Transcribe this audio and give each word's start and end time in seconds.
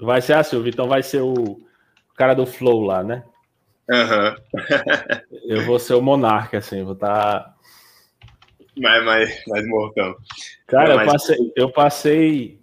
Vai 0.00 0.20
ser 0.20 0.34
assim, 0.34 0.56
o 0.56 0.62
Vitão 0.62 0.88
vai 0.88 1.02
ser 1.02 1.20
o 1.22 1.58
cara 2.16 2.34
do 2.34 2.46
Flow 2.46 2.82
lá, 2.82 3.02
né? 3.02 3.24
Aham. 3.90 4.36
Eu 5.44 5.64
vou 5.64 5.78
ser 5.78 5.94
o 5.94 6.02
monarca, 6.02 6.58
assim, 6.58 6.82
vou 6.82 6.92
estar. 6.94 7.14
Tá... 7.40 7.54
Mais, 8.76 9.04
mais, 9.04 9.42
mais 9.46 9.66
mortão. 9.66 10.14
Cara, 10.66 10.94
Não, 10.96 11.00
eu 11.02 11.06
passei. 11.06 11.52
Eu 11.56 11.70
passei, 11.72 12.60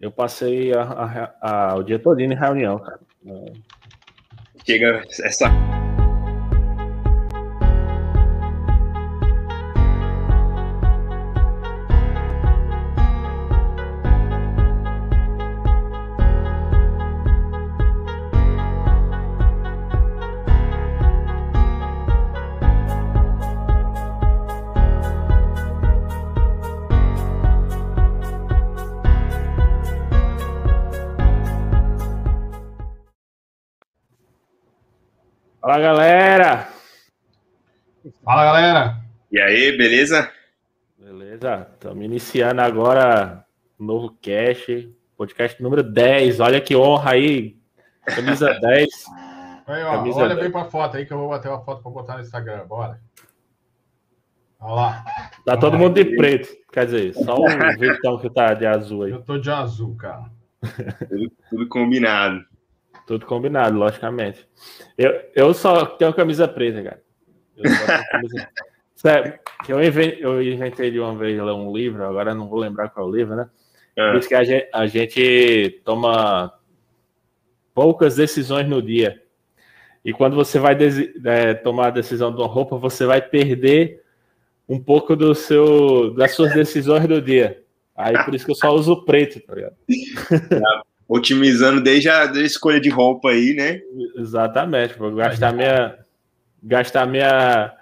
eu 0.00 0.10
passei 0.12 0.74
a- 0.74 0.82
a- 0.82 1.34
a- 1.70 1.74
o 1.76 1.82
dia 1.82 1.98
todo 1.98 2.20
em 2.20 2.34
reunião, 2.34 2.78
cara. 2.78 3.00
Chega 4.66 5.02
essa. 5.22 5.48
Aí, 39.50 39.76
beleza? 39.76 40.30
Beleza? 40.96 41.66
Estamos 41.72 42.04
iniciando 42.04 42.60
agora 42.60 43.44
um 43.80 43.84
novo 43.84 44.16
cast, 44.22 44.88
podcast 45.16 45.60
número 45.60 45.82
10. 45.82 46.38
Olha 46.38 46.60
que 46.60 46.76
honra 46.76 47.14
aí, 47.14 47.58
camisa 48.06 48.54
10. 48.62 48.88
Aí, 49.66 49.82
ó, 49.82 49.90
Camisa 49.96 50.18
olha 50.20 50.36
dez. 50.36 50.40
bem 50.42 50.52
pra 50.52 50.70
foto 50.70 50.96
aí 50.96 51.04
que 51.04 51.12
eu 51.12 51.18
vou 51.18 51.30
bater 51.30 51.48
uma 51.48 51.64
foto 51.64 51.82
pra 51.82 51.90
botar 51.90 52.14
no 52.14 52.20
Instagram. 52.20 52.64
Bora. 52.64 53.00
Olha 54.60 54.72
lá. 54.72 55.04
Tá 55.44 55.56
todo 55.56 55.76
mundo 55.76 55.94
de 55.94 56.16
preto, 56.16 56.48
quer 56.72 56.84
dizer, 56.84 57.14
só 57.14 57.34
o 57.34 57.44
Vitão 57.76 58.18
que 58.20 58.30
tá 58.30 58.54
de 58.54 58.66
azul 58.66 59.02
aí. 59.02 59.10
Eu 59.10 59.20
tô 59.20 59.36
de 59.36 59.50
azul, 59.50 59.96
cara. 59.96 60.30
Tudo, 61.08 61.32
tudo 61.50 61.68
combinado. 61.68 62.44
Tudo 63.04 63.26
combinado, 63.26 63.76
logicamente. 63.76 64.48
Eu, 64.96 65.10
eu 65.34 65.52
só 65.52 65.86
tenho 65.86 66.14
camisa 66.14 66.46
preta, 66.46 66.84
cara. 66.84 67.02
Eu 67.56 67.68
só 67.68 67.86
tenho 67.86 68.08
camisa... 68.12 68.48
Que 69.64 69.72
eu, 69.72 69.82
inven- 69.82 70.16
eu 70.20 70.42
inventei 70.42 70.90
de 70.90 70.98
uma 71.00 71.14
vez 71.14 71.38
um 71.40 71.72
livro, 71.74 72.04
agora 72.04 72.34
não 72.34 72.48
vou 72.48 72.58
lembrar 72.58 72.88
qual 72.90 73.06
é 73.06 73.08
o 73.10 73.14
livro, 73.14 73.36
né? 73.36 73.48
Ah, 73.98 74.12
Diz 74.16 74.26
que 74.26 74.34
a 74.34 74.44
gente, 74.44 74.68
a 74.72 74.86
gente 74.86 75.80
toma 75.84 76.52
poucas 77.74 78.16
decisões 78.16 78.68
no 78.68 78.80
dia. 78.82 79.22
E 80.04 80.12
quando 80.12 80.34
você 80.34 80.58
vai 80.58 80.76
é, 81.24 81.54
tomar 81.54 81.88
a 81.88 81.90
decisão 81.90 82.30
de 82.34 82.38
uma 82.38 82.46
roupa, 82.46 82.76
você 82.76 83.04
vai 83.04 83.20
perder 83.20 84.02
um 84.68 84.78
pouco 84.78 85.14
do 85.14 85.34
seu, 85.34 86.14
das 86.14 86.32
suas 86.32 86.54
decisões 86.54 87.06
do 87.06 87.20
dia. 87.20 87.62
Aí 87.94 88.16
por 88.24 88.34
isso 88.34 88.46
que 88.46 88.52
eu 88.52 88.56
só 88.56 88.72
uso 88.74 89.04
preto, 89.04 89.40
tá 89.40 89.54
ligado? 89.54 89.76
otimizando 91.10 91.80
desde 91.82 92.08
a, 92.08 92.24
desde 92.26 92.42
a 92.42 92.46
escolha 92.46 92.80
de 92.80 92.88
roupa 92.88 93.30
aí, 93.30 93.52
né? 93.52 93.82
Exatamente, 94.16 94.96
vou 94.96 95.12
gastar 95.12 95.52
minha 95.52 95.98
gastar 96.62 97.04
minha 97.04 97.74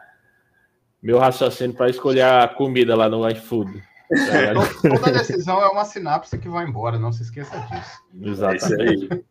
meu 1.03 1.19
raciocínio 1.19 1.77
para 1.77 1.91
escolher 1.91 2.23
a 2.25 2.49
comida 2.49 2.95
lá 2.97 3.09
no 3.09 3.29
iFood. 3.31 3.83
To- 4.09 4.89
Toda 4.89 5.13
decisão 5.13 5.61
é 5.63 5.69
uma 5.69 5.85
sinapse 5.85 6.39
que 6.39 6.49
vai 6.49 6.65
embora, 6.67 6.99
não 6.99 7.13
se 7.13 7.23
esqueça 7.23 7.57
disso. 7.59 7.73
É 8.15 8.17
isso 8.17 8.29
Exatamente. 8.31 9.09
aí. 9.13 9.25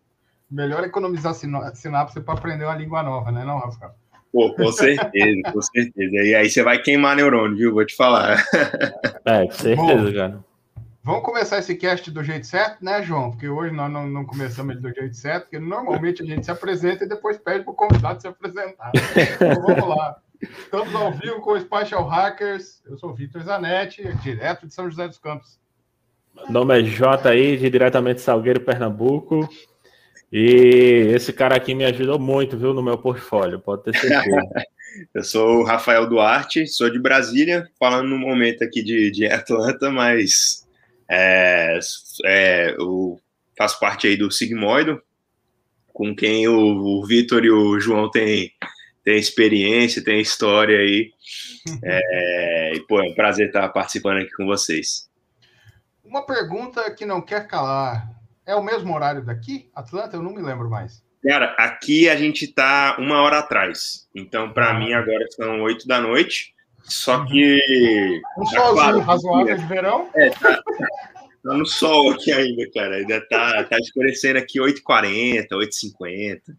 Melhor 0.49 0.83
economizar 0.83 1.33
sinapse 1.33 2.21
para 2.21 2.33
aprender 2.35 2.65
uma 2.65 2.75
língua 2.75 3.03
nova, 3.03 3.31
né, 3.31 3.43
não, 3.43 3.57
Rafael? 3.59 3.91
Pô, 4.31 4.53
com 4.53 4.71
certeza, 4.71 5.51
com 5.51 5.61
certeza. 5.61 6.15
E 6.15 6.35
aí 6.35 6.49
você 6.49 6.61
vai 6.61 6.77
queimar 6.79 7.15
neurônio, 7.15 7.57
viu? 7.57 7.73
Vou 7.73 7.85
te 7.85 7.95
falar. 7.95 8.43
É, 9.25 9.45
com 9.45 9.51
certeza, 9.51 10.03
Bom. 10.05 10.13
cara. 10.13 10.47
Vamos 11.03 11.23
começar 11.23 11.57
esse 11.57 11.73
cast 11.75 12.11
do 12.11 12.21
jeito 12.21 12.45
certo, 12.45 12.83
né, 12.83 13.01
João? 13.01 13.31
Porque 13.31 13.47
hoje 13.47 13.73
nós 13.73 13.89
não, 13.91 14.05
não 14.07 14.25
começamos 14.25 14.73
ele 14.75 14.81
do 14.81 14.93
jeito 14.93 15.15
certo, 15.15 15.43
porque 15.43 15.57
normalmente 15.57 16.21
a 16.21 16.25
gente 16.25 16.43
se 16.45 16.51
apresenta 16.51 17.05
e 17.05 17.07
depois 17.07 17.37
pede 17.37 17.63
para 17.63 17.71
o 17.71 17.75
convidado 17.75 18.21
se 18.21 18.27
apresentar. 18.27 18.91
Então 18.93 19.61
vamos 19.61 19.87
lá. 19.87 20.17
Estamos 20.41 20.93
ao 20.93 21.11
vivo 21.11 21.41
com 21.41 21.51
o 21.51 21.59
Spatial 21.59 22.07
Hackers. 22.07 22.81
Eu 22.85 22.97
sou 22.97 23.09
o 23.09 23.13
Vitor 23.13 23.41
Zanetti, 23.41 24.03
direto 24.21 24.67
de 24.67 24.73
São 24.73 24.89
José 24.89 25.07
dos 25.07 25.17
Campos. 25.17 25.59
Meu 26.35 26.51
nome 26.51 26.79
é 26.79 26.83
Jota 26.83 27.29
aí, 27.29 27.57
de 27.57 27.69
diretamente 27.69 28.17
de 28.17 28.21
Salgueiro, 28.21 28.59
Pernambuco. 28.59 29.49
E 30.31 31.09
esse 31.15 31.33
cara 31.33 31.55
aqui 31.55 31.73
me 31.73 31.85
ajudou 31.85 32.19
muito, 32.19 32.57
viu, 32.57 32.73
no 32.73 32.83
meu 32.83 32.97
portfólio, 32.97 33.59
pode 33.59 33.83
ter 33.83 33.97
certeza. 33.97 34.41
Eu 35.13 35.23
sou 35.23 35.59
o 35.59 35.63
Rafael 35.63 36.07
Duarte, 36.07 36.65
sou 36.65 36.89
de 36.89 36.97
Brasília, 36.97 37.69
falando 37.79 38.09
no 38.09 38.17
momento 38.17 38.63
aqui 38.63 38.81
de, 38.81 39.11
de 39.11 39.27
Atlanta, 39.27 39.91
mas 39.91 40.67
é, 41.07 41.77
é, 42.25 42.75
eu 42.79 43.19
faço 43.55 43.79
parte 43.79 44.07
aí 44.07 44.17
do 44.17 44.31
Sigmoido, 44.31 44.99
com 45.93 46.15
quem 46.15 46.47
o, 46.47 46.57
o 46.57 47.05
Vitor 47.05 47.45
e 47.45 47.51
o 47.51 47.79
João 47.79 48.09
têm 48.09 48.51
tem 49.07 49.17
experiência, 49.17 50.03
tem 50.03 50.19
história 50.19 50.77
aí. 50.79 51.11
É, 51.83 52.71
e, 52.75 52.79
pô, 52.87 53.01
é 53.01 53.03
um 53.03 53.13
prazer 53.13 53.47
estar 53.47 53.67
participando 53.69 54.19
aqui 54.21 54.31
com 54.31 54.45
vocês. 54.45 55.09
Uma 56.01 56.25
pergunta 56.25 56.89
que 56.91 57.05
não 57.05 57.19
quer 57.21 57.45
calar. 57.45 58.09
É 58.45 58.55
o 58.55 58.63
mesmo 58.63 58.93
horário 58.95 59.21
daqui? 59.25 59.69
Atlanta? 59.75 60.15
Eu 60.15 60.23
não 60.23 60.33
me 60.33 60.41
lembro 60.41 60.69
mais. 60.69 61.03
Cara, 61.21 61.53
aqui 61.59 62.07
a 62.07 62.15
gente 62.15 62.47
tá 62.47 62.95
uma 62.99 63.21
hora 63.21 63.39
atrás. 63.39 64.07
Então, 64.15 64.53
para 64.53 64.69
Ah. 64.69 64.73
mim, 64.79 64.93
agora 64.93 65.25
são 65.31 65.61
oito 65.63 65.85
da 65.85 65.99
noite. 65.99 66.53
Só 66.83 67.25
que 67.25 67.59
Um 68.37 68.43
Tá 68.45 68.49
solzinho 68.51 68.73
claro. 68.75 68.99
razoável 69.01 69.57
de 69.57 69.65
verão. 69.65 70.09
tá 70.09 70.63
no 71.43 71.65
sol 71.65 72.11
aqui 72.13 72.31
ainda, 72.31 72.63
cara. 72.73 72.95
Ainda 72.95 73.19
tá, 73.27 73.63
tá 73.65 73.77
escurecendo 73.77 74.39
aqui 74.39 74.57
8h40, 74.61 75.47
8h50. 75.51 76.55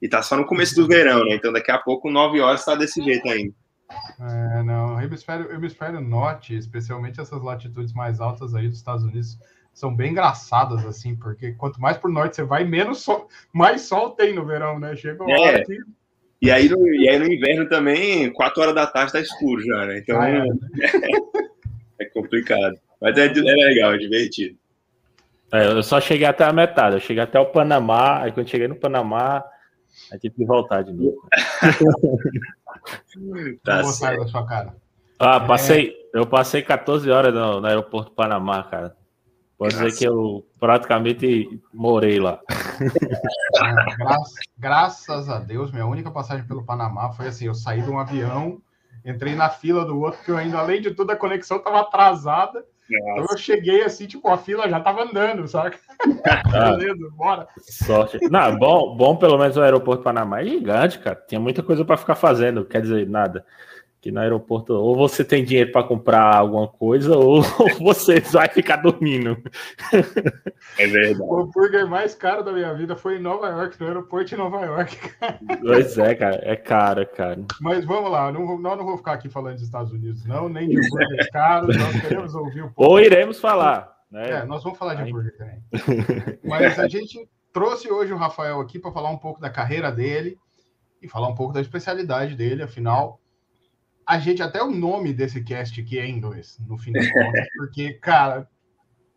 E 0.00 0.08
tá 0.08 0.22
só 0.22 0.36
no 0.36 0.46
começo 0.46 0.74
do 0.74 0.86
verão, 0.86 1.24
né? 1.24 1.34
Então, 1.34 1.52
daqui 1.52 1.70
a 1.70 1.78
pouco, 1.78 2.10
9 2.10 2.40
horas, 2.40 2.64
tá 2.64 2.74
desse 2.74 3.02
jeito 3.02 3.28
ainda. 3.28 3.54
É, 4.20 4.62
não, 4.62 4.96
o 4.96 5.00
hemisfério, 5.00 5.48
o 5.48 5.52
hemisfério 5.52 6.00
norte, 6.00 6.56
especialmente 6.56 7.20
essas 7.20 7.42
latitudes 7.42 7.92
mais 7.92 8.20
altas 8.20 8.54
aí 8.54 8.68
dos 8.68 8.78
Estados 8.78 9.04
Unidos, 9.04 9.38
são 9.72 9.94
bem 9.94 10.12
engraçadas, 10.12 10.84
assim, 10.86 11.16
porque 11.16 11.52
quanto 11.52 11.80
mais 11.80 11.96
pro 11.96 12.10
norte 12.10 12.36
você 12.36 12.42
vai, 12.42 12.64
menos 12.64 13.02
sol, 13.02 13.28
mais 13.52 13.82
sol 13.82 14.10
tem 14.10 14.34
no 14.34 14.46
verão, 14.46 14.78
né? 14.78 14.94
Chega 14.96 15.22
uma 15.22 15.34
É. 15.34 15.40
hora 15.40 15.64
que. 15.64 15.78
E 16.40 16.50
aí, 16.50 16.68
no, 16.68 16.88
e 16.88 17.08
aí, 17.08 17.18
no 17.18 17.32
inverno 17.32 17.68
também, 17.68 18.32
4 18.32 18.60
horas 18.62 18.74
da 18.74 18.86
tarde 18.86 19.12
tá 19.12 19.20
escuro 19.20 19.62
já, 19.62 19.86
né? 19.86 19.98
Então, 19.98 20.20
Ah, 20.20 20.28
é. 20.28 20.42
é 22.00 22.04
complicado. 22.06 22.74
Mas 23.00 23.16
é, 23.16 23.26
é 23.26 23.30
legal, 23.30 23.94
é 23.94 23.98
divertido. 23.98 24.56
É, 25.52 25.66
eu 25.66 25.82
só 25.82 26.00
cheguei 26.00 26.26
até 26.26 26.44
a 26.44 26.52
metade, 26.52 26.96
eu 26.96 27.00
cheguei 27.00 27.22
até 27.22 27.38
o 27.38 27.46
Panamá, 27.46 28.22
aí 28.22 28.32
quando 28.32 28.48
cheguei 28.48 28.66
no 28.66 28.74
Panamá, 28.74 29.44
aí 30.12 30.18
tive 30.18 30.34
que 30.36 30.44
voltar 30.44 30.82
de 30.82 30.92
novo. 30.92 31.16
Tá 33.64 33.84
certo. 33.84 34.20
da 34.22 34.28
sua 34.28 34.46
cara. 34.46 34.74
Ah, 35.18 35.40
passei, 35.40 35.94
eu 36.12 36.26
passei 36.26 36.62
14 36.62 37.08
horas 37.10 37.32
no, 37.32 37.60
no 37.60 37.66
aeroporto 37.66 38.10
do 38.10 38.16
Panamá, 38.16 38.62
cara. 38.64 38.96
Pode 39.56 39.74
dizer 39.74 39.84
Graças. 39.84 39.98
que 40.00 40.04
eu 40.08 40.44
praticamente 40.58 41.60
morei 41.72 42.18
lá. 42.18 42.40
Ah, 43.60 43.84
gra- 43.96 44.16
graças 44.58 45.28
a 45.28 45.38
Deus, 45.38 45.70
minha 45.70 45.86
única 45.86 46.10
passagem 46.10 46.44
pelo 46.46 46.64
Panamá 46.64 47.12
foi 47.12 47.28
assim: 47.28 47.46
eu 47.46 47.54
saí 47.54 47.82
de 47.82 47.90
um 47.90 47.98
avião, 48.00 48.60
entrei 49.04 49.36
na 49.36 49.48
fila 49.48 49.84
do 49.84 50.00
outro, 50.00 50.20
que 50.24 50.30
eu 50.32 50.36
ainda, 50.36 50.58
além 50.58 50.80
de 50.80 50.90
tudo, 50.92 51.12
a 51.12 51.16
conexão 51.16 51.58
estava 51.58 51.80
atrasada. 51.82 52.64
Então 52.88 53.26
eu 53.30 53.38
cheguei 53.38 53.82
assim, 53.82 54.06
tipo, 54.06 54.28
a 54.28 54.36
fila 54.36 54.68
já 54.68 54.80
tava 54.80 55.02
andando, 55.04 55.46
saca? 55.46 55.78
Ah, 56.24 56.76
Beleza, 56.76 57.10
bora. 57.16 57.48
sorte. 57.58 58.18
Não, 58.30 58.56
bom, 58.56 58.96
bom, 58.96 59.16
pelo 59.16 59.38
menos 59.38 59.56
o 59.56 59.62
aeroporto 59.62 60.02
do 60.02 60.04
Panamá 60.04 60.40
é 60.40 60.44
gigante, 60.44 60.98
cara. 60.98 61.20
Tinha 61.26 61.40
muita 61.40 61.62
coisa 61.62 61.84
para 61.84 61.96
ficar 61.96 62.14
fazendo, 62.14 62.64
quer 62.64 62.82
dizer, 62.82 63.08
nada. 63.08 63.44
Que 64.02 64.10
no 64.10 64.18
aeroporto, 64.18 64.74
ou 64.74 64.96
você 64.96 65.24
tem 65.24 65.44
dinheiro 65.44 65.70
para 65.70 65.86
comprar 65.86 66.34
alguma 66.36 66.66
coisa, 66.66 67.16
ou 67.16 67.40
você 67.80 68.18
vai 68.18 68.48
ficar 68.48 68.78
dormindo. 68.78 69.40
É 70.76 70.86
verdade. 70.88 71.22
O 71.22 71.38
hambúrguer 71.38 71.86
mais 71.86 72.12
caro 72.12 72.42
da 72.42 72.50
minha 72.50 72.74
vida 72.74 72.96
foi 72.96 73.18
em 73.18 73.20
Nova 73.20 73.46
York, 73.48 73.80
no 73.80 73.86
aeroporto 73.86 74.30
de 74.30 74.36
Nova 74.36 74.60
York. 74.60 74.98
Pois 75.60 75.96
é, 75.98 76.16
cara, 76.16 76.40
é 76.42 76.56
caro, 76.56 77.06
cara. 77.06 77.44
Mas 77.60 77.84
vamos 77.84 78.10
lá, 78.10 78.32
não 78.32 78.44
vou, 78.44 78.58
nós 78.58 78.76
não 78.76 78.84
vou 78.84 78.96
ficar 78.96 79.12
aqui 79.12 79.28
falando 79.28 79.54
dos 79.54 79.62
Estados 79.62 79.92
Unidos, 79.92 80.24
não, 80.26 80.48
nem 80.48 80.68
de 80.68 80.78
hambúrgueres 80.84 81.30
caros, 81.30 81.76
nós 81.76 82.00
queremos 82.00 82.34
ouvir 82.34 82.62
um 82.62 82.72
pouco. 82.72 82.90
Ou 82.90 83.00
iremos 83.00 83.38
falar, 83.38 83.96
É, 84.12 84.40
né? 84.40 84.44
nós 84.44 84.64
vamos 84.64 84.80
falar 84.80 84.96
de 84.96 85.02
hambúrguer 85.02 85.36
também. 85.38 85.62
Mas 86.42 86.76
a 86.76 86.88
gente 86.88 87.24
trouxe 87.52 87.88
hoje 87.88 88.12
o 88.12 88.16
Rafael 88.16 88.60
aqui 88.60 88.80
para 88.80 88.90
falar 88.90 89.10
um 89.10 89.18
pouco 89.18 89.40
da 89.40 89.48
carreira 89.48 89.92
dele 89.92 90.36
e 91.00 91.06
falar 91.06 91.28
um 91.28 91.36
pouco 91.36 91.52
da 91.52 91.60
especialidade 91.60 92.34
dele, 92.34 92.64
afinal. 92.64 93.20
A 94.06 94.18
gente, 94.18 94.42
até 94.42 94.62
o 94.62 94.70
nome 94.70 95.12
desse 95.12 95.42
cast 95.42 95.80
aqui 95.80 95.98
é 95.98 96.06
em 96.06 96.16
inglês, 96.16 96.58
no 96.66 96.76
fim 96.76 96.92
das 96.92 97.10
contas, 97.10 97.46
porque, 97.56 97.94
cara, 97.94 98.48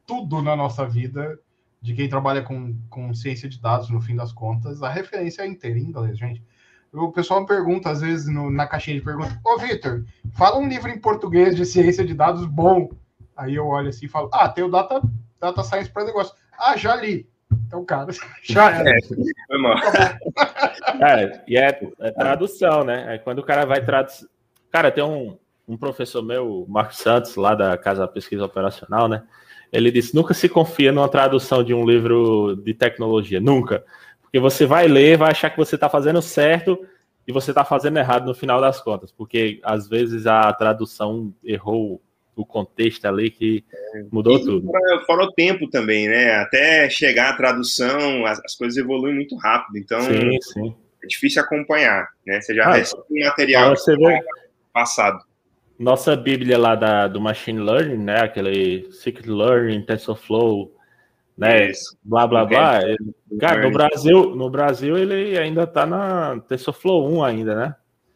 tudo 0.06 0.42
na 0.42 0.56
nossa 0.56 0.86
vida 0.88 1.40
de 1.82 1.94
quem 1.94 2.10
trabalha 2.10 2.42
com, 2.42 2.76
com 2.90 3.14
ciência 3.14 3.48
de 3.48 3.62
dados, 3.62 3.90
no 3.90 4.02
fim 4.02 4.16
das 4.16 4.32
contas, 4.32 4.82
a 4.82 4.90
referência 4.90 5.44
é 5.44 5.48
inteira 5.48 5.78
em 5.78 5.84
inglês, 5.84 6.18
gente. 6.18 6.44
O 6.92 7.12
pessoal 7.12 7.42
me 7.42 7.48
pergunta, 7.48 7.90
às 7.90 8.02
vezes, 8.02 8.28
no, 8.28 8.50
na 8.50 8.66
caixinha 8.66 8.98
de 8.98 9.04
perguntas, 9.04 9.38
ô 9.44 9.58
Vitor, 9.58 10.06
fala 10.34 10.58
um 10.58 10.68
livro 10.68 10.90
em 10.90 10.98
português 10.98 11.56
de 11.56 11.66
ciência 11.66 12.06
de 12.06 12.14
dados 12.14 12.46
bom. 12.46 12.90
Aí 13.36 13.56
eu 13.56 13.68
olho 13.68 13.90
assim 13.90 14.06
e 14.06 14.10
falo, 14.10 14.30
ah, 14.32 14.48
tem 14.48 14.64
o 14.64 14.72
Data, 14.72 15.02
data 15.40 15.64
Science 15.64 15.92
para 15.92 16.06
negócio. 16.06 16.34
Ah, 16.58 16.78
já 16.78 16.96
li. 16.96 17.28
Então, 17.68 17.84
cara, 17.84 18.08
já 18.44 18.72
era. 18.72 18.90
É, 18.90 19.02
foi 19.48 19.58
mal. 19.58 19.76
É, 21.02 21.44
e 21.48 21.58
é, 21.58 21.80
é, 22.00 22.12
tradução, 22.12 22.84
né? 22.84 23.16
É 23.16 23.18
quando 23.18 23.40
o 23.40 23.46
cara 23.46 23.66
vai 23.66 23.84
traduzir. 23.84 24.28
Cara, 24.76 24.92
tem 24.92 25.02
um, 25.02 25.38
um 25.66 25.78
professor 25.78 26.22
meu, 26.22 26.66
Marcos 26.68 26.98
Santos, 26.98 27.38
lá 27.38 27.56
da 27.56 27.78
Casa 27.78 28.06
Pesquisa 28.06 28.44
Operacional, 28.44 29.08
né? 29.08 29.24
Ele 29.72 29.90
disse: 29.90 30.14
nunca 30.14 30.34
se 30.34 30.50
confia 30.50 30.92
numa 30.92 31.08
tradução 31.08 31.64
de 31.64 31.74
um 31.74 31.86
livro 31.86 32.58
de 32.58 32.74
tecnologia, 32.74 33.40
nunca. 33.40 33.86
Porque 34.22 34.38
você 34.38 34.66
vai 34.66 34.86
ler, 34.90 35.18
vai 35.18 35.32
achar 35.32 35.50
que 35.50 35.56
você 35.56 35.76
está 35.76 35.88
fazendo 35.88 36.22
certo 36.22 36.78
e 37.26 37.32
você 37.32 37.52
está 37.52 37.64
fazendo 37.64 37.96
errado 38.00 38.26
no 38.26 38.36
final 38.36 38.60
das 38.60 38.82
contas, 38.82 39.14
porque 39.14 39.62
às 39.64 39.88
vezes 39.88 40.28
a 40.28 40.52
tradução 40.52 41.34
errou 41.42 42.02
o 42.36 42.46
contexto 42.46 43.06
ali 43.06 43.32
que 43.32 43.64
mudou 44.12 44.36
e 44.36 44.44
tudo. 44.44 44.68
Fora, 44.68 45.06
fora, 45.06 45.24
o 45.24 45.32
tempo 45.32 45.70
também, 45.70 46.10
né? 46.10 46.36
Até 46.36 46.90
chegar 46.90 47.30
a 47.30 47.38
tradução, 47.38 48.26
as, 48.26 48.44
as, 48.44 48.54
coisas 48.56 48.76
evoluem 48.76 49.16
muito 49.16 49.38
rápido, 49.38 49.78
então 49.78 50.02
sim, 50.02 50.42
sim. 50.42 50.76
é 51.02 51.08
difícil 51.08 51.42
acompanhar, 51.42 52.10
né? 52.28 52.42
Você 52.42 52.54
já 52.54 52.66
ah, 52.66 52.74
recebe 52.74 53.04
um 53.10 53.24
material 53.24 53.70
você 53.74 53.96
vê... 53.96 54.20
passado. 54.76 55.24
Nossa 55.80 56.18
Bíblia 56.18 56.58
lá 56.58 56.76
da, 56.76 57.08
do 57.08 57.22
Machine 57.22 57.60
Learning, 57.60 58.04
né? 58.04 58.20
Aquele 58.20 58.92
Secret 58.92 59.30
Learning, 59.30 59.86
TensorFlow, 59.86 60.76
né? 61.38 61.72
Isso. 61.72 61.98
Blá 62.04 62.28
blá 62.28 62.46
blá. 62.46 62.82
Ele, 62.82 62.98
cara, 63.40 63.62
no 63.62 63.72
Brasil, 63.72 64.36
no 64.36 64.50
Brasil 64.50 64.98
ele 64.98 65.38
ainda 65.38 65.64
está 65.64 65.86
na 65.86 66.42
TensorFlow 66.42 67.10
1 67.10 67.24
ainda, 67.24 67.56
né? 67.56 67.76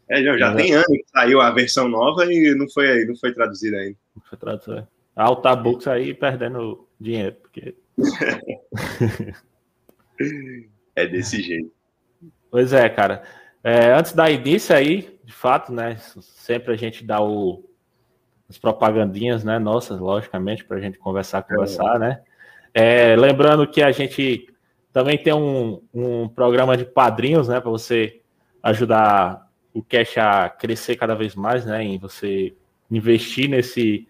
É, 0.09 0.21
já, 0.21 0.37
já 0.37 0.53
tem 0.55 0.73
anos 0.73 0.87
que 0.87 1.05
saiu 1.07 1.39
a 1.39 1.51
versão 1.51 1.87
nova 1.87 2.25
e 2.25 2.53
não 2.55 2.69
foi, 2.69 3.05
não 3.05 3.15
foi 3.15 3.33
traduzida 3.33 3.77
ainda. 3.77 3.97
Não 4.15 4.23
foi 4.27 4.37
traduzida. 4.37 4.89
A 5.15 5.23
Altabooks 5.23 5.87
aí 5.87 6.13
perdendo 6.13 6.87
dinheiro, 6.99 7.35
porque. 7.41 7.75
é 10.95 11.07
desse 11.07 11.41
jeito. 11.41 11.71
Pois 12.51 12.73
é, 12.73 12.89
cara. 12.89 13.23
É, 13.63 13.93
antes 13.93 14.13
da 14.13 14.31
início 14.31 14.75
aí, 14.75 15.18
de 15.29 15.35
fato, 15.35 15.71
né? 15.71 15.95
Sempre 16.21 16.73
a 16.73 16.75
gente 16.75 17.05
dá 17.05 17.21
o, 17.21 17.63
as 18.49 18.57
propagandinhas, 18.57 19.43
né? 19.43 19.59
Nossas, 19.59 19.99
logicamente, 19.99 20.65
para 20.65 20.77
a 20.77 20.81
gente 20.81 20.97
conversar, 20.97 21.43
conversar, 21.43 21.97
é. 21.97 21.99
né? 21.99 22.21
É, 22.73 23.15
lembrando 23.15 23.67
que 23.67 23.83
a 23.83 23.91
gente 23.91 24.47
também 24.91 25.19
tem 25.19 25.31
um, 25.31 25.83
um 25.93 26.27
programa 26.27 26.75
de 26.75 26.83
padrinhos, 26.83 27.47
né? 27.47 27.61
Para 27.61 27.69
você 27.69 28.21
ajudar 28.63 29.47
o 29.71 29.83
cash 29.83 30.17
a 30.17 30.49
crescer 30.49 30.95
cada 30.95 31.13
vez 31.13 31.35
mais, 31.35 31.63
né? 31.63 31.83
Em 31.83 31.99
você 31.99 32.55
investir 32.89 33.47
nesse 33.47 34.07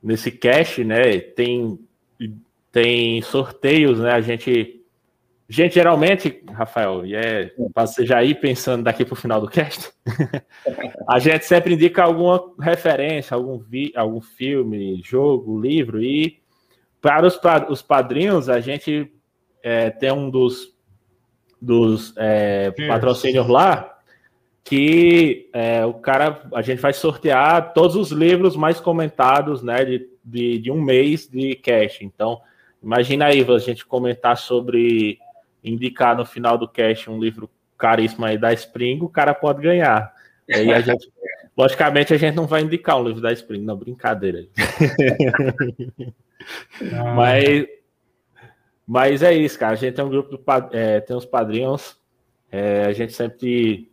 nesse 0.00 0.30
cash, 0.30 0.78
né? 0.78 1.18
Tem 1.18 1.80
tem 2.70 3.20
sorteios, 3.22 3.98
né? 3.98 4.12
A 4.12 4.20
gente 4.20 4.77
gente 5.48 5.74
geralmente, 5.74 6.42
Rafael, 6.52 7.06
e 7.06 7.14
é 7.14 7.52
para 7.72 7.86
você 7.86 8.04
já 8.04 8.22
ir 8.22 8.38
pensando 8.40 8.84
daqui 8.84 9.04
para 9.04 9.14
o 9.14 9.16
final 9.16 9.40
do 9.40 9.48
cast, 9.48 9.90
a 11.08 11.18
gente 11.18 11.44
sempre 11.46 11.74
indica 11.74 12.02
alguma 12.02 12.52
referência, 12.60 13.34
algum 13.34 13.58
vi, 13.58 13.92
algum 13.96 14.20
filme, 14.20 15.00
jogo, 15.04 15.60
livro 15.60 16.02
e 16.02 16.38
para 17.00 17.26
os, 17.26 17.38
os 17.70 17.80
padrinhos 17.80 18.48
a 18.48 18.60
gente 18.60 19.10
é, 19.62 19.90
tem 19.90 20.12
um 20.12 20.28
dos 20.28 20.76
dos 21.60 22.14
é, 22.16 22.70
patrocínios 22.86 23.48
lá 23.48 23.98
que 24.68 25.48
é, 25.54 25.86
o 25.86 25.94
cara, 25.94 26.42
a 26.54 26.60
gente 26.60 26.78
vai 26.78 26.92
sortear 26.92 27.72
todos 27.72 27.96
os 27.96 28.10
livros 28.10 28.54
mais 28.54 28.78
comentados, 28.78 29.62
né, 29.62 29.82
de, 29.82 30.06
de, 30.22 30.58
de, 30.58 30.70
um 30.70 30.78
mês 30.78 31.26
de 31.26 31.54
cash. 31.54 32.02
Então, 32.02 32.38
imagina 32.82 33.24
aí 33.24 33.42
a 33.48 33.58
gente 33.58 33.86
comentar 33.86 34.36
sobre 34.36 35.18
indicar 35.62 36.16
no 36.16 36.24
final 36.24 36.56
do 36.56 36.68
cash 36.68 37.08
um 37.08 37.18
livro 37.18 37.50
caríssimo 37.76 38.24
aí 38.24 38.36
da 38.36 38.52
Spring, 38.52 39.00
o 39.02 39.08
cara 39.08 39.32
pode 39.32 39.62
ganhar. 39.62 40.12
Aí 40.52 40.72
a 40.72 40.80
gente, 40.80 41.10
logicamente, 41.56 42.12
a 42.12 42.16
gente 42.16 42.34
não 42.34 42.46
vai 42.46 42.62
indicar 42.62 42.98
um 42.98 43.04
livro 43.04 43.20
da 43.20 43.32
Spring, 43.32 43.62
não, 43.62 43.76
brincadeira. 43.76 44.46
Ah. 46.92 47.12
mas, 47.14 47.66
mas 48.86 49.22
é 49.22 49.32
isso, 49.32 49.58
cara. 49.58 49.72
A 49.72 49.76
gente 49.76 49.94
tem 49.94 50.04
um 50.04 50.10
grupo, 50.10 50.36
do, 50.36 50.42
é, 50.72 51.00
tem 51.00 51.16
uns 51.16 51.26
padrinhos, 51.26 51.96
é, 52.50 52.84
a 52.84 52.92
gente 52.92 53.12
sempre 53.12 53.90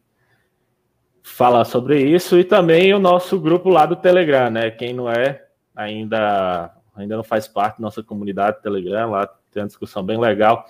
falar 1.21 1.65
sobre 1.65 1.99
isso 2.01 2.37
e 2.39 2.43
também 2.43 2.93
o 2.93 2.99
nosso 2.99 3.39
grupo 3.39 3.67
lá 3.69 3.85
do 3.85 3.95
Telegram, 3.95 4.49
né? 4.49 4.69
Quem 4.69 4.93
não 4.93 5.09
é 5.09 5.43
ainda 5.75 6.71
ainda 6.95 7.17
não 7.17 7.23
faz 7.23 7.47
parte 7.47 7.77
da 7.77 7.81
nossa 7.81 8.01
comunidade 8.03 8.57
do 8.57 8.61
Telegram, 8.61 9.09
lá 9.09 9.27
tem 9.51 9.63
uma 9.63 9.67
discussão 9.67 10.03
bem 10.03 10.19
legal. 10.19 10.65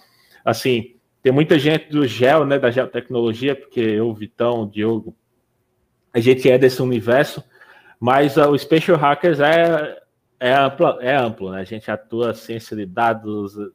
Assim, 0.46 0.96
tem 1.24 1.34
muita 1.34 1.58
gente 1.58 1.90
do 1.90 2.06
Gel, 2.06 2.46
né, 2.46 2.60
da 2.60 2.70
geotecnologia, 2.70 3.56
porque 3.56 3.80
eu, 3.80 4.14
Vitão, 4.14 4.62
o 4.62 4.70
Diogo, 4.70 5.18
a 6.14 6.20
gente 6.20 6.48
é 6.48 6.56
desse 6.56 6.84
universo, 6.84 7.44
mas 8.00 8.38
uh, 8.38 8.48
o 8.48 8.58
Special 8.58 8.96
Hackers 8.96 9.40
é, 9.40 10.00
é, 10.40 10.54
amplo, 10.54 11.02
é 11.02 11.16
amplo, 11.16 11.52
né? 11.52 11.62
A 11.62 11.64
gente 11.64 11.90
atua 11.90 12.36
ciência 12.36 12.78
de 12.78 12.86
dados, 12.86 13.58
a 13.58 13.70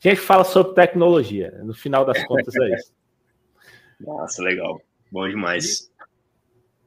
gente 0.00 0.20
fala 0.20 0.42
sobre 0.42 0.74
tecnologia, 0.74 1.58
no 1.62 1.72
final 1.72 2.04
das 2.04 2.22
contas 2.24 2.54
é 2.56 2.74
isso. 2.74 2.92
Nossa, 4.00 4.42
legal. 4.42 4.80
Bom 5.10 5.28
demais. 5.28 5.90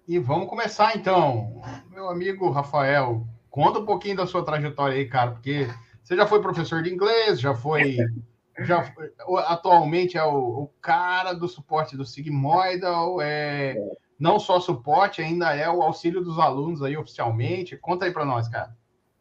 E 0.08 0.20
vamos 0.20 0.50
começar 0.50 0.96
então. 0.96 1.62
Meu 1.90 2.10
amigo 2.10 2.50
Rafael, 2.50 3.26
conta 3.50 3.80
um 3.80 3.86
pouquinho 3.86 4.18
da 4.18 4.28
sua 4.28 4.44
trajetória 4.44 4.98
aí, 4.98 5.08
cara, 5.08 5.32
porque 5.32 5.68
você 6.04 6.16
já 6.16 6.28
foi 6.28 6.42
professor 6.42 6.84
de 6.84 6.94
inglês, 6.94 7.40
já 7.40 7.56
foi. 7.56 7.96
Já 8.66 8.94
atualmente 9.48 10.18
é 10.18 10.24
o, 10.24 10.64
o 10.64 10.68
cara 10.82 11.34
do 11.34 11.48
suporte 11.48 11.96
do 11.96 12.06
Sigmoidal, 12.06 13.22
é 13.22 13.76
não 14.20 14.38
só 14.38 14.60
suporte, 14.60 15.22
ainda 15.22 15.56
é 15.56 15.70
o 15.70 15.82
auxílio 15.82 16.22
dos 16.22 16.38
alunos 16.38 16.84
aí 16.84 16.98
oficialmente. 16.98 17.78
Conta 17.78 18.06
aí 18.06 18.12
para 18.12 18.26
nós, 18.26 18.48
cara. 18.50 18.76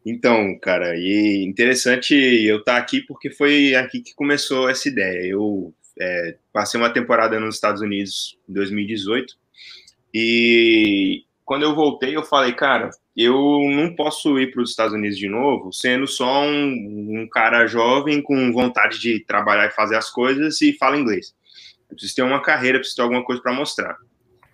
Então, 0.05 0.57
cara, 0.59 0.95
e 0.95 1.45
interessante 1.45 2.13
eu 2.13 2.59
estar 2.59 2.73
tá 2.73 2.77
aqui 2.77 3.01
porque 3.01 3.29
foi 3.29 3.75
aqui 3.75 4.01
que 4.01 4.13
começou 4.13 4.69
essa 4.69 4.87
ideia. 4.89 5.27
Eu 5.27 5.73
é, 5.99 6.37
passei 6.51 6.79
uma 6.79 6.91
temporada 6.91 7.39
nos 7.39 7.55
Estados 7.55 7.81
Unidos 7.81 8.37
em 8.47 8.53
2018 8.53 9.35
e 10.13 11.23
quando 11.49 11.63
eu 11.63 11.73
voltei, 11.73 12.15
eu 12.15 12.21
falei, 12.21 12.53
cara, 12.53 12.91
eu 13.17 13.33
não 13.71 13.95
posso 13.95 14.37
ir 14.37 14.51
para 14.51 14.61
os 14.61 14.69
Estados 14.69 14.93
Unidos 14.93 15.17
de 15.17 15.27
novo 15.27 15.73
sendo 15.73 16.05
só 16.05 16.43
um, 16.43 17.23
um, 17.23 17.27
cara 17.27 17.65
jovem 17.65 18.21
com 18.21 18.53
vontade 18.53 18.99
de 18.99 19.25
trabalhar 19.25 19.65
e 19.65 19.71
fazer 19.71 19.95
as 19.95 20.11
coisas 20.11 20.61
e 20.61 20.77
fala 20.77 20.95
inglês. 20.95 21.33
Eu 21.89 21.95
preciso 21.95 22.17
ter 22.17 22.21
uma 22.21 22.39
carreira, 22.39 22.77
preciso 22.77 22.97
ter 22.97 23.01
alguma 23.01 23.23
coisa 23.23 23.41
para 23.41 23.51
mostrar. 23.51 23.97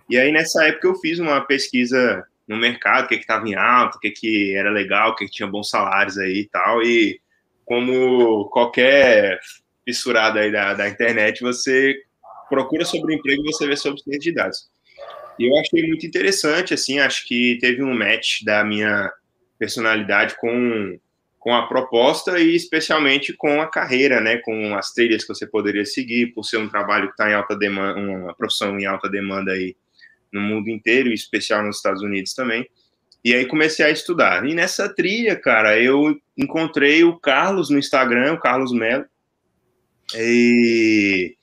E 0.09 0.17
aí, 0.17 0.31
nessa 0.31 0.65
época, 0.67 0.87
eu 0.87 0.95
fiz 0.95 1.19
uma 1.19 1.41
pesquisa 1.41 2.25
no 2.47 2.55
mercado, 2.55 3.03
o 3.03 3.07
que 3.09 3.15
estava 3.15 3.45
em 3.45 3.55
alta, 3.55 3.97
o 3.97 3.99
que, 3.99 4.11
que 4.11 4.55
era 4.55 4.71
legal, 4.71 5.11
o 5.11 5.15
que, 5.15 5.25
que 5.25 5.31
tinha 5.31 5.49
bons 5.49 5.69
salários 5.69 6.17
aí 6.17 6.43
e 6.43 6.47
tal. 6.47 6.81
E 6.81 7.19
como 7.65 8.45
qualquer 8.45 9.37
fissurada 9.83 10.39
aí 10.39 10.49
da, 10.49 10.73
da 10.73 10.87
internet, 10.87 11.41
você 11.41 11.93
procura 12.47 12.85
sobre 12.85 13.15
emprego 13.15 13.41
e 13.41 13.51
você 13.51 13.67
vê 13.67 13.75
sobre 13.75 14.01
ciência 14.01 14.21
de 14.21 14.31
dados. 14.31 14.74
E 15.39 15.49
eu 15.49 15.57
achei 15.57 15.87
muito 15.87 16.05
interessante, 16.05 16.73
assim, 16.73 16.99
acho 16.99 17.27
que 17.27 17.57
teve 17.59 17.83
um 17.83 17.93
match 17.93 18.43
da 18.43 18.63
minha 18.63 19.11
personalidade 19.59 20.35
com, 20.39 20.97
com 21.39 21.53
a 21.53 21.67
proposta 21.67 22.39
e 22.39 22.55
especialmente 22.55 23.33
com 23.33 23.61
a 23.61 23.67
carreira, 23.67 24.21
né, 24.21 24.37
com 24.37 24.75
as 24.75 24.91
trilhas 24.93 25.23
que 25.23 25.33
você 25.33 25.45
poderia 25.45 25.85
seguir, 25.85 26.33
por 26.33 26.43
ser 26.43 26.57
um 26.57 26.69
trabalho 26.69 27.07
que 27.07 27.13
está 27.13 27.29
em 27.29 27.33
alta 27.33 27.55
demanda, 27.55 27.99
uma 27.99 28.33
profissão 28.33 28.79
em 28.79 28.85
alta 28.85 29.09
demanda 29.09 29.51
aí 29.51 29.75
no 30.31 30.41
mundo 30.41 30.69
inteiro, 30.69 31.09
e 31.09 31.13
especial 31.13 31.63
nos 31.63 31.77
Estados 31.77 32.01
Unidos 32.01 32.33
também. 32.33 32.67
E 33.23 33.33
aí 33.33 33.45
comecei 33.45 33.85
a 33.85 33.89
estudar. 33.89 34.45
E 34.45 34.53
nessa 34.53 34.87
trilha, 34.87 35.35
cara, 35.35 35.81
eu 35.81 36.15
encontrei 36.37 37.03
o 37.03 37.17
Carlos 37.17 37.69
no 37.69 37.79
Instagram, 37.79 38.33
o 38.33 38.39
Carlos 38.39 38.71
Melo, 38.71 39.05
e 40.13 41.35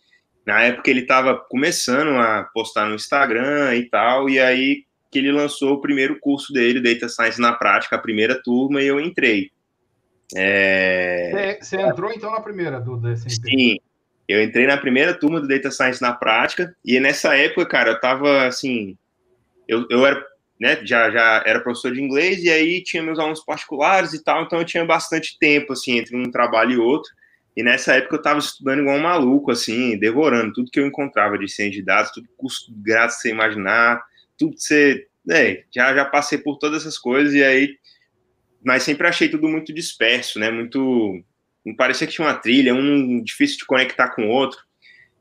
na 0.46 0.62
época 0.62 0.90
ele 0.90 1.00
estava 1.00 1.36
começando 1.36 2.18
a 2.18 2.44
postar 2.52 2.86
no 2.86 2.94
Instagram 2.94 3.74
e 3.76 3.88
tal, 3.88 4.28
e 4.28 4.40
aí 4.40 4.84
que 5.10 5.18
ele 5.18 5.30
lançou 5.30 5.74
o 5.74 5.80
primeiro 5.80 6.18
curso 6.18 6.52
dele, 6.52 6.80
Data 6.80 7.08
Science 7.08 7.40
na 7.40 7.52
Prática, 7.52 7.96
a 7.96 8.00
primeira 8.00 8.40
turma, 8.42 8.80
e 8.80 8.86
eu 8.86 8.98
entrei. 8.98 9.50
É... 10.34 11.58
Você 11.60 11.76
entrou 11.76 12.10
então 12.10 12.30
na 12.30 12.40
primeira 12.40 12.80
do 12.80 12.96
DSMP? 12.96 13.30
Sim, 13.30 13.76
eu 14.26 14.42
entrei 14.42 14.66
na 14.66 14.78
primeira 14.78 15.12
turma 15.12 15.38
do 15.38 15.46
Data 15.46 15.70
Science 15.70 16.00
na 16.00 16.14
Prática, 16.14 16.74
e 16.82 16.98
nessa 16.98 17.36
época, 17.36 17.66
cara, 17.66 17.90
eu 17.90 18.00
tava 18.00 18.46
assim, 18.46 18.96
eu, 19.68 19.86
eu 19.90 20.06
era, 20.06 20.24
né, 20.58 20.80
já, 20.82 21.10
já 21.10 21.42
era 21.44 21.60
professor 21.60 21.92
de 21.92 22.00
inglês, 22.00 22.42
e 22.42 22.50
aí 22.50 22.82
tinha 22.82 23.02
meus 23.02 23.18
alunos 23.18 23.44
particulares 23.44 24.14
e 24.14 24.24
tal, 24.24 24.42
então 24.42 24.58
eu 24.60 24.64
tinha 24.64 24.84
bastante 24.84 25.38
tempo, 25.38 25.74
assim, 25.74 25.98
entre 25.98 26.16
um 26.16 26.30
trabalho 26.30 26.72
e 26.72 26.78
outro, 26.78 27.12
E 27.56 27.62
nessa 27.62 27.94
época 27.94 28.16
eu 28.16 28.18
estava 28.18 28.38
estudando 28.38 28.80
igual 28.80 28.96
um 28.96 29.02
maluco, 29.02 29.50
assim, 29.50 29.98
devorando 29.98 30.52
tudo 30.52 30.70
que 30.70 30.80
eu 30.80 30.86
encontrava 30.86 31.38
de 31.38 31.48
ciência 31.48 31.80
de 31.80 31.82
dados, 31.82 32.12
tudo 32.12 32.28
custo 32.36 32.72
grátis 32.76 33.20
você 33.20 33.30
imaginar, 33.30 34.02
tudo 34.38 34.54
que 34.54 34.62
você. 34.62 35.06
É, 35.30 35.62
já, 35.72 35.94
já 35.94 36.04
passei 36.04 36.38
por 36.38 36.58
todas 36.58 36.82
essas 36.82 36.98
coisas, 36.98 37.34
e 37.34 37.42
aí. 37.42 37.76
Mas 38.64 38.84
sempre 38.84 39.06
achei 39.06 39.28
tudo 39.28 39.48
muito 39.48 39.72
disperso, 39.72 40.38
né? 40.38 40.50
Muito. 40.50 41.22
Não 41.64 41.76
parecia 41.76 42.06
que 42.06 42.12
tinha 42.12 42.26
uma 42.26 42.34
trilha, 42.34 42.74
um 42.74 43.22
difícil 43.22 43.58
de 43.58 43.66
conectar 43.66 44.10
com 44.10 44.26
o 44.26 44.30
outro. 44.30 44.58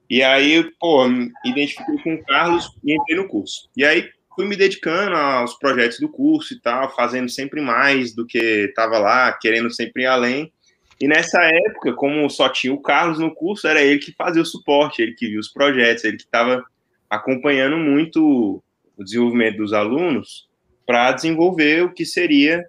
E 0.10 0.22
aí, 0.24 0.70
pô, 0.80 1.08
me 1.08 1.32
identifiquei 1.46 1.98
com 2.04 2.16
o 2.16 2.26
Carlos 2.26 2.70
e 2.84 2.94
entrei 2.94 3.16
no 3.16 3.28
curso. 3.28 3.70
E 3.78 3.86
aí 3.86 4.10
fui 4.36 4.46
me 4.46 4.56
dedicando 4.56 5.16
aos 5.16 5.58
projetos 5.58 6.00
do 6.00 6.10
curso 6.10 6.54
e 6.54 6.60
tal, 6.60 6.94
fazendo 6.96 7.30
sempre 7.30 7.62
mais 7.62 8.14
do 8.14 8.26
que 8.26 8.38
estava 8.38 8.98
lá, 8.98 9.32
querendo 9.34 9.72
sempre 9.72 10.04
ir 10.04 10.08
além. 10.08 10.52
E 11.01 11.08
nessa 11.08 11.41
época, 11.41 11.93
como 11.93 12.29
só 12.29 12.48
tinha 12.48 12.72
o 12.72 12.79
Carlos 12.79 13.17
no 13.17 13.34
curso, 13.34 13.67
era 13.67 13.81
ele 13.81 13.98
que 13.98 14.13
fazia 14.13 14.41
o 14.41 14.46
suporte, 14.46 15.01
ele 15.01 15.13
que 15.13 15.27
via 15.27 15.39
os 15.39 15.50
projetos, 15.50 16.03
ele 16.03 16.17
que 16.17 16.24
estava 16.24 16.63
acompanhando 17.10 17.75
muito 17.75 18.63
o 18.96 19.03
desenvolvimento 19.03 19.58
dos 19.58 19.74
alunos 19.74 20.48
para 20.86 21.12
desenvolver 21.12 21.84
o 21.84 21.91
que 21.91 22.05
seria 22.05 22.63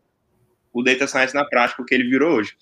o 0.73 0.83
Data 0.83 1.07
Science 1.07 1.35
na 1.35 1.45
prática, 1.45 1.83
o 1.83 1.85
que 1.85 1.95
ele 1.95 2.09
virou 2.09 2.39
hoje. 2.39 2.57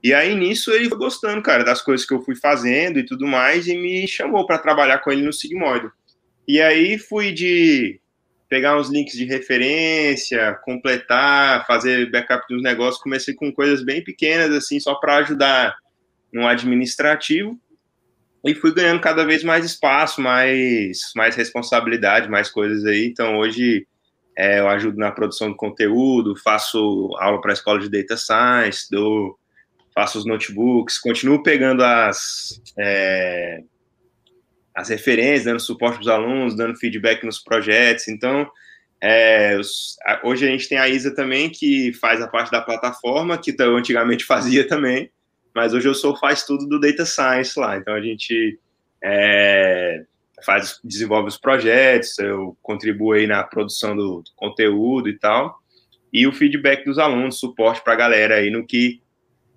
E 0.00 0.14
aí, 0.14 0.36
nisso, 0.36 0.70
ele 0.70 0.88
foi 0.88 0.96
gostando, 0.96 1.42
cara, 1.42 1.64
das 1.64 1.82
coisas 1.82 2.06
que 2.06 2.14
eu 2.14 2.22
fui 2.22 2.36
fazendo 2.36 3.00
e 3.00 3.04
tudo 3.04 3.26
mais, 3.26 3.66
e 3.66 3.76
me 3.76 4.06
chamou 4.06 4.46
para 4.46 4.58
trabalhar 4.58 4.98
com 4.98 5.10
ele 5.10 5.22
no 5.22 5.32
Sigmoid. 5.32 5.90
E 6.46 6.60
aí, 6.60 6.98
fui 6.98 7.32
de 7.32 7.99
pegar 8.50 8.76
uns 8.76 8.90
links 8.90 9.14
de 9.14 9.24
referência, 9.24 10.58
completar, 10.64 11.64
fazer 11.68 12.10
backup 12.10 12.44
dos 12.48 12.60
negócios. 12.60 13.00
Comecei 13.00 13.32
com 13.32 13.52
coisas 13.52 13.82
bem 13.84 14.02
pequenas, 14.02 14.50
assim, 14.50 14.80
só 14.80 14.96
para 14.96 15.18
ajudar 15.18 15.76
no 16.32 16.46
administrativo. 16.46 17.56
E 18.44 18.54
fui 18.54 18.74
ganhando 18.74 19.00
cada 19.00 19.24
vez 19.24 19.44
mais 19.44 19.64
espaço, 19.64 20.20
mais, 20.20 21.12
mais 21.14 21.36
responsabilidade, 21.36 22.28
mais 22.28 22.50
coisas 22.50 22.84
aí. 22.84 23.06
Então, 23.06 23.38
hoje, 23.38 23.86
é, 24.36 24.58
eu 24.58 24.68
ajudo 24.68 24.98
na 24.98 25.12
produção 25.12 25.50
de 25.50 25.56
conteúdo, 25.56 26.34
faço 26.36 27.14
aula 27.18 27.40
para 27.40 27.52
a 27.52 27.54
escola 27.54 27.78
de 27.78 27.88
Data 27.88 28.16
Science, 28.16 28.88
dou, 28.90 29.38
faço 29.94 30.18
os 30.18 30.26
notebooks, 30.26 30.98
continuo 30.98 31.42
pegando 31.42 31.84
as, 31.84 32.60
é, 32.76 33.62
as 34.80 34.88
referências, 34.88 35.44
dando 35.44 35.60
suporte 35.60 35.96
para 35.96 36.02
os 36.02 36.08
alunos, 36.08 36.56
dando 36.56 36.78
feedback 36.78 37.24
nos 37.24 37.38
projetos. 37.38 38.08
Então, 38.08 38.50
é, 39.02 39.58
hoje 40.24 40.46
a 40.46 40.50
gente 40.50 40.68
tem 40.68 40.78
a 40.78 40.88
Isa 40.88 41.14
também, 41.14 41.50
que 41.50 41.92
faz 41.92 42.20
a 42.22 42.26
parte 42.26 42.50
da 42.50 42.62
plataforma, 42.62 43.36
que 43.36 43.54
eu 43.58 43.76
antigamente 43.76 44.24
fazia 44.26 44.66
também, 44.66 45.10
mas 45.54 45.74
hoje 45.74 45.86
eu 45.86 45.94
sou 45.94 46.16
faz 46.16 46.44
tudo 46.44 46.66
do 46.66 46.80
Data 46.80 47.04
Science 47.04 47.58
lá. 47.58 47.76
Então, 47.76 47.92
a 47.94 48.00
gente 48.00 48.58
é, 49.04 50.02
faz, 50.44 50.80
desenvolve 50.82 51.28
os 51.28 51.36
projetos, 51.36 52.18
eu 52.18 52.56
contribuo 52.62 53.12
aí 53.12 53.26
na 53.26 53.44
produção 53.44 53.94
do, 53.94 54.22
do 54.22 54.30
conteúdo 54.34 55.10
e 55.10 55.18
tal, 55.18 55.58
e 56.10 56.26
o 56.26 56.32
feedback 56.32 56.84
dos 56.86 56.98
alunos, 56.98 57.38
suporte 57.38 57.84
para 57.84 57.92
a 57.92 57.96
galera 57.96 58.36
aí 58.36 58.50
no 58.50 58.66
que 58.66 59.02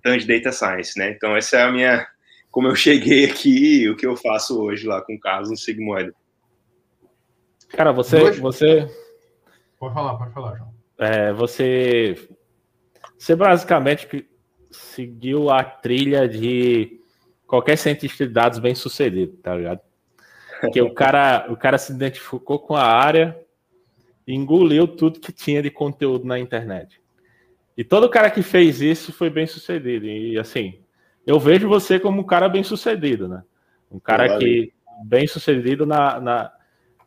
tange 0.04 0.28
Data 0.28 0.52
Science, 0.52 1.00
né? 1.00 1.12
Então, 1.12 1.36
essa 1.36 1.58
é 1.58 1.64
a 1.64 1.72
minha 1.72 2.06
como 2.54 2.68
eu 2.68 2.76
cheguei 2.76 3.26
aqui 3.26 3.90
o 3.90 3.96
que 3.98 4.06
eu 4.06 4.16
faço 4.16 4.62
hoje 4.62 4.86
lá 4.86 5.02
com 5.02 5.16
o 5.16 5.20
Carlos 5.20 5.50
no 5.50 5.58
Sigmoid. 5.58 6.14
Cara, 7.70 7.92
você, 7.92 8.22
hoje... 8.22 8.40
você. 8.40 8.88
Pode 9.80 9.96
falar, 9.96 10.14
pode 10.18 10.32
falar, 10.32 10.56
João. 10.56 10.72
É, 11.00 11.34
você, 11.34 12.16
você 13.18 13.36
basicamente 13.36 14.30
seguiu 14.70 15.50
a 15.50 15.64
trilha 15.64 16.30
de 16.30 17.02
qualquer 17.48 17.76
cientista 17.76 18.28
de 18.28 18.32
dados 18.32 18.60
bem 18.60 18.76
sucedido, 18.76 19.36
tá 19.38 19.56
ligado? 19.56 19.82
Que 20.72 20.80
o 20.80 20.94
cara, 20.94 21.48
o 21.50 21.58
cara 21.58 21.80
se 21.80 21.92
identificou 21.92 22.60
com 22.60 22.76
a 22.76 22.84
área 22.84 23.36
e 24.28 24.36
engoliu 24.36 24.88
tudo 24.88 25.20
que 25.20 25.32
tinha 25.32 25.64
de 25.64 25.72
conteúdo 25.72 26.24
na 26.24 26.38
internet. 26.38 27.02
E 27.76 27.84
todo 27.84 28.08
cara 28.08 28.30
que 28.30 28.44
fez 28.44 28.80
isso 28.80 29.12
foi 29.12 29.32
bem 29.32 29.48
sucedido. 29.48 30.06
E 30.06 30.38
assim, 30.38 30.83
eu 31.26 31.40
vejo 31.40 31.68
você 31.68 32.00
como 32.00 32.22
um 32.22 32.26
cara 32.26 32.50
bem 32.50 32.64
sucedido, 32.64 33.28
né? 33.28 33.44
Um 33.92 34.00
cara 34.00 34.38
que 34.38 34.74
bem 35.06 35.28
sucedido 35.28 35.86
na, 35.86 36.20
na, 36.20 36.52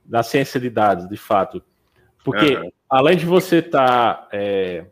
na, 0.04 0.22
ciência 0.22 0.60
de 0.60 0.70
dados, 0.70 1.08
de 1.08 1.16
fato. 1.16 1.62
Porque 2.24 2.56
uhum. 2.56 2.70
além 2.88 3.16
de 3.16 3.26
você 3.26 3.58
estar 3.58 4.14
tá, 4.14 4.28
é, 4.32 4.86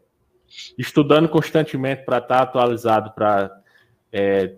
estudando 0.78 1.28
constantemente 1.28 2.04
para 2.04 2.18
estar 2.18 2.36
tá 2.36 2.42
atualizado, 2.42 3.12
para 3.12 3.60
é, 4.12 4.56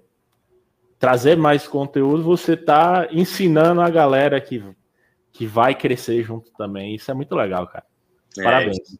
trazer 0.98 1.36
mais 1.36 1.66
conteúdo, 1.66 2.22
você 2.22 2.54
está 2.54 3.08
ensinando 3.10 3.80
a 3.80 3.90
galera 3.90 4.40
que, 4.40 4.62
que 5.32 5.46
vai 5.46 5.74
crescer 5.74 6.22
junto 6.22 6.50
também. 6.52 6.94
Isso 6.94 7.10
é 7.10 7.14
muito 7.14 7.34
legal, 7.34 7.66
cara. 7.66 7.84
É, 8.38 8.42
Parabéns. 8.42 8.78
É, 8.78 8.96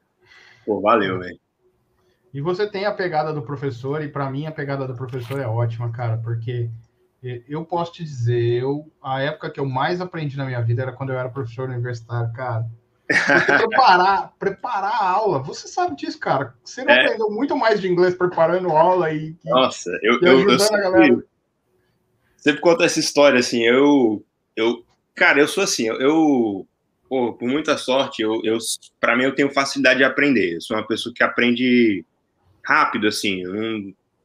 Pô, 0.65 0.81
valeu, 0.81 1.19
velho. 1.19 1.39
E 2.33 2.41
você 2.41 2.69
tem 2.69 2.85
a 2.85 2.93
pegada 2.93 3.33
do 3.33 3.43
professor, 3.43 4.03
e 4.03 4.09
para 4.09 4.31
mim 4.31 4.47
a 4.47 4.53
pegada 4.53 4.87
do 4.87 4.95
professor 4.95 5.41
é 5.41 5.47
ótima, 5.47 5.91
cara, 5.91 6.19
porque 6.19 6.71
eu 7.49 7.65
posso 7.65 7.93
te 7.93 8.05
dizer, 8.05 8.63
eu, 8.63 8.91
a 9.03 9.21
época 9.21 9.51
que 9.51 9.59
eu 9.59 9.67
mais 9.67 10.01
aprendi 10.01 10.37
na 10.37 10.45
minha 10.45 10.61
vida 10.63 10.83
era 10.83 10.93
quando 10.93 11.11
eu 11.11 11.19
era 11.19 11.29
professor 11.29 11.69
universitário, 11.69 12.33
cara. 12.33 12.67
preparar, 13.59 14.33
preparar 14.39 14.93
a 14.93 15.11
aula, 15.11 15.43
você 15.43 15.67
sabe 15.67 15.97
disso, 15.97 16.19
cara. 16.19 16.55
Você 16.63 16.85
não 16.85 16.93
é. 16.93 17.05
aprendeu 17.05 17.31
muito 17.31 17.57
mais 17.57 17.81
de 17.81 17.89
inglês 17.89 18.15
preparando 18.15 18.71
aula 18.71 19.13
e, 19.13 19.37
Nossa, 19.45 19.91
eu, 20.03 20.21
e 20.21 20.27
eu, 20.27 20.51
eu 20.51 20.59
sempre, 20.59 20.77
a 20.77 20.83
galera. 20.83 21.25
sempre 22.37 22.61
conto 22.61 22.83
essa 22.83 23.01
história 23.01 23.39
assim. 23.39 23.63
Eu, 23.63 24.25
eu, 24.55 24.85
cara, 25.15 25.41
eu 25.41 25.49
sou 25.49 25.65
assim. 25.65 25.87
Eu, 25.87 26.01
eu 26.01 26.69
pô, 27.09 27.33
por 27.35 27.49
muita 27.49 27.77
sorte, 27.77 28.23
eu, 28.23 28.41
eu 28.45 28.59
para 29.01 29.17
mim 29.17 29.25
eu 29.25 29.35
tenho 29.35 29.53
facilidade 29.53 29.99
de 29.99 30.05
aprender. 30.05 30.57
Eu 30.57 30.61
sou 30.61 30.77
uma 30.77 30.87
pessoa 30.87 31.15
que 31.15 31.23
aprende 31.23 32.05
rápido, 32.67 33.07
assim. 33.07 33.43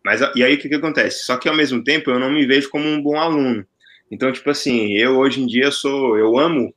Mas 0.03 0.19
e 0.35 0.43
aí 0.43 0.55
o 0.55 0.57
que, 0.57 0.67
que 0.67 0.75
acontece? 0.75 1.23
Só 1.23 1.37
que 1.37 1.47
ao 1.47 1.55
mesmo 1.55 1.83
tempo 1.83 2.09
eu 2.09 2.19
não 2.19 2.31
me 2.31 2.45
vejo 2.45 2.69
como 2.69 2.87
um 2.87 3.01
bom 3.01 3.17
aluno. 3.17 3.65
Então, 4.09 4.31
tipo 4.31 4.49
assim, 4.49 4.93
eu 4.93 5.17
hoje 5.17 5.41
em 5.41 5.47
dia 5.47 5.71
sou, 5.71 6.17
eu 6.17 6.37
amo 6.37 6.73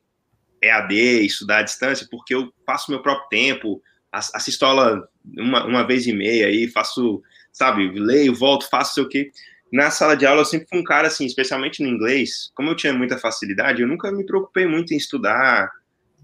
EAD, 0.61 1.25
estudar 1.25 1.57
à 1.57 1.63
distância, 1.63 2.07
porque 2.09 2.33
eu 2.33 2.53
faço 2.65 2.91
meu 2.91 3.01
próprio 3.01 3.27
tempo, 3.29 3.81
assisto 4.11 4.65
aula 4.65 5.07
uma, 5.37 5.65
uma 5.65 5.85
vez 5.85 6.07
e 6.07 6.13
meia 6.13 6.47
aí, 6.47 6.67
faço, 6.67 7.21
sabe, 7.51 7.91
leio, 7.91 8.33
volto, 8.33 8.69
faço 8.69 8.93
sei 8.93 9.03
o 9.03 9.09
quê. 9.09 9.31
Na 9.73 9.91
sala 9.91 10.15
de 10.15 10.25
aula 10.25 10.41
eu 10.41 10.45
sempre 10.45 10.67
fui 10.69 10.79
um 10.79 10.83
cara 10.83 11.07
assim, 11.07 11.25
especialmente 11.25 11.83
no 11.83 11.89
inglês, 11.89 12.51
como 12.55 12.69
eu 12.69 12.75
tinha 12.75 12.93
muita 12.93 13.17
facilidade, 13.17 13.81
eu 13.81 13.87
nunca 13.87 14.11
me 14.11 14.25
preocupei 14.25 14.65
muito 14.65 14.93
em 14.93 14.97
estudar 14.97 15.69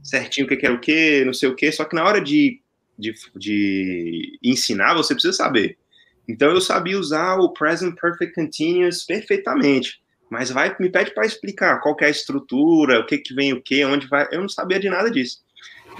certinho 0.01 0.45
o 0.45 0.49
que 0.49 0.65
era 0.65 0.73
o 0.73 0.79
que, 0.79 1.25
não 1.25 1.33
sei 1.33 1.49
o 1.49 1.55
que, 1.55 1.71
só 1.71 1.83
que 1.83 1.95
na 1.95 2.05
hora 2.05 2.21
de 2.21 2.60
de, 3.01 3.13
de 3.35 4.39
ensinar, 4.43 4.93
você 4.93 5.13
precisa 5.13 5.33
saber. 5.33 5.77
Então 6.27 6.51
eu 6.51 6.61
sabia 6.61 6.99
usar 6.99 7.37
o 7.37 7.49
present 7.49 7.95
perfect 7.99 8.33
continuous 8.33 9.03
perfeitamente, 9.03 10.01
mas 10.29 10.49
vai 10.49 10.75
me 10.79 10.89
pede 10.89 11.13
para 11.13 11.25
explicar 11.25 11.79
qual 11.81 11.97
é 11.99 12.05
a 12.05 12.09
estrutura, 12.09 12.99
o 12.99 13.05
que 13.05 13.17
que 13.17 13.33
vem 13.33 13.53
o 13.53 13.61
que, 13.61 13.83
onde 13.83 14.07
vai. 14.07 14.27
Eu 14.31 14.41
não 14.41 14.49
sabia 14.49 14.79
de 14.79 14.89
nada 14.89 15.09
disso. 15.09 15.43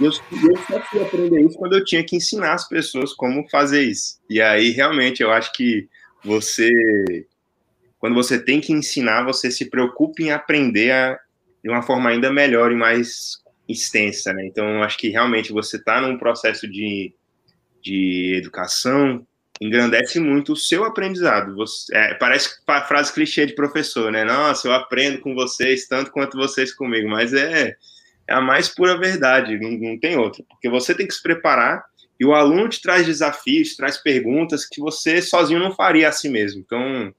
Eu, 0.00 0.06
eu 0.06 0.56
só 0.68 0.80
fui 0.80 1.02
aprender 1.02 1.44
isso 1.44 1.58
quando 1.58 1.74
eu 1.74 1.84
tinha 1.84 2.02
que 2.02 2.16
ensinar 2.16 2.54
as 2.54 2.66
pessoas 2.66 3.12
como 3.12 3.46
fazer 3.50 3.82
isso. 3.82 4.18
E 4.30 4.40
aí 4.40 4.70
realmente 4.70 5.22
eu 5.22 5.30
acho 5.30 5.52
que 5.52 5.88
você 6.24 6.70
quando 7.98 8.14
você 8.14 8.36
tem 8.36 8.60
que 8.60 8.72
ensinar, 8.72 9.22
você 9.22 9.48
se 9.48 9.70
preocupa 9.70 10.22
em 10.22 10.32
aprender 10.32 10.90
a, 10.90 11.20
de 11.62 11.70
uma 11.70 11.82
forma 11.82 12.10
ainda 12.10 12.32
melhor 12.32 12.72
e 12.72 12.74
mais 12.74 13.41
extensa, 13.72 14.32
né? 14.32 14.46
Então, 14.46 14.82
acho 14.82 14.98
que 14.98 15.08
realmente 15.08 15.52
você 15.52 15.76
está 15.76 16.00
num 16.00 16.18
processo 16.18 16.68
de, 16.68 17.14
de 17.80 18.34
educação 18.36 19.26
engrandece 19.60 20.18
muito 20.18 20.54
o 20.54 20.56
seu 20.56 20.84
aprendizado. 20.84 21.54
Você, 21.54 21.96
é, 21.96 22.14
parece 22.14 22.56
frase 22.88 23.12
clichê 23.12 23.46
de 23.46 23.54
professor, 23.54 24.10
né? 24.10 24.24
Nossa, 24.24 24.66
eu 24.66 24.72
aprendo 24.72 25.20
com 25.20 25.34
vocês 25.34 25.86
tanto 25.86 26.10
quanto 26.10 26.36
vocês 26.36 26.74
comigo, 26.74 27.08
mas 27.08 27.32
é, 27.32 27.76
é 28.26 28.34
a 28.34 28.40
mais 28.40 28.68
pura 28.68 28.98
verdade, 28.98 29.58
não, 29.58 29.70
não 29.70 29.98
tem 29.98 30.16
outra. 30.16 30.42
Porque 30.48 30.68
você 30.68 30.94
tem 30.94 31.06
que 31.06 31.14
se 31.14 31.22
preparar 31.22 31.84
e 32.18 32.24
o 32.24 32.34
aluno 32.34 32.68
te 32.68 32.82
traz 32.82 33.06
desafios, 33.06 33.76
traz 33.76 33.96
perguntas 33.96 34.66
que 34.66 34.80
você 34.80 35.22
sozinho 35.22 35.60
não 35.60 35.74
faria 35.74 36.08
a 36.08 36.12
si 36.12 36.28
mesmo. 36.28 36.60
Então, 36.60 37.14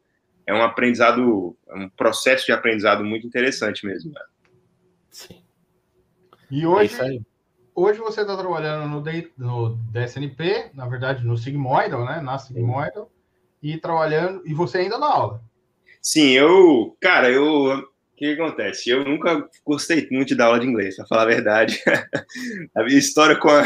é 0.46 0.54
um 0.54 0.62
aprendizado, 0.62 1.56
é 1.70 1.76
um 1.76 1.90
processo 1.90 2.46
de 2.46 2.52
aprendizado 2.52 3.06
muito 3.06 3.26
interessante 3.26 3.86
mesmo. 3.86 4.12
Né? 4.12 4.22
Sim. 5.12 5.43
E 6.54 6.68
hoje, 6.68 6.96
é 7.02 7.20
hoje 7.74 7.98
você 7.98 8.22
está 8.22 8.38
trabalhando 8.38 8.88
no, 8.88 9.02
no 9.40 9.76
DSNP, 9.92 10.70
na 10.76 10.88
verdade 10.88 11.26
no 11.26 11.36
Sigmoidal, 11.36 12.06
né? 12.06 12.22
Na 12.22 12.38
Sigmoidal, 12.38 13.10
e 13.62 13.76
trabalhando, 13.80 14.44
e 14.46 14.54
você 14.54 14.78
ainda 14.78 15.00
dá 15.00 15.08
aula. 15.08 15.42
Sim, 16.00 16.30
eu, 16.30 16.96
cara, 17.02 17.32
eu, 17.32 17.80
o 17.80 17.84
que, 18.16 18.34
acontece? 18.34 18.92
Eu 18.92 19.04
nunca 19.04 19.50
gostei 19.66 20.08
muito 20.12 20.36
da 20.36 20.46
aula 20.46 20.60
de 20.60 20.68
inglês, 20.68 20.96
para 20.96 21.08
falar 21.08 21.24
a 21.24 21.26
verdade. 21.26 21.82
a 22.78 22.84
minha 22.84 23.00
história 23.00 23.36
com 23.36 23.50
a, 23.50 23.64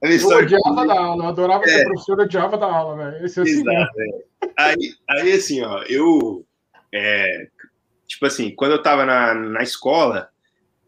Eu 0.00 0.38
odiava 0.38 0.86
da 0.86 0.98
aula, 0.98 1.24
eu 1.24 1.28
adorava 1.28 1.64
é. 1.64 1.68
ser 1.68 1.84
professor, 1.84 2.20
odiava 2.20 2.56
da 2.56 2.72
aula, 2.72 2.96
velho. 2.96 3.26
Esse 3.26 3.38
é 3.38 3.42
assim 3.42 3.60
Exato, 3.60 4.00
é. 4.00 4.50
Aí, 4.56 4.94
aí, 5.10 5.32
assim, 5.32 5.60
ó, 5.60 5.82
eu. 5.82 6.42
É, 6.90 7.48
tipo 8.06 8.24
assim, 8.24 8.54
quando 8.54 8.72
eu 8.72 8.82
tava 8.82 9.04
na, 9.04 9.34
na 9.34 9.62
escola, 9.62 10.30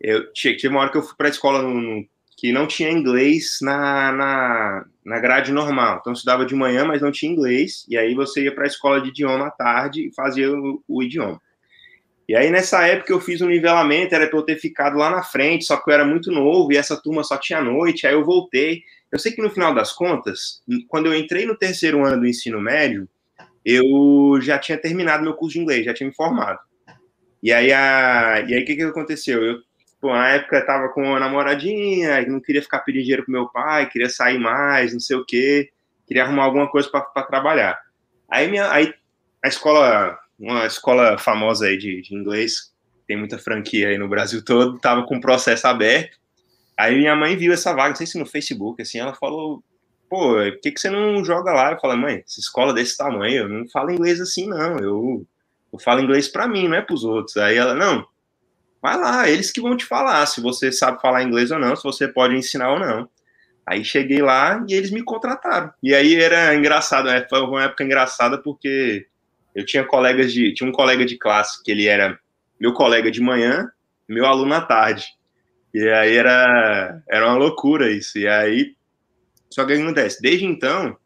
eu 0.01 0.33
tive 0.33 0.69
uma 0.69 0.81
hora 0.81 0.91
que 0.91 0.97
eu 0.97 1.03
fui 1.03 1.15
pra 1.17 1.29
escola 1.29 1.63
no, 1.63 2.05
que 2.41 2.53
não 2.53 2.67
tinha 2.67 2.91
inglês 2.91 3.59
na, 3.61 4.11
na, 4.13 4.85
na 5.05 5.21
grade 5.21 5.53
normal. 5.53 5.99
Então, 6.01 6.13
eu 6.13 6.15
estudava 6.15 6.47
de 6.47 6.55
manhã, 6.55 6.87
mas 6.87 7.03
não 7.03 7.13
tinha 7.13 7.31
inglês. 7.31 7.85
E 7.87 7.99
aí 7.99 8.15
você 8.15 8.45
ia 8.45 8.55
para 8.55 8.65
a 8.65 8.67
escola 8.67 8.99
de 8.99 9.11
idioma 9.11 9.49
à 9.49 9.51
tarde 9.51 10.09
e 10.09 10.15
fazia 10.15 10.51
o, 10.51 10.83
o 10.89 11.03
idioma. 11.03 11.39
E 12.27 12.35
aí, 12.35 12.49
nessa 12.49 12.87
época, 12.87 13.13
eu 13.13 13.21
fiz 13.21 13.43
um 13.43 13.49
nivelamento, 13.49 14.15
era 14.15 14.27
para 14.27 14.39
eu 14.39 14.43
ter 14.43 14.57
ficado 14.57 14.97
lá 14.97 15.11
na 15.11 15.23
frente, 15.23 15.67
só 15.67 15.77
que 15.77 15.91
eu 15.91 15.95
era 15.95 16.05
muito 16.05 16.33
novo 16.33 16.73
e 16.73 16.79
essa 16.79 16.97
turma 16.97 17.23
só 17.23 17.37
tinha 17.37 17.61
noite, 17.61 18.07
aí 18.07 18.15
eu 18.15 18.25
voltei. 18.25 18.83
Eu 19.13 19.19
sei 19.19 19.33
que 19.33 19.43
no 19.43 19.51
final 19.51 19.75
das 19.75 19.93
contas, 19.93 20.63
quando 20.89 21.07
eu 21.07 21.15
entrei 21.15 21.45
no 21.45 21.59
terceiro 21.59 22.07
ano 22.07 22.21
do 22.21 22.27
ensino 22.27 22.59
médio, 22.59 23.07
eu 23.65 24.39
já 24.41 24.59
tinha 24.59 24.79
terminado 24.79 25.23
meu 25.23 25.35
curso 25.35 25.55
de 25.55 25.61
inglês, 25.61 25.85
já 25.85 25.93
tinha 25.93 26.09
me 26.09 26.15
formado. 26.15 26.59
E 27.43 27.53
aí, 27.53 27.71
a... 27.71 28.45
e 28.49 28.55
aí 28.55 28.63
o 28.63 28.65
que, 28.65 28.77
que 28.77 28.83
aconteceu? 28.83 29.45
Eu, 29.45 29.59
pô, 30.01 30.09
na 30.13 30.29
época, 30.31 30.57
eu 30.57 30.67
tava 30.67 30.89
com 30.91 31.03
uma 31.03 31.21
namoradinha, 31.21 32.27
não 32.27 32.41
queria 32.41 32.63
ficar 32.63 32.81
pedindo 32.81 33.03
dinheiro 33.03 33.25
pro 33.25 33.33
meu 33.33 33.49
pai, 33.49 33.89
queria 33.89 34.09
sair 34.09 34.39
mais, 34.39 34.93
não 34.93 35.01
sei 35.01 35.17
o 35.17 35.25
quê, 35.25 35.71
queria 36.07 36.25
arrumar 36.25 36.45
alguma 36.45 36.69
coisa 36.69 36.89
para 36.91 37.23
trabalhar. 37.25 37.79
Aí, 38.29 38.49
minha, 38.49 38.71
aí 38.73 38.95
a 39.43 39.49
escola 39.49 40.19
uma 40.41 40.67
escola 40.67 41.19
famosa 41.19 41.67
aí 41.67 41.77
de, 41.77 42.01
de 42.01 42.15
inglês, 42.15 42.73
tem 43.07 43.17
muita 43.17 43.39
franquia 43.39 43.89
aí 43.89 43.99
no 43.99 44.09
Brasil 44.09 44.43
todo, 44.43 44.79
tava 44.79 45.05
com 45.05 45.17
o 45.17 45.21
processo 45.21 45.67
aberto. 45.67 46.19
Aí 46.79 46.97
minha 46.97 47.15
mãe 47.15 47.37
viu 47.37 47.53
essa 47.53 47.75
vaga, 47.75 47.91
não 47.91 47.97
sei 47.97 48.07
se 48.07 48.19
no 48.19 48.25
Facebook, 48.25 48.81
assim, 48.81 48.99
ela 48.99 49.15
falou, 49.15 49.63
pô, 50.09 50.35
por 50.35 50.61
que, 50.63 50.73
que 50.73 50.81
você 50.81 50.89
não 50.89 51.23
joga 51.23 51.53
lá? 51.53 51.73
Eu 51.73 51.79
falei, 51.79 51.99
mãe, 51.99 52.25
essa 52.27 52.41
escola 52.41 52.73
desse 52.73 52.97
tamanho, 52.97 53.43
eu 53.43 53.49
não 53.49 53.69
falo 53.69 53.91
inglês 53.91 54.19
assim, 54.19 54.47
não, 54.47 54.79
eu, 54.79 55.27
eu 55.71 55.79
falo 55.79 56.01
inglês 56.01 56.27
para 56.29 56.49
mim, 56.49 56.69
não 56.69 56.77
é 56.77 56.81
pros 56.81 57.05
outros. 57.05 57.37
Aí 57.37 57.57
ela, 57.59 57.75
não, 57.75 58.07
vai 58.83 58.99
lá, 58.99 59.29
eles 59.29 59.51
que 59.51 59.61
vão 59.61 59.77
te 59.77 59.85
falar 59.85 60.25
se 60.27 60.41
você 60.41 60.73
sabe 60.73 61.01
falar 61.01 61.23
inglês 61.23 61.51
ou 61.51 61.59
não, 61.59 61.77
se 61.77 61.83
você 61.83 62.09
pode 62.09 62.35
ensinar 62.35 62.73
ou 62.73 62.79
não. 62.79 63.09
Aí 63.67 63.85
cheguei 63.85 64.21
lá 64.21 64.65
e 64.69 64.75
eles 64.75 64.91
me 64.91 65.03
contrataram. 65.03 65.73
E 65.83 65.95
aí 65.95 66.15
era 66.15 66.55
engraçado, 66.55 67.07
né? 67.07 67.25
foi 67.29 67.41
uma 67.41 67.65
época 67.65 67.85
engraçada 67.85 68.39
porque 68.39 69.07
eu 69.55 69.65
tinha 69.65 69.85
colegas 69.85 70.33
de. 70.33 70.53
Tinha 70.55 70.69
um 70.69 70.73
colega 70.73 71.05
de 71.05 71.17
classe 71.17 71.63
que 71.63 71.71
ele 71.71 71.87
era 71.87 72.19
meu 72.59 72.73
colega 72.73 73.11
de 73.11 73.21
manhã, 73.21 73.71
meu 74.09 74.27
aluno 74.27 74.55
à 74.55 74.61
tarde. 74.61 75.07
E 75.73 75.89
aí 75.89 76.17
era, 76.17 77.03
era 77.09 77.27
uma 77.27 77.37
loucura 77.37 77.91
isso. 77.91 78.19
E 78.19 78.27
aí. 78.27 78.75
Só 79.51 79.65
que 79.65 79.73
o 79.73 79.77
que 79.77 79.83
acontece? 79.83 80.21
Desde 80.23 80.47
então, 80.47 80.97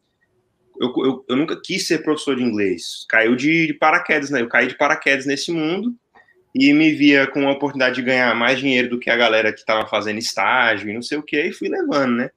eu, 0.81 0.93
eu, 0.97 1.25
eu, 1.29 1.37
nunca 1.37 1.61
quis 1.63 1.87
ser 1.87 2.03
professor 2.03 2.37
de 2.37 2.43
inglês. 2.43 3.07
Caiu 3.09 3.35
de, 3.35 3.69
de, 3.69 3.75
paraquedas, 3.75 4.31
né? 4.31 4.43
Eu 4.43 4.49
caí 4.49 4.67
de 4.67 4.77
paraquedas 4.77 5.25
nesse 5.25 5.51
mundo 5.51 5.95
e 6.55 6.73
me 6.73 6.93
via 6.93 7.27
com 7.27 7.49
a 7.49 7.53
oportunidade 7.53 7.97
de 7.97 8.03
ganhar 8.03 8.35
mais 8.35 8.61
dinheiro 8.61 8.89
do 8.91 8.99
que 8.99 9.11
a 9.11 9.17
galera 9.17 9.53
que 9.53 9.59
estava 9.59 9.89
fazendo 9.89 10.19
estágio 10.19 10.89
e 10.89 10.95
não 10.95 11.03
sei 11.03 11.19
o 11.19 11.23
que, 11.23 11.41
e 11.41 11.53
fui 11.53 11.69
levando, 11.69 12.17
né? 12.17 12.31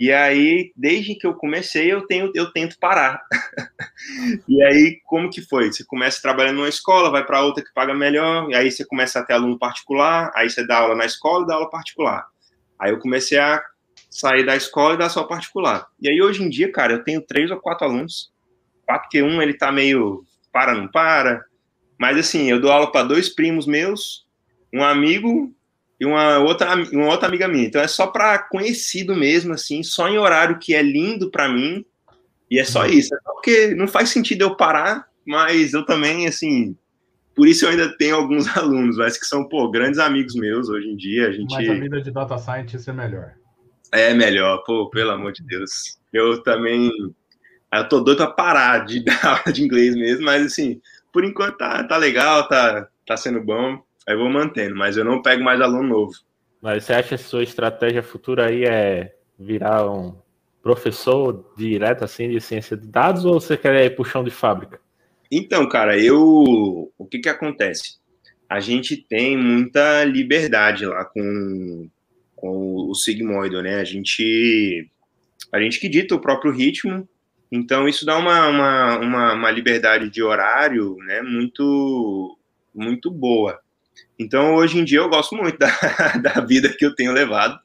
E 0.00 0.10
aí, 0.10 0.72
desde 0.74 1.14
que 1.14 1.26
eu 1.26 1.34
comecei, 1.34 1.92
eu 1.92 2.06
tenho, 2.06 2.32
eu 2.34 2.50
tento 2.50 2.76
parar. 2.78 3.22
e 4.48 4.60
aí, 4.62 5.00
como 5.04 5.30
que 5.30 5.42
foi? 5.42 5.70
Você 5.70 5.84
começa 5.84 6.20
trabalhando 6.20 6.56
numa 6.56 6.68
escola, 6.68 7.10
vai 7.10 7.24
para 7.24 7.42
outra 7.42 7.62
que 7.62 7.72
paga 7.72 7.94
melhor, 7.94 8.50
e 8.50 8.54
aí 8.54 8.70
você 8.70 8.84
começa 8.84 9.20
a 9.20 9.24
ter 9.24 9.34
aluno 9.34 9.58
particular, 9.58 10.32
aí 10.34 10.50
você 10.50 10.66
dá 10.66 10.78
aula 10.78 10.96
na 10.96 11.04
escola 11.04 11.44
e 11.44 11.46
dá 11.46 11.54
aula 11.54 11.70
particular. 11.70 12.26
Aí 12.80 12.90
eu 12.90 12.98
comecei 12.98 13.38
a 13.38 13.62
sair 14.10 14.44
da 14.44 14.56
escola 14.56 14.94
e 14.94 14.98
dar 14.98 15.08
só 15.08 15.22
particular. 15.24 15.86
E 16.00 16.10
aí, 16.10 16.20
hoje 16.20 16.42
em 16.42 16.48
dia, 16.48 16.72
cara, 16.72 16.94
eu 16.94 17.04
tenho 17.04 17.20
três 17.20 17.50
ou 17.50 17.60
quatro 17.60 17.86
alunos. 17.86 18.32
Quatro 18.84 19.08
que 19.08 19.22
um, 19.22 19.40
ele 19.40 19.54
tá 19.54 19.70
meio 19.70 20.24
para, 20.52 20.74
não 20.74 20.88
para. 20.88 21.44
Mas 22.02 22.18
assim, 22.18 22.50
eu 22.50 22.60
dou 22.60 22.72
aula 22.72 22.90
para 22.90 23.06
dois 23.06 23.28
primos 23.28 23.64
meus, 23.64 24.26
um 24.74 24.82
amigo 24.82 25.54
e 26.00 26.04
uma 26.04 26.40
outra, 26.40 26.74
uma 26.74 27.06
outra 27.06 27.28
amiga 27.28 27.46
minha. 27.46 27.64
Então 27.64 27.80
é 27.80 27.86
só 27.86 28.08
para 28.08 28.40
conhecido 28.40 29.14
mesmo, 29.14 29.52
assim, 29.52 29.84
só 29.84 30.08
em 30.08 30.18
horário 30.18 30.58
que 30.58 30.74
é 30.74 30.82
lindo 30.82 31.30
para 31.30 31.48
mim. 31.48 31.86
E 32.50 32.58
é 32.58 32.64
só 32.64 32.82
uhum. 32.82 32.88
isso. 32.88 33.14
É 33.14 33.18
só 33.22 33.32
porque 33.34 33.72
não 33.76 33.86
faz 33.86 34.08
sentido 34.08 34.42
eu 34.42 34.56
parar, 34.56 35.06
mas 35.24 35.74
eu 35.74 35.86
também, 35.86 36.26
assim, 36.26 36.76
por 37.36 37.46
isso 37.46 37.66
eu 37.66 37.70
ainda 37.70 37.96
tenho 37.96 38.16
alguns 38.16 38.48
alunos, 38.58 38.96
mas 38.96 39.16
que 39.16 39.24
são, 39.24 39.48
pô, 39.48 39.70
grandes 39.70 40.00
amigos 40.00 40.34
meus 40.34 40.68
hoje 40.68 40.88
em 40.88 40.96
dia. 40.96 41.28
A 41.28 41.32
gente... 41.32 41.54
Mas 41.54 41.70
a 41.70 41.74
vida 41.74 42.02
de 42.02 42.10
data 42.10 42.36
scientist 42.36 42.88
é 42.88 42.92
melhor. 42.92 43.34
É 43.92 44.12
melhor, 44.12 44.64
pô, 44.66 44.90
pelo 44.90 45.12
amor 45.12 45.32
de 45.32 45.46
Deus. 45.46 46.00
Eu 46.12 46.42
também. 46.42 46.90
Eu 47.72 47.88
tô 47.88 48.00
doido 48.00 48.16
pra 48.16 48.26
parar 48.26 48.86
de 48.86 48.98
dar 49.06 49.24
aula 49.24 49.52
de 49.52 49.62
inglês 49.62 49.94
mesmo, 49.94 50.24
mas 50.24 50.44
assim, 50.44 50.80
por 51.12 51.24
enquanto 51.24 51.58
tá, 51.58 51.84
tá 51.84 51.96
legal, 51.96 52.48
tá, 52.48 52.88
tá 53.06 53.16
sendo 53.16 53.40
bom. 53.40 53.82
Aí 54.08 54.16
vou 54.16 54.28
mantendo, 54.28 54.74
mas 54.74 54.96
eu 54.96 55.04
não 55.04 55.22
pego 55.22 55.44
mais 55.44 55.60
aluno 55.60 55.88
novo. 55.88 56.12
Mas 56.60 56.84
você 56.84 56.92
acha 56.94 57.08
que 57.08 57.14
a 57.14 57.18
sua 57.18 57.42
estratégia 57.42 58.02
futura 58.02 58.46
aí 58.46 58.64
é 58.64 59.14
virar 59.38 59.90
um 59.90 60.16
professor 60.62 61.52
direto 61.56 62.04
assim 62.04 62.28
de 62.28 62.40
ciência 62.40 62.76
de 62.76 62.86
dados 62.86 63.24
ou 63.24 63.40
você 63.40 63.56
quer 63.56 63.84
ir 63.84 63.96
puxão 63.96 64.22
de 64.22 64.30
fábrica? 64.30 64.80
Então, 65.30 65.68
cara, 65.68 65.98
eu 65.98 66.92
o 66.96 67.06
que 67.06 67.18
que 67.18 67.28
acontece? 67.28 67.96
A 68.48 68.60
gente 68.60 68.96
tem 68.96 69.36
muita 69.36 70.04
liberdade 70.04 70.84
lá 70.84 71.04
com, 71.04 71.88
com 72.36 72.90
o 72.90 72.94
Sigmoido, 72.94 73.62
né? 73.62 73.76
A 73.76 73.84
gente 73.84 74.88
a 75.50 75.60
gente 75.60 75.80
que 75.80 75.88
dita 75.88 76.14
o 76.14 76.20
próprio 76.20 76.52
ritmo, 76.52 77.08
então 77.52 77.86
isso 77.86 78.06
dá 78.06 78.16
uma, 78.16 78.48
uma, 78.48 78.98
uma, 78.98 79.32
uma 79.34 79.50
liberdade 79.50 80.08
de 80.08 80.22
horário, 80.22 80.96
né? 81.06 81.20
Muito 81.20 82.38
muito 82.74 83.10
boa. 83.10 83.60
Então, 84.18 84.54
hoje 84.54 84.78
em 84.78 84.84
dia, 84.84 84.98
eu 84.98 85.08
gosto 85.10 85.36
muito 85.36 85.58
da, 85.58 85.68
da 86.22 86.40
vida 86.40 86.72
que 86.72 86.84
eu 86.84 86.94
tenho 86.94 87.12
levado. 87.12 87.58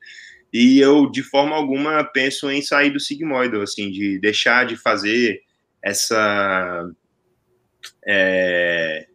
E 0.52 0.80
eu, 0.80 1.10
de 1.10 1.24
forma 1.24 1.56
alguma, 1.56 2.04
penso 2.04 2.50
em 2.50 2.62
sair 2.62 2.90
do 2.90 3.00
sigmoido, 3.00 3.62
assim, 3.62 3.92
de 3.92 4.20
deixar 4.20 4.66
de 4.66 4.76
fazer 4.76 5.42
essa. 5.82 6.90
É, 8.06 9.08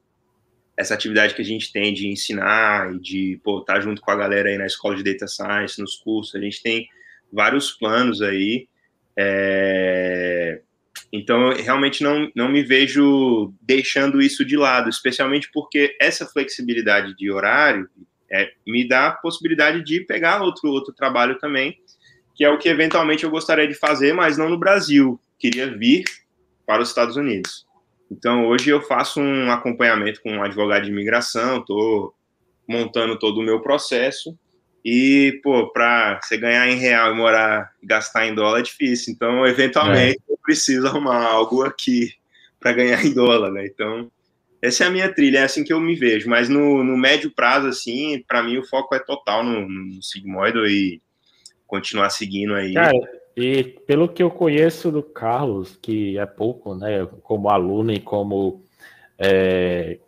essa 0.76 0.94
atividade 0.94 1.34
que 1.34 1.42
a 1.42 1.44
gente 1.44 1.70
tem 1.72 1.92
de 1.92 2.08
ensinar 2.08 2.94
e 2.94 2.98
de 2.98 3.40
pô, 3.44 3.60
estar 3.60 3.74
tá 3.74 3.80
junto 3.80 4.00
com 4.00 4.10
a 4.10 4.16
galera 4.16 4.48
aí 4.48 4.56
na 4.56 4.66
escola 4.66 4.96
de 4.96 5.02
data 5.02 5.26
science, 5.26 5.80
nos 5.80 5.96
cursos, 5.96 6.34
a 6.34 6.40
gente 6.40 6.62
tem 6.62 6.88
vários 7.30 7.70
planos 7.72 8.22
aí. 8.22 8.68
É, 9.16 10.60
então, 11.12 11.52
eu 11.52 11.62
realmente 11.62 12.02
não, 12.02 12.30
não 12.34 12.48
me 12.48 12.62
vejo 12.62 13.52
deixando 13.60 14.22
isso 14.22 14.44
de 14.44 14.56
lado, 14.56 14.88
especialmente 14.88 15.50
porque 15.52 15.94
essa 16.00 16.26
flexibilidade 16.26 17.14
de 17.14 17.30
horário 17.30 17.88
é, 18.30 18.50
me 18.66 18.88
dá 18.88 19.08
a 19.08 19.12
possibilidade 19.12 19.84
de 19.84 20.00
pegar 20.00 20.40
outro, 20.40 20.70
outro 20.70 20.94
trabalho 20.94 21.38
também, 21.38 21.78
que 22.34 22.42
é 22.44 22.48
o 22.48 22.56
que 22.56 22.68
eventualmente 22.68 23.24
eu 23.24 23.30
gostaria 23.30 23.68
de 23.68 23.74
fazer, 23.74 24.14
mas 24.14 24.38
não 24.38 24.48
no 24.48 24.58
Brasil. 24.58 25.20
Queria 25.38 25.70
vir 25.76 26.04
para 26.64 26.80
os 26.82 26.88
Estados 26.88 27.16
Unidos. 27.16 27.66
Então, 28.10 28.46
hoje 28.46 28.70
eu 28.70 28.80
faço 28.80 29.20
um 29.20 29.50
acompanhamento 29.50 30.22
com 30.22 30.32
um 30.32 30.42
advogado 30.42 30.84
de 30.84 30.90
imigração, 30.90 31.58
estou 31.58 32.14
montando 32.66 33.18
todo 33.18 33.38
o 33.38 33.42
meu 33.42 33.60
processo 33.60 34.38
e, 34.84 35.40
pô, 35.42 35.72
para 35.72 36.20
você 36.20 36.36
ganhar 36.36 36.68
em 36.68 36.76
real 36.76 37.12
e 37.12 37.16
morar 37.16 37.72
e 37.82 37.86
gastar 37.86 38.26
em 38.26 38.34
dólar 38.34 38.60
é 38.60 38.62
difícil. 38.62 39.12
Então, 39.12 39.46
eventualmente, 39.46 40.20
é. 40.28 40.32
eu 40.32 40.38
preciso 40.42 40.86
arrumar 40.86 41.24
algo 41.24 41.62
aqui 41.62 42.14
para 42.58 42.72
ganhar 42.72 43.04
em 43.04 43.12
dólar, 43.12 43.50
né? 43.50 43.64
Então, 43.66 44.10
essa 44.60 44.84
é 44.84 44.86
a 44.86 44.90
minha 44.90 45.12
trilha, 45.12 45.38
é 45.38 45.42
assim 45.44 45.62
que 45.62 45.72
eu 45.72 45.80
me 45.80 45.94
vejo. 45.94 46.28
Mas 46.28 46.48
no, 46.48 46.82
no 46.82 46.96
médio 46.96 47.30
prazo, 47.30 47.68
assim, 47.68 48.24
para 48.26 48.42
mim 48.42 48.58
o 48.58 48.66
foco 48.66 48.94
é 48.94 48.98
total 48.98 49.44
no, 49.44 49.68
no 49.68 50.02
Sigmoido 50.02 50.66
e 50.66 51.00
continuar 51.66 52.10
seguindo 52.10 52.54
aí. 52.54 52.74
Cara, 52.74 52.92
e 53.36 53.64
pelo 53.86 54.08
que 54.08 54.22
eu 54.22 54.30
conheço 54.30 54.90
do 54.90 55.02
Carlos, 55.02 55.78
que 55.80 56.18
é 56.18 56.26
pouco, 56.26 56.74
né, 56.74 57.06
como 57.22 57.48
aluno 57.48 57.92
e 57.92 58.00
como 58.00 58.62
é, 59.18 59.98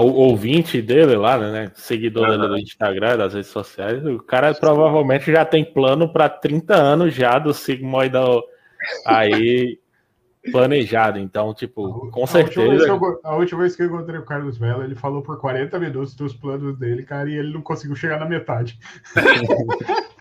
o 0.00 0.12
ouvinte 0.12 0.80
dele 0.80 1.16
lá, 1.16 1.38
né? 1.38 1.70
Seguidor 1.74 2.28
uhum. 2.28 2.30
dele 2.30 2.48
do 2.48 2.58
Instagram, 2.58 3.16
das 3.16 3.34
redes 3.34 3.50
sociais, 3.50 4.04
o 4.04 4.18
cara 4.18 4.54
provavelmente 4.54 5.30
já 5.30 5.44
tem 5.44 5.64
plano 5.64 6.12
para 6.12 6.28
30 6.28 6.74
anos 6.74 7.14
já 7.14 7.38
do 7.38 7.52
Sigmoid 7.54 8.14
aí 9.06 9.78
planejado. 10.50 11.18
Então, 11.18 11.52
tipo, 11.54 12.10
com 12.10 12.24
a 12.24 12.26
certeza. 12.26 12.92
Última 12.92 13.06
eu, 13.06 13.20
a 13.24 13.36
última 13.36 13.60
vez 13.60 13.76
que 13.76 13.82
eu 13.82 13.86
encontrei 13.86 14.18
o 14.18 14.24
Carlos 14.24 14.58
Vela, 14.58 14.84
ele 14.84 14.94
falou 14.94 15.22
por 15.22 15.38
40 15.40 15.78
minutos 15.78 16.14
dos 16.14 16.34
planos 16.34 16.78
dele, 16.78 17.02
cara, 17.02 17.28
e 17.28 17.36
ele 17.36 17.52
não 17.52 17.62
conseguiu 17.62 17.96
chegar 17.96 18.18
na 18.18 18.26
metade. 18.26 18.78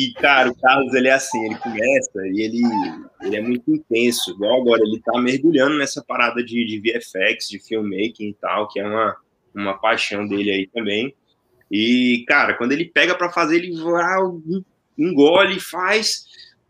E, 0.00 0.14
cara, 0.14 0.48
o 0.50 0.54
Carlos, 0.58 0.94
ele 0.94 1.08
é 1.08 1.12
assim, 1.12 1.44
ele 1.44 1.56
começa 1.56 2.26
e 2.32 2.40
ele, 2.40 2.62
ele 3.20 3.36
é 3.36 3.42
muito 3.42 3.70
intenso. 3.70 4.30
Igual 4.30 4.62
agora, 4.62 4.80
ele 4.82 4.98
tá 5.04 5.20
mergulhando 5.20 5.76
nessa 5.76 6.02
parada 6.02 6.42
de, 6.42 6.64
de 6.64 6.78
VFX, 6.80 7.50
de 7.50 7.58
filmmaking 7.58 8.30
e 8.30 8.34
tal, 8.40 8.66
que 8.66 8.80
é 8.80 8.86
uma, 8.86 9.14
uma 9.54 9.74
paixão 9.74 10.26
dele 10.26 10.52
aí 10.52 10.66
também. 10.68 11.14
E, 11.70 12.24
cara, 12.26 12.54
quando 12.54 12.72
ele 12.72 12.86
pega 12.86 13.14
para 13.14 13.30
fazer, 13.30 13.56
ele 13.56 13.78
vai 13.78 14.16
engole, 14.96 15.60
faz. 15.60 16.24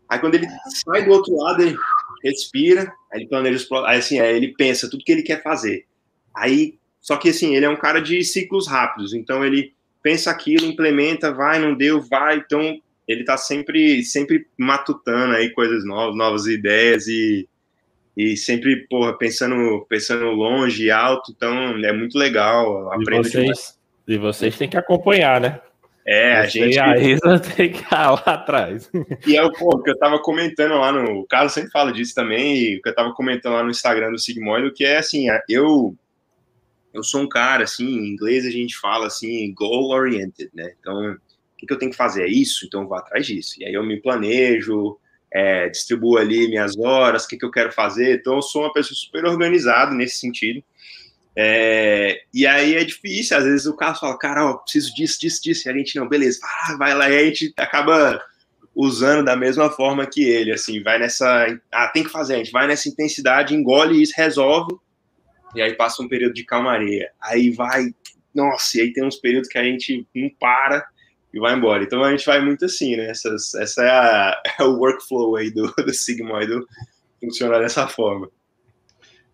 Aí 0.09 0.19
quando 0.19 0.35
ele 0.35 0.47
sai 0.85 1.05
do 1.05 1.11
outro 1.11 1.33
lado, 1.37 1.61
ele 1.61 1.77
respira, 2.21 2.93
aí 3.13 3.21
ele 3.21 3.29
planeja, 3.29 3.65
aí, 3.85 3.99
assim, 3.99 4.19
aí 4.19 4.35
ele 4.35 4.49
pensa 4.57 4.89
tudo 4.89 5.05
que 5.05 5.11
ele 5.11 5.23
quer 5.23 5.41
fazer. 5.41 5.85
Aí, 6.35 6.77
só 6.99 7.15
que 7.15 7.29
assim, 7.29 7.55
ele 7.55 7.65
é 7.65 7.69
um 7.69 7.79
cara 7.79 8.01
de 8.01 8.21
ciclos 8.25 8.67
rápidos, 8.67 9.13
então 9.13 9.45
ele 9.45 9.73
pensa 10.03 10.29
aquilo, 10.29 10.65
implementa, 10.65 11.33
vai, 11.33 11.59
não 11.59 11.73
deu, 11.73 12.01
vai, 12.01 12.35
então 12.35 12.81
ele 13.11 13.23
tá 13.23 13.37
sempre, 13.37 14.03
sempre 14.03 14.47
matutando 14.57 15.35
aí 15.35 15.49
coisas 15.51 15.85
novas, 15.85 16.15
novas 16.15 16.47
ideias 16.47 17.07
e, 17.07 17.47
e 18.15 18.37
sempre, 18.37 18.87
porra, 18.87 19.17
pensando, 19.17 19.85
pensando 19.89 20.25
longe 20.31 20.85
e 20.85 20.91
alto, 20.91 21.31
então 21.35 21.77
é 21.83 21.93
muito 21.93 22.17
legal. 22.17 22.91
E 22.99 23.17
vocês, 23.17 23.79
e 24.07 24.17
vocês 24.17 24.57
têm 24.57 24.69
que 24.69 24.77
acompanhar, 24.77 25.39
né? 25.39 25.59
É, 26.05 26.33
a 26.33 26.45
gente. 26.45 26.79
a 26.79 26.97
Isa 26.97 27.39
tem 27.39 27.71
que 27.71 27.83
estar 27.83 28.11
lá 28.11 28.23
atrás. 28.33 28.89
E 29.25 29.35
é 29.35 29.43
o 29.43 29.51
que 29.51 29.89
eu 29.89 29.97
tava 29.97 30.19
comentando 30.19 30.73
lá 30.73 30.91
no. 30.91 31.21
O 31.21 31.27
Carlos 31.27 31.53
sempre 31.53 31.71
fala 31.71 31.91
disso 31.91 32.15
também, 32.15 32.57
e 32.57 32.77
o 32.77 32.81
que 32.81 32.89
eu 32.89 32.95
tava 32.95 33.13
comentando 33.13 33.53
lá 33.53 33.63
no 33.63 33.69
Instagram 33.69 34.11
do 34.11 34.19
Sigmoid, 34.19 34.71
que 34.73 34.83
é 34.83 34.97
assim, 34.97 35.27
eu. 35.47 35.95
Eu 36.93 37.05
sou 37.05 37.21
um 37.21 37.29
cara, 37.29 37.63
assim, 37.63 37.85
em 37.85 38.09
inglês 38.09 38.45
a 38.45 38.49
gente 38.49 38.77
fala 38.77 39.07
assim, 39.07 39.53
goal-oriented, 39.53 40.49
né? 40.53 40.73
Então, 40.77 41.15
que, 41.61 41.67
que 41.67 41.73
eu 41.73 41.77
tenho 41.77 41.91
que 41.91 41.97
fazer? 41.97 42.23
É 42.23 42.27
isso? 42.27 42.65
Então 42.65 42.81
eu 42.81 42.87
vou 42.87 42.97
atrás 42.97 43.25
disso. 43.25 43.55
E 43.59 43.65
aí 43.65 43.73
eu 43.73 43.83
me 43.83 44.01
planejo, 44.01 44.97
é, 45.31 45.69
distribuo 45.69 46.17
ali 46.17 46.49
minhas 46.49 46.77
horas, 46.77 47.23
o 47.23 47.27
que, 47.27 47.37
que 47.37 47.45
eu 47.45 47.51
quero 47.51 47.71
fazer. 47.71 48.15
Então 48.15 48.35
eu 48.35 48.41
sou 48.41 48.63
uma 48.63 48.73
pessoa 48.73 48.95
super 48.95 49.25
organizada 49.25 49.93
nesse 49.93 50.17
sentido. 50.17 50.63
É, 51.33 52.23
e 52.33 52.45
aí 52.45 52.75
é 52.75 52.83
difícil, 52.83 53.37
às 53.37 53.45
vezes 53.45 53.65
o 53.65 53.75
cara 53.75 53.95
fala, 53.95 54.17
cara, 54.17 54.45
ó, 54.45 54.53
preciso 54.55 54.93
disso, 54.93 55.19
disso, 55.19 55.41
disso, 55.41 55.67
e 55.67 55.71
a 55.71 55.77
gente 55.77 55.95
não, 55.95 56.07
beleza, 56.07 56.39
vai 56.77 56.93
lá, 56.93 57.09
e 57.09 57.17
a 57.17 57.25
gente 57.25 57.53
acaba 57.55 58.21
usando 58.75 59.23
da 59.23 59.35
mesma 59.35 59.69
forma 59.69 60.05
que 60.05 60.23
ele, 60.23 60.51
assim, 60.51 60.83
vai 60.83 60.99
nessa, 60.99 61.57
ah, 61.71 61.87
tem 61.87 62.03
que 62.03 62.09
fazer, 62.09 62.35
a 62.35 62.37
gente 62.37 62.51
vai 62.51 62.67
nessa 62.67 62.89
intensidade, 62.89 63.55
engole 63.55 64.01
isso, 64.01 64.13
resolve, 64.17 64.75
e 65.55 65.61
aí 65.61 65.73
passa 65.73 66.03
um 66.03 66.09
período 66.09 66.33
de 66.33 66.43
calmaria, 66.43 67.09
aí 67.21 67.49
vai, 67.49 67.93
nossa, 68.35 68.77
e 68.77 68.81
aí 68.81 68.93
tem 68.93 69.05
uns 69.05 69.15
períodos 69.15 69.47
que 69.47 69.57
a 69.57 69.63
gente 69.63 70.05
não 70.13 70.29
para, 70.37 70.85
e 71.33 71.39
vai 71.39 71.55
embora. 71.55 71.83
Então 71.83 72.03
a 72.03 72.11
gente 72.11 72.25
vai 72.25 72.41
muito 72.41 72.65
assim, 72.65 72.95
né? 72.95 73.09
Essas, 73.09 73.53
essa 73.55 73.83
é, 73.83 73.89
a, 73.89 74.41
é 74.59 74.63
o 74.63 74.77
workflow 74.77 75.35
aí 75.35 75.49
do, 75.49 75.71
do 75.83 75.93
Sigmoid 75.93 76.51
funcionar 77.19 77.59
dessa 77.59 77.87
forma. 77.87 78.29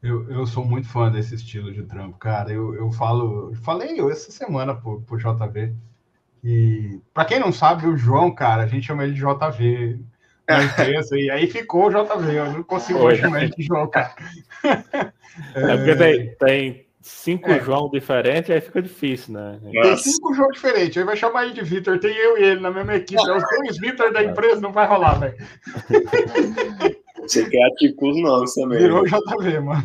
Eu, 0.02 0.30
eu 0.30 0.46
sou 0.46 0.64
muito 0.64 0.88
fã 0.88 1.12
desse 1.12 1.36
estilo 1.36 1.74
de 1.74 1.84
trampo, 1.84 2.18
cara. 2.18 2.52
Eu, 2.52 2.76
eu 2.76 2.92
falo, 2.92 3.54
falei 3.64 4.00
eu 4.00 4.12
essa 4.12 4.32
semana 4.32 4.76
pro, 4.76 5.02
pro 5.02 5.18
JV. 5.18 5.74
E 6.44 7.00
para 7.14 7.26
quem 7.26 7.40
não 7.40 7.52
sabe, 7.52 7.88
o 7.88 7.98
João, 7.98 8.34
cara, 8.34 8.64
a 8.64 8.68
gente 8.68 8.86
chama 8.86 9.04
ele 9.04 9.14
de 9.14 9.22
JV 9.22 10.00
na 10.48 10.64
empresa, 10.64 11.18
e 11.18 11.30
aí 11.32 11.48
ficou 11.48 11.88
o 11.88 11.90
JV. 11.90 12.38
Eu 12.38 12.52
não 12.52 12.64
consigo 12.64 13.04
mais 13.04 13.20
chamar 13.20 13.44
ele 13.44 13.56
de 13.56 13.64
João, 13.64 13.90
cara. 13.90 14.14
É 15.56 15.78
porque 15.78 15.96
tem, 15.96 16.36
tem 16.36 16.87
cinco 17.08 17.50
é. 17.50 17.60
João 17.60 17.90
diferentes, 17.90 18.50
aí 18.52 18.62
fica 18.62 18.82
difícil, 18.82 19.34
né? 19.34 19.60
Tem 19.72 19.98
cinco 19.98 20.34
João 20.34 20.50
diferentes, 20.50 20.98
aí 20.98 21.04
vai 21.04 21.16
chamar 21.16 21.46
ele 21.46 21.54
de 21.54 21.64
Vitor, 21.64 22.00
tem 22.00 22.16
eu 22.16 22.38
e 22.38 22.44
ele 22.44 22.60
na 22.60 22.72
mesma 22.72 22.96
equipe, 22.96 23.20
é 23.20 23.36
os 23.36 23.44
dois 23.44 23.78
Vitor 23.80 24.12
da 24.12 24.24
empresa, 24.24 24.62
não 24.62 24.72
vai 24.72 24.88
rolar, 24.88 25.20
velho. 25.20 25.36
Você 27.22 27.50
quer 27.50 27.64
ativar 27.68 28.10
os 28.10 28.22
nomes 28.22 28.54
também. 28.54 28.80
Virou? 28.80 29.06
JV, 29.06 29.60
mano. 29.60 29.84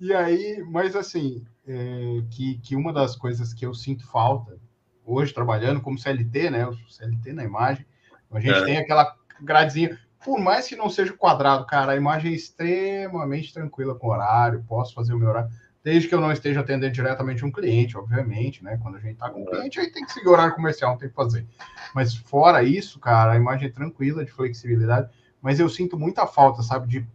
E 0.00 0.14
aí, 0.14 0.64
mas 0.70 0.96
assim, 0.96 1.44
é, 1.66 2.22
que, 2.30 2.58
que 2.58 2.74
uma 2.74 2.92
das 2.92 3.14
coisas 3.16 3.52
que 3.52 3.66
eu 3.66 3.74
sinto 3.74 4.06
falta, 4.10 4.58
hoje 5.04 5.34
trabalhando 5.34 5.80
como 5.80 5.98
CLT, 5.98 6.50
né? 6.50 6.66
O 6.66 6.74
CLT 6.88 7.32
na 7.32 7.44
imagem, 7.44 7.84
a 8.30 8.40
gente 8.40 8.58
é. 8.58 8.64
tem 8.64 8.76
aquela 8.78 9.14
gradezinha, 9.42 9.98
por 10.24 10.38
mais 10.38 10.66
que 10.66 10.76
não 10.76 10.88
seja 10.88 11.12
quadrado, 11.12 11.66
cara, 11.66 11.92
a 11.92 11.96
imagem 11.96 12.32
é 12.32 12.34
extremamente 12.34 13.52
tranquila 13.52 13.94
com 13.94 14.08
horário, 14.08 14.64
posso 14.68 14.94
fazer 14.94 15.12
o 15.12 15.18
meu 15.18 15.28
horário 15.28 15.50
desde 15.82 16.08
que 16.08 16.14
eu 16.14 16.20
não 16.20 16.30
esteja 16.30 16.60
atendendo 16.60 16.92
diretamente 16.92 17.44
um 17.44 17.50
cliente, 17.50 17.96
obviamente, 17.96 18.62
né? 18.62 18.78
Quando 18.82 18.96
a 18.96 19.00
gente 19.00 19.14
está 19.14 19.30
com 19.30 19.42
um 19.42 19.46
cliente, 19.46 19.80
aí 19.80 19.90
tem 19.90 20.04
que 20.04 20.12
seguir 20.12 20.28
o 20.28 20.32
horário 20.32 20.54
comercial, 20.54 20.92
não 20.92 20.98
tem 20.98 21.08
que 21.08 21.14
fazer. 21.14 21.46
Mas 21.94 22.14
fora 22.14 22.62
isso, 22.62 22.98
cara, 22.98 23.32
a 23.32 23.36
imagem 23.36 23.68
é 23.68 23.72
tranquila, 23.72 24.24
de 24.24 24.30
flexibilidade, 24.30 25.08
mas 25.40 25.58
eu 25.58 25.68
sinto 25.68 25.98
muita 25.98 26.26
falta, 26.26 26.62
sabe, 26.62 26.86
de 26.86 27.06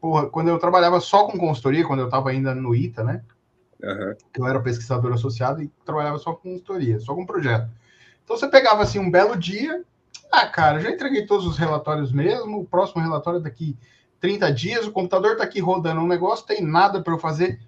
porra, 0.00 0.28
quando 0.28 0.48
eu 0.48 0.58
trabalhava 0.58 1.00
só 1.00 1.26
com 1.26 1.36
consultoria, 1.36 1.84
quando 1.84 2.00
eu 2.00 2.06
estava 2.06 2.30
ainda 2.30 2.54
no 2.54 2.74
ITA, 2.74 3.02
né? 3.02 3.22
Uhum. 3.82 4.14
Eu 4.36 4.46
era 4.46 4.60
pesquisador 4.60 5.12
associado 5.12 5.62
e 5.62 5.68
trabalhava 5.84 6.18
só 6.18 6.32
com 6.32 6.50
consultoria, 6.50 7.00
só 7.00 7.14
com 7.14 7.26
projeto. 7.26 7.68
Então 8.24 8.36
você 8.36 8.46
pegava 8.46 8.82
assim 8.82 8.98
um 8.98 9.10
belo 9.10 9.36
dia, 9.36 9.84
ah, 10.30 10.46
cara, 10.46 10.80
já 10.80 10.90
entreguei 10.90 11.26
todos 11.26 11.46
os 11.46 11.56
relatórios 11.56 12.12
mesmo, 12.12 12.60
o 12.60 12.66
próximo 12.66 13.02
relatório 13.02 13.40
é 13.40 13.42
daqui 13.42 13.76
30 14.20 14.52
dias, 14.52 14.86
o 14.86 14.92
computador 14.92 15.32
está 15.32 15.44
aqui 15.44 15.60
rodando 15.60 16.00
um 16.00 16.06
negócio, 16.06 16.46
tem 16.46 16.62
nada 16.62 17.02
para 17.02 17.14
eu 17.14 17.18
fazer 17.18 17.60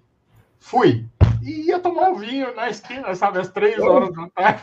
Fui. 0.61 1.03
E 1.43 1.67
ia 1.67 1.79
tomar 1.79 2.11
um 2.11 2.15
vinho 2.15 2.55
na 2.55 2.69
esquina, 2.69 3.13
sabe, 3.15 3.39
às 3.39 3.49
três 3.49 3.77
horas 3.79 4.13
da 4.13 4.29
tarde. 4.29 4.61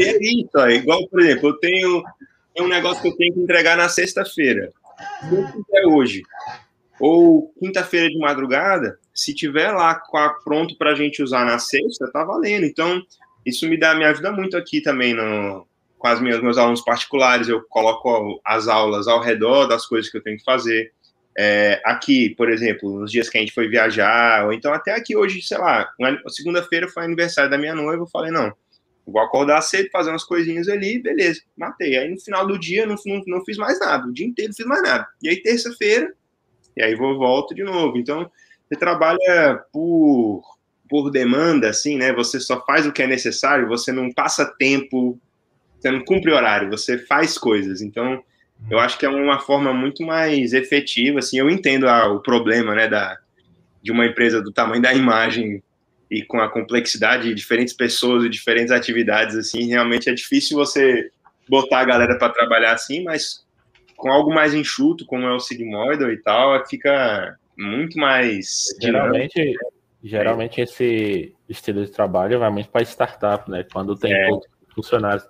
É 0.00 0.18
isso, 0.20 0.58
é 0.58 0.74
igual, 0.74 1.06
por 1.06 1.20
exemplo, 1.20 1.50
eu 1.50 1.58
tenho, 1.58 2.02
um 2.58 2.66
negócio 2.66 3.02
que 3.02 3.08
eu 3.08 3.16
tenho 3.16 3.34
que 3.34 3.40
entregar 3.40 3.76
na 3.76 3.88
sexta-feira. 3.88 4.72
Se 5.20 5.34
eu 5.34 5.46
fizer 5.46 5.86
hoje, 5.86 6.22
ou 6.98 7.52
quinta-feira 7.60 8.08
de 8.08 8.18
madrugada, 8.18 8.98
se 9.14 9.34
tiver 9.34 9.70
lá 9.70 10.00
pronto 10.42 10.76
para 10.76 10.92
a 10.92 10.94
gente 10.94 11.22
usar 11.22 11.44
na 11.44 11.58
sexta, 11.58 12.10
tá 12.10 12.24
valendo. 12.24 12.64
Então, 12.64 13.00
isso 13.44 13.68
me 13.68 13.78
dá, 13.78 13.94
me 13.94 14.04
ajuda 14.04 14.32
muito 14.32 14.56
aqui 14.56 14.80
também 14.80 15.14
no, 15.14 15.66
com 15.98 16.06
as 16.08 16.20
minhas, 16.20 16.42
meus 16.42 16.58
alunos 16.58 16.82
particulares. 16.82 17.48
Eu 17.48 17.62
coloco 17.68 18.40
as 18.44 18.66
aulas 18.66 19.06
ao 19.06 19.20
redor 19.20 19.66
das 19.66 19.86
coisas 19.86 20.10
que 20.10 20.16
eu 20.16 20.22
tenho 20.22 20.38
que 20.38 20.44
fazer. 20.44 20.92
É, 21.38 21.80
aqui, 21.84 22.30
por 22.30 22.50
exemplo, 22.50 23.00
nos 23.00 23.10
dias 23.10 23.28
que 23.28 23.38
a 23.38 23.40
gente 23.40 23.52
foi 23.52 23.68
viajar, 23.68 24.46
ou 24.46 24.52
então 24.52 24.72
até 24.72 24.92
aqui 24.92 25.16
hoje, 25.16 25.40
sei 25.42 25.58
lá, 25.58 25.88
segunda-feira 26.28 26.88
foi 26.88 27.04
aniversário 27.04 27.50
da 27.50 27.56
minha 27.56 27.74
noiva, 27.74 28.02
eu 28.02 28.08
falei, 28.08 28.30
não, 28.32 28.52
vou 29.06 29.22
acordar 29.22 29.60
cedo, 29.62 29.88
fazer 29.90 30.10
umas 30.10 30.24
coisinhas 30.24 30.68
ali, 30.68 31.00
beleza, 31.00 31.40
matei. 31.56 31.96
Aí 31.96 32.08
no 32.08 32.20
final 32.20 32.46
do 32.46 32.58
dia 32.58 32.86
não, 32.86 32.96
não, 33.06 33.22
não 33.26 33.44
fiz 33.44 33.56
mais 33.56 33.78
nada, 33.78 34.06
o 34.06 34.12
dia 34.12 34.26
inteiro 34.26 34.50
não 34.50 34.56
fiz 34.56 34.66
mais 34.66 34.82
nada. 34.82 35.06
E 35.22 35.28
aí 35.28 35.42
terça-feira, 35.42 36.12
e 36.76 36.82
aí 36.82 36.94
vou 36.94 37.18
volto 37.18 37.54
de 37.54 37.62
novo. 37.62 37.98
Então, 37.98 38.30
você 38.68 38.78
trabalha 38.78 39.64
por, 39.72 40.42
por 40.88 41.10
demanda, 41.10 41.68
assim, 41.68 41.96
né? 41.96 42.12
Você 42.12 42.40
só 42.40 42.64
faz 42.64 42.86
o 42.86 42.92
que 42.92 43.02
é 43.02 43.06
necessário, 43.06 43.68
você 43.68 43.92
não 43.92 44.12
passa 44.12 44.46
tempo, 44.58 45.18
você 45.78 45.90
não 45.90 46.04
cumpre 46.04 46.32
horário, 46.32 46.70
você 46.70 46.98
faz 46.98 47.36
coisas. 47.36 47.80
Então, 47.80 48.22
eu 48.68 48.78
acho 48.78 48.98
que 48.98 49.06
é 49.06 49.08
uma 49.08 49.38
forma 49.38 49.72
muito 49.72 50.04
mais 50.04 50.52
efetiva, 50.52 51.20
assim, 51.20 51.38
eu 51.38 51.48
entendo 51.48 51.86
o 51.86 52.20
problema, 52.20 52.74
né, 52.74 52.88
da, 52.88 53.18
de 53.82 53.90
uma 53.90 54.06
empresa 54.06 54.42
do 54.42 54.52
tamanho 54.52 54.82
da 54.82 54.92
imagem 54.92 55.62
e 56.10 56.22
com 56.24 56.40
a 56.40 56.48
complexidade 56.48 57.28
de 57.28 57.34
diferentes 57.34 57.72
pessoas 57.72 58.24
e 58.24 58.28
diferentes 58.28 58.72
atividades, 58.72 59.36
assim, 59.36 59.68
realmente 59.68 60.10
é 60.10 60.14
difícil 60.14 60.56
você 60.56 61.10
botar 61.48 61.80
a 61.80 61.84
galera 61.84 62.18
para 62.18 62.32
trabalhar 62.32 62.72
assim, 62.72 63.02
mas 63.02 63.44
com 63.96 64.10
algo 64.10 64.32
mais 64.32 64.54
enxuto, 64.54 65.06
como 65.06 65.26
é 65.26 65.32
o 65.32 65.40
Sigmoidal 65.40 66.10
e 66.10 66.16
tal, 66.18 66.66
fica 66.66 67.36
muito 67.56 67.98
mais... 67.98 68.66
Geralmente, 68.80 69.54
geralmente 70.02 70.60
esse 70.60 71.34
estilo 71.48 71.84
de 71.84 71.92
trabalho 71.92 72.38
vai 72.38 72.50
muito 72.50 72.70
para 72.70 72.82
startup, 72.82 73.50
né, 73.50 73.64
quando 73.72 73.96
tem 73.96 74.12
é. 74.12 74.26
poucos 74.28 74.48
funcionários. 74.74 75.24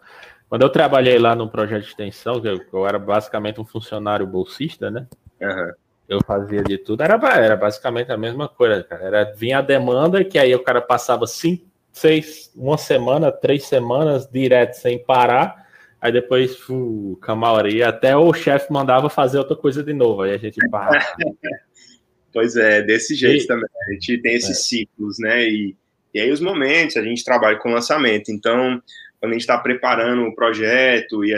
Quando 0.51 0.63
eu 0.63 0.69
trabalhei 0.69 1.17
lá 1.17 1.37
no 1.37 1.49
projeto 1.49 1.85
de 1.85 1.91
extensão, 1.91 2.41
que 2.41 2.49
eu, 2.49 2.61
eu 2.73 2.85
era 2.85 2.99
basicamente 2.99 3.61
um 3.61 3.65
funcionário 3.65 4.27
bolsista, 4.27 4.91
né? 4.91 5.07
Uhum. 5.41 5.73
Eu 6.09 6.19
fazia 6.27 6.61
de 6.61 6.77
tudo, 6.77 7.05
era, 7.05 7.15
era 7.39 7.55
basicamente 7.55 8.11
a 8.11 8.17
mesma 8.17 8.49
coisa, 8.49 8.83
cara. 8.83 9.05
Era, 9.05 9.33
vinha 9.33 9.59
a 9.59 9.63
demanda, 9.63 10.25
que 10.25 10.37
aí 10.37 10.53
o 10.53 10.65
cara 10.65 10.81
passava 10.81 11.25
cinco, 11.29 11.67
seis, 11.93 12.53
uma 12.57 12.77
semana, 12.77 13.31
três 13.31 13.63
semanas 13.63 14.29
direto 14.29 14.75
sem 14.75 14.99
parar, 14.99 15.69
aí 16.01 16.11
depois 16.11 16.57
fu, 16.57 17.17
camaria, 17.23 17.89
até 17.89 18.17
o 18.17 18.33
chefe 18.33 18.73
mandava 18.73 19.09
fazer 19.09 19.39
outra 19.39 19.55
coisa 19.55 19.85
de 19.85 19.93
novo, 19.93 20.23
aí 20.23 20.35
a 20.35 20.37
gente 20.37 20.59
para. 20.69 20.99
pois 22.35 22.57
é, 22.57 22.83
desse 22.83 23.15
jeito 23.15 23.45
e, 23.45 23.47
também. 23.47 23.71
A 23.89 23.93
gente 23.93 24.19
tem 24.21 24.35
esses 24.35 24.51
é. 24.51 24.55
ciclos, 24.55 25.17
né? 25.21 25.45
E, 25.45 25.77
e 26.13 26.19
aí 26.19 26.33
os 26.33 26.41
momentos, 26.41 26.97
a 26.97 27.05
gente 27.05 27.25
trabalha 27.25 27.57
com 27.57 27.71
lançamento, 27.71 28.33
então 28.33 28.83
quando 29.21 29.33
a 29.33 29.35
gente 29.35 29.43
está 29.43 29.59
preparando 29.59 30.23
o 30.23 30.35
projeto 30.35 31.25
e 31.25 31.35
é, 31.35 31.37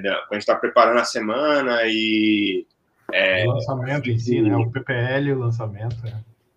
quando 0.00 0.06
a 0.30 0.34
gente 0.34 0.40
está 0.40 0.56
preparando 0.56 0.98
a 0.98 1.04
semana 1.04 1.82
e 1.84 2.66
é, 3.12 3.46
o 3.46 3.52
lançamento 3.52 4.10
em 4.10 4.18
si, 4.18 4.40
né? 4.40 4.56
O 4.56 4.70
PPL, 4.70 5.32
o 5.32 5.38
lançamento. 5.38 5.96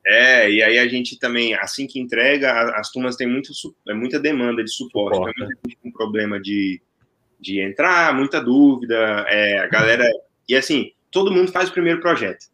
É. 0.06 0.44
é. 0.44 0.52
e 0.52 0.64
aí 0.64 0.80
a 0.80 0.88
gente 0.88 1.20
também, 1.20 1.54
assim 1.56 1.88
que 1.88 2.00
entrega, 2.00 2.72
as 2.76 2.90
turmas 2.90 3.16
têm 3.16 3.28
muito, 3.28 3.52
é 3.88 3.94
muita 3.94 4.20
demanda 4.20 4.64
de 4.64 4.72
suporte. 4.72 5.16
suporte. 5.16 5.36
Então, 5.36 5.48
muita 5.48 5.70
gente 5.70 5.78
com 5.82 5.92
problema 5.92 6.40
de, 6.40 6.82
de 7.40 7.62
entrar, 7.62 8.14
muita 8.14 8.42
dúvida. 8.42 9.26
É, 9.28 9.60
a 9.60 9.68
galera. 9.68 10.10
E 10.48 10.56
assim, 10.56 10.92
todo 11.10 11.32
mundo 11.32 11.52
faz 11.52 11.70
o 11.70 11.74
primeiro 11.74 12.02
projeto. 12.02 12.46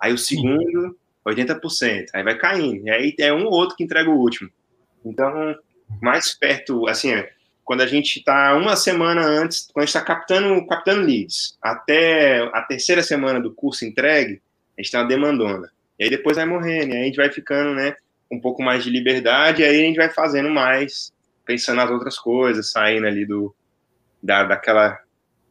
Aí 0.00 0.12
o 0.12 0.18
segundo, 0.18 0.96
80%. 1.26 2.06
Aí 2.14 2.22
vai 2.22 2.36
caindo. 2.36 2.86
E 2.86 2.90
aí 2.90 3.14
é 3.20 3.32
um 3.32 3.46
ou 3.46 3.52
outro 3.52 3.76
que 3.76 3.84
entrega 3.84 4.10
o 4.10 4.18
último. 4.18 4.50
Então, 5.04 5.54
mais 6.02 6.36
perto, 6.36 6.88
assim, 6.88 7.12
quando 7.66 7.80
a 7.80 7.86
gente 7.86 8.20
está 8.20 8.54
uma 8.54 8.76
semana 8.76 9.26
antes, 9.26 9.68
quando 9.72 9.82
a 9.82 9.86
gente 9.86 9.96
está 9.96 10.00
captando, 10.00 10.64
captando 10.68 11.04
leads, 11.04 11.58
até 11.60 12.38
a 12.54 12.62
terceira 12.62 13.02
semana 13.02 13.40
do 13.40 13.52
curso 13.52 13.84
entregue, 13.84 14.40
a 14.78 14.82
gente 14.82 14.96
uma 14.96 15.04
demandona. 15.04 15.68
E 15.98 16.04
aí 16.04 16.10
depois 16.10 16.36
vai 16.36 16.46
morrendo, 16.46 16.92
e 16.92 16.96
aí 16.96 17.02
a 17.02 17.04
gente 17.06 17.16
vai 17.16 17.30
ficando, 17.30 17.74
né, 17.74 17.96
um 18.30 18.40
pouco 18.40 18.62
mais 18.62 18.84
de 18.84 18.90
liberdade, 18.90 19.62
e 19.62 19.64
aí 19.64 19.82
a 19.82 19.84
gente 19.84 19.96
vai 19.96 20.08
fazendo 20.08 20.48
mais, 20.48 21.12
pensando 21.44 21.78
nas 21.78 21.90
outras 21.90 22.16
coisas, 22.16 22.70
saindo 22.70 23.04
ali 23.04 23.26
do, 23.26 23.52
da, 24.22 24.44
daquela 24.44 25.00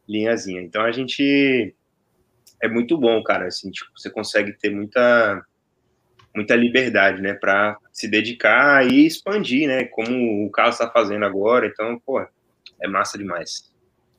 linhazinha. 0.08 0.62
Então 0.62 0.82
a 0.82 0.92
gente 0.92 1.74
é 2.62 2.66
muito 2.66 2.96
bom, 2.96 3.22
cara, 3.22 3.46
assim, 3.46 3.70
tipo, 3.70 3.90
você 3.94 4.08
consegue 4.08 4.54
ter 4.54 4.70
muita 4.70 5.44
muita 6.34 6.56
liberdade, 6.56 7.20
né, 7.20 7.34
para 7.34 7.76
se 7.96 8.06
dedicar 8.06 8.86
e 8.86 9.06
expandir, 9.06 9.66
né, 9.66 9.84
como 9.86 10.44
o 10.44 10.50
Carlos 10.50 10.78
está 10.78 10.86
fazendo 10.90 11.24
agora. 11.24 11.66
Então, 11.66 11.98
pô, 12.04 12.20
é 12.20 12.86
massa 12.86 13.16
demais. 13.16 13.72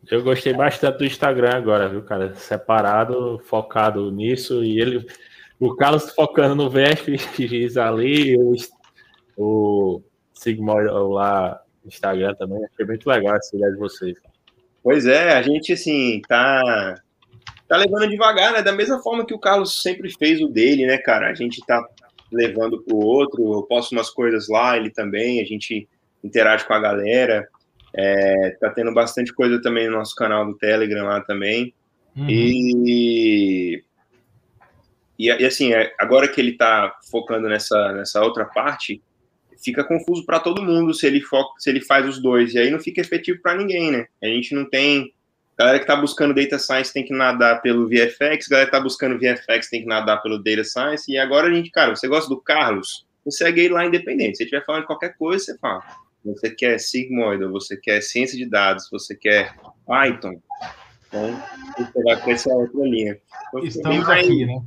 Eu 0.10 0.24
gostei 0.24 0.52
bastante 0.52 0.98
do 0.98 1.06
Instagram 1.06 1.52
agora, 1.56 1.88
viu, 1.88 2.02
cara? 2.02 2.34
Separado, 2.34 3.40
focado 3.46 4.12
nisso 4.12 4.64
e 4.64 4.82
ele, 4.82 5.06
o 5.60 5.76
Carlos 5.76 6.10
focando 6.10 6.56
no 6.56 6.72
VFX 6.72 7.78
ali, 7.78 8.36
o, 8.36 8.56
o 9.38 10.02
Sigmund 10.34 10.88
lá 11.14 11.62
no 11.84 11.90
Instagram 11.90 12.34
também. 12.34 12.66
Achei 12.66 12.84
muito 12.84 13.08
legal 13.08 13.36
essa 13.36 13.56
ideia 13.56 13.72
de 13.72 13.78
vocês. 13.78 14.18
Pois 14.82 15.06
é, 15.06 15.34
a 15.34 15.42
gente 15.44 15.74
assim 15.74 16.20
tá 16.28 16.96
tá 17.68 17.78
levando 17.78 18.10
devagar, 18.10 18.54
né? 18.54 18.64
Da 18.64 18.72
mesma 18.72 19.00
forma 19.04 19.24
que 19.24 19.36
o 19.36 19.40
Carlos 19.40 19.84
sempre 19.84 20.12
fez 20.18 20.42
o 20.42 20.48
dele, 20.48 20.88
né, 20.88 20.98
cara? 20.98 21.30
A 21.30 21.36
gente 21.36 21.64
tá 21.64 21.80
levando 22.32 22.82
para 22.82 22.96
o 22.96 23.00
outro. 23.00 23.54
Eu 23.54 23.64
posto 23.64 23.94
umas 23.94 24.10
coisas 24.10 24.48
lá, 24.48 24.78
ele 24.78 24.90
também, 24.90 25.42
a 25.42 25.46
gente 25.46 25.88
interage 26.24 26.66
com 26.66 26.74
a 26.74 26.80
galera. 26.80 27.48
É, 27.96 28.52
tá 28.60 28.70
tendo 28.70 28.94
bastante 28.94 29.34
coisa 29.34 29.62
também 29.62 29.88
no 29.88 29.98
nosso 29.98 30.16
canal 30.16 30.46
do 30.46 30.58
Telegram 30.58 31.06
lá 31.06 31.22
também. 31.22 31.74
Uhum. 32.16 32.30
E, 32.30 33.84
e, 35.18 35.28
e, 35.28 35.46
assim, 35.46 35.74
é, 35.74 35.94
agora 36.00 36.28
que 36.28 36.40
ele 36.40 36.54
tá 36.54 36.96
focando 37.10 37.48
nessa, 37.48 37.94
nessa 37.94 38.22
outra 38.24 38.46
parte, 38.46 39.02
fica 39.64 39.84
confuso 39.84 40.26
para 40.26 40.40
todo 40.40 40.64
mundo 40.64 40.94
se 40.94 41.08
ele 41.08 41.22
foca, 41.22 41.54
se 41.60 41.70
ele 41.70 41.82
faz 41.82 42.08
os 42.08 42.22
dois. 42.22 42.54
E 42.54 42.60
aí 42.60 42.70
não 42.70 42.80
fica 42.80 43.02
efetivo 43.02 43.42
para 43.42 43.56
ninguém, 43.56 43.92
né? 43.92 44.08
A 44.22 44.28
gente 44.28 44.54
não 44.54 44.70
tem 44.70 45.14
galera 45.58 45.80
que 45.80 45.86
está 45.86 45.96
buscando 45.96 46.36
Data 46.36 46.60
Science 46.60 46.94
tem 46.94 47.04
que 47.04 47.14
nadar 47.14 47.62
pelo 47.62 47.88
VFX, 47.88 48.48
galera 48.48 48.70
que 48.70 48.76
está 48.76 48.80
buscando 48.80 49.18
VFX 49.18 49.70
tem 49.70 49.82
que 49.82 49.88
nadar 49.88 50.22
pelo 50.22 50.38
Data 50.38 50.64
Science, 50.64 51.12
e 51.12 51.18
agora 51.18 51.48
a 51.48 51.54
gente, 51.54 51.72
cara, 51.72 51.96
você 51.96 52.08
gosta 52.08 52.30
do 52.30 52.40
Carlos? 52.40 53.08
Você 53.26 53.44
segue 53.44 53.62
ele 53.62 53.74
lá 53.74 53.86
independente. 53.86 54.38
Se 54.38 54.44
estiver 54.44 54.64
falando 54.64 54.82
de 54.82 54.88
qualquer 54.88 55.18
coisa, 55.18 55.44
você 55.44 55.58
fala. 55.58 55.84
Você 56.24 56.50
quer 56.50 56.80
Sigmoid, 56.80 57.44
você 57.46 57.76
quer 57.78 58.02
ciência 58.02 58.38
de 58.38 58.46
dados, 58.46 58.90
você 58.90 59.16
quer 59.16 59.56
Python, 59.86 60.42
então 61.08 61.42
você 61.78 62.04
vai 62.04 62.18
para 62.22 62.32
essa 62.32 62.54
outra 62.54 62.84
linha. 62.84 63.18
Então, 63.50 63.66
Estamos 63.66 64.10
aqui, 64.10 64.46
né? 64.46 64.62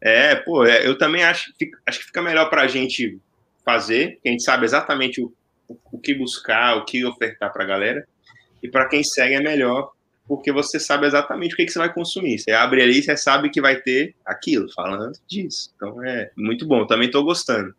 É, 0.00 0.34
pô, 0.34 0.64
é, 0.64 0.86
eu 0.86 0.98
também 0.98 1.24
acho, 1.24 1.52
acho 1.86 1.98
que 1.98 2.06
fica 2.06 2.22
melhor 2.22 2.50
para 2.50 2.62
a 2.62 2.66
gente 2.66 3.18
fazer, 3.64 4.14
porque 4.14 4.28
a 4.28 4.32
gente 4.32 4.42
sabe 4.42 4.64
exatamente 4.64 5.22
o, 5.22 5.32
o 5.68 5.98
que 5.98 6.14
buscar, 6.14 6.76
o 6.76 6.84
que 6.84 7.04
ofertar 7.04 7.52
para 7.52 7.64
a 7.64 7.66
galera, 7.66 8.06
e 8.62 8.68
para 8.68 8.88
quem 8.88 9.02
segue 9.02 9.34
é 9.34 9.40
melhor, 9.40 9.92
porque 10.26 10.50
você 10.50 10.80
sabe 10.80 11.06
exatamente 11.06 11.54
o 11.54 11.56
que, 11.56 11.64
que 11.64 11.72
você 11.72 11.78
vai 11.78 11.92
consumir. 11.92 12.38
Você 12.38 12.52
abre 12.52 12.82
ali, 12.82 13.02
você 13.02 13.16
sabe 13.16 13.50
que 13.50 13.60
vai 13.60 13.76
ter 13.76 14.14
aquilo, 14.24 14.72
falando 14.72 15.12
disso. 15.26 15.72
Então 15.76 16.02
é 16.04 16.30
muito 16.36 16.66
bom, 16.66 16.86
também 16.86 17.06
estou 17.06 17.24
gostando. 17.24 17.74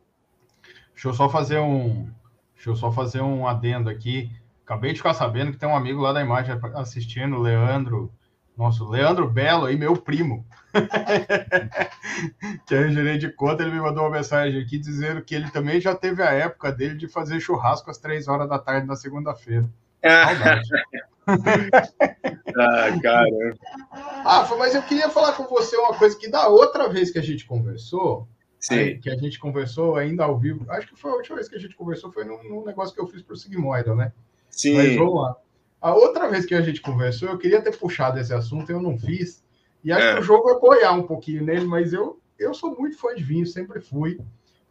Deixa 0.94 1.08
eu 1.10 1.14
só 1.14 1.30
fazer 1.30 1.60
um. 1.60 2.10
Deixa 2.54 2.70
eu 2.70 2.76
só 2.76 2.92
fazer 2.92 3.22
um 3.22 3.48
adendo 3.48 3.90
aqui. 3.90 4.30
Acabei 4.64 4.92
de 4.92 4.98
ficar 4.98 5.14
sabendo 5.14 5.52
que 5.52 5.58
tem 5.58 5.68
um 5.70 5.76
amigo 5.76 6.02
lá 6.02 6.14
da 6.14 6.22
imagem 6.22 6.58
assistindo, 6.76 7.40
Leandro. 7.40 8.12
Nosso 8.58 8.90
Leandro 8.90 9.30
Belo 9.30 9.66
aí, 9.66 9.76
meu 9.76 9.98
primo. 9.98 10.46
que 12.66 12.74
é 12.74 12.90
gerente 12.90 13.28
de 13.28 13.34
conta, 13.34 13.64
ele 13.64 13.72
me 13.72 13.82
mandou 13.82 14.04
uma 14.04 14.10
mensagem 14.10 14.62
aqui 14.62 14.78
dizendo 14.78 15.22
que 15.22 15.36
ele 15.36 15.50
também 15.52 15.82
já 15.82 15.94
teve 15.94 16.24
a 16.24 16.32
época 16.32 16.72
dele 16.72 16.96
de 16.96 17.08
fazer 17.08 17.40
churrasco 17.42 17.92
às 17.92 17.98
três 17.98 18.30
horas 18.30 18.48
da 18.48 18.58
tarde 18.58 18.88
na 18.88 18.96
segunda-feira. 18.96 19.70
ah, 22.58 23.00
cara. 23.02 23.56
Ah, 23.92 24.48
mas 24.58 24.76
eu 24.76 24.82
queria 24.84 25.10
falar 25.10 25.34
com 25.34 25.44
você 25.46 25.76
uma 25.78 25.94
coisa 25.94 26.18
que 26.18 26.30
da 26.30 26.48
outra 26.48 26.88
vez 26.88 27.12
que 27.12 27.20
a 27.20 27.24
gente 27.24 27.46
conversou, 27.46 28.28
Aí, 28.72 28.98
que 28.98 29.10
a 29.10 29.16
gente 29.16 29.40
conversou 29.40 29.96
ainda 29.96 30.24
ao 30.24 30.40
vivo, 30.40 30.66
acho 30.70 30.88
que 30.88 31.00
foi 31.00 31.12
a 31.12 31.16
última 31.16 31.36
vez 31.36 31.48
que 31.48 31.56
a 31.56 31.60
gente 31.60 31.76
conversou, 31.76 32.12
foi 32.12 32.26
num, 32.26 32.42
num 32.44 32.66
negócio 32.66 32.96
que 32.96 33.02
eu 33.02 33.08
fiz 33.08 33.22
para 33.22 33.34
o 33.34 33.38
Sigmoidal, 33.38 33.96
né? 33.96 34.12
Sim. 34.50 34.76
Mas 34.76 34.96
vamos 34.96 35.22
lá. 35.22 35.36
A 35.80 35.94
outra 35.94 36.28
vez 36.28 36.46
que 36.46 36.56
a 36.56 36.62
gente 36.62 36.82
conversou, 36.82 37.30
eu 37.30 37.38
queria 37.38 37.62
ter 37.62 37.78
puxado 37.78 38.20
esse 38.20 38.34
assunto, 38.34 38.72
eu 38.72 38.82
não 38.82 38.98
fiz. 38.98 39.44
E 39.84 39.92
acho 39.92 40.04
é. 40.04 40.14
que 40.16 40.20
o 40.22 40.24
jogo 40.24 40.46
vai 40.46 40.54
apoiar 40.56 40.94
um 40.94 41.04
pouquinho 41.04 41.44
nele, 41.44 41.66
mas 41.66 41.94
eu, 41.94 42.20
eu 42.40 42.54
sou 42.56 42.76
muito 42.76 42.98
fã 42.98 43.14
de 43.14 43.24
vinho, 43.24 43.46
sempre 43.46 43.80
fui. 43.80 44.20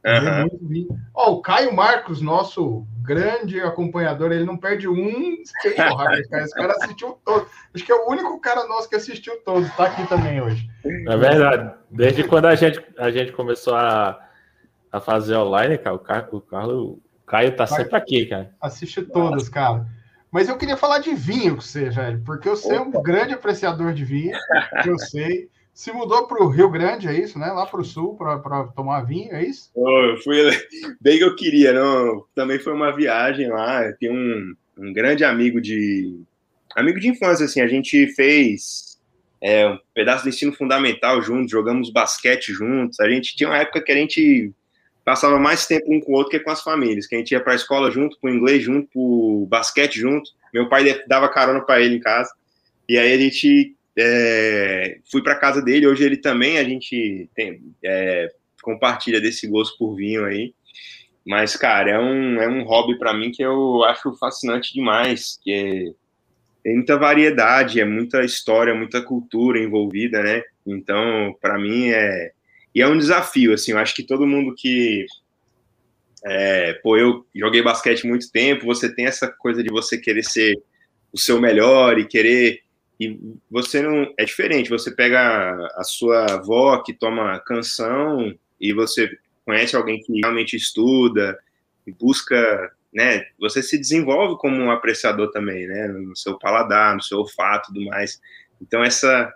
Uhum. 0.05 0.87
Ó, 1.15 1.33
o 1.33 1.41
Caio 1.41 1.75
Marcos, 1.75 2.21
nosso 2.21 2.87
grande 3.03 3.59
acompanhador, 3.61 4.33
ele 4.33 4.45
não 4.45 4.57
perde 4.57 4.87
um 4.87 5.37
Esse 5.65 5.75
cara 6.55 6.73
assistiu 6.73 7.19
todo. 7.25 7.47
Acho 7.75 7.85
que 7.85 7.91
é 7.91 7.95
o 7.95 8.11
único 8.11 8.39
cara 8.39 8.67
nosso 8.67 8.89
que 8.89 8.97
assistiu 8.97 9.41
todo. 9.43 9.67
Tá 9.77 9.85
aqui 9.85 10.07
também 10.07 10.43
hoje. 10.43 10.69
É 10.85 11.17
verdade. 11.17 11.75
Desde 11.91 12.25
quando 12.25 12.47
a 12.47 12.55
gente, 12.55 12.85
a 12.99 13.11
gente 13.11 13.33
começou 13.33 13.75
a, 13.75 14.21
a 14.93 15.01
fazer 15.01 15.37
online, 15.37 15.79
cara, 15.79 15.97
o, 15.97 15.99
Car, 15.99 16.29
o 16.33 16.41
Carlos, 16.41 16.77
o 16.77 17.01
Caio 17.27 17.57
tá 17.57 17.67
sempre 17.67 17.97
aqui, 17.97 18.27
cara. 18.27 18.51
Assiste 18.61 19.01
todos, 19.03 19.49
cara. 19.49 19.87
Mas 20.31 20.49
eu 20.49 20.59
queria 20.59 20.77
falar 20.77 20.99
de 20.99 21.15
vinho 21.15 21.55
com 21.55 21.63
você, 21.63 21.89
velho, 21.89 22.21
porque 22.27 22.49
eu 22.49 22.57
sou 22.57 22.83
um 22.83 22.91
grande 22.91 23.33
apreciador 23.33 23.95
de 23.95 24.05
vinho, 24.05 24.37
eu 24.85 24.99
sei 24.99 25.49
se 25.75 25.93
mudou 25.93 26.29
para 26.29 26.41
o 26.41 26.49
Rio 26.49 26.71
Grande, 26.71 27.09
é 27.09 27.19
isso, 27.19 27.37
né? 27.37 27.51
Lá 27.51 27.67
para 27.67 27.81
o 27.81 27.85
sul, 27.85 28.17
para 28.17 28.65
tomar 28.69 29.03
vinho, 29.03 29.35
é 29.35 29.45
isso? 29.45 29.71
Oh, 29.75 29.91
eu 29.91 30.19
fui 30.19 30.37
bem 31.01 31.19
que 31.19 31.25
eu 31.25 31.35
queria, 31.35 31.73
não. 31.73 32.25
Também 32.33 32.61
foi 32.61 32.73
uma 32.73 32.95
viagem 32.95 33.49
lá. 33.49 33.93
Tem 33.95 34.09
um, 34.09 34.55
um 34.79 34.93
grande 34.93 35.25
amigo 35.25 35.61
de 35.61 36.17
amigo 36.77 37.01
de 37.01 37.09
infância, 37.09 37.45
assim. 37.45 37.61
A 37.61 37.67
gente 37.67 38.07
fez 38.15 39.01
é, 39.43 39.69
um 39.69 39.79
pedaço 39.93 40.23
do 40.23 40.29
ensino 40.29 40.53
fundamental 40.53 41.21
juntos, 41.21 41.51
jogamos 41.51 41.91
basquete 41.91 42.53
juntos. 42.53 43.01
A 43.01 43.09
gente 43.09 43.35
tinha 43.35 43.49
uma 43.49 43.59
época 43.59 43.83
que 43.83 43.91
a 43.91 43.97
gente 43.97 44.53
passava 45.05 45.41
mais 45.41 45.67
tempo 45.67 45.93
um 45.93 46.01
com 46.01 46.13
o 46.13 46.15
outro 46.15 46.31
que 46.31 46.39
com 46.39 46.53
as 46.53 46.63
famílias, 46.63 47.07
que 47.07 47.17
a 47.17 47.19
gente 47.19 47.33
ia 47.33 47.41
para 47.41 47.53
a 47.53 47.57
escola 47.57 47.91
junto, 47.91 48.19
para 48.21 48.31
o 48.31 48.33
inglês 48.35 48.63
junto, 48.63 48.89
para 48.93 49.01
o 49.01 49.47
basquete 49.51 49.99
junto. 49.99 50.31
Meu 50.53 50.69
pai 50.69 51.03
dava 51.09 51.29
carona 51.29 51.61
para 51.61 51.81
ele 51.81 51.97
em 51.97 52.01
casa. 52.01 52.33
E 52.89 52.97
aí 52.97 53.13
a 53.13 53.19
gente 53.19 53.75
é, 53.97 54.99
fui 55.11 55.23
para 55.23 55.39
casa 55.39 55.63
dele, 55.63 55.87
hoje 55.87 56.05
ele 56.05 56.17
também, 56.17 56.59
a 56.59 56.65
gente 56.65 57.29
tem, 57.35 57.63
é, 57.85 58.31
compartilha 58.63 59.21
desse 59.21 59.47
gosto 59.47 59.77
por 59.79 59.95
vinho 59.95 60.25
aí. 60.25 60.55
Mas, 61.27 61.57
cara, 61.57 61.91
é 61.91 61.99
um, 61.99 62.41
é 62.41 62.49
um 62.49 62.65
hobby 62.65 62.99
para 62.99 63.15
mim 63.15 63.31
que 63.31 63.43
eu 63.43 63.83
acho 63.85 64.15
fascinante 64.17 64.75
demais, 64.75 65.39
que 65.43 65.95
é, 66.65 66.73
muita 66.75 66.99
variedade, 66.99 67.81
é 67.81 67.85
muita 67.85 68.23
história, 68.25 68.75
muita 68.75 69.01
cultura 69.01 69.59
envolvida, 69.59 70.23
né? 70.23 70.43
Então, 70.67 71.35
para 71.41 71.59
mim 71.59 71.91
é 71.91 72.33
e 72.75 72.83
é 72.83 72.89
um 72.89 72.99
desafio, 72.99 73.53
assim, 73.53 73.71
eu 73.71 73.79
acho 73.79 73.95
que 73.95 74.03
todo 74.03 74.27
mundo 74.27 74.53
que 74.53 75.07
é, 76.27 76.73
pô, 76.83 76.97
eu 76.97 77.25
joguei 77.35 77.63
basquete 77.63 78.07
muito 78.07 78.31
tempo, 78.33 78.67
você 78.67 78.93
tem 78.93 79.07
essa 79.07 79.29
coisa 79.29 79.63
de 79.63 79.71
você 79.71 79.97
querer 79.97 80.25
ser 80.25 80.55
o 81.13 81.19
seu 81.19 81.41
melhor 81.41 81.99
e 81.99 82.07
querer 82.07 82.61
e 83.05 83.39
você 83.51 83.83
não. 83.83 84.13
É 84.19 84.25
diferente, 84.25 84.71
você 84.71 84.91
pega 84.91 85.55
a 85.77 85.85
sua 85.85 86.35
avó 86.35 86.83
que 86.83 86.93
toma 86.93 87.41
canção 87.41 88.35
e 88.61 88.73
você 88.73 89.11
conhece 89.45 89.77
alguém 89.77 90.01
que 90.01 90.21
realmente 90.21 90.57
estuda 90.57 91.39
e 91.87 91.93
busca, 91.93 92.73
né? 92.93 93.27
Você 93.39 93.63
se 93.63 93.79
desenvolve 93.79 94.37
como 94.39 94.57
um 94.57 94.71
apreciador 94.71 95.31
também, 95.31 95.67
né? 95.67 95.89
No 95.89 96.17
seu 96.17 96.39
paladar, 96.39 96.95
no 96.95 97.03
seu 97.03 97.19
olfato 97.19 97.71
e 97.71 97.75
tudo 97.75 97.87
mais. 97.87 98.21
Então, 98.61 98.83
essa 98.83 99.33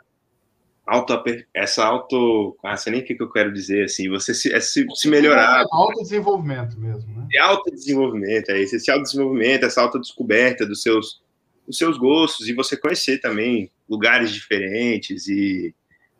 auto 0.86 1.22
essa 1.52 1.84
auto 1.84 2.56
ah, 2.64 2.76
sei 2.76 2.92
nem 2.92 3.02
o 3.02 3.04
que, 3.04 3.14
eu 3.20 3.30
quero 3.30 3.52
dizer 3.52 3.84
assim 3.84 4.08
você 4.08 4.32
se, 4.32 4.50
é 4.50 4.58
se, 4.58 4.86
se 4.94 5.06
melhorar 5.06 5.60
é 5.60 5.64
autodesenvolvimento 5.70 6.80
mesmo 6.80 7.14
né 7.14 7.28
é 7.34 7.38
autodesenvolvimento 7.40 8.50
é 8.50 8.62
esse, 8.62 8.76
esse 8.76 8.90
autodesenvolvimento 8.90 9.66
essa 9.66 9.82
autodescoberta 9.82 10.64
dos 10.64 10.80
seus 10.80 11.20
os 11.68 11.76
seus 11.76 11.98
gostos 11.98 12.48
e 12.48 12.54
você 12.54 12.76
conhecer 12.76 13.20
também 13.20 13.70
lugares 13.88 14.32
diferentes 14.32 15.28
e 15.28 15.74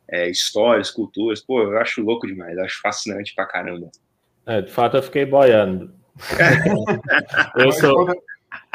é, 0.08 0.28
histórias, 0.28 0.90
culturas. 0.90 1.40
Pô, 1.40 1.62
eu 1.62 1.78
acho 1.78 2.02
louco 2.02 2.26
demais, 2.26 2.56
eu 2.56 2.64
acho 2.64 2.80
fascinante 2.80 3.34
pra 3.34 3.46
caramba. 3.46 3.90
É, 4.46 4.62
de 4.62 4.70
fato, 4.70 4.96
eu 4.96 5.02
fiquei 5.02 5.24
boiando. 5.26 5.92
eu, 7.56 7.72
sou, 7.72 8.06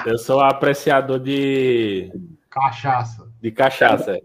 eu 0.05 0.17
sou 0.17 0.39
apreciador 0.39 1.19
de. 1.19 2.11
Cachaça. 2.49 3.27
De 3.41 3.51
cachaça. 3.51 4.19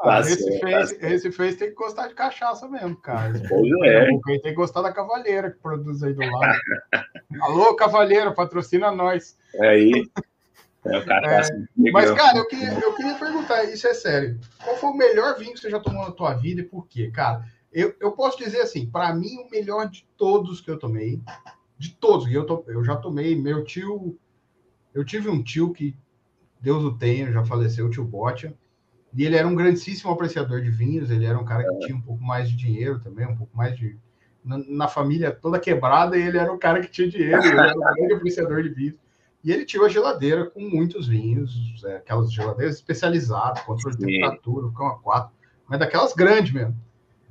ah, 0.00 0.20
esse, 0.20 0.58
fez, 0.58 1.02
esse 1.02 1.32
fez 1.32 1.54
tem 1.54 1.68
que 1.68 1.74
gostar 1.74 2.08
de 2.08 2.14
cachaça 2.14 2.68
mesmo, 2.68 2.96
cara. 2.96 3.32
Pois 3.48 3.70
é. 3.84 4.08
Tem 4.26 4.40
que 4.40 4.52
gostar 4.52 4.82
da 4.82 4.92
Cavaleira 4.92 5.52
que 5.52 5.58
produz 5.60 6.02
aí 6.02 6.12
do 6.12 6.20
lado. 6.20 6.58
Alô, 7.40 7.76
Cavaleira, 7.76 8.34
patrocina 8.34 8.90
nós. 8.90 9.38
É 9.54 9.68
aí. 9.68 10.10
É, 10.90 11.00
cara 11.04 11.32
é, 11.32 11.38
assim, 11.38 11.66
mas, 11.76 12.10
cara, 12.10 12.38
eu 12.38 12.46
queria, 12.46 12.72
eu 12.78 12.94
queria 12.94 13.14
perguntar, 13.14 13.64
isso 13.64 13.86
é 13.86 13.94
sério. 13.94 14.38
Qual 14.62 14.76
foi 14.76 14.90
o 14.90 14.96
melhor 14.96 15.38
vinho 15.38 15.52
que 15.52 15.60
você 15.60 15.70
já 15.70 15.80
tomou 15.80 16.04
na 16.04 16.12
tua 16.12 16.34
vida 16.34 16.60
e 16.60 16.64
por 16.64 16.86
quê? 16.86 17.10
Cara, 17.10 17.44
eu, 17.72 17.94
eu 18.00 18.12
posso 18.12 18.38
dizer 18.38 18.60
assim, 18.60 18.86
para 18.86 19.14
mim, 19.14 19.36
o 19.38 19.50
melhor 19.50 19.88
de 19.88 20.06
todos 20.16 20.60
que 20.60 20.70
eu 20.70 20.78
tomei, 20.78 21.20
de 21.78 21.94
todos, 21.94 22.30
eu, 22.30 22.44
to, 22.44 22.64
eu 22.68 22.82
já 22.84 22.96
tomei, 22.96 23.36
meu 23.40 23.62
tio, 23.64 24.18
eu 24.94 25.04
tive 25.04 25.28
um 25.28 25.42
tio 25.42 25.72
que, 25.72 25.96
Deus 26.60 26.82
o 26.82 26.96
tenha, 26.96 27.30
já 27.30 27.44
faleceu, 27.44 27.86
o 27.86 27.90
tio 27.90 28.04
Botia, 28.04 28.54
e 29.14 29.24
ele 29.24 29.36
era 29.36 29.46
um 29.46 29.54
grandíssimo 29.54 30.10
apreciador 30.10 30.60
de 30.60 30.70
vinhos, 30.70 31.10
ele 31.10 31.24
era 31.24 31.38
um 31.38 31.44
cara 31.44 31.64
que 31.64 31.86
tinha 31.86 31.96
um 31.96 32.00
pouco 32.00 32.22
mais 32.22 32.48
de 32.48 32.56
dinheiro 32.56 33.00
também, 33.00 33.26
um 33.26 33.36
pouco 33.36 33.56
mais 33.56 33.76
de... 33.76 33.96
Na, 34.44 34.58
na 34.58 34.88
família 34.88 35.30
toda 35.30 35.58
quebrada, 35.58 36.16
ele 36.16 36.38
era 36.38 36.52
um 36.52 36.58
cara 36.58 36.80
que 36.80 36.90
tinha 36.90 37.08
dinheiro, 37.08 37.42
ele 37.42 37.58
era 37.58 37.76
um 37.76 37.80
grande 37.80 38.14
apreciador 38.14 38.62
de 38.62 38.70
vinhos. 38.70 38.94
E 39.48 39.50
ele 39.50 39.64
tinha 39.64 39.82
uma 39.82 39.88
geladeira 39.88 40.44
com 40.50 40.60
muitos 40.60 41.08
vinhos, 41.08 41.82
é, 41.86 41.96
aquelas 41.96 42.30
geladeiras 42.30 42.74
especializadas, 42.74 43.62
controle 43.62 43.96
de 43.96 44.04
temperatura, 44.04 44.68
com 44.68 44.86
a 44.86 44.98
4, 44.98 45.34
mas 45.66 45.78
daquelas 45.78 46.12
grandes 46.12 46.52
mesmo. 46.52 46.76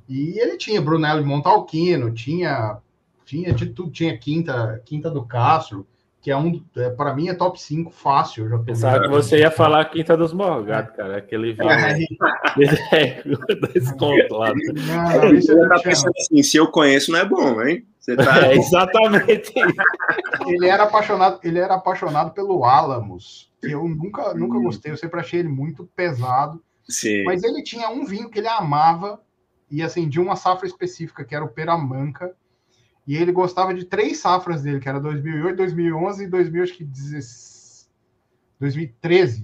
E 0.08 0.36
ele 0.40 0.56
tinha 0.56 0.82
Brunello 0.82 1.22
de 1.22 1.28
Montalquino, 1.28 2.12
tinha 2.12 2.78
tinha 3.24 3.52
de 3.52 3.66
tudo, 3.66 3.92
tinha 3.92 4.18
Quinta, 4.18 4.82
Quinta 4.84 5.08
do 5.08 5.24
Castro, 5.24 5.86
que 6.20 6.30
é 6.30 6.36
um, 6.36 6.62
é, 6.76 6.90
para 6.90 7.14
mim 7.14 7.28
é 7.28 7.34
top 7.34 7.60
5 7.60 7.90
fácil. 7.90 8.44
Eu 8.44 8.50
já 8.50 8.58
Pensava 8.58 9.00
que 9.02 9.08
você 9.08 9.38
ia 9.38 9.50
falar 9.50 9.84
Quinta 9.86 10.16
dos 10.16 10.32
Morgados, 10.32 10.94
cara, 10.96 11.18
aquele 11.18 11.52
vinho 11.54 11.70
é. 12.92 13.22
desconto 13.72 14.34
lá. 14.34 14.52
Não, 14.52 15.34
isso 15.34 15.52
eu 15.52 15.68
tá 15.68 15.78
pensando 15.78 16.12
assim, 16.18 16.42
se 16.42 16.56
eu 16.56 16.70
conheço 16.70 17.12
não 17.12 17.20
é 17.20 17.24
bom, 17.24 17.62
hein? 17.62 17.86
Você 17.98 18.16
tá... 18.16 18.46
É 18.46 18.56
exatamente. 18.56 19.52
ele 20.46 20.66
era 20.66 20.84
apaixonado, 20.84 21.40
ele 21.42 21.58
era 21.58 21.74
apaixonado 21.74 22.32
pelo 22.32 22.64
Alamos, 22.64 23.52
que 23.60 23.70
eu 23.70 23.86
nunca, 23.86 24.34
nunca 24.34 24.58
gostei, 24.58 24.90
eu 24.90 24.96
sempre 24.96 25.20
achei 25.20 25.40
ele 25.40 25.48
muito 25.48 25.88
pesado. 25.94 26.62
Sim. 26.88 27.24
Mas 27.24 27.44
ele 27.44 27.62
tinha 27.62 27.90
um 27.90 28.04
vinho 28.04 28.30
que 28.30 28.38
ele 28.38 28.48
amava 28.48 29.20
e 29.70 29.82
assim 29.82 30.08
de 30.08 30.18
uma 30.18 30.36
safra 30.36 30.66
específica 30.66 31.24
que 31.24 31.34
era 31.34 31.44
o 31.44 31.48
Peramanca. 31.48 32.34
E 33.08 33.16
ele 33.16 33.32
gostava 33.32 33.72
de 33.72 33.86
três 33.86 34.18
safras 34.18 34.62
dele, 34.62 34.80
que 34.80 34.88
era 34.88 35.00
2008, 35.00 35.56
2011 35.56 36.24
e 36.24 36.26
2013. 36.26 37.88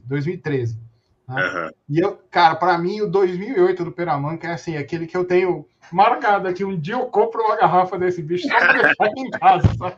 2013. 0.05 0.79
Né? 1.27 1.43
Uhum. 1.43 1.71
E 1.89 1.99
eu, 1.99 2.19
cara, 2.31 2.57
para 2.57 2.77
mim, 2.77 3.01
o 3.01 3.09
2008 3.09 3.87
do 3.87 3.93
Peramanca 3.93 4.49
é 4.49 4.53
assim, 4.53 4.77
aquele 4.77 5.07
que 5.07 5.17
eu 5.17 5.25
tenho 5.25 5.67
marcado 5.91 6.47
aqui. 6.47 6.63
Um 6.63 6.79
dia 6.79 6.97
eu 6.97 7.07
compro 7.07 7.43
uma 7.43 7.57
garrafa 7.57 7.99
desse 7.99 8.21
bicho 8.21 8.47
só 8.47 8.73
deixar 8.73 8.93
aqui 9.01 9.21
em 9.21 9.31
casa, 9.31 9.67
sabe? 9.79 9.97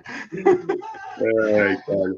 Ai, 1.58 1.76
cara. 1.84 2.16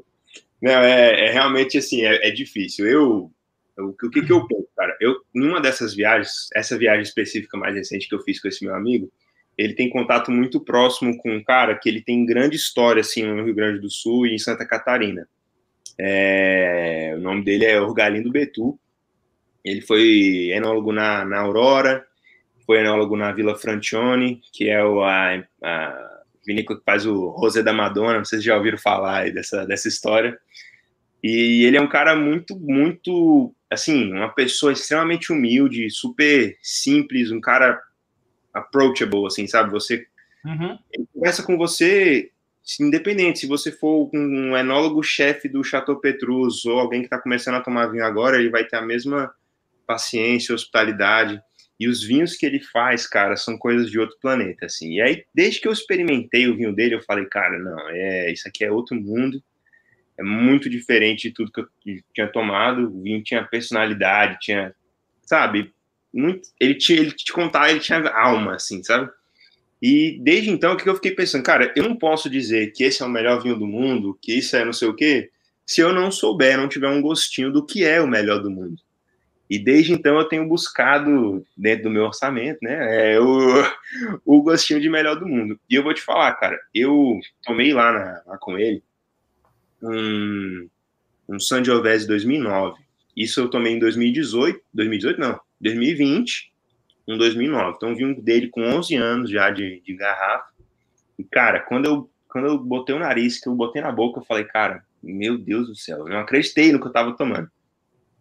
Não, 0.61 0.71
é, 0.71 1.29
é 1.29 1.31
realmente 1.31 1.79
assim, 1.79 2.05
é, 2.05 2.27
é 2.27 2.31
difícil. 2.31 2.85
Eu, 2.85 3.31
o 3.75 3.93
que, 4.11 4.21
que 4.21 4.31
eu 4.31 4.45
penso, 4.45 4.67
cara? 4.77 4.95
Eu, 5.01 5.15
numa 5.33 5.59
dessas 5.59 5.95
viagens, 5.95 6.47
essa 6.53 6.77
viagem 6.77 7.01
específica 7.01 7.57
mais 7.57 7.73
recente 7.73 8.07
que 8.07 8.13
eu 8.13 8.21
fiz 8.21 8.39
com 8.39 8.47
esse 8.47 8.63
meu 8.63 8.75
amigo, 8.75 9.11
ele 9.59 9.73
tem 9.73 9.89
contato 9.89 10.31
muito 10.31 10.61
próximo 10.61 11.17
com 11.17 11.35
um 11.35 11.43
cara 11.43 11.75
que 11.77 11.89
ele 11.89 12.01
tem 12.01 12.25
grande 12.25 12.55
história, 12.55 13.01
assim, 13.01 13.23
no 13.23 13.43
Rio 13.43 13.53
Grande 13.53 13.81
do 13.81 13.91
Sul 13.91 14.25
e 14.25 14.33
em 14.33 14.37
Santa 14.37 14.65
Catarina. 14.65 15.27
É, 15.99 17.13
o 17.17 17.19
nome 17.19 17.43
dele 17.43 17.65
é 17.65 17.81
Orgalindo 17.81 18.31
Betu. 18.31 18.79
Ele 19.61 19.81
foi 19.81 20.51
enólogo 20.53 20.93
na, 20.93 21.25
na 21.25 21.41
Aurora, 21.41 22.05
foi 22.65 22.79
enólogo 22.79 23.17
na 23.17 23.33
Vila 23.33 23.53
Francione, 23.53 24.39
que 24.53 24.69
é 24.69 24.81
o, 24.81 25.03
a, 25.03 25.43
a 25.61 26.21
vinícola 26.47 26.79
que 26.79 26.85
faz 26.85 27.05
o 27.05 27.27
Rosé 27.27 27.61
da 27.61 27.73
Madonna, 27.73 28.23
vocês 28.23 28.41
já 28.41 28.55
ouviram 28.55 28.77
falar 28.77 29.29
dessa, 29.29 29.65
dessa 29.65 29.89
história. 29.89 30.39
E 31.21 31.65
ele 31.65 31.75
é 31.75 31.81
um 31.81 31.89
cara 31.89 32.15
muito, 32.15 32.57
muito, 32.57 33.53
assim, 33.69 34.13
uma 34.13 34.29
pessoa 34.29 34.71
extremamente 34.71 35.33
humilde, 35.33 35.89
super 35.89 36.57
simples, 36.61 37.29
um 37.29 37.41
cara 37.41 37.77
approachable, 38.53 39.25
assim, 39.25 39.47
sabe? 39.47 39.71
Você 39.71 40.05
uhum. 40.45 40.77
conversa 41.13 41.43
com 41.43 41.57
você 41.57 42.31
independente, 42.79 43.39
se 43.39 43.47
você 43.47 43.71
for 43.71 44.09
um 44.13 44.55
enólogo-chefe 44.55 45.47
do 45.47 45.63
Chateau 45.63 45.99
Petrus 45.99 46.65
ou 46.65 46.77
alguém 46.77 47.01
que 47.01 47.07
está 47.07 47.19
começando 47.19 47.55
a 47.55 47.61
tomar 47.61 47.87
vinho 47.87 48.05
agora, 48.05 48.37
ele 48.37 48.49
vai 48.49 48.63
ter 48.63 48.75
a 48.75 48.81
mesma 48.81 49.33
paciência, 49.87 50.53
hospitalidade. 50.53 51.41
E 51.79 51.87
os 51.87 52.03
vinhos 52.03 52.35
que 52.35 52.45
ele 52.45 52.59
faz, 52.59 53.07
cara, 53.07 53.37
são 53.37 53.57
coisas 53.57 53.89
de 53.89 53.97
outro 53.97 54.17
planeta, 54.21 54.65
assim. 54.65 54.95
E 54.95 55.01
aí, 55.01 55.25
desde 55.33 55.61
que 55.61 55.67
eu 55.67 55.71
experimentei 55.71 56.47
o 56.47 56.55
vinho 56.55 56.75
dele, 56.75 56.95
eu 56.95 57.01
falei, 57.01 57.25
cara, 57.25 57.57
não, 57.57 57.89
é 57.89 58.31
isso 58.31 58.47
aqui 58.47 58.65
é 58.65 58.71
outro 58.71 58.95
mundo. 58.95 59.41
É 60.17 60.23
muito 60.23 60.69
diferente 60.69 61.29
de 61.29 61.33
tudo 61.33 61.51
que 61.51 61.61
eu 61.61 61.67
tinha 62.13 62.27
tomado. 62.27 62.83
O 62.83 63.01
vinho 63.01 63.23
tinha 63.23 63.43
personalidade, 63.45 64.37
tinha, 64.41 64.75
sabe, 65.21 65.73
muito, 66.13 66.49
ele 66.59 66.75
tinha, 66.75 66.99
ele 66.99 67.11
te 67.11 67.31
contar, 67.31 67.69
ele 67.69 67.79
tinha 67.79 68.07
alma, 68.09 68.55
assim, 68.55 68.83
sabe? 68.83 69.09
E 69.81 70.19
desde 70.21 70.49
então, 70.49 70.73
o 70.73 70.77
que 70.77 70.89
eu 70.89 70.95
fiquei 70.95 71.11
pensando, 71.11 71.43
cara, 71.43 71.71
eu 71.75 71.83
não 71.83 71.95
posso 71.95 72.29
dizer 72.29 72.71
que 72.73 72.83
esse 72.83 73.01
é 73.01 73.05
o 73.05 73.09
melhor 73.09 73.41
vinho 73.41 73.57
do 73.57 73.65
mundo, 73.65 74.17
que 74.21 74.33
isso 74.33 74.55
é 74.55 74.65
não 74.65 74.73
sei 74.73 74.87
o 74.87 74.95
quê, 74.95 75.29
se 75.65 75.81
eu 75.81 75.93
não 75.93 76.11
souber, 76.11 76.57
não 76.57 76.67
tiver 76.67 76.89
um 76.89 77.01
gostinho 77.01 77.51
do 77.51 77.65
que 77.65 77.83
é 77.85 78.01
o 78.01 78.07
melhor 78.07 78.41
do 78.41 78.51
mundo. 78.51 78.81
E 79.49 79.57
desde 79.57 79.93
então 79.93 80.17
eu 80.17 80.25
tenho 80.25 80.47
buscado, 80.47 81.45
dentro 81.57 81.83
do 81.83 81.89
meu 81.89 82.03
orçamento, 82.03 82.59
né, 82.61 83.13
é 83.13 83.19
o, 83.19 83.63
o 84.25 84.41
gostinho 84.41 84.81
de 84.81 84.89
melhor 84.89 85.15
do 85.15 85.27
mundo. 85.27 85.59
E 85.69 85.75
eu 85.75 85.83
vou 85.83 85.93
te 85.93 86.01
falar, 86.01 86.33
cara, 86.33 86.59
eu 86.73 87.19
tomei 87.43 87.73
lá, 87.73 87.91
na, 87.91 88.21
lá 88.27 88.37
com 88.37 88.57
ele 88.57 88.83
um, 89.81 90.67
um 91.27 91.39
Sangiovese 91.39 92.07
2009. 92.07 92.79
Isso 93.15 93.39
eu 93.39 93.49
tomei 93.49 93.73
em 93.73 93.79
2018, 93.79 94.61
2018 94.73 95.19
não, 95.19 95.39
2020, 95.61 96.51
um 97.07 97.17
2009. 97.17 97.73
Então 97.75 97.95
vi 97.95 98.05
um 98.05 98.13
dele 98.13 98.49
com 98.49 98.61
11 98.61 98.95
anos 98.95 99.29
já 99.29 99.49
de, 99.49 99.81
de 99.81 99.95
garrafa. 99.95 100.49
E, 101.17 101.23
cara, 101.23 101.59
quando 101.61 101.85
eu, 101.85 102.09
quando 102.27 102.45
eu 102.47 102.57
botei 102.57 102.95
o 102.95 102.99
nariz, 102.99 103.39
que 103.39 103.49
eu 103.49 103.55
botei 103.55 103.81
na 103.81 103.91
boca, 103.91 104.19
eu 104.19 104.25
falei, 104.25 104.45
cara, 104.45 104.83
meu 105.01 105.37
Deus 105.37 105.67
do 105.67 105.75
céu, 105.75 105.99
eu 105.99 106.09
não 106.09 106.19
acreditei 106.19 106.71
no 106.71 106.79
que 106.79 106.87
eu 106.87 106.91
tava 106.91 107.15
tomando. 107.15 107.49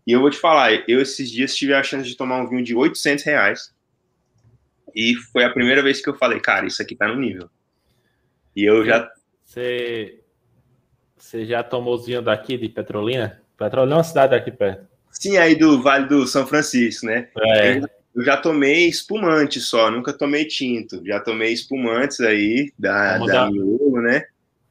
E 0.06 0.12
eu 0.12 0.20
vou 0.20 0.30
te 0.30 0.38
falar, 0.38 0.72
eu 0.88 1.02
esses 1.02 1.30
dias 1.30 1.54
tive 1.54 1.74
a 1.74 1.82
chance 1.82 2.08
de 2.08 2.16
tomar 2.16 2.40
um 2.40 2.48
vinho 2.48 2.64
de 2.64 2.74
800 2.74 3.24
reais. 3.24 3.74
E 4.94 5.14
foi 5.14 5.44
a 5.44 5.50
primeira 5.50 5.82
vez 5.82 6.00
que 6.00 6.08
eu 6.08 6.14
falei, 6.14 6.40
cara, 6.40 6.66
isso 6.66 6.80
aqui 6.80 6.96
tá 6.96 7.06
no 7.06 7.16
nível. 7.16 7.50
E 8.56 8.64
eu 8.64 8.84
já. 8.84 9.08
Você, 9.44 10.20
você 11.16 11.44
já 11.44 11.62
tomou 11.62 11.94
os 11.94 12.06
vinhos 12.06 12.24
daqui 12.24 12.56
de 12.56 12.68
Petrolina? 12.68 13.42
Petrolina 13.56 13.96
é 13.96 13.98
uma 13.98 14.04
cidade 14.04 14.34
aqui 14.34 14.50
perto. 14.50 14.88
Sim, 15.10 15.36
aí 15.36 15.56
do 15.56 15.82
Vale 15.82 16.06
do 16.06 16.26
São 16.26 16.46
Francisco, 16.46 17.06
né? 17.06 17.28
É. 17.36 17.80
Eu 18.14 18.24
já 18.24 18.36
tomei 18.36 18.88
espumante 18.88 19.60
só, 19.60 19.90
nunca 19.90 20.12
tomei 20.12 20.44
tinto. 20.44 21.04
Já 21.06 21.20
tomei 21.20 21.52
espumantes 21.52 22.20
aí 22.20 22.72
da, 22.78 23.18
da 23.18 23.50
Miolo, 23.50 24.00
né? 24.00 24.24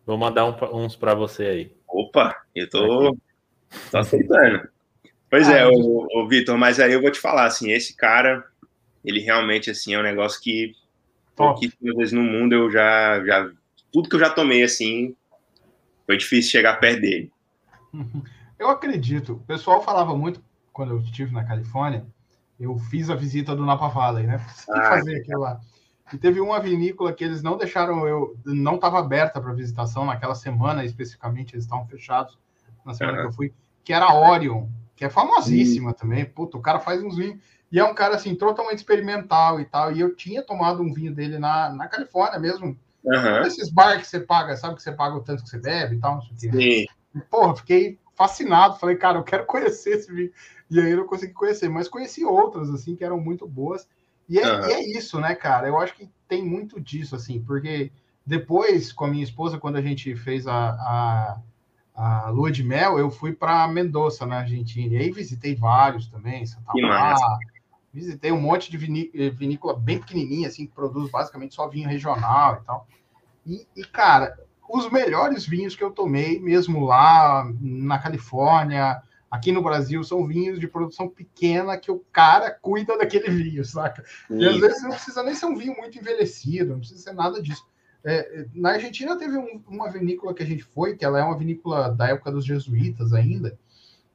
Vou 0.05 0.17
mandar 0.17 0.45
um, 0.45 0.83
uns 0.83 0.95
para 0.95 1.13
você 1.13 1.43
aí. 1.45 1.71
Opa, 1.87 2.35
eu 2.55 2.69
tô, 2.69 3.17
tô 3.91 3.97
aceitando. 3.97 4.67
Pois 5.29 5.49
é, 5.49 5.61
ah, 5.61 5.63
é, 5.63 5.67
o, 5.67 6.07
o 6.13 6.27
Vitor, 6.27 6.57
mas 6.57 6.79
aí 6.79 6.93
eu 6.93 7.01
vou 7.01 7.11
te 7.11 7.19
falar, 7.19 7.45
assim, 7.45 7.71
esse 7.71 7.95
cara, 7.95 8.45
ele 9.03 9.19
realmente, 9.19 9.69
assim, 9.69 9.93
é 9.93 9.99
um 9.99 10.03
negócio 10.03 10.41
que 10.41 10.73
pouquíssimas 11.35 11.95
vezes 11.95 12.13
no 12.13 12.23
mundo 12.23 12.53
eu 12.53 12.71
já, 12.71 13.23
já, 13.25 13.49
tudo 13.91 14.09
que 14.09 14.15
eu 14.15 14.19
já 14.19 14.29
tomei, 14.29 14.63
assim, 14.63 15.15
foi 16.05 16.17
difícil 16.17 16.51
chegar 16.51 16.79
perto 16.79 17.01
dele. 17.01 17.31
Eu 18.57 18.69
acredito. 18.69 19.33
O 19.33 19.39
pessoal 19.39 19.81
falava 19.83 20.15
muito, 20.15 20.43
quando 20.73 20.91
eu 20.91 20.99
estive 20.99 21.33
na 21.33 21.43
Califórnia, 21.43 22.05
eu 22.59 22.77
fiz 22.77 23.09
a 23.09 23.15
visita 23.15 23.55
do 23.55 23.65
Napa 23.65 23.87
Valley, 23.87 24.25
né? 24.25 24.37
Tem 24.65 24.79
ah, 24.79 24.89
fazer 24.89 25.17
aquilo 25.17 25.41
lá. 25.41 25.59
E 26.11 26.17
teve 26.17 26.39
uma 26.39 26.59
vinícola 26.59 27.13
que 27.13 27.23
eles 27.23 27.43
não 27.43 27.57
deixaram 27.57 28.07
eu, 28.07 28.35
não 28.45 28.75
estava 28.75 28.99
aberta 28.99 29.41
para 29.41 29.51
visitação 29.53 30.05
naquela 30.05 30.35
semana 30.35 30.85
especificamente, 30.85 31.53
eles 31.53 31.65
estavam 31.65 31.85
fechados 31.85 32.39
na 32.85 32.93
semana 32.93 33.17
uhum. 33.17 33.23
que 33.23 33.29
eu 33.29 33.33
fui, 33.33 33.53
que 33.83 33.91
era 33.91 34.05
a 34.05 34.31
Orion 34.31 34.67
que 34.97 35.05
é 35.05 35.09
famosíssima 35.09 35.93
também. 35.93 36.25
Puta, 36.25 36.57
o 36.57 36.61
cara 36.61 36.79
faz 36.79 37.01
uns 37.01 37.15
vinhos. 37.15 37.39
E 37.71 37.79
é 37.79 37.83
um 37.83 37.93
cara, 37.93 38.15
assim, 38.15 38.33
totalmente 38.33 38.79
experimental 38.79 39.61
e 39.61 39.65
tal. 39.65 39.91
E 39.91 39.99
eu 39.99 40.15
tinha 40.15 40.41
tomado 40.41 40.81
um 40.81 40.91
vinho 40.91 41.13
dele 41.13 41.37
na, 41.37 41.69
na 41.69 41.87
Califórnia 41.87 42.39
mesmo. 42.39 42.77
Uhum. 43.03 43.41
Esses 43.43 43.69
bar 43.69 43.99
que 43.99 44.07
você 44.07 44.19
paga, 44.19 44.57
sabe 44.57 44.75
que 44.75 44.81
você 44.81 44.91
paga 44.91 45.15
o 45.15 45.21
tanto 45.21 45.43
que 45.43 45.49
você 45.49 45.59
bebe 45.59 45.95
e 45.95 45.99
tal, 45.99 46.15
não 46.15 46.21
sei 46.21 46.49
o. 46.49 46.53
Sim. 46.53 46.85
Porra, 47.29 47.55
fiquei 47.55 47.99
fascinado. 48.17 48.79
Falei, 48.79 48.95
cara, 48.95 49.19
eu 49.19 49.23
quero 49.23 49.45
conhecer 49.45 49.91
esse 49.91 50.11
vinho. 50.11 50.31
E 50.69 50.79
aí 50.79 50.91
eu 50.91 50.97
não 50.97 51.07
consegui 51.07 51.33
conhecer, 51.33 51.69
mas 51.69 51.87
conheci 51.87 52.25
outras, 52.25 52.69
assim, 52.69 52.95
que 52.95 53.03
eram 53.03 53.19
muito 53.19 53.47
boas. 53.47 53.87
E 54.27 54.39
é, 54.39 54.51
uhum. 54.51 54.67
e 54.67 54.73
é 54.73 54.97
isso, 54.97 55.19
né, 55.19 55.33
cara? 55.35 55.67
Eu 55.67 55.77
acho 55.77 55.93
que 55.93 56.09
tem 56.27 56.43
muito 56.43 56.81
disso, 56.81 57.15
assim, 57.15 57.39
porque 57.39 57.91
depois, 58.25 58.91
com 58.91 59.05
a 59.05 59.07
minha 59.07 59.23
esposa, 59.23 59.57
quando 59.57 59.77
a 59.77 59.81
gente 59.81 60.13
fez 60.15 60.45
a, 60.47 60.71
a 60.71 61.37
a 61.97 62.29
lua 62.29 62.51
de 62.51 62.63
mel, 62.63 62.99
eu 62.99 63.09
fui 63.09 63.33
para 63.33 63.67
Mendoza, 63.67 64.23
na 64.23 64.37
Argentina. 64.37 64.93
E 64.93 64.97
aí 64.97 65.11
visitei 65.11 65.55
vários 65.55 66.07
também, 66.07 66.45
Santa. 66.45 66.71
Visitei 67.91 68.31
um 68.31 68.39
monte 68.39 68.69
de 68.69 68.77
vinícola 68.77 69.75
bem 69.75 69.97
pequenininha, 69.97 70.47
assim, 70.47 70.67
que 70.67 70.73
produz 70.73 71.09
basicamente 71.09 71.55
só 71.55 71.67
vinho 71.67 71.89
regional 71.89 72.59
e 72.61 72.65
tal. 72.65 72.87
E, 73.43 73.67
e, 73.75 73.83
cara, 73.83 74.37
os 74.69 74.89
melhores 74.89 75.45
vinhos 75.45 75.75
que 75.75 75.83
eu 75.83 75.91
tomei, 75.91 76.39
mesmo 76.39 76.85
lá 76.85 77.49
na 77.59 77.99
Califórnia, 77.99 79.01
aqui 79.29 79.51
no 79.51 79.63
Brasil, 79.63 80.03
são 80.03 80.25
vinhos 80.25 80.59
de 80.59 80.67
produção 80.67 81.07
pequena 81.07 81.77
que 81.77 81.91
o 81.91 82.03
cara 82.11 82.51
cuida 82.51 82.97
daquele 82.97 83.29
vinho, 83.29 83.63
saca? 83.65 84.03
E 84.29 84.45
às 84.45 84.57
vezes 84.57 84.83
não 84.83 84.91
precisa 84.91 85.23
nem 85.23 85.33
ser 85.33 85.45
um 85.45 85.55
vinho 85.55 85.75
muito 85.77 85.97
envelhecido, 85.97 86.71
não 86.71 86.79
precisa 86.79 87.01
ser 87.01 87.13
nada 87.13 87.41
disso 87.41 87.65
é, 88.07 88.45
na 88.53 88.71
Argentina 88.71 89.17
teve 89.17 89.37
um, 89.37 89.61
uma 89.67 89.91
vinícola 89.91 90.33
que 90.33 90.41
a 90.41 90.45
gente 90.45 90.63
foi, 90.63 90.95
que 90.95 91.03
ela 91.03 91.19
é 91.19 91.23
uma 91.23 91.37
vinícola 91.37 91.89
da 91.89 92.07
época 92.07 92.31
dos 92.31 92.45
jesuítas 92.45 93.11
ainda, 93.11 93.59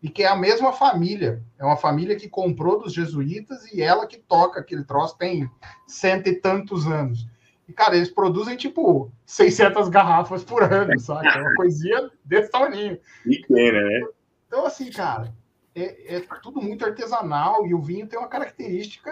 e 0.02 0.08
que 0.08 0.22
é 0.22 0.28
a 0.28 0.34
mesma 0.34 0.72
família. 0.72 1.42
É 1.58 1.64
uma 1.64 1.76
família 1.76 2.16
que 2.16 2.26
comprou 2.26 2.80
dos 2.80 2.94
jesuítas 2.94 3.70
e 3.70 3.82
ela 3.82 4.06
que 4.06 4.16
toca 4.16 4.60
aquele 4.60 4.82
troço 4.82 5.18
tem 5.18 5.48
cento 5.86 6.26
e 6.28 6.34
tantos 6.34 6.86
anos. 6.86 7.28
E, 7.72 7.74
cara, 7.74 7.96
eles 7.96 8.10
produzem, 8.10 8.56
tipo, 8.56 9.10
600 9.24 9.88
garrafas 9.88 10.44
por 10.44 10.62
ano, 10.62 10.98
sabe? 11.00 11.26
É 11.26 11.40
uma 11.40 11.54
coisinha 11.54 12.10
desse 12.24 12.50
tamanho. 12.50 12.98
Pequena, 13.24 13.82
né? 13.82 14.06
Então, 14.46 14.66
assim, 14.66 14.90
cara, 14.90 15.32
é, 15.74 16.16
é 16.16 16.20
tudo 16.42 16.60
muito 16.60 16.84
artesanal 16.84 17.66
e 17.66 17.74
o 17.74 17.80
vinho 17.80 18.06
tem 18.06 18.18
uma 18.18 18.28
característica 18.28 19.10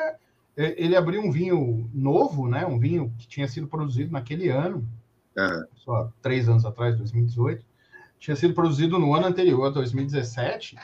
é, 0.56 0.74
ele 0.76 0.94
abriu 0.94 1.22
um 1.22 1.30
vinho 1.30 1.88
novo, 1.94 2.46
né? 2.46 2.66
Um 2.66 2.78
vinho 2.78 3.14
que 3.18 3.26
tinha 3.26 3.48
sido 3.48 3.66
produzido 3.66 4.12
naquele 4.12 4.50
ano, 4.50 4.86
uhum. 5.34 5.64
só 5.76 6.12
três 6.20 6.50
anos 6.50 6.66
atrás, 6.66 6.98
2018. 6.98 7.64
Tinha 8.18 8.36
sido 8.36 8.52
produzido 8.52 8.98
no 8.98 9.14
ano 9.14 9.26
anterior, 9.26 9.72
2017. 9.72 10.76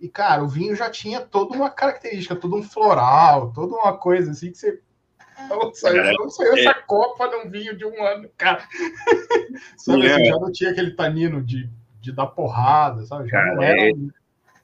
E, 0.00 0.08
cara, 0.08 0.42
o 0.42 0.48
vinho 0.48 0.74
já 0.74 0.90
tinha 0.90 1.20
toda 1.20 1.54
uma 1.54 1.70
característica, 1.70 2.34
todo 2.34 2.56
um 2.56 2.62
floral, 2.62 3.52
toda 3.52 3.76
uma 3.76 3.96
coisa 3.96 4.32
assim 4.32 4.50
que 4.50 4.58
você. 4.58 4.80
Saiu, 5.74 6.30
saiu 6.30 6.52
essa 6.54 6.70
é... 6.70 6.82
copa 6.86 7.28
de 7.28 7.36
um 7.36 7.50
vinho 7.50 7.76
de 7.76 7.84
um 7.84 8.04
ano, 8.04 8.28
cara. 8.36 8.62
sabe, 9.76 10.06
assim, 10.06 10.24
já 10.24 10.38
não 10.38 10.52
tinha 10.52 10.70
aquele 10.70 10.92
tanino 10.92 11.42
de, 11.42 11.68
de 12.00 12.12
dar 12.12 12.26
porrada, 12.26 13.04
sabe? 13.04 13.28
Já 13.28 13.38
cara, 13.38 13.54
não 13.54 13.62
era. 13.62 13.80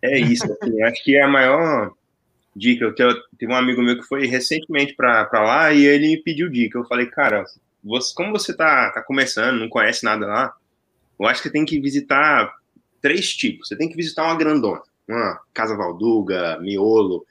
É, 0.02 0.12
é 0.12 0.18
isso, 0.18 0.44
assim, 0.44 0.82
acho 0.82 1.02
que 1.04 1.16
é 1.16 1.22
a 1.22 1.28
maior 1.28 1.92
dica. 2.54 2.84
Eu 2.84 2.94
tenho, 2.94 3.14
teve 3.38 3.52
um 3.52 3.56
amigo 3.56 3.82
meu 3.82 3.96
que 3.96 4.06
foi 4.06 4.26
recentemente 4.26 4.94
para 4.94 5.28
lá 5.32 5.72
e 5.72 5.84
ele 5.84 6.08
me 6.08 6.22
pediu 6.22 6.48
dica. 6.48 6.78
Eu 6.78 6.86
falei, 6.86 7.06
cara, 7.06 7.44
você, 7.82 8.12
como 8.14 8.32
você 8.32 8.56
tá, 8.56 8.90
tá 8.90 9.02
começando, 9.02 9.60
não 9.60 9.68
conhece 9.68 10.04
nada 10.04 10.26
lá, 10.26 10.54
eu 11.18 11.26
acho 11.26 11.42
que 11.42 11.48
você 11.48 11.52
tem 11.52 11.64
que 11.64 11.80
visitar 11.80 12.52
três 13.00 13.34
tipos. 13.34 13.68
Você 13.68 13.76
tem 13.76 13.88
que 13.88 13.96
visitar 13.96 14.24
uma 14.24 14.36
grandona, 14.36 14.82
uma 15.08 15.40
Casa 15.54 15.76
Valduga, 15.76 16.58
Miolo, 16.60 17.24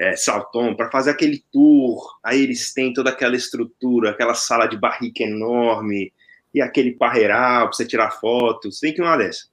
é, 0.00 0.16
Salton, 0.16 0.74
para 0.74 0.90
fazer 0.90 1.10
aquele 1.10 1.44
tour. 1.52 2.18
Aí 2.24 2.40
eles 2.42 2.72
têm 2.72 2.90
toda 2.90 3.10
aquela 3.10 3.36
estrutura, 3.36 4.10
aquela 4.10 4.32
sala 4.32 4.66
de 4.66 4.76
barrica 4.78 5.22
enorme 5.22 6.10
e 6.54 6.62
aquele 6.62 6.92
parreiral 6.92 7.66
para 7.66 7.76
você 7.76 7.86
tirar 7.86 8.10
fotos. 8.10 8.80
Tem 8.80 8.94
que 8.94 9.02
uma 9.02 9.18
dessa. 9.18 9.44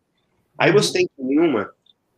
Aí 0.58 0.72
você 0.72 0.94
tem 0.94 1.10
uma 1.18 1.70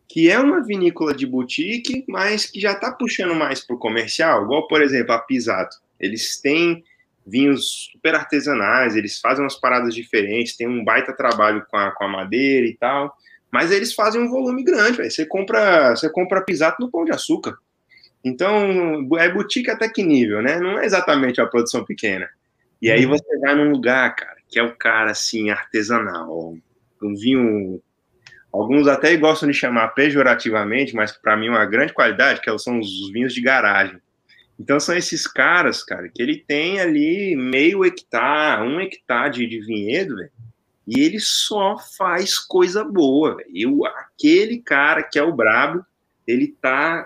que 0.07 0.29
é 0.29 0.39
uma 0.39 0.63
vinícola 0.63 1.13
de 1.13 1.25
boutique, 1.25 2.03
mas 2.07 2.45
que 2.45 2.59
já 2.59 2.71
está 2.71 2.91
puxando 2.91 3.35
mais 3.35 3.63
para 3.63 3.75
o 3.75 3.79
comercial, 3.79 4.43
igual, 4.43 4.67
por 4.67 4.81
exemplo, 4.81 5.13
a 5.13 5.19
Pisato. 5.19 5.77
Eles 5.99 6.39
têm 6.39 6.83
vinhos 7.25 7.89
super 7.91 8.15
artesanais, 8.15 8.95
eles 8.95 9.19
fazem 9.19 9.43
umas 9.43 9.59
paradas 9.59 9.93
diferentes, 9.93 10.55
tem 10.55 10.67
um 10.67 10.83
baita 10.83 11.13
trabalho 11.13 11.63
com 11.69 11.77
a, 11.77 11.91
com 11.91 12.03
a 12.05 12.07
madeira 12.07 12.65
e 12.65 12.75
tal, 12.75 13.15
mas 13.51 13.71
eles 13.71 13.93
fazem 13.93 14.19
um 14.19 14.29
volume 14.29 14.63
grande, 14.63 14.97
véio. 14.97 15.11
você 15.11 15.25
compra 15.27 15.91
você 15.91 16.09
compra 16.09 16.43
Pisato 16.43 16.81
no 16.81 16.89
Pão 16.89 17.05
de 17.05 17.11
Açúcar. 17.11 17.55
Então, 18.23 19.07
é 19.17 19.29
boutique 19.31 19.69
até 19.69 19.87
que 19.87 20.03
nível, 20.03 20.41
né? 20.41 20.59
Não 20.59 20.79
é 20.79 20.85
exatamente 20.85 21.39
a 21.39 21.47
produção 21.47 21.85
pequena. 21.85 22.29
E 22.81 22.91
aí 22.91 23.05
uhum. 23.05 23.11
você 23.11 23.37
vai 23.39 23.55
num 23.55 23.71
lugar, 23.71 24.15
cara, 24.15 24.37
que 24.47 24.59
é 24.59 24.63
o 24.63 24.75
cara, 24.75 25.11
assim, 25.11 25.49
artesanal, 25.49 26.55
um 27.01 27.15
vinho 27.15 27.81
Alguns 28.51 28.87
até 28.87 29.15
gostam 29.15 29.49
de 29.49 29.55
chamar 29.55 29.89
pejorativamente, 29.89 30.95
mas 30.95 31.11
para 31.11 31.37
mim 31.37 31.47
é 31.47 31.51
uma 31.51 31.65
grande 31.65 31.93
qualidade, 31.93 32.41
que 32.41 32.57
são 32.57 32.79
os 32.79 33.11
vinhos 33.11 33.33
de 33.33 33.41
garagem. 33.41 34.01
Então 34.59 34.79
são 34.79 34.95
esses 34.95 35.27
caras, 35.27 35.83
cara, 35.83 36.09
que 36.09 36.21
ele 36.21 36.43
tem 36.45 36.79
ali 36.79 37.35
meio 37.35 37.85
hectare, 37.85 38.67
um 38.67 38.79
hectare 38.79 39.31
de, 39.31 39.47
de 39.47 39.61
vinhedo, 39.61 40.15
velho, 40.15 40.31
e 40.87 40.99
ele 41.01 41.19
só 41.19 41.77
faz 41.77 42.39
coisa 42.39 42.83
boa, 42.83 43.37
velho. 43.37 43.85
Aquele 43.85 44.59
cara 44.59 45.03
que 45.03 45.19
é 45.19 45.23
o 45.23 45.31
brabo, 45.31 45.85
ele 46.25 46.47
tá 46.59 47.05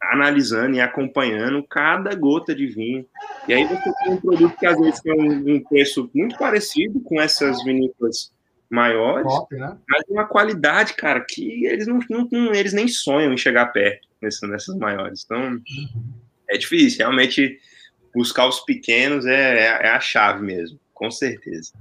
analisando 0.00 0.76
e 0.76 0.80
acompanhando 0.80 1.62
cada 1.62 2.14
gota 2.14 2.54
de 2.54 2.66
vinho. 2.66 3.06
E 3.46 3.52
aí 3.52 3.64
você 3.64 3.92
tem 4.04 4.12
um 4.12 4.20
produto 4.20 4.56
que 4.56 4.66
às 4.66 4.78
vezes 4.78 5.00
tem 5.00 5.12
um, 5.12 5.56
um 5.56 5.60
preço 5.62 6.10
muito 6.14 6.36
parecido 6.38 7.00
com 7.00 7.20
essas 7.20 7.62
vinícolas 7.64 8.32
maiores, 8.70 9.32
Top, 9.32 9.54
né? 9.56 9.76
mas 9.88 10.02
uma 10.08 10.26
qualidade, 10.26 10.94
cara, 10.94 11.24
que 11.26 11.64
eles 11.64 11.86
não, 11.86 12.00
não, 12.10 12.52
eles 12.52 12.72
nem 12.72 12.86
sonham 12.86 13.32
em 13.32 13.38
chegar 13.38 13.66
perto 13.66 14.06
nessas, 14.20 14.48
nessas 14.48 14.76
maiores. 14.76 15.24
Então, 15.24 15.40
uhum. 15.40 15.62
é 16.48 16.58
difícil. 16.58 16.98
Realmente, 16.98 17.58
buscar 18.14 18.48
os 18.48 18.60
pequenos 18.60 19.24
é, 19.26 19.58
é, 19.58 19.86
é, 19.86 19.90
a 19.90 20.00
chave 20.00 20.42
mesmo, 20.42 20.78
com 20.92 21.10
certeza. 21.10 21.72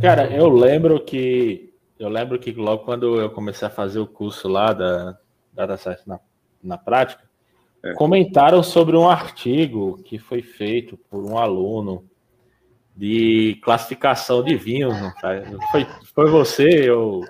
Cara, 0.00 0.26
eu 0.30 0.48
lembro 0.48 1.00
que 1.00 1.72
eu 1.98 2.08
lembro 2.08 2.38
que 2.38 2.52
logo 2.52 2.84
quando 2.84 3.18
eu 3.18 3.30
comecei 3.30 3.66
a 3.66 3.70
fazer 3.70 3.98
o 3.98 4.06
curso 4.06 4.48
lá 4.48 4.72
da 4.72 5.18
Data 5.52 5.76
Science 5.78 6.02
na, 6.06 6.20
na 6.62 6.76
prática, 6.76 7.22
é. 7.86 7.94
comentaram 7.94 8.62
sobre 8.62 8.96
um 8.96 9.08
artigo 9.08 10.02
que 10.04 10.18
foi 10.18 10.42
feito 10.42 10.96
por 11.10 11.24
um 11.24 11.38
aluno 11.38 12.04
de 12.96 13.58
classificação 13.62 14.42
de 14.42 14.56
vinhos, 14.56 14.94
Foi, 15.70 15.86
foi 16.14 16.30
você, 16.30 16.68
eu. 16.88 17.20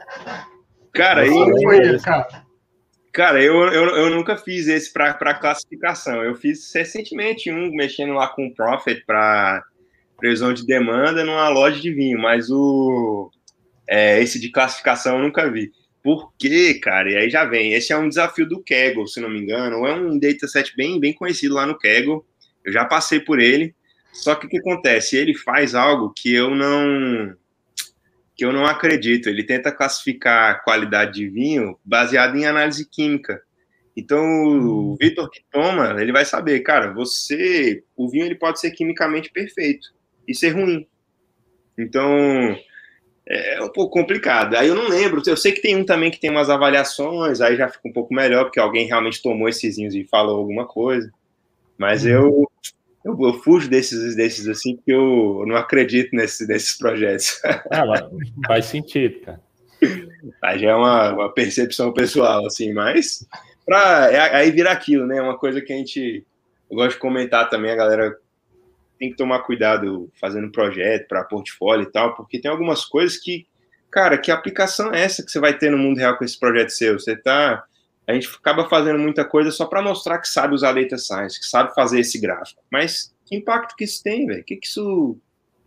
Cara, 0.92 1.26
eu, 1.26 1.32
foi, 1.32 1.98
cara. 1.98 2.46
Cara, 3.12 3.42
eu, 3.42 3.54
eu, 3.72 3.96
eu 3.96 4.10
nunca 4.10 4.36
fiz 4.36 4.68
esse 4.68 4.92
para 4.92 5.34
classificação. 5.34 6.22
Eu 6.22 6.34
fiz 6.34 6.70
recentemente 6.74 7.50
um 7.50 7.70
mexendo 7.70 8.12
lá 8.12 8.28
com 8.28 8.46
o 8.46 8.54
Profit 8.54 9.02
para 9.06 9.64
previsão 10.18 10.52
de 10.52 10.66
demanda 10.66 11.24
numa 11.24 11.48
loja 11.48 11.80
de 11.80 11.90
vinho, 11.92 12.18
mas 12.18 12.50
o 12.50 13.30
é, 13.88 14.20
esse 14.20 14.38
de 14.38 14.50
classificação 14.50 15.16
eu 15.16 15.22
nunca 15.22 15.50
vi. 15.50 15.72
Por 16.06 16.32
quê, 16.38 16.74
cara? 16.74 17.10
E 17.10 17.16
aí 17.16 17.28
já 17.28 17.44
vem. 17.44 17.72
Esse 17.72 17.92
é 17.92 17.96
um 17.96 18.08
desafio 18.08 18.48
do 18.48 18.62
Kaggle, 18.62 19.08
se 19.08 19.20
não 19.20 19.28
me 19.28 19.40
engano. 19.40 19.84
É 19.84 19.92
um 19.92 20.16
dataset 20.16 20.72
bem, 20.76 21.00
bem 21.00 21.12
conhecido 21.12 21.56
lá 21.56 21.66
no 21.66 21.76
Kaggle. 21.76 22.24
Eu 22.64 22.72
já 22.72 22.84
passei 22.84 23.18
por 23.18 23.40
ele. 23.40 23.74
Só 24.12 24.36
que 24.36 24.46
o 24.46 24.48
que 24.48 24.58
acontece? 24.58 25.16
Ele 25.16 25.36
faz 25.36 25.74
algo 25.74 26.12
que 26.16 26.32
eu 26.32 26.54
não 26.54 27.34
que 28.36 28.44
eu 28.44 28.52
não 28.52 28.64
acredito. 28.64 29.28
Ele 29.28 29.42
tenta 29.42 29.72
classificar 29.72 30.52
a 30.52 30.54
qualidade 30.54 31.14
de 31.14 31.28
vinho 31.28 31.76
baseado 31.84 32.36
em 32.36 32.46
análise 32.46 32.88
química. 32.88 33.42
Então, 33.96 34.22
o 34.24 34.92
hum. 34.92 34.96
Vitor 35.00 35.28
que 35.28 35.42
toma, 35.50 36.00
ele 36.00 36.12
vai 36.12 36.24
saber, 36.24 36.60
cara, 36.60 36.94
você, 36.94 37.82
o 37.96 38.08
vinho 38.08 38.26
ele 38.26 38.36
pode 38.36 38.60
ser 38.60 38.70
quimicamente 38.70 39.28
perfeito 39.32 39.88
e 40.28 40.32
ser 40.36 40.50
ruim. 40.50 40.86
Então, 41.76 42.56
é 43.28 43.62
um 43.62 43.68
pouco 43.68 43.92
complicado. 43.92 44.54
Aí 44.54 44.68
eu 44.68 44.74
não 44.74 44.88
lembro, 44.88 45.22
eu 45.26 45.36
sei 45.36 45.52
que 45.52 45.60
tem 45.60 45.76
um 45.76 45.84
também 45.84 46.10
que 46.10 46.20
tem 46.20 46.30
umas 46.30 46.48
avaliações, 46.48 47.40
aí 47.40 47.56
já 47.56 47.68
fica 47.68 47.88
um 47.88 47.92
pouco 47.92 48.14
melhor, 48.14 48.44
porque 48.44 48.60
alguém 48.60 48.86
realmente 48.86 49.22
tomou 49.22 49.48
esses 49.48 49.76
e 49.78 50.04
falou 50.04 50.38
alguma 50.38 50.66
coisa. 50.66 51.10
Mas 51.78 52.04
uhum. 52.04 52.10
eu 52.10 52.50
eu, 53.04 53.16
eu 53.20 53.34
fujo 53.34 53.70
desses, 53.70 54.16
desses 54.16 54.48
assim, 54.48 54.74
porque 54.74 54.92
eu 54.92 55.44
não 55.46 55.54
acredito 55.54 56.14
nesse, 56.14 56.46
nesses 56.46 56.76
projetos. 56.76 57.40
Ah, 57.70 58.08
faz 58.46 58.66
sentido, 58.66 59.20
cara. 59.20 59.40
Aí 60.42 60.58
já 60.58 60.70
é 60.70 60.74
uma, 60.74 61.12
uma 61.12 61.32
percepção 61.32 61.92
pessoal, 61.92 62.44
assim, 62.46 62.72
mas 62.72 63.24
pra, 63.64 64.10
é, 64.10 64.34
aí 64.34 64.50
vira 64.50 64.72
aquilo, 64.72 65.06
né? 65.06 65.20
Uma 65.20 65.38
coisa 65.38 65.60
que 65.60 65.72
a 65.72 65.76
gente 65.76 66.24
eu 66.68 66.76
gosto 66.76 66.94
de 66.94 67.00
comentar 67.00 67.48
também, 67.48 67.70
a 67.70 67.76
galera 67.76 68.16
tem 68.98 69.10
que 69.10 69.16
tomar 69.16 69.40
cuidado 69.40 70.10
fazendo 70.20 70.50
projeto 70.50 71.08
para 71.08 71.24
portfólio 71.24 71.84
e 71.84 71.90
tal, 71.90 72.14
porque 72.14 72.40
tem 72.40 72.50
algumas 72.50 72.84
coisas 72.84 73.18
que, 73.18 73.46
cara, 73.90 74.18
que 74.18 74.30
aplicação 74.30 74.92
é 74.92 75.02
essa 75.02 75.24
que 75.24 75.30
você 75.30 75.40
vai 75.40 75.56
ter 75.56 75.70
no 75.70 75.78
mundo 75.78 75.98
real 75.98 76.16
com 76.16 76.24
esse 76.24 76.38
projeto 76.38 76.70
seu? 76.70 76.98
Você 76.98 77.16
tá 77.16 77.64
a 78.06 78.14
gente 78.14 78.28
acaba 78.28 78.68
fazendo 78.68 79.00
muita 79.00 79.24
coisa 79.24 79.50
só 79.50 79.66
para 79.66 79.82
mostrar 79.82 80.20
que 80.20 80.28
sabe 80.28 80.54
usar 80.54 80.74
data 80.74 80.96
science, 80.96 81.40
que 81.40 81.46
sabe 81.46 81.74
fazer 81.74 81.98
esse 81.98 82.20
gráfico. 82.20 82.62
Mas 82.70 83.12
que 83.24 83.34
impacto 83.34 83.74
que 83.74 83.82
isso 83.82 84.00
tem, 84.02 84.26
velho? 84.26 84.44
Que 84.44 84.56
que 84.56 84.66
isso 84.66 85.18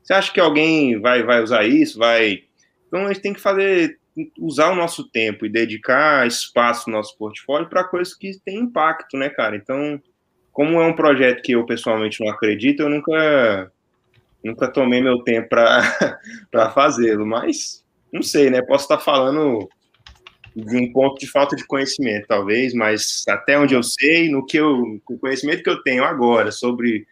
Você 0.02 0.14
acha 0.14 0.32
que 0.32 0.40
alguém 0.40 1.00
vai 1.02 1.22
vai 1.24 1.44
usar 1.44 1.66
isso? 1.66 2.00
Vai 2.00 2.44
Então 2.88 3.06
a 3.06 3.08
gente 3.14 3.22
tem 3.22 3.34
que 3.34 3.42
fazer 3.42 4.00
usar 4.38 4.72
o 4.72 4.76
nosso 4.76 5.10
tempo 5.10 5.46
e 5.46 5.50
dedicar 5.50 6.28
espaço 6.28 6.90
no 6.90 6.98
nosso 6.98 7.18
portfólio 7.18 7.70
para 7.70 7.84
coisas 7.84 8.14
que 8.14 8.40
têm 8.44 8.60
impacto, 8.60 9.18
né, 9.18 9.30
cara? 9.30 9.56
Então, 9.56 10.02
como 10.60 10.82
é 10.82 10.86
um 10.86 10.94
projeto 10.94 11.42
que 11.42 11.54
eu 11.54 11.66
pessoalmente 11.66 12.22
não 12.22 12.30
acredito, 12.30 12.82
eu 12.82 12.90
nunca 12.90 13.72
nunca 14.44 14.68
tomei 14.68 15.02
meu 15.02 15.20
tempo 15.20 15.48
para 15.48 16.70
fazê-lo, 16.76 17.26
mas 17.26 17.82
não 18.12 18.22
sei, 18.22 18.50
né? 18.50 18.62
Posso 18.62 18.84
estar 18.84 18.98
falando 18.98 19.70
de 20.54 20.76
um 20.76 20.92
ponto 20.92 21.18
de 21.18 21.28
falta 21.28 21.56
de 21.56 21.66
conhecimento, 21.66 22.28
talvez, 22.28 22.74
mas 22.74 23.24
até 23.30 23.58
onde 23.58 23.74
eu 23.74 23.82
sei, 23.82 24.30
no 24.30 24.46
que 24.46 24.58
eu, 24.58 25.00
o 25.10 25.18
conhecimento 25.18 25.64
que 25.64 25.70
eu 25.70 25.82
tenho 25.82 26.04
agora 26.04 26.52
sobre 26.52 27.08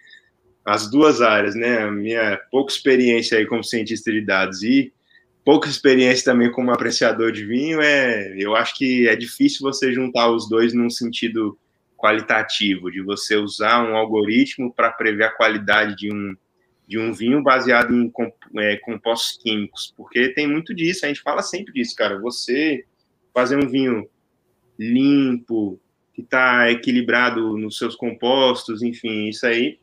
as 0.65 0.91
duas 0.91 1.21
áreas, 1.21 1.55
né, 1.55 1.89
minha 1.89 2.37
pouca 2.51 2.73
experiência 2.73 3.37
aí 3.37 3.45
como 3.45 3.63
cientista 3.63 4.11
de 4.11 4.19
dados 4.19 4.61
e 4.61 4.91
pouca 5.45 5.69
experiência 5.69 6.33
também 6.33 6.51
como 6.51 6.73
apreciador 6.73 7.31
de 7.31 7.45
vinho, 7.45 7.79
é, 7.79 8.35
eu 8.37 8.57
acho 8.57 8.75
que 8.75 9.07
é 9.07 9.15
difícil 9.15 9.61
você 9.61 9.93
juntar 9.93 10.29
os 10.29 10.49
dois 10.49 10.73
num 10.73 10.89
sentido 10.89 11.57
qualitativo, 11.97 12.91
de 12.91 13.01
você 13.01 13.35
usar 13.35 13.83
um 13.83 13.95
algoritmo 13.95 14.71
para 14.71 14.91
prever 14.91 15.25
a 15.25 15.31
qualidade 15.31 15.95
de 15.95 16.13
um, 16.13 16.35
de 16.87 16.97
um 16.97 17.11
vinho 17.11 17.41
baseado 17.43 17.93
em 17.93 18.11
é, 18.57 18.77
compostos 18.77 19.41
químicos, 19.41 19.93
porque 19.97 20.29
tem 20.29 20.47
muito 20.47 20.73
disso, 20.73 21.05
a 21.05 21.07
gente 21.09 21.21
fala 21.21 21.41
sempre 21.41 21.73
disso, 21.73 21.95
cara, 21.95 22.19
você 22.19 22.85
fazer 23.33 23.57
um 23.57 23.67
vinho 23.67 24.07
limpo, 24.79 25.79
que 26.13 26.21
está 26.21 26.71
equilibrado 26.71 27.57
nos 27.57 27.77
seus 27.77 27.95
compostos, 27.95 28.81
enfim, 28.81 29.27
isso 29.27 29.45
aí, 29.45 29.79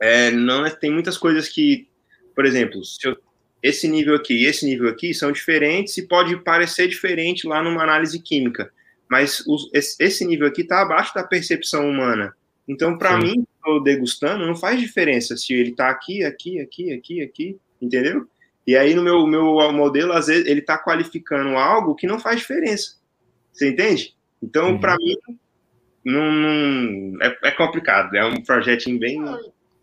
é, 0.00 0.30
não 0.30 0.64
é, 0.64 0.70
tem 0.70 0.90
muitas 0.90 1.18
coisas 1.18 1.48
que, 1.48 1.88
por 2.34 2.46
exemplo, 2.46 2.80
eu, 3.04 3.16
esse 3.62 3.88
nível 3.88 4.14
aqui 4.14 4.34
e 4.34 4.44
esse 4.44 4.64
nível 4.66 4.88
aqui 4.88 5.14
são 5.14 5.32
diferentes 5.32 5.96
e 5.96 6.06
pode 6.06 6.36
parecer 6.42 6.86
diferente 6.86 7.46
lá 7.46 7.62
numa 7.62 7.82
análise 7.82 8.20
química, 8.20 8.72
mas 9.10 9.44
os, 9.46 9.70
esse 9.72 10.24
nível 10.24 10.46
aqui 10.46 10.62
está 10.62 10.82
abaixo 10.82 11.14
da 11.14 11.24
percepção 11.24 11.88
humana. 11.88 12.34
Então, 12.66 12.96
para 12.96 13.18
mim, 13.18 13.46
estou 13.56 13.82
degustando, 13.82 14.46
não 14.46 14.56
faz 14.56 14.80
diferença 14.80 15.36
se 15.36 15.52
ele 15.52 15.70
está 15.70 15.90
aqui, 15.90 16.24
aqui, 16.24 16.60
aqui, 16.60 16.92
aqui, 16.92 17.22
aqui, 17.22 17.58
entendeu? 17.80 18.26
E 18.66 18.76
aí, 18.76 18.94
no 18.94 19.02
meu, 19.02 19.26
meu 19.26 19.72
modelo, 19.72 20.12
às 20.12 20.26
vezes, 20.26 20.46
ele 20.46 20.60
está 20.60 20.78
qualificando 20.78 21.50
algo 21.50 21.94
que 21.94 22.06
não 22.06 22.18
faz 22.18 22.38
diferença. 22.38 22.96
Você 23.52 23.68
entende? 23.68 24.16
Então, 24.42 24.72
uhum. 24.72 24.80
para 24.80 24.96
mim, 24.96 25.16
não, 26.04 26.32
não 26.32 27.22
é, 27.22 27.38
é, 27.44 27.50
complicado. 27.50 28.14
É 28.14 28.24
um 28.24 28.42
projetinho 28.42 28.98
bem. 28.98 29.22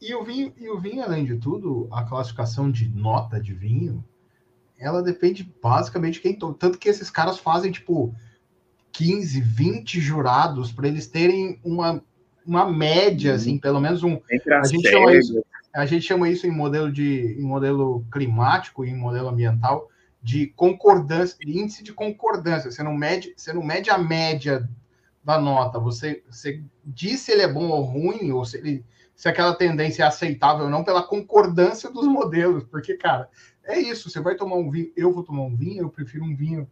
E 0.02 0.16
o 0.16 0.24
vinho, 0.24 0.54
e 0.58 0.70
o 0.70 0.80
vinho, 0.80 1.04
além 1.04 1.26
de 1.26 1.38
tudo, 1.38 1.88
a 1.92 2.04
classificação 2.04 2.72
de 2.72 2.90
nota 2.90 3.40
de 3.40 3.54
vinho, 3.54 4.04
ela 4.80 5.04
depende 5.04 5.44
basicamente 5.62 6.16
de 6.16 6.22
quem. 6.22 6.34
Tanto 6.36 6.80
que 6.80 6.90
esses 6.90 7.12
caras 7.12 7.38
fazem, 7.38 7.72
tipo, 7.72 8.16
15, 8.92 9.42
20 9.42 10.00
jurados 10.00 10.72
para 10.72 10.88
eles 10.88 11.08
terem 11.08 11.60
uma, 11.64 12.04
uma 12.46 12.70
média, 12.70 13.32
uhum. 13.32 13.36
assim, 13.36 13.58
pelo 13.58 13.80
menos 13.80 14.04
um. 14.04 14.20
A 14.52 14.68
gente, 14.68 14.90
chama 14.90 15.14
isso, 15.16 15.46
a 15.74 15.86
gente 15.86 16.06
chama 16.06 16.30
isso 16.30 16.48
em 16.48 16.52
modelo 16.52 16.92
de 16.92 17.36
em 17.38 17.44
modelo 17.44 18.06
climático, 18.12 18.84
em 18.86 18.96
modelo 18.96 19.30
ambiental, 19.30 19.90
de 20.22 20.48
concordância, 20.48 21.38
de 21.40 21.58
índice 21.58 21.84
de 21.84 21.94
concordância. 21.94 22.72
Você 22.72 22.84
não 22.84 22.94
mede, 22.94 23.34
você 23.36 23.54
não 23.54 23.64
mede 23.64 23.90
a 23.90 23.98
média 23.98 24.70
da 25.24 25.40
nota, 25.40 25.80
você, 25.80 26.24
você 26.30 26.62
diz 26.84 27.22
se 27.22 27.32
ele 27.32 27.44
é 27.44 27.48
bom 27.48 27.70
ou 27.70 27.82
ruim, 27.82 28.32
ou 28.32 28.44
se 28.44 28.58
ele 28.58 28.84
se 29.22 29.30
aquela 29.30 29.54
tendência 29.54 30.02
é 30.02 30.08
aceitável 30.08 30.66
ou 30.66 30.72
não 30.72 30.84
pela 30.84 31.04
concordância 31.04 31.92
dos 31.92 32.08
modelos, 32.08 32.64
porque, 32.64 32.96
cara, 32.96 33.30
é 33.64 33.80
isso, 33.80 34.10
você 34.10 34.20
vai 34.20 34.34
tomar 34.34 34.56
um 34.56 34.72
vinho, 34.72 34.92
eu 34.98 35.14
vou 35.14 35.24
tomar 35.24 35.44
um 35.44 35.56
vinho, 35.56 35.84
eu 35.84 35.90
prefiro 35.90 36.24
um 36.24 36.36
vinho 36.36 36.68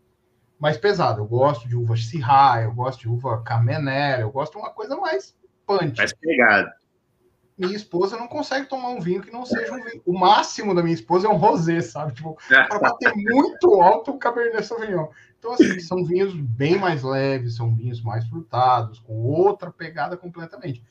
mais 0.60 0.78
pesado, 0.78 1.22
eu 1.22 1.26
gosto 1.26 1.68
de 1.68 1.76
uva 1.76 1.96
Syrah, 1.96 2.62
eu 2.64 2.74
gosto 2.74 3.00
de 3.00 3.10
uva 3.10 3.42
Camener, 3.42 4.20
eu 4.20 4.30
gosto 4.30 4.54
de 4.54 4.58
uma 4.60 4.72
coisa 4.72 4.96
mais 4.98 5.36
punch. 5.66 5.98
Mais 5.98 6.14
pegado. 6.14 6.70
Minha 7.58 7.76
esposa 7.76 8.18
não 8.18 8.28
consegue 8.28 8.68
tomar 8.68 8.90
um 8.90 9.02
vinho 9.02 9.22
que 9.22 9.32
não 9.32 9.46
seja 9.46 9.74
um 9.74 9.84
vinho. 9.84 10.02
O 10.06 10.18
máximo 10.18 10.74
da 10.74 10.82
minha 10.82 10.94
esposa 10.94 11.28
é 11.28 11.30
um 11.30 11.36
rosé, 11.36 11.82
sabe? 11.82 12.14
Tipo, 12.14 12.38
para 12.48 12.80
bater 12.80 13.12
muito 13.16 13.82
alto 13.82 14.12
o 14.12 14.18
Cabernet 14.18 14.66
Sauvignon. 14.66 15.08
Então, 15.38 15.54
assim, 15.54 15.80
são 15.80 16.06
vinhos 16.06 16.34
bem 16.34 16.78
mais 16.78 17.04
leves, 17.04 17.56
são 17.56 17.76
vinhos 17.76 18.02
mais 18.02 18.26
frutados, 18.28 19.00
com 19.00 19.14
outra 19.14 19.72
pegada 19.72 20.16
completamente. 20.16 20.84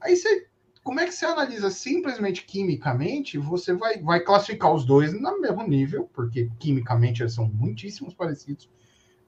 Aí 0.00 0.16
você 0.16 0.46
como 0.84 1.00
é 1.00 1.06
que 1.06 1.12
você 1.12 1.24
analisa 1.24 1.70
simplesmente 1.70 2.44
quimicamente? 2.44 3.38
Você 3.38 3.72
vai, 3.72 3.96
vai 4.02 4.20
classificar 4.20 4.72
os 4.72 4.84
dois 4.84 5.18
no 5.18 5.40
mesmo 5.40 5.66
nível, 5.66 6.10
porque 6.12 6.50
quimicamente 6.58 7.22
eles 7.22 7.32
são 7.32 7.48
muitíssimos 7.48 8.12
parecidos. 8.12 8.68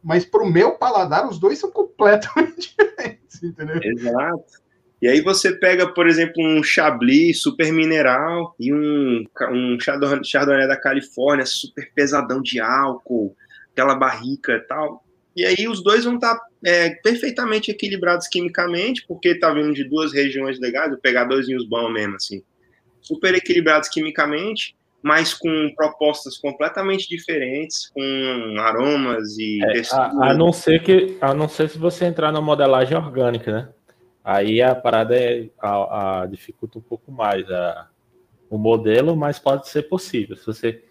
Mas 0.06 0.24
para 0.24 0.44
o 0.44 0.48
meu 0.48 0.78
paladar, 0.78 1.28
os 1.28 1.36
dois 1.36 1.58
são 1.58 1.68
completamente 1.68 2.76
diferentes, 2.78 3.42
entendeu? 3.42 3.80
Exato. 3.82 4.64
E 5.02 5.08
aí 5.08 5.20
você 5.20 5.52
pega, 5.58 5.92
por 5.92 6.06
exemplo, 6.06 6.34
um 6.38 6.62
Chablis 6.62 7.42
super 7.42 7.72
mineral 7.72 8.54
e 8.58 8.72
um, 8.72 9.24
um 9.50 9.76
Chardonnay 9.80 10.68
da 10.68 10.80
Califórnia 10.80 11.44
super 11.44 11.92
pesadão 11.92 12.40
de 12.40 12.60
álcool, 12.60 13.36
aquela 13.72 13.96
barrica 13.96 14.52
e 14.52 14.60
tal. 14.60 15.04
E 15.34 15.44
aí 15.44 15.66
os 15.66 15.82
dois 15.82 16.04
vão 16.04 16.14
estar 16.14 16.36
tá, 16.36 16.46
é, 16.64 16.90
perfeitamente 16.90 17.72
equilibrados 17.72 18.28
quimicamente, 18.28 19.04
porque 19.08 19.34
tá 19.34 19.52
vindo 19.52 19.74
de 19.74 19.82
duas 19.82 20.12
regiões 20.12 20.60
legais, 20.60 20.90
vou 20.90 21.00
pegar 21.00 21.24
dois 21.24 21.48
vinhos 21.48 21.68
bons 21.68 21.92
mesmo, 21.92 22.14
assim. 22.14 22.44
Super 23.00 23.34
equilibrados 23.34 23.88
quimicamente, 23.88 24.76
mas 25.06 25.32
com 25.32 25.72
propostas 25.76 26.36
completamente 26.36 27.08
diferentes, 27.08 27.88
com 27.90 28.56
aromas 28.58 29.38
e 29.38 29.60
é, 29.62 29.80
a, 29.92 30.30
a, 30.30 30.34
não 30.34 30.52
ser 30.52 30.82
que 30.82 31.16
a 31.20 31.32
não 31.32 31.48
ser 31.48 31.68
se 31.68 31.78
você 31.78 32.06
entrar 32.06 32.32
na 32.32 32.40
modelagem 32.40 32.96
orgânica, 32.96 33.52
né? 33.52 33.68
Aí 34.24 34.60
a 34.60 34.74
parada 34.74 35.14
é 35.16 35.48
a, 35.60 36.22
a 36.22 36.26
dificulta 36.26 36.80
um 36.80 36.82
pouco 36.82 37.12
mais 37.12 37.48
a, 37.48 37.86
o 38.50 38.58
modelo, 38.58 39.14
mas 39.14 39.38
pode 39.38 39.68
ser 39.68 39.82
possível. 39.82 40.36
Se 40.36 40.44
você 40.44 40.82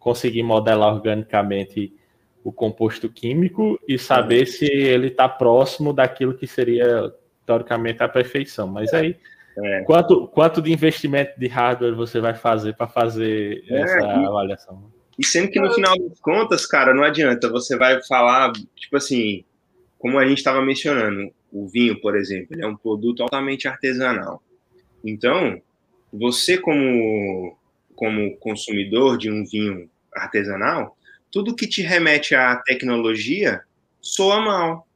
conseguir 0.00 0.42
modelar 0.42 0.92
organicamente 0.92 1.94
o 2.42 2.50
composto 2.50 3.08
químico 3.08 3.78
e 3.86 3.96
saber 3.96 4.40
uhum. 4.40 4.46
se 4.46 4.64
ele 4.64 5.06
está 5.06 5.28
próximo 5.28 5.92
daquilo 5.92 6.34
que 6.34 6.48
seria, 6.48 7.14
teoricamente, 7.46 8.02
a 8.02 8.08
perfeição. 8.08 8.66
Mas 8.66 8.92
aí, 8.92 9.14
é. 9.58 9.82
quanto, 9.82 10.26
quanto 10.28 10.60
de 10.60 10.72
investimento 10.72 11.38
de 11.38 11.46
hardware 11.46 11.94
você 11.94 12.20
vai 12.20 12.34
fazer 12.34 12.74
para 12.74 12.86
fazer 12.86 13.64
é, 13.68 13.80
essa 13.80 13.98
e, 13.98 14.26
avaliação? 14.26 14.90
E 15.18 15.24
sendo 15.24 15.50
que 15.50 15.60
no 15.60 15.72
final 15.72 15.96
das 15.98 16.20
contas, 16.20 16.66
cara, 16.66 16.92
não 16.92 17.02
adianta, 17.02 17.48
você 17.48 17.76
vai 17.76 18.02
falar, 18.02 18.52
tipo 18.74 18.96
assim, 18.96 19.44
como 19.98 20.18
a 20.18 20.26
gente 20.26 20.38
estava 20.38 20.60
mencionando, 20.60 21.30
o 21.50 21.66
vinho, 21.66 21.98
por 22.00 22.16
exemplo, 22.16 22.48
ele 22.50 22.62
é 22.62 22.66
um 22.66 22.76
produto 22.76 23.22
altamente 23.22 23.66
artesanal. 23.66 24.42
Então, 25.02 25.60
você 26.12 26.58
como, 26.58 27.56
como 27.94 28.36
consumidor 28.36 29.16
de 29.16 29.30
um 29.30 29.44
vinho 29.44 29.88
artesanal, 30.14 30.96
tudo 31.30 31.56
que 31.56 31.66
te 31.66 31.82
remete 31.82 32.34
à 32.34 32.56
tecnologia 32.56 33.62
soa 34.00 34.40
mal. 34.40 34.86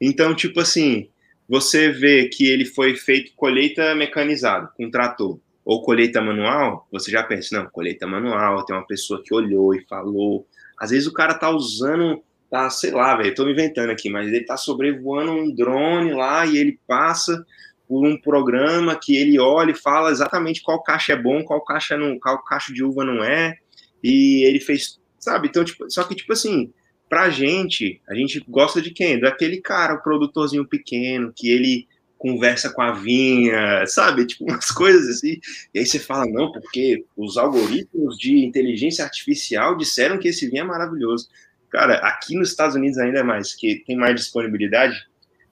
Então, 0.00 0.34
tipo 0.34 0.60
assim, 0.60 1.08
você 1.50 1.90
vê 1.90 2.28
que 2.28 2.46
ele 2.48 2.64
foi 2.64 2.94
feito 2.94 3.32
colheita 3.34 3.92
mecanizada, 3.96 4.70
com 4.76 4.88
trator, 4.88 5.40
ou 5.64 5.82
colheita 5.82 6.22
manual, 6.22 6.86
você 6.92 7.10
já 7.10 7.24
pensa, 7.24 7.58
não, 7.60 7.68
colheita 7.68 8.06
manual, 8.06 8.64
tem 8.64 8.76
uma 8.76 8.86
pessoa 8.86 9.20
que 9.20 9.34
olhou 9.34 9.74
e 9.74 9.84
falou. 9.86 10.46
Às 10.78 10.90
vezes 10.90 11.08
o 11.08 11.12
cara 11.12 11.34
tá 11.34 11.50
usando, 11.50 12.22
tá, 12.48 12.70
sei 12.70 12.92
lá, 12.92 13.16
velho, 13.16 13.34
tô 13.34 13.44
me 13.44 13.50
inventando 13.50 13.90
aqui, 13.90 14.08
mas 14.08 14.28
ele 14.28 14.44
tá 14.44 14.56
sobrevoando 14.56 15.32
um 15.32 15.52
drone 15.52 16.14
lá 16.14 16.46
e 16.46 16.56
ele 16.56 16.78
passa 16.86 17.44
por 17.88 18.06
um 18.06 18.16
programa 18.16 18.94
que 18.94 19.16
ele 19.16 19.36
olha 19.40 19.72
e 19.72 19.74
fala 19.74 20.12
exatamente 20.12 20.62
qual 20.62 20.80
caixa 20.80 21.14
é 21.14 21.16
bom, 21.16 21.42
qual 21.42 21.64
caixa 21.64 21.96
não, 21.96 22.16
qual 22.20 22.44
caixa 22.44 22.72
de 22.72 22.84
uva 22.84 23.04
não 23.04 23.24
é, 23.24 23.56
e 24.04 24.46
ele 24.46 24.60
fez 24.60 25.00
sabe? 25.18 25.48
Então, 25.48 25.64
tipo, 25.64 25.90
só 25.90 26.04
que, 26.04 26.14
tipo 26.14 26.32
assim, 26.32 26.72
pra 27.10 27.28
gente, 27.28 28.00
a 28.08 28.14
gente 28.14 28.42
gosta 28.48 28.80
de 28.80 28.92
quem? 28.92 29.18
Daquele 29.18 29.60
cara, 29.60 29.94
o 29.94 30.02
produtorzinho 30.02 30.64
pequeno, 30.64 31.32
que 31.34 31.50
ele 31.50 31.88
conversa 32.16 32.70
com 32.72 32.80
a 32.80 32.92
vinha, 32.92 33.84
sabe? 33.86 34.26
Tipo, 34.26 34.44
umas 34.44 34.66
coisas 34.70 35.08
assim. 35.08 35.40
E 35.74 35.80
aí 35.80 35.86
você 35.86 35.98
fala, 35.98 36.24
não, 36.24 36.52
porque 36.52 37.04
os 37.16 37.36
algoritmos 37.36 38.16
de 38.16 38.44
inteligência 38.44 39.04
artificial 39.04 39.76
disseram 39.76 40.18
que 40.18 40.28
esse 40.28 40.48
vinho 40.48 40.60
é 40.60 40.64
maravilhoso. 40.64 41.28
Cara, 41.68 41.96
aqui 41.96 42.36
nos 42.36 42.50
Estados 42.50 42.76
Unidos 42.76 42.96
ainda 42.98 43.18
é 43.18 43.22
mais, 43.24 43.54
que 43.54 43.82
tem 43.84 43.96
mais 43.96 44.14
disponibilidade, 44.14 44.96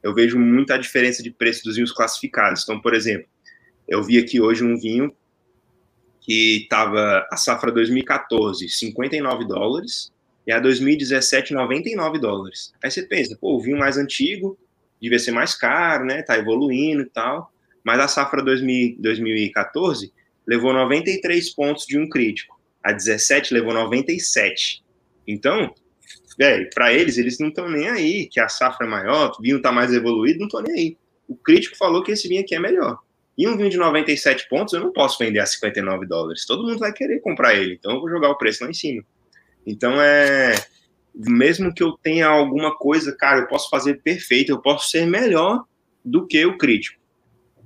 eu 0.00 0.14
vejo 0.14 0.38
muita 0.38 0.78
diferença 0.78 1.24
de 1.24 1.30
preço 1.30 1.64
dos 1.64 1.74
vinhos 1.74 1.90
classificados. 1.90 2.62
Então, 2.62 2.80
por 2.80 2.94
exemplo, 2.94 3.26
eu 3.88 4.00
vi 4.02 4.16
aqui 4.16 4.40
hoje 4.40 4.62
um 4.62 4.78
vinho 4.78 5.12
que 6.20 6.62
estava 6.62 7.26
a 7.32 7.36
safra 7.36 7.72
2014, 7.72 8.68
59 8.68 9.44
dólares, 9.46 10.12
e 10.48 10.52
a 10.52 10.58
2017, 10.58 11.52
99 11.52 12.18
dólares. 12.18 12.72
Aí 12.82 12.90
você 12.90 13.02
pensa, 13.02 13.36
pô, 13.38 13.56
o 13.56 13.60
vinho 13.60 13.76
mais 13.76 13.98
antigo 13.98 14.58
devia 14.98 15.18
ser 15.18 15.30
mais 15.30 15.54
caro, 15.54 16.06
né? 16.06 16.22
Tá 16.22 16.38
evoluindo 16.38 17.02
e 17.02 17.10
tal. 17.10 17.52
Mas 17.84 18.00
a 18.00 18.08
safra 18.08 18.42
2000, 18.42 18.96
2014 18.98 20.10
levou 20.46 20.72
93 20.72 21.50
pontos 21.50 21.84
de 21.84 21.98
um 21.98 22.08
crítico. 22.08 22.58
A 22.82 22.92
17 22.92 23.52
levou 23.52 23.74
97. 23.74 24.82
Então, 25.26 25.74
velho, 26.38 26.70
para 26.74 26.94
eles, 26.94 27.18
eles 27.18 27.38
não 27.38 27.48
estão 27.48 27.68
nem 27.68 27.86
aí, 27.86 28.26
que 28.26 28.40
a 28.40 28.48
safra 28.48 28.86
é 28.86 28.88
maior, 28.88 29.32
o 29.38 29.42
vinho 29.42 29.60
tá 29.60 29.70
mais 29.70 29.92
evoluído, 29.92 30.38
não 30.38 30.46
estão 30.46 30.62
nem 30.62 30.72
aí. 30.72 30.96
O 31.28 31.36
crítico 31.36 31.76
falou 31.76 32.02
que 32.02 32.12
esse 32.12 32.26
vinho 32.26 32.40
aqui 32.40 32.54
é 32.54 32.58
melhor. 32.58 32.98
E 33.36 33.46
um 33.46 33.54
vinho 33.54 33.68
de 33.68 33.76
97 33.76 34.48
pontos 34.48 34.72
eu 34.72 34.80
não 34.80 34.94
posso 34.94 35.18
vender 35.18 35.40
a 35.40 35.46
59 35.46 36.06
dólares. 36.06 36.46
Todo 36.46 36.66
mundo 36.66 36.78
vai 36.78 36.90
querer 36.90 37.20
comprar 37.20 37.54
ele, 37.54 37.74
então 37.74 37.92
eu 37.92 38.00
vou 38.00 38.08
jogar 38.08 38.30
o 38.30 38.38
preço 38.38 38.64
lá 38.64 38.70
em 38.70 38.74
cima. 38.74 39.04
Então 39.68 40.00
é, 40.00 40.54
mesmo 41.14 41.72
que 41.74 41.82
eu 41.82 41.92
tenha 41.92 42.26
alguma 42.26 42.74
coisa, 42.74 43.14
cara, 43.14 43.40
eu 43.40 43.46
posso 43.46 43.68
fazer 43.68 44.00
perfeito, 44.02 44.50
eu 44.50 44.60
posso 44.60 44.88
ser 44.88 45.06
melhor 45.06 45.64
do 46.02 46.26
que 46.26 46.44
o 46.46 46.56
crítico. 46.56 46.98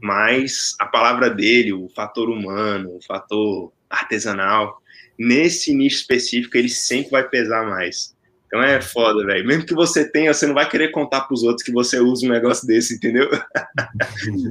Mas 0.03 0.75
a 0.81 0.87
palavra 0.87 1.31
dele, 1.31 1.73
o 1.73 1.89
fator 1.89 2.29
humano, 2.29 2.97
o 2.97 3.01
fator 3.01 3.73
artesanal, 3.89 4.83
nesse 5.17 5.73
nicho 5.73 5.99
específico, 5.99 6.57
ele 6.57 6.69
sempre 6.69 7.13
vai 7.13 7.29
pesar 7.29 7.65
mais. 7.69 8.17
Então 8.47 8.61
é 8.61 8.83
foda, 8.83 9.25
velho. 9.25 9.47
Mesmo 9.47 9.65
que 9.65 9.75
você 9.75 10.05
tenha, 10.05 10.35
você 10.35 10.47
não 10.47 10.55
vai 10.55 10.69
querer 10.69 10.91
contar 10.91 11.23
para 11.23 11.35
os 11.35 11.45
outros 11.45 11.65
que 11.65 11.73
você 11.73 12.01
usa 12.01 12.27
um 12.27 12.31
negócio 12.31 12.67
desse, 12.67 12.97
entendeu? 12.97 13.31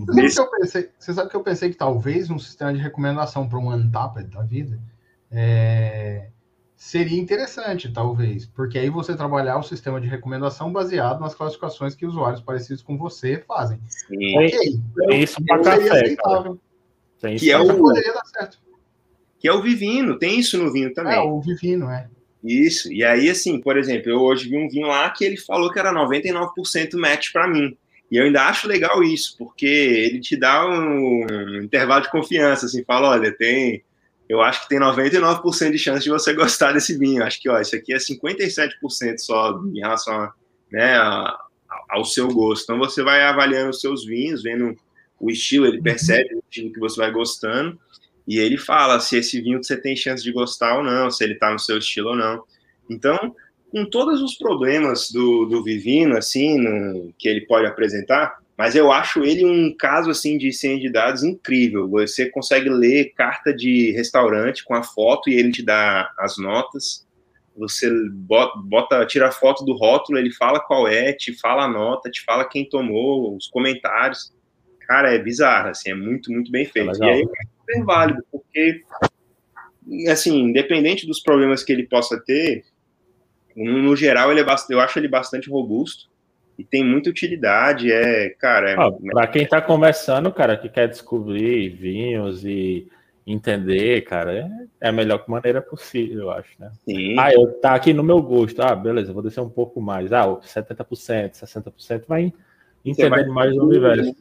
Você 0.08 0.30
sabe, 0.32 0.50
que 0.50 0.58
pensei, 0.58 0.90
você 0.98 1.14
sabe, 1.14 1.30
que 1.30 1.36
eu 1.36 1.44
pensei, 1.44 1.70
que 1.70 1.76
talvez 1.76 2.30
um 2.30 2.40
sistema 2.40 2.74
de 2.74 2.80
recomendação 2.80 3.48
para 3.48 3.60
um 3.60 3.72
Untapped 3.72 4.30
da 4.30 4.42
vida 4.42 4.80
é, 5.32 6.28
seria 6.82 7.22
interessante, 7.22 7.94
talvez, 7.94 8.48
porque 8.48 8.80
aí 8.80 8.90
você 8.90 9.16
trabalhar 9.16 9.60
o 9.60 9.64
sistema 9.64 10.02
de 10.02 10.08
recomendação 10.08 10.74
baseado 10.74 11.20
nas 11.20 11.36
classificações 11.36 11.94
que 11.94 12.08
usuários 12.08 12.42
parecidos 12.42 12.82
com 12.82 12.98
você 12.98 13.38
fazem. 13.48 13.80
Sim. 13.88 14.36
Ok. 14.40 14.80
É 15.12 15.18
isso 15.18 15.46
para 15.46 15.62
café. 15.62 16.16
Que 17.38 17.52
é 17.52 17.60
o 17.60 17.78
poderia 17.78 18.12
dar 18.12 18.26
certo. 18.26 18.58
Que 19.38 19.48
é 19.48 19.54
o 19.54 19.62
Vivino, 19.62 20.18
tem 20.18 20.40
isso 20.40 20.58
no 20.58 20.74
vinho 20.74 20.92
também. 20.92 21.14
É, 21.14 21.22
o 21.22 21.40
Vivino, 21.40 21.88
é. 21.88 22.10
Isso. 22.44 22.92
E 22.92 23.04
aí, 23.04 23.30
assim, 23.30 23.62
por 23.62 23.78
exemplo, 23.78 24.10
eu 24.10 24.20
hoje 24.20 24.50
vi 24.50 24.58
um 24.58 24.68
vinho 24.68 24.88
lá 24.88 25.08
que 25.12 25.24
ele 25.24 25.38
falou 25.38 25.72
que 25.72 25.78
era 25.78 25.94
99% 25.94 26.96
match 26.96 27.32
para 27.32 27.48
mim. 27.48 27.78
E 28.10 28.18
eu 28.18 28.24
ainda 28.24 28.48
acho 28.48 28.68
legal 28.68 29.04
isso, 29.04 29.38
porque 29.38 29.68
ele 29.68 30.20
te 30.20 30.36
dá 30.36 30.68
um, 30.68 31.28
um 31.30 31.62
intervalo 31.62 32.02
de 32.02 32.10
confiança, 32.10 32.66
assim, 32.66 32.84
fala, 32.84 33.12
olha, 33.12 33.32
tem, 33.32 33.84
eu 34.32 34.42
acho 34.42 34.62
que 34.62 34.70
tem 34.70 34.80
99% 34.80 35.72
de 35.72 35.78
chance 35.78 36.04
de 36.06 36.10
você 36.10 36.34
gostar 36.34 36.72
desse 36.72 36.98
vinho. 36.98 37.22
Acho 37.22 37.42
que, 37.42 37.50
ó, 37.50 37.60
isso 37.60 37.76
aqui 37.76 37.94
é 37.94 37.98
57% 37.98 39.18
só 39.18 39.60
em 39.66 39.80
relação 39.80 40.14
a, 40.14 40.34
né, 40.72 40.96
a, 40.96 41.38
ao 41.90 42.06
seu 42.06 42.30
gosto. 42.30 42.64
Então, 42.64 42.78
você 42.78 43.04
vai 43.04 43.22
avaliando 43.24 43.72
os 43.72 43.82
seus 43.82 44.06
vinhos, 44.06 44.42
vendo 44.42 44.74
o 45.20 45.30
estilo, 45.30 45.66
ele 45.66 45.78
uhum. 45.78 45.84
percebe 45.84 46.34
o 46.34 46.44
estilo 46.50 46.72
que 46.72 46.80
você 46.80 46.96
vai 47.02 47.12
gostando, 47.12 47.78
e 48.26 48.40
ele 48.40 48.58
fala 48.58 49.02
se 49.02 49.18
esse 49.18 49.42
vinho 49.42 49.62
você 49.62 49.76
tem 49.76 49.98
chance 49.98 50.24
de 50.24 50.32
gostar 50.32 50.78
ou 50.78 50.84
não, 50.84 51.12
se 51.12 51.22
ele 51.26 51.34
está 51.34 51.52
no 51.52 51.60
seu 51.60 51.78
estilo 51.78 52.12
ou 52.12 52.16
não. 52.16 52.42
Então, 52.90 53.36
com 53.70 53.84
todos 53.84 54.22
os 54.22 54.36
problemas 54.36 55.12
do, 55.12 55.44
do 55.46 55.62
Vivino, 55.62 56.16
assim, 56.16 56.58
no, 56.58 57.14
que 57.20 57.28
ele 57.28 57.42
pode 57.42 57.68
apresentar, 57.68 58.38
mas 58.62 58.76
eu 58.76 58.92
acho 58.92 59.24
ele 59.24 59.44
um 59.44 59.76
caso, 59.76 60.12
assim, 60.12 60.38
de 60.38 60.54
ciência 60.54 60.82
de 60.82 60.92
dados 60.92 61.24
incrível. 61.24 61.90
Você 61.90 62.30
consegue 62.30 62.70
ler 62.70 63.12
carta 63.16 63.52
de 63.52 63.92
restaurante 63.94 64.64
com 64.64 64.76
a 64.76 64.84
foto 64.84 65.32
e 65.32 65.34
ele 65.34 65.52
te 65.52 65.66
dá 65.66 66.14
as 66.20 66.38
notas. 66.38 67.08
Você 67.58 67.90
bota, 68.12 68.60
bota 68.60 69.06
tira 69.08 69.30
a 69.30 69.32
foto 69.32 69.66
do 69.66 69.76
rótulo, 69.76 70.20
ele 70.20 70.32
fala 70.32 70.60
qual 70.60 70.88
é, 70.88 71.12
te 71.12 71.34
fala 71.34 71.64
a 71.64 71.68
nota, 71.68 72.12
te 72.12 72.24
fala 72.24 72.48
quem 72.48 72.64
tomou, 72.70 73.36
os 73.36 73.48
comentários. 73.48 74.32
Cara, 74.82 75.12
é 75.12 75.18
bizarro, 75.18 75.70
assim, 75.70 75.90
é 75.90 75.96
muito, 75.96 76.32
muito 76.32 76.52
bem 76.52 76.64
feito. 76.64 77.04
É 77.04 77.08
e 77.08 77.10
aí, 77.10 77.28
super 77.62 77.84
válido, 77.84 78.24
porque, 78.32 78.84
assim, 80.08 80.38
independente 80.38 81.08
dos 81.08 81.20
problemas 81.20 81.64
que 81.64 81.74
ele 81.74 81.88
possa 81.88 82.24
ter, 82.24 82.64
no, 83.56 83.82
no 83.82 83.96
geral, 83.96 84.30
ele 84.30 84.42
é 84.42 84.44
bastante, 84.44 84.74
eu 84.74 84.80
acho 84.80 85.00
ele 85.00 85.08
bastante 85.08 85.50
robusto 85.50 86.11
e 86.62 86.64
tem 86.64 86.84
muita 86.84 87.10
utilidade. 87.10 87.92
É, 87.92 88.30
cara. 88.30 88.72
É... 88.72 88.76
Ah, 88.76 88.92
para 89.12 89.28
quem 89.28 89.44
está 89.44 89.62
começando, 89.62 90.32
cara, 90.32 90.56
que 90.56 90.70
quer 90.70 90.88
descobrir 90.88 91.70
vinhos 91.70 92.46
e 92.46 92.88
entender, 93.26 94.02
cara, 94.02 94.50
é, 94.80 94.90
a 94.90 94.92
melhor 94.92 95.24
maneira 95.28 95.62
possível, 95.62 96.22
eu 96.22 96.32
acho, 96.32 96.50
né? 96.60 96.72
Sim. 96.86 97.16
Ah, 97.18 97.32
eu 97.34 97.48
tá 97.60 97.76
aqui 97.76 97.94
no 97.94 98.04
meu 98.04 98.22
gosto. 98.22 98.62
Ah, 98.62 98.76
beleza, 98.76 99.14
vou 99.14 99.24
descer 99.24 99.42
um 99.42 99.50
pouco 99.50 99.82
mais. 99.82 100.12
Ah, 100.12 100.26
70%, 100.26 101.32
60% 101.32 102.04
vai 102.08 102.34
entendendo 102.84 103.12
vai... 103.12 103.26
mais 103.26 103.56
o 103.56 103.66
universo. 103.66 104.16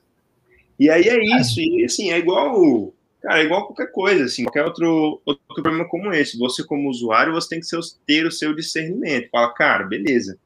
E 0.79 0.89
aí 0.89 1.09
é 1.09 1.41
isso, 1.41 1.61
e 1.61 1.85
assim, 1.85 2.11
é 2.11 2.19
igual 2.19 2.95
Cara, 3.21 3.41
é 3.41 3.45
igual 3.45 3.67
qualquer 3.67 3.93
coisa, 3.93 4.25
assim, 4.25 4.45
qualquer 4.45 4.65
outro, 4.65 5.21
outro 5.27 5.63
problema 5.63 5.87
como 5.87 6.11
esse. 6.11 6.39
Você, 6.39 6.65
como 6.65 6.89
usuário, 6.89 7.35
você 7.35 7.51
tem 7.51 7.61
que 7.61 7.67
ter 8.07 8.27
o 8.27 8.31
seu 8.31 8.55
discernimento. 8.55 9.29
Fala, 9.31 9.53
cara, 9.53 9.85
beleza. 9.85 10.39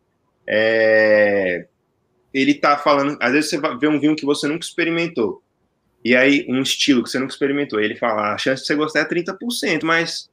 É... 0.47 1.69
Ele 2.35 2.55
tá 2.55 2.77
falando. 2.77 3.17
Às 3.21 3.33
vezes 3.33 3.51
você 3.51 3.61
vê 3.79 3.89
um 3.89 4.01
vinho 4.01 4.17
que 4.17 4.27
você 4.27 4.47
nunca 4.49 4.65
experimentou. 4.65 5.41
E 6.05 6.15
aí, 6.15 6.45
um 6.49 6.61
estilo 6.61 7.03
que 7.03 7.09
você 7.09 7.19
nunca 7.19 7.33
experimentou. 7.33 7.81
Ele 7.81 7.97
fala, 7.97 8.31
ah, 8.31 8.35
a 8.35 8.39
chance 8.39 8.63
de 8.63 8.67
você 8.67 8.75
gostar 8.75 9.01
é 9.01 9.05
30%, 9.09 9.85
mas. 9.85 10.29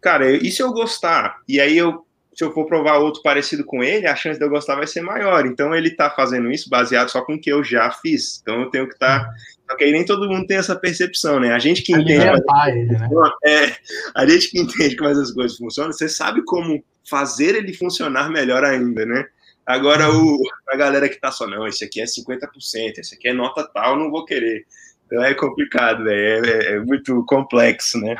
Cara, 0.00 0.30
e 0.30 0.50
se 0.50 0.62
eu 0.62 0.72
gostar? 0.72 1.42
E 1.48 1.60
aí 1.60 1.76
eu 1.76 2.06
se 2.36 2.44
eu 2.44 2.52
for 2.52 2.66
provar 2.66 2.98
outro 2.98 3.22
parecido 3.22 3.64
com 3.64 3.82
ele, 3.82 4.06
a 4.06 4.14
chance 4.14 4.38
de 4.38 4.44
eu 4.44 4.50
gostar 4.50 4.76
vai 4.76 4.86
ser 4.86 5.00
maior. 5.00 5.46
Então 5.46 5.74
ele 5.74 5.88
está 5.88 6.10
fazendo 6.10 6.50
isso 6.50 6.68
baseado 6.68 7.08
só 7.08 7.22
com 7.22 7.34
o 7.34 7.40
que 7.40 7.50
eu 7.50 7.64
já 7.64 7.90
fiz. 7.90 8.40
Então 8.42 8.60
eu 8.60 8.70
tenho 8.70 8.86
que 8.86 8.92
estar. 8.92 9.24
Tá... 9.66 9.76
Aí 9.80 9.90
nem 9.90 10.04
todo 10.04 10.28
mundo 10.28 10.46
tem 10.46 10.58
essa 10.58 10.76
percepção, 10.76 11.40
né? 11.40 11.54
A 11.54 11.58
gente 11.58 11.80
que 11.80 11.94
entende. 11.94 12.12
Ele, 12.12 12.84
né? 12.92 13.08
é, 13.42 13.72
a 14.14 14.26
gente 14.26 14.50
que 14.50 14.60
entende 14.60 14.96
como 14.96 15.08
essas 15.08 15.32
coisas 15.32 15.56
funcionam, 15.56 15.90
você 15.90 16.10
sabe 16.10 16.44
como 16.44 16.84
fazer 17.08 17.54
ele 17.54 17.72
funcionar 17.72 18.28
melhor 18.28 18.62
ainda, 18.64 19.06
né? 19.06 19.24
Agora, 19.66 20.10
o, 20.12 20.40
a 20.68 20.76
galera 20.76 21.08
que 21.08 21.20
tá 21.20 21.32
só, 21.32 21.46
não, 21.46 21.66
esse 21.66 21.84
aqui 21.84 22.00
é 22.00 22.04
50%, 22.04 22.98
esse 22.98 23.16
aqui 23.16 23.28
é 23.28 23.32
nota 23.32 23.68
tal, 23.74 23.98
não 23.98 24.10
vou 24.10 24.24
querer. 24.24 24.64
Então 25.06 25.22
é 25.22 25.34
complicado, 25.34 26.04
né? 26.04 26.14
é, 26.14 26.74
é 26.74 26.80
muito 26.80 27.24
complexo, 27.24 27.98
né? 27.98 28.16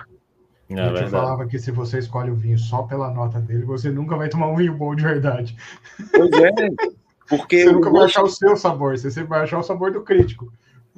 É 0.68 0.80
a 0.80 0.96
gente 0.96 1.10
falava 1.10 1.46
que 1.46 1.58
se 1.60 1.70
você 1.70 1.98
escolhe 1.98 2.30
o 2.30 2.34
vinho 2.34 2.58
só 2.58 2.82
pela 2.82 3.12
nota 3.12 3.40
dele, 3.40 3.64
você 3.64 3.88
nunca 3.88 4.16
vai 4.16 4.28
tomar 4.28 4.48
um 4.48 4.56
vinho 4.56 4.74
bom 4.74 4.96
de 4.96 5.04
verdade. 5.04 5.56
Pois 6.10 6.32
é, 6.32 6.50
porque. 7.28 7.62
você 7.64 7.72
nunca 7.72 7.90
vai 7.90 8.04
achar 8.04 8.24
o 8.24 8.28
seu 8.28 8.56
sabor, 8.56 8.98
você 8.98 9.10
sempre 9.10 9.30
vai 9.30 9.42
achar 9.42 9.58
o 9.58 9.62
sabor 9.62 9.92
do 9.92 10.02
crítico. 10.02 10.52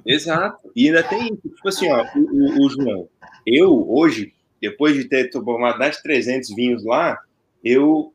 Exato. 0.06 0.70
E 0.74 0.86
ainda 0.86 1.02
tem, 1.02 1.36
tipo 1.36 1.68
assim, 1.68 1.90
ó, 1.92 2.02
o, 2.16 2.62
o, 2.62 2.66
o 2.66 2.70
João, 2.70 3.08
eu 3.46 3.90
hoje, 3.90 4.32
depois 4.60 4.94
de 4.94 5.04
ter 5.04 5.28
tomado 5.28 5.78
mais 5.78 5.96
de 5.96 6.02
300 6.02 6.54
vinhos 6.54 6.84
lá, 6.84 7.18
eu 7.62 8.14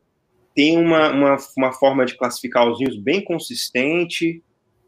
tenho 0.54 0.80
uma, 0.80 1.10
uma, 1.10 1.36
uma 1.56 1.72
forma 1.72 2.04
de 2.06 2.16
classificar 2.16 2.68
os 2.70 2.78
vinhos 2.78 2.96
bem 2.96 3.22
consistente, 3.22 4.42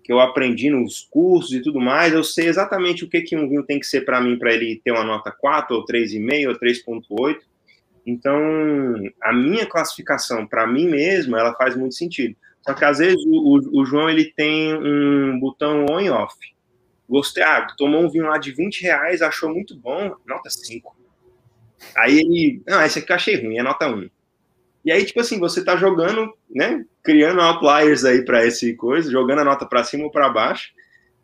que 0.05 0.12
eu 0.12 0.21
aprendi 0.21 0.71
nos 0.71 1.01
cursos 1.11 1.53
e 1.53 1.61
tudo 1.61 1.81
mais, 1.81 2.12
eu 2.12 2.23
sei 2.23 2.47
exatamente 2.47 3.05
o 3.05 3.09
que, 3.09 3.23
que 3.23 3.37
um 3.37 3.49
vinho 3.49 3.64
tem 3.64 3.81
que 3.81 3.87
ser 3.87 4.05
para 4.05 4.21
mim 4.21 4.39
para 4.39 4.55
ele 4.55 4.81
ter 4.85 4.93
uma 4.93 5.03
nota 5.03 5.33
4 5.33 5.75
ou 5.75 5.85
3,5 5.85 6.49
ou 6.49 6.55
3,8. 6.55 7.39
Então, 8.07 8.41
a 9.21 9.33
minha 9.33 9.67
classificação 9.67 10.47
para 10.47 10.64
mim 10.64 10.89
mesmo, 10.89 11.37
ela 11.37 11.53
faz 11.55 11.75
muito 11.75 11.97
sentido. 11.97 12.37
Só 12.62 12.73
que 12.73 12.85
às 12.85 12.99
vezes 12.99 13.21
o, 13.27 13.59
o, 13.59 13.81
o 13.81 13.85
João 13.85 14.09
ele 14.09 14.33
tem 14.37 14.75
um 14.77 15.41
botão 15.41 15.87
on 15.91 16.01
e 16.01 16.09
off. 16.09 16.37
Gostei, 17.09 17.43
ah, 17.43 17.67
tomou 17.77 18.03
um 18.03 18.09
vinho 18.09 18.27
lá 18.27 18.39
de 18.39 18.53
20 18.53 18.83
reais, 18.83 19.23
achou 19.23 19.53
muito 19.53 19.77
bom, 19.77 20.14
nota 20.25 20.51
5. 20.51 20.97
Aí 21.97 22.19
ele, 22.19 22.62
não, 22.67 22.81
esse 22.83 23.01
aqui 23.01 23.11
eu 23.11 23.17
achei 23.17 23.37
ruim, 23.37 23.59
é 23.59 23.62
nota 23.62 23.89
1. 23.89 24.09
E 24.87 24.93
aí, 24.93 25.05
tipo 25.05 25.20
assim, 25.20 25.41
você 25.41 25.64
tá 25.64 25.76
jogando, 25.76 26.32
né? 26.49 26.84
Criando 27.03 27.41
outliers 27.41 28.05
aí 28.05 28.24
para 28.24 28.47
esse 28.47 28.72
coisa, 28.76 29.11
jogando 29.11 29.41
a 29.41 29.45
nota 29.45 29.66
para 29.66 29.82
cima 29.82 30.05
ou 30.05 30.12
para 30.12 30.28
baixo. 30.28 30.70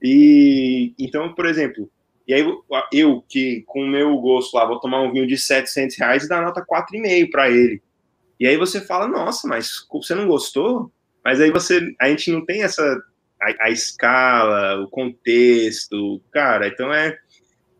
E 0.02 0.92
então, 0.98 1.32
por 1.32 1.46
exemplo, 1.46 1.88
e 2.26 2.34
aí 2.34 2.44
eu 2.92 3.24
que 3.28 3.62
com 3.64 3.84
o 3.84 3.88
meu 3.88 4.16
gosto 4.18 4.56
lá 4.56 4.64
vou 4.66 4.80
tomar 4.80 5.00
um 5.02 5.12
vinho 5.12 5.28
de 5.28 5.38
700 5.38 5.96
reais 5.96 6.24
e 6.24 6.28
dar 6.28 6.42
nota 6.42 6.66
4,5 6.66 7.30
para 7.30 7.50
ele. 7.50 7.80
E 8.40 8.48
aí 8.48 8.56
você 8.56 8.80
fala, 8.80 9.06
nossa, 9.06 9.46
mas 9.46 9.86
você 9.92 10.12
não 10.12 10.26
gostou? 10.26 10.90
Mas 11.24 11.40
aí 11.40 11.52
você, 11.52 11.94
a 12.00 12.08
gente 12.08 12.32
não 12.32 12.44
tem 12.44 12.64
essa 12.64 12.82
a, 13.40 13.66
a 13.66 13.70
escala, 13.70 14.82
o 14.82 14.88
contexto, 14.88 16.20
cara. 16.32 16.66
Então 16.66 16.92
é 16.92 17.16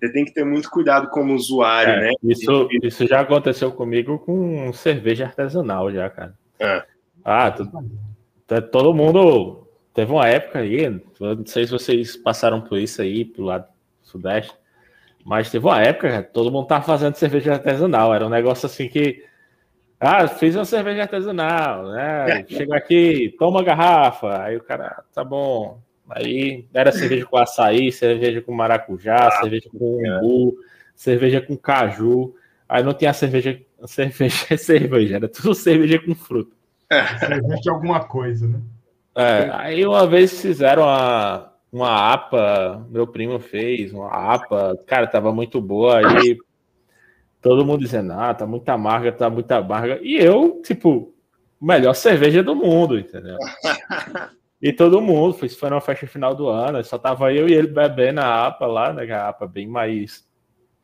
você 0.03 0.12
tem 0.12 0.24
que 0.24 0.32
ter 0.32 0.44
muito 0.44 0.68
cuidado 0.68 1.09
como 1.11 1.32
usuário, 1.32 1.92
é, 1.92 2.00
né? 2.00 2.12
Isso, 2.24 2.68
isso 2.82 3.07
já 3.07 3.20
aconteceu 3.20 3.70
comigo 3.70 4.18
com 4.18 4.72
cerveja 4.72 5.26
artesanal, 5.26 5.92
já, 5.92 6.11
cara. 6.11 6.34
É. 6.59 6.82
Ah, 7.24 7.53
tu, 7.53 7.70
todo 8.72 8.92
mundo 8.92 9.68
teve 9.94 10.11
uma 10.11 10.26
época 10.26 10.59
aí, 10.59 10.90
não 11.20 11.46
sei 11.46 11.66
se 11.66 11.70
vocês 11.70 12.16
passaram 12.16 12.61
por 12.61 12.78
isso 12.78 13.00
aí, 13.00 13.24
pro 13.24 13.44
lado 13.44 13.66
sudeste, 14.03 14.53
mas 15.24 15.53
teve 15.53 15.64
uma 15.64 15.80
época, 15.80 16.11
cara, 16.11 16.22
todo 16.24 16.50
mundo 16.50 16.66
tava 16.66 16.84
fazendo 16.84 17.14
cerveja 17.14 17.53
artesanal. 17.53 18.12
Era 18.12 18.26
um 18.26 18.30
negócio 18.30 18.66
assim 18.66 18.88
que. 18.88 19.24
Ah, 20.00 20.26
fiz 20.26 20.57
uma 20.57 20.64
cerveja 20.64 21.03
artesanal, 21.03 21.86
né? 21.92 22.44
Chega 22.50 22.76
aqui, 22.76 23.36
toma 23.38 23.61
a 23.61 23.62
garrafa. 23.62 24.42
Aí 24.42 24.57
o 24.57 24.64
cara, 24.64 25.05
tá 25.14 25.22
bom, 25.22 25.80
Aí 26.14 26.66
era 26.72 26.92
cerveja 26.92 27.26
com 27.26 27.36
açaí, 27.36 27.90
cerveja 27.90 28.42
com 28.42 28.52
maracujá, 28.52 29.28
ah, 29.28 29.30
cerveja 29.40 29.68
com 29.70 29.96
umbu, 29.96 30.56
cerveja 30.94 31.40
com 31.40 31.56
caju. 31.56 32.34
Aí 32.68 32.82
não 32.82 32.94
tinha 32.94 33.12
cerveja, 33.12 33.60
cerveja 33.86 34.46
é 34.50 34.56
cerveja, 34.56 35.16
era 35.16 35.28
tudo 35.28 35.54
cerveja 35.54 35.98
com 35.98 36.14
fruta. 36.14 36.54
É. 36.90 37.18
Cerveja 37.18 37.60
de 37.62 37.70
alguma 37.70 38.04
coisa, 38.04 38.46
né? 38.46 38.60
É, 39.14 39.50
aí 39.52 39.86
uma 39.86 40.06
vez 40.06 40.40
fizeram 40.40 40.82
uma, 40.84 41.52
uma 41.70 42.12
APA, 42.12 42.86
meu 42.90 43.06
primo 43.06 43.38
fez 43.38 43.92
uma 43.92 44.08
APA, 44.08 44.78
cara, 44.86 45.06
tava 45.06 45.32
muito 45.32 45.60
boa, 45.60 45.98
aí 45.98 46.38
todo 47.42 47.64
mundo 47.64 47.80
dizendo, 47.80 48.12
ah, 48.12 48.32
tá 48.32 48.46
muito 48.46 48.68
amarga, 48.68 49.12
tá 49.12 49.28
muito 49.28 49.50
amarga. 49.52 49.98
E 50.02 50.16
eu, 50.16 50.62
tipo, 50.62 51.12
melhor 51.60 51.94
cerveja 51.94 52.42
do 52.42 52.54
mundo, 52.54 52.98
entendeu? 52.98 53.36
E 54.62 54.72
todo 54.72 55.00
mundo, 55.00 55.34
foi, 55.34 55.48
foi 55.48 55.68
uma 55.68 55.80
festa 55.80 56.06
final 56.06 56.36
do 56.36 56.48
ano, 56.48 56.82
só 56.84 56.96
tava 56.96 57.32
eu 57.32 57.48
e 57.48 57.52
ele 57.52 57.66
bebendo 57.66 58.20
a 58.20 58.46
APA 58.46 58.66
lá, 58.66 58.92
né? 58.92 59.10
A 59.12 59.28
APA 59.30 59.48
bem 59.48 59.66
mais, 59.66 60.24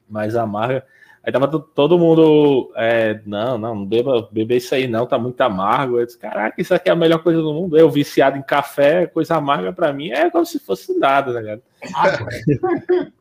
mais 0.09 0.35
amarga. 0.35 0.85
Aí 1.23 1.33
tava 1.33 1.47
todo 1.47 1.99
mundo, 1.99 2.73
é, 2.75 3.21
não, 3.25 3.57
não, 3.57 3.77
não 3.77 3.87
beba, 3.87 4.29
beba 4.33 4.55
isso 4.55 4.75
aí 4.75 4.89
não, 4.89 5.07
tá 5.07 5.17
muito 5.17 5.41
amargo. 5.43 6.01
Eu 6.01 6.07
disse, 6.07 6.19
caraca, 6.19 6.61
isso 6.61 6.75
aqui 6.75 6.89
é 6.89 6.93
a 6.93 6.97
melhor 6.97 7.23
coisa 7.23 7.41
do 7.41 7.53
mundo. 7.53 7.79
Eu 7.79 7.89
viciado 7.89 8.37
em 8.37 8.43
café, 8.43 9.07
coisa 9.07 9.37
amarga 9.37 9.73
para 9.73 9.93
mim 9.93 10.11
é 10.11 10.29
como 10.29 10.45
se 10.45 10.59
fosse 10.59 10.99
nada, 10.99 11.33
tá 11.33 11.41
ligado? 11.41 11.63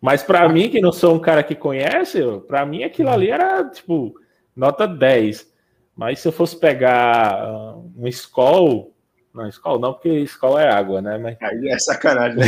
Mas 0.00 0.22
para 0.22 0.48
mim, 0.48 0.68
que 0.68 0.80
não 0.80 0.92
sou 0.92 1.14
um 1.14 1.18
cara 1.18 1.42
que 1.42 1.54
conhece, 1.54 2.20
para 2.46 2.64
mim 2.66 2.84
aquilo 2.84 3.08
ali 3.08 3.30
era 3.30 3.64
tipo 3.64 4.14
nota 4.54 4.86
10. 4.86 5.52
Mas 5.96 6.20
se 6.20 6.28
eu 6.28 6.32
fosse 6.32 6.56
pegar 6.56 7.48
uh, 7.48 7.92
um 7.96 8.06
Skol, 8.08 8.93
não, 9.34 9.48
Skol 9.48 9.78
não, 9.78 9.92
porque 9.92 10.20
Skol 10.20 10.58
é 10.58 10.70
água, 10.70 11.02
né? 11.02 11.18
Mas... 11.18 11.36
Aí 11.42 11.68
é 11.68 11.78
sacanagem. 11.78 12.38
Né? 12.38 12.46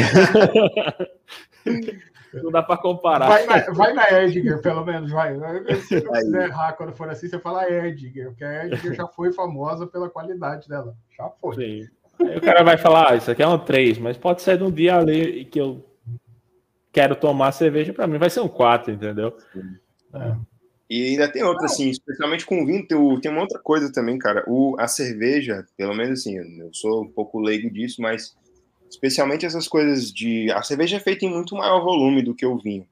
não 2.42 2.50
dá 2.50 2.62
para 2.62 2.76
comparar. 2.76 3.28
Vai 3.28 3.46
na, 3.46 3.72
vai 3.72 3.92
na 3.92 4.22
Edgar, 4.22 4.60
pelo 4.60 4.84
menos, 4.84 5.10
vai. 5.10 5.34
Se 5.80 6.00
não 6.00 6.12
quiser 6.12 6.48
errar 6.48 6.72
quando 6.74 6.92
for 6.92 7.08
assim, 7.08 7.28
você 7.28 7.38
fala 7.40 7.68
Edgar, 7.68 8.28
porque 8.28 8.44
a 8.44 8.66
Edgar 8.66 8.94
já 8.94 9.06
foi 9.08 9.32
famosa 9.32 9.86
pela 9.86 10.08
qualidade 10.08 10.68
dela. 10.68 10.94
Já 11.16 11.28
foi. 11.40 11.54
Sim. 11.56 11.88
Aí 12.20 12.38
o 12.38 12.40
cara 12.40 12.62
vai 12.62 12.78
falar, 12.78 13.10
ah, 13.10 13.16
isso 13.16 13.30
aqui 13.30 13.42
é 13.42 13.48
um 13.48 13.58
3, 13.58 13.98
mas 13.98 14.16
pode 14.16 14.40
ser 14.40 14.56
de 14.56 14.64
um 14.64 14.70
dia 14.70 14.96
ali 14.96 15.44
que 15.44 15.60
eu 15.60 15.84
quero 16.92 17.14
tomar 17.14 17.52
cerveja, 17.52 17.92
para 17.92 18.06
mim 18.06 18.16
vai 18.16 18.30
ser 18.30 18.40
um 18.40 18.48
4, 18.48 18.92
entendeu? 18.92 19.36
É. 20.14 20.36
E 20.88 21.08
ainda 21.08 21.28
tem 21.30 21.42
outra, 21.42 21.66
assim, 21.66 21.90
especialmente 21.90 22.46
com 22.46 22.64
vinho, 22.64 22.86
tem, 22.86 23.20
tem 23.20 23.30
uma 23.30 23.40
outra 23.40 23.58
coisa 23.58 23.92
também, 23.92 24.18
cara. 24.18 24.44
O, 24.46 24.76
a 24.78 24.86
cerveja, 24.86 25.66
pelo 25.76 25.94
menos 25.94 26.20
assim, 26.20 26.36
eu 26.36 26.72
sou 26.72 27.02
um 27.02 27.08
pouco 27.08 27.40
leigo 27.40 27.70
disso, 27.70 28.00
mas 28.00 28.36
especialmente 28.88 29.44
essas 29.44 29.66
coisas 29.66 30.12
de. 30.12 30.50
A 30.52 30.62
cerveja 30.62 30.96
é 30.96 31.00
feita 31.00 31.24
em 31.24 31.30
muito 31.30 31.56
maior 31.56 31.82
volume 31.82 32.22
do 32.22 32.34
que 32.34 32.46
o 32.46 32.58
vinho. 32.58 32.86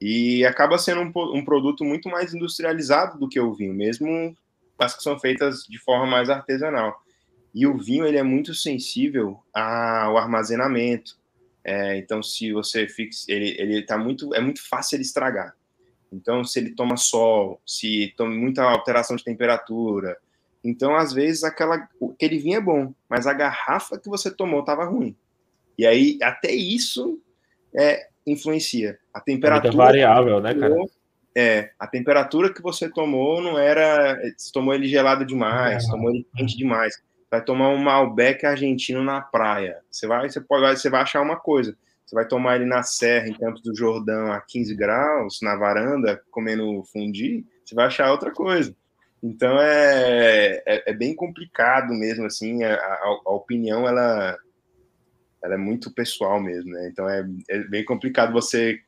E 0.00 0.44
acaba 0.44 0.76
sendo 0.76 1.00
um, 1.00 1.12
um 1.38 1.44
produto 1.44 1.84
muito 1.84 2.08
mais 2.08 2.34
industrializado 2.34 3.18
do 3.18 3.28
que 3.28 3.40
o 3.40 3.54
vinho, 3.54 3.72
mesmo 3.72 4.36
as 4.78 4.94
que 4.94 5.02
são 5.02 5.18
feitas 5.18 5.62
de 5.62 5.78
forma 5.78 6.06
mais 6.06 6.28
artesanal. 6.28 6.94
E 7.54 7.66
o 7.66 7.78
vinho 7.78 8.06
ele 8.06 8.18
é 8.18 8.22
muito 8.22 8.54
sensível 8.54 9.38
ao 9.54 10.18
armazenamento, 10.18 11.16
é, 11.68 11.98
então, 11.98 12.22
se 12.22 12.52
você 12.52 12.86
fixa, 12.86 13.24
ele, 13.26 13.56
ele 13.58 13.82
tá 13.82 13.98
muito, 13.98 14.32
é 14.32 14.40
muito 14.40 14.62
fácil 14.68 14.94
ele 14.94 15.02
estragar. 15.02 15.55
Então, 16.16 16.44
se 16.44 16.58
ele 16.58 16.74
toma 16.74 16.96
sol, 16.96 17.60
se 17.66 18.12
toma 18.16 18.34
muita 18.34 18.62
alteração 18.62 19.16
de 19.16 19.24
temperatura, 19.24 20.16
então 20.64 20.96
às 20.96 21.12
vezes 21.12 21.44
aquela, 21.44 21.88
aquele 22.14 22.38
vinho 22.38 22.56
é 22.56 22.60
bom, 22.60 22.92
mas 23.08 23.26
a 23.26 23.32
garrafa 23.32 23.98
que 23.98 24.08
você 24.08 24.30
tomou 24.30 24.60
estava 24.60 24.84
ruim. 24.84 25.14
E 25.78 25.86
aí 25.86 26.18
até 26.22 26.50
isso 26.50 27.20
é, 27.74 28.08
influencia. 28.26 28.98
A 29.12 29.20
temperatura 29.20 29.72
é 29.72 29.76
variável, 29.76 30.40
né, 30.40 30.54
cara? 30.54 30.74
É, 31.38 31.70
a 31.78 31.86
temperatura 31.86 32.52
que 32.52 32.62
você 32.62 32.88
tomou 32.88 33.42
não 33.42 33.58
era, 33.58 34.18
você 34.36 34.50
tomou 34.50 34.72
ele 34.72 34.88
gelado 34.88 35.24
demais, 35.24 35.84
é, 35.84 35.90
tomou 35.90 36.10
ele 36.10 36.26
quente 36.34 36.56
demais 36.56 36.94
vai 37.30 37.42
tomar 37.42 37.68
um 37.68 37.78
Malbec 37.78 38.44
argentino 38.46 39.02
na 39.02 39.20
praia. 39.20 39.78
Você 39.90 40.06
vai, 40.06 40.28
você 40.28 40.40
pode, 40.40 40.78
você 40.78 40.88
vai 40.88 41.02
achar 41.02 41.20
uma 41.20 41.36
coisa. 41.36 41.76
Você 42.06 42.14
vai 42.14 42.26
tomar 42.26 42.56
ele 42.56 42.66
na 42.66 42.84
serra, 42.84 43.26
em 43.26 43.34
Campos 43.34 43.60
do 43.62 43.76
Jordão, 43.76 44.30
a 44.30 44.40
15 44.40 44.74
graus, 44.76 45.40
na 45.42 45.56
varanda, 45.56 46.22
comendo 46.30 46.84
fundi, 46.84 47.44
você 47.64 47.74
vai 47.74 47.86
achar 47.86 48.12
outra 48.12 48.30
coisa. 48.30 48.74
Então 49.20 49.58
é, 49.60 50.62
é, 50.64 50.90
é 50.90 50.94
bem 50.94 51.16
complicado 51.16 51.92
mesmo, 51.92 52.24
assim, 52.24 52.62
a, 52.62 52.76
a, 52.76 53.30
opinião, 53.30 53.88
ela, 53.88 54.38
ela 55.42 55.54
é 55.54 55.58
muito 55.58 55.90
pessoal 55.90 56.40
mesmo, 56.40 56.70
né? 56.70 56.88
Então 56.92 57.08
é, 57.08 57.26
é 57.48 57.58
bem 57.64 57.84
complicado 57.84 58.32
você 58.32 58.80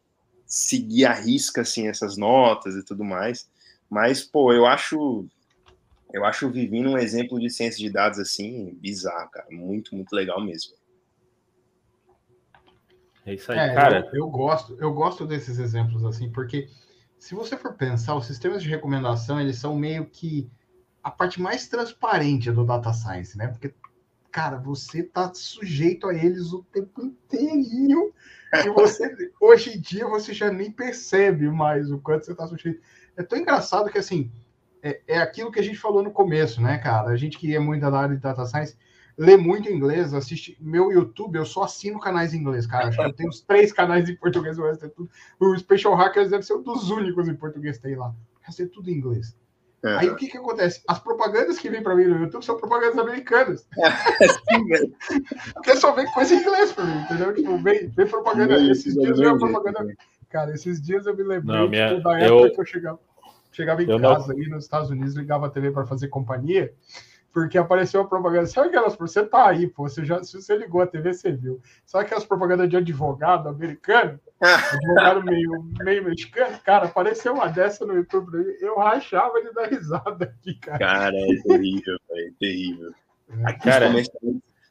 seguir 0.47 1.05
a 1.05 1.13
risca, 1.13 1.63
assim, 1.63 1.89
essas 1.89 2.17
notas 2.17 2.77
e 2.77 2.85
tudo 2.85 3.03
mais. 3.03 3.51
Mas, 3.91 4.23
pô, 4.23 4.53
eu 4.53 4.65
acho 4.65 5.27
eu 6.13 6.25
acho 6.25 6.47
o 6.47 6.51
Vivino 6.51 6.93
um 6.93 6.99
exemplo 6.99 7.39
de 7.39 7.51
ciência 7.51 7.79
de 7.79 7.91
dados 7.91 8.19
assim, 8.19 8.75
bizarro, 8.81 9.31
cara. 9.31 9.47
Muito, 9.51 9.95
muito 9.95 10.15
legal 10.15 10.43
mesmo. 10.43 10.75
É 13.29 13.35
isso 13.35 13.53
aí, 13.53 13.59
é, 13.59 13.75
cara. 13.75 14.09
Eu, 14.13 14.21
eu, 14.21 14.31
gosto, 14.31 14.77
eu 14.81 14.93
gosto 14.95 15.27
desses 15.27 15.59
exemplos 15.59 16.03
assim, 16.03 16.31
porque 16.31 16.67
se 17.19 17.35
você 17.35 17.59
for 17.59 17.75
pensar, 17.75 18.15
os 18.15 18.27
sistemas 18.27 18.63
de 18.63 18.71
recomendação, 18.71 19.39
eles 19.39 19.59
são 19.59 19.77
meio 19.77 20.07
que 20.07 20.51
a 21.03 21.11
parte 21.11 21.41
mais 21.41 21.69
transparente 21.69 22.51
do 22.51 22.65
data 22.65 22.91
science, 22.95 23.37
né? 23.37 23.49
Porque, 23.49 23.75
cara, 24.31 24.57
você 24.57 25.03
tá 25.03 25.31
sujeito 25.35 26.09
a 26.09 26.15
eles 26.15 26.53
o 26.55 26.63
tempo 26.73 27.03
inteirinho. 27.03 28.15
E 28.65 28.71
você, 28.73 29.15
hoje 29.39 29.77
em 29.77 29.81
dia, 29.81 30.07
você 30.09 30.33
já 30.33 30.51
nem 30.51 30.73
percebe 30.73 31.51
mais 31.51 31.91
o 31.91 31.99
quanto 31.99 32.25
você 32.25 32.35
tá 32.35 32.47
sujeito. 32.47 32.81
É 33.15 33.23
tão 33.23 33.39
engraçado 33.39 33.91
que, 33.91 33.99
assim, 33.99 34.33
é, 34.83 35.03
é 35.07 35.19
aquilo 35.19 35.53
que 35.53 35.61
a 35.61 35.63
gente 35.63 35.79
falou 35.79 36.03
no 36.03 36.11
começo, 36.11 36.63
né, 36.63 36.79
cara? 36.79 37.11
A 37.11 37.17
gente 37.17 37.37
que 37.37 37.55
é 37.55 37.59
muito 37.59 37.83
da 37.83 37.99
área 37.99 38.17
de 38.17 38.23
data 38.23 38.47
science, 38.47 38.75
lê 39.19 39.37
muito 39.37 39.69
inglês, 39.71 40.15
assiste 40.15 40.57
meu 40.61 40.93
YouTube, 40.93 41.37
eu 41.37 41.45
só 41.45 41.65
assino 41.65 41.99
canais 41.99 42.33
em 42.33 42.39
inglês, 42.39 42.67
cara. 42.67 42.89
Acho 42.89 42.99
que 42.99 43.05
eu 43.05 43.13
tenho 43.13 43.29
uns 43.29 43.41
três 43.41 43.73
canais 43.73 44.09
em 44.09 44.15
português, 44.15 44.59
o 44.59 44.63
resto 44.63 44.87
é 44.87 44.89
tudo. 44.89 45.11
O 45.41 45.59
Special 45.59 45.95
Hackers 45.95 46.31
deve 46.31 46.45
ser 46.45 46.55
um 46.55 46.63
dos 46.63 46.89
únicos 46.91 47.29
em 47.29 47.35
português 47.35 47.77
que 47.77 47.83
tem 47.83 47.97
lá. 47.97 48.09
O 48.09 48.47
resto 48.47 48.63
é 48.63 48.67
tudo 48.67 48.89
em 48.89 48.95
inglês. 48.95 49.37
É. 49.83 49.97
Aí 49.97 50.11
o 50.11 50.17
que 50.17 50.29
que 50.29 50.37
acontece? 50.37 50.83
As 50.89 50.99
propagandas 50.99 51.59
que 51.59 51.69
vêm 51.69 51.83
para 51.83 51.95
mim 51.95 52.05
no 52.05 52.19
YouTube 52.19 52.45
são 52.45 52.57
propagandas 52.57 52.99
americanas. 52.99 53.67
Porque 55.55 55.77
só 55.77 55.93
vem 55.93 56.07
coisa 56.13 56.35
em 56.35 56.41
inglês 56.41 56.73
para 56.73 56.85
mim, 56.85 57.01
entendeu? 57.03 57.35
Tipo, 57.35 57.59
vem, 57.59 57.89
vem 57.89 58.07
propaganda. 58.07 58.59
Esses 58.71 58.95
dias 58.95 59.19
veio 59.19 59.39
propaganda. 59.39 59.95
Cara, 60.29 60.53
esses 60.53 60.81
dias 60.81 61.07
eu 61.07 61.17
me 61.17 61.23
lembrei 61.23 61.61
Não, 61.61 61.69
minha, 61.69 61.89
tipo, 61.89 62.03
da 62.03 62.19
época 62.19 62.47
eu... 62.47 62.53
que 62.53 62.61
eu 62.61 62.67
chegava. 62.67 63.01
Chegava 63.53 63.83
em 63.83 63.89
eu 63.89 64.01
casa 64.01 64.33
não... 64.33 64.37
aí 64.37 64.49
nos 64.49 64.65
Estados 64.65 64.91
Unidos, 64.91 65.15
ligava 65.15 65.47
a 65.47 65.51
TV 65.51 65.71
para 65.71 65.87
fazer 65.87 66.09
companhia, 66.09 66.73
porque 67.33 67.59
apareceu 67.59 68.01
a 68.01 68.07
propaganda. 68.07 68.47
Sabe 68.47 68.69
aquelas. 68.69 68.97
Você 68.97 69.25
tá 69.25 69.49
aí, 69.49 69.67
pô. 69.67 69.89
Você 69.89 70.05
já, 70.05 70.23
se 70.23 70.41
você 70.41 70.57
ligou 70.57 70.81
a 70.81 70.87
TV, 70.87 71.13
você 71.13 71.33
viu. 71.33 71.61
Sabe 71.85 72.05
aquelas 72.05 72.25
propagandas 72.25 72.69
de 72.69 72.77
advogado 72.77 73.49
americano? 73.49 74.19
advogado 74.41 75.25
meio, 75.25 75.51
meio 75.81 76.05
mexicano? 76.05 76.59
Cara, 76.65 76.87
apareceu 76.87 77.35
uma 77.35 77.49
dessa 77.49 77.85
no 77.85 77.95
YouTube. 77.95 78.39
Eu 78.61 78.77
rachava 78.79 79.41
de 79.43 79.53
dar 79.53 79.69
risada 79.69 80.25
aqui, 80.25 80.55
cara. 80.55 80.79
Cara, 80.79 81.17
é 81.17 81.43
terrível, 81.43 81.99
é 82.11 82.31
terrível. 82.39 82.91
É. 83.47 83.53
Cara, 83.55 83.91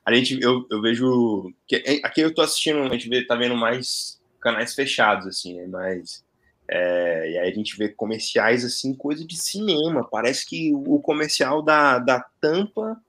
a 0.05 0.13
gente, 0.13 0.41
eu, 0.41 0.65
eu 0.71 0.81
vejo. 0.81 1.53
Que, 1.67 2.01
aqui 2.03 2.21
eu 2.21 2.33
tô 2.33 2.41
assistindo, 2.41 2.79
a 2.79 2.89
gente 2.89 3.09
vê, 3.09 3.25
tá 3.25 3.35
vendo 3.35 3.55
mais 3.55 4.21
canais 4.39 4.73
fechados, 4.73 5.27
assim, 5.27 5.55
né? 5.55 5.67
Mas 5.67 6.25
é, 6.69 7.31
e 7.31 7.37
aí 7.37 7.49
a 7.49 7.53
gente 7.53 7.77
vê 7.77 7.89
comerciais 7.89 8.65
assim, 8.65 8.93
coisa 8.93 9.25
de 9.25 9.37
cinema. 9.37 10.07
Parece 10.09 10.45
que 10.45 10.73
o 10.73 10.99
comercial 10.99 11.61
da, 11.61 11.97
da 11.97 12.25
tampa 12.41 13.01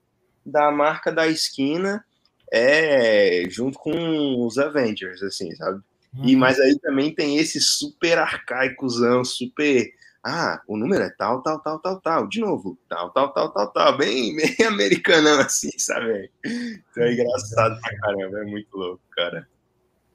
da 0.45 0.71
marca 0.71 1.11
da 1.11 1.27
esquina 1.27 2.03
é 2.51 3.43
junto 3.49 3.77
com 3.77 4.45
os 4.45 4.57
Avengers, 4.57 5.21
assim, 5.21 5.53
sabe? 5.55 5.81
Uhum. 6.15 6.25
E 6.25 6.35
mas 6.35 6.59
aí 6.59 6.77
também 6.79 7.13
tem 7.13 7.37
esse 7.37 7.59
super 7.59 8.17
arcaicozão, 8.17 9.23
super. 9.23 9.91
Ah, 10.23 10.61
o 10.67 10.75
número 10.75 11.03
é 11.03 11.09
tal, 11.09 11.41
tal, 11.41 11.59
tal, 11.59 11.79
tal, 11.79 12.01
tal. 12.01 12.27
De 12.27 12.39
novo, 12.39 12.77
tal, 12.89 13.11
tal, 13.11 13.31
tal, 13.31 13.51
tal, 13.51 13.71
tal. 13.71 13.97
Bem, 13.97 14.35
bem 14.35 14.67
americanão, 14.67 15.39
assim, 15.39 15.69
sabe? 15.77 16.31
Então 16.43 17.03
é 17.03 17.13
engraçado 17.13 17.79
pra 17.79 17.97
caramba, 17.99 18.39
é 18.39 18.45
muito 18.45 18.75
louco, 18.75 19.01
cara. 19.11 19.47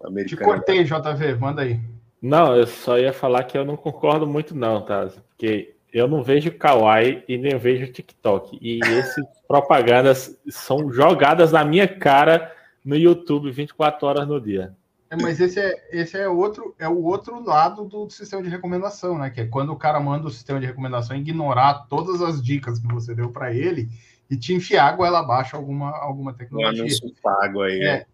Americano. 0.03 0.41
Te 0.41 0.45
cortei, 0.45 0.85
JV, 0.85 1.35
manda 1.37 1.63
aí. 1.63 1.81
Não, 2.25 2.57
eu 2.57 2.67
só 2.67 2.99
ia 2.99 3.13
falar 3.13 3.45
que 3.45 3.59
eu 3.59 3.67
não 3.67 3.77
concordo 3.77 4.27
muito, 4.27 4.55
não, 4.55 4.81
tá? 4.81 5.11
Porque 5.29 5.75
eu 5.93 6.09
não 6.09 6.23
vejo 6.23 6.51
Kawaii 6.53 7.23
e 7.29 7.37
nem 7.37 7.55
vejo 7.59 7.93
TikTok. 7.93 8.59
E 8.63 8.81
essas 8.83 9.27
propagandas 9.47 10.35
são 10.49 10.91
jogadas 10.91 11.53
na 11.53 11.63
minha 11.67 11.87
cara 11.87 12.51
no 12.83 12.97
YouTube 12.97 13.51
24 13.51 14.07
horas 14.07 14.27
no 14.27 14.41
dia. 14.41 14.75
É, 15.11 15.17
mas 15.21 15.39
esse 15.39 15.61
é, 15.61 15.75
esse 15.93 16.17
é 16.17 16.27
outro 16.27 16.75
é 16.79 16.89
o 16.89 17.05
outro 17.05 17.45
lado 17.45 17.85
do 17.85 18.09
sistema 18.09 18.43
de 18.43 18.49
recomendação, 18.49 19.19
né? 19.19 19.29
Que 19.29 19.43
é 19.43 19.47
quando 19.47 19.75
o 19.75 19.77
cara 19.77 20.01
manda 20.01 20.27
o 20.27 20.31
sistema 20.31 20.59
de 20.59 20.65
recomendação 20.65 21.15
ignorar 21.15 21.87
todas 21.91 22.23
as 22.23 22.43
dicas 22.43 22.79
que 22.79 22.89
você 22.89 23.15
deu 23.15 23.29
para 23.29 23.53
ele 23.53 23.91
e 24.31 24.37
te 24.39 24.55
enfiar 24.55 24.89
água 24.89 25.07
ela 25.07 25.21
abaixo 25.21 25.57
alguma 25.57 25.91
alguma 25.91 26.33
tecnologia. 26.33 26.85
Um 26.85 26.87
anúncio 26.87 27.15
pago 27.23 27.61
aí. 27.61 27.81
É, 27.81 27.99
né? 27.99 28.07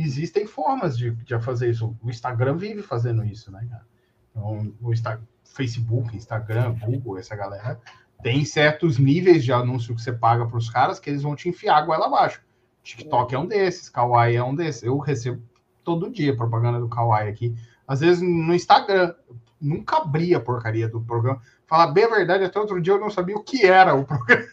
Existem 0.00 0.46
formas 0.46 0.96
de, 0.96 1.10
de 1.10 1.38
fazer 1.40 1.70
isso. 1.70 1.96
O 2.02 2.10
Instagram 2.10 2.56
vive 2.56 2.82
fazendo 2.82 3.24
isso, 3.24 3.50
né, 3.50 3.66
cara? 3.70 3.86
Então, 4.30 4.72
o 4.80 4.92
Insta, 4.92 5.20
Facebook, 5.44 6.16
Instagram, 6.16 6.74
Google, 6.80 7.18
essa 7.18 7.36
galera 7.36 7.80
tem 8.22 8.44
certos 8.44 8.98
níveis 8.98 9.44
de 9.44 9.52
anúncio 9.52 9.94
que 9.94 10.02
você 10.02 10.12
paga 10.12 10.46
para 10.46 10.56
os 10.56 10.70
caras 10.70 10.98
que 10.98 11.10
eles 11.10 11.22
vão 11.22 11.36
te 11.36 11.48
enfiar 11.48 11.76
a 11.76 11.82
goela 11.82 12.06
abaixo. 12.06 12.42
TikTok 12.82 13.34
é 13.34 13.38
um 13.38 13.46
desses, 13.46 13.88
Kawaii 13.88 14.36
é 14.36 14.42
um 14.42 14.54
desses. 14.54 14.82
Eu 14.82 14.98
recebo 14.98 15.42
todo 15.82 16.10
dia 16.10 16.36
propaganda 16.36 16.80
do 16.80 16.88
Kawaii 16.88 17.28
aqui. 17.28 17.54
Às 17.86 18.00
vezes 18.00 18.22
no 18.22 18.54
Instagram, 18.54 19.14
nunca 19.60 19.98
abri 19.98 20.34
a 20.34 20.40
porcaria 20.40 20.88
do 20.88 21.00
programa. 21.00 21.40
Falar 21.66 21.88
bem 21.88 22.04
a 22.04 22.08
verdade, 22.08 22.44
até 22.44 22.58
outro 22.58 22.80
dia 22.80 22.94
eu 22.94 23.00
não 23.00 23.10
sabia 23.10 23.36
o 23.36 23.42
que 23.42 23.64
era 23.64 23.94
o 23.94 24.04
programa. 24.04 24.46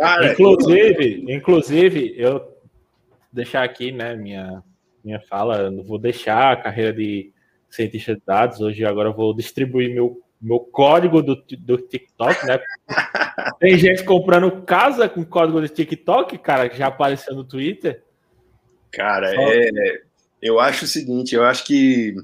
Cara, 0.00 0.32
inclusive, 0.32 1.24
eu... 1.28 1.30
inclusive, 1.36 2.14
eu 2.16 2.56
deixar 3.32 3.62
aqui, 3.62 3.92
né, 3.92 4.16
minha, 4.16 4.62
minha 5.08 5.20
fala, 5.20 5.62
eu 5.62 5.70
não 5.70 5.82
vou 5.82 5.98
deixar 5.98 6.52
a 6.52 6.56
carreira 6.56 6.92
de 6.92 7.32
cientista 7.70 8.14
de 8.14 8.20
dados, 8.26 8.60
hoje 8.60 8.84
agora 8.84 9.08
eu 9.08 9.14
vou 9.14 9.34
distribuir 9.34 9.94
meu, 9.94 10.20
meu 10.38 10.60
código 10.60 11.22
do, 11.22 11.34
do 11.34 11.78
TikTok, 11.78 12.46
né? 12.46 12.60
Tem 13.58 13.78
gente 13.78 14.04
comprando 14.04 14.62
casa 14.62 15.08
com 15.08 15.24
código 15.24 15.60
do 15.60 15.68
TikTok, 15.68 16.36
cara, 16.38 16.68
que 16.68 16.76
já 16.76 16.88
apareceu 16.88 17.34
no 17.34 17.42
Twitter. 17.42 18.02
Cara, 18.90 19.34
Só... 19.34 19.40
é, 19.40 20.02
eu 20.42 20.60
acho 20.60 20.84
o 20.84 20.88
seguinte, 20.88 21.34
eu 21.34 21.44
acho 21.44 21.64
que 21.64 22.14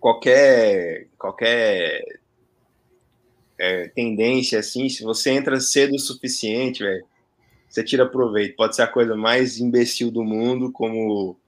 qualquer 0.00 1.06
qualquer 1.16 2.02
é, 3.58 3.88
tendência 3.88 4.58
assim, 4.58 4.88
se 4.88 5.04
você 5.04 5.30
entra 5.30 5.60
cedo 5.60 5.94
o 5.94 5.98
suficiente, 5.98 6.82
velho, 6.82 7.04
você 7.68 7.84
tira 7.84 8.08
proveito. 8.08 8.56
Pode 8.56 8.74
ser 8.74 8.82
a 8.82 8.88
coisa 8.88 9.14
mais 9.14 9.60
imbecil 9.60 10.10
do 10.10 10.24
mundo, 10.24 10.72
como 10.72 11.39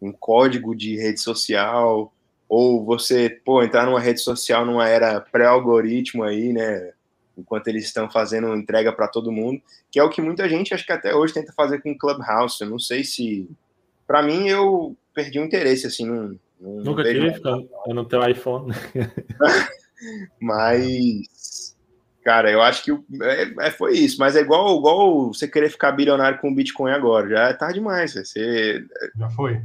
um 0.00 0.12
código 0.12 0.74
de 0.74 0.96
rede 0.96 1.20
social, 1.20 2.12
ou 2.50 2.84
você, 2.84 3.30
pô, 3.30 3.62
entrar 3.62 3.86
numa 3.86 4.00
rede 4.00 4.20
social 4.20 4.66
numa 4.66 4.88
era 4.88 5.20
pré-algoritmo 5.20 6.24
aí, 6.24 6.52
né? 6.52 6.92
Enquanto 7.38 7.68
eles 7.68 7.84
estão 7.84 8.10
fazendo 8.10 8.54
entrega 8.56 8.92
para 8.92 9.06
todo 9.06 9.30
mundo, 9.30 9.62
que 9.88 10.00
é 10.00 10.02
o 10.02 10.10
que 10.10 10.20
muita 10.20 10.48
gente 10.48 10.74
acho 10.74 10.84
que 10.84 10.92
até 10.92 11.14
hoje 11.14 11.32
tenta 11.32 11.52
fazer 11.52 11.80
com 11.80 11.96
Clubhouse. 11.96 12.60
Eu 12.60 12.68
não 12.68 12.78
sei 12.78 13.04
se. 13.04 13.48
Para 14.04 14.20
mim, 14.20 14.48
eu 14.48 14.96
perdi 15.14 15.38
o 15.38 15.44
interesse, 15.44 15.86
assim, 15.86 16.04
não. 16.04 16.36
não 16.60 16.84
Nunca 16.84 17.04
tive, 17.04 17.40
eu 17.86 17.94
não 17.94 18.04
tenho 18.04 18.28
iPhone. 18.28 18.74
Mas, 20.40 21.76
cara, 22.24 22.50
eu 22.50 22.60
acho 22.60 22.82
que 22.82 22.90
é, 23.22 23.66
é, 23.66 23.70
foi 23.70 23.96
isso. 23.96 24.18
Mas 24.18 24.34
é 24.34 24.40
igual, 24.40 24.76
igual 24.76 25.28
você 25.28 25.46
querer 25.46 25.70
ficar 25.70 25.92
bilionário 25.92 26.40
com 26.40 26.50
o 26.50 26.54
Bitcoin 26.54 26.90
agora. 26.90 27.28
Já 27.28 27.48
é 27.48 27.52
tarde 27.52 27.74
demais. 27.74 28.14
Você... 28.14 28.84
Já 29.16 29.30
foi. 29.30 29.62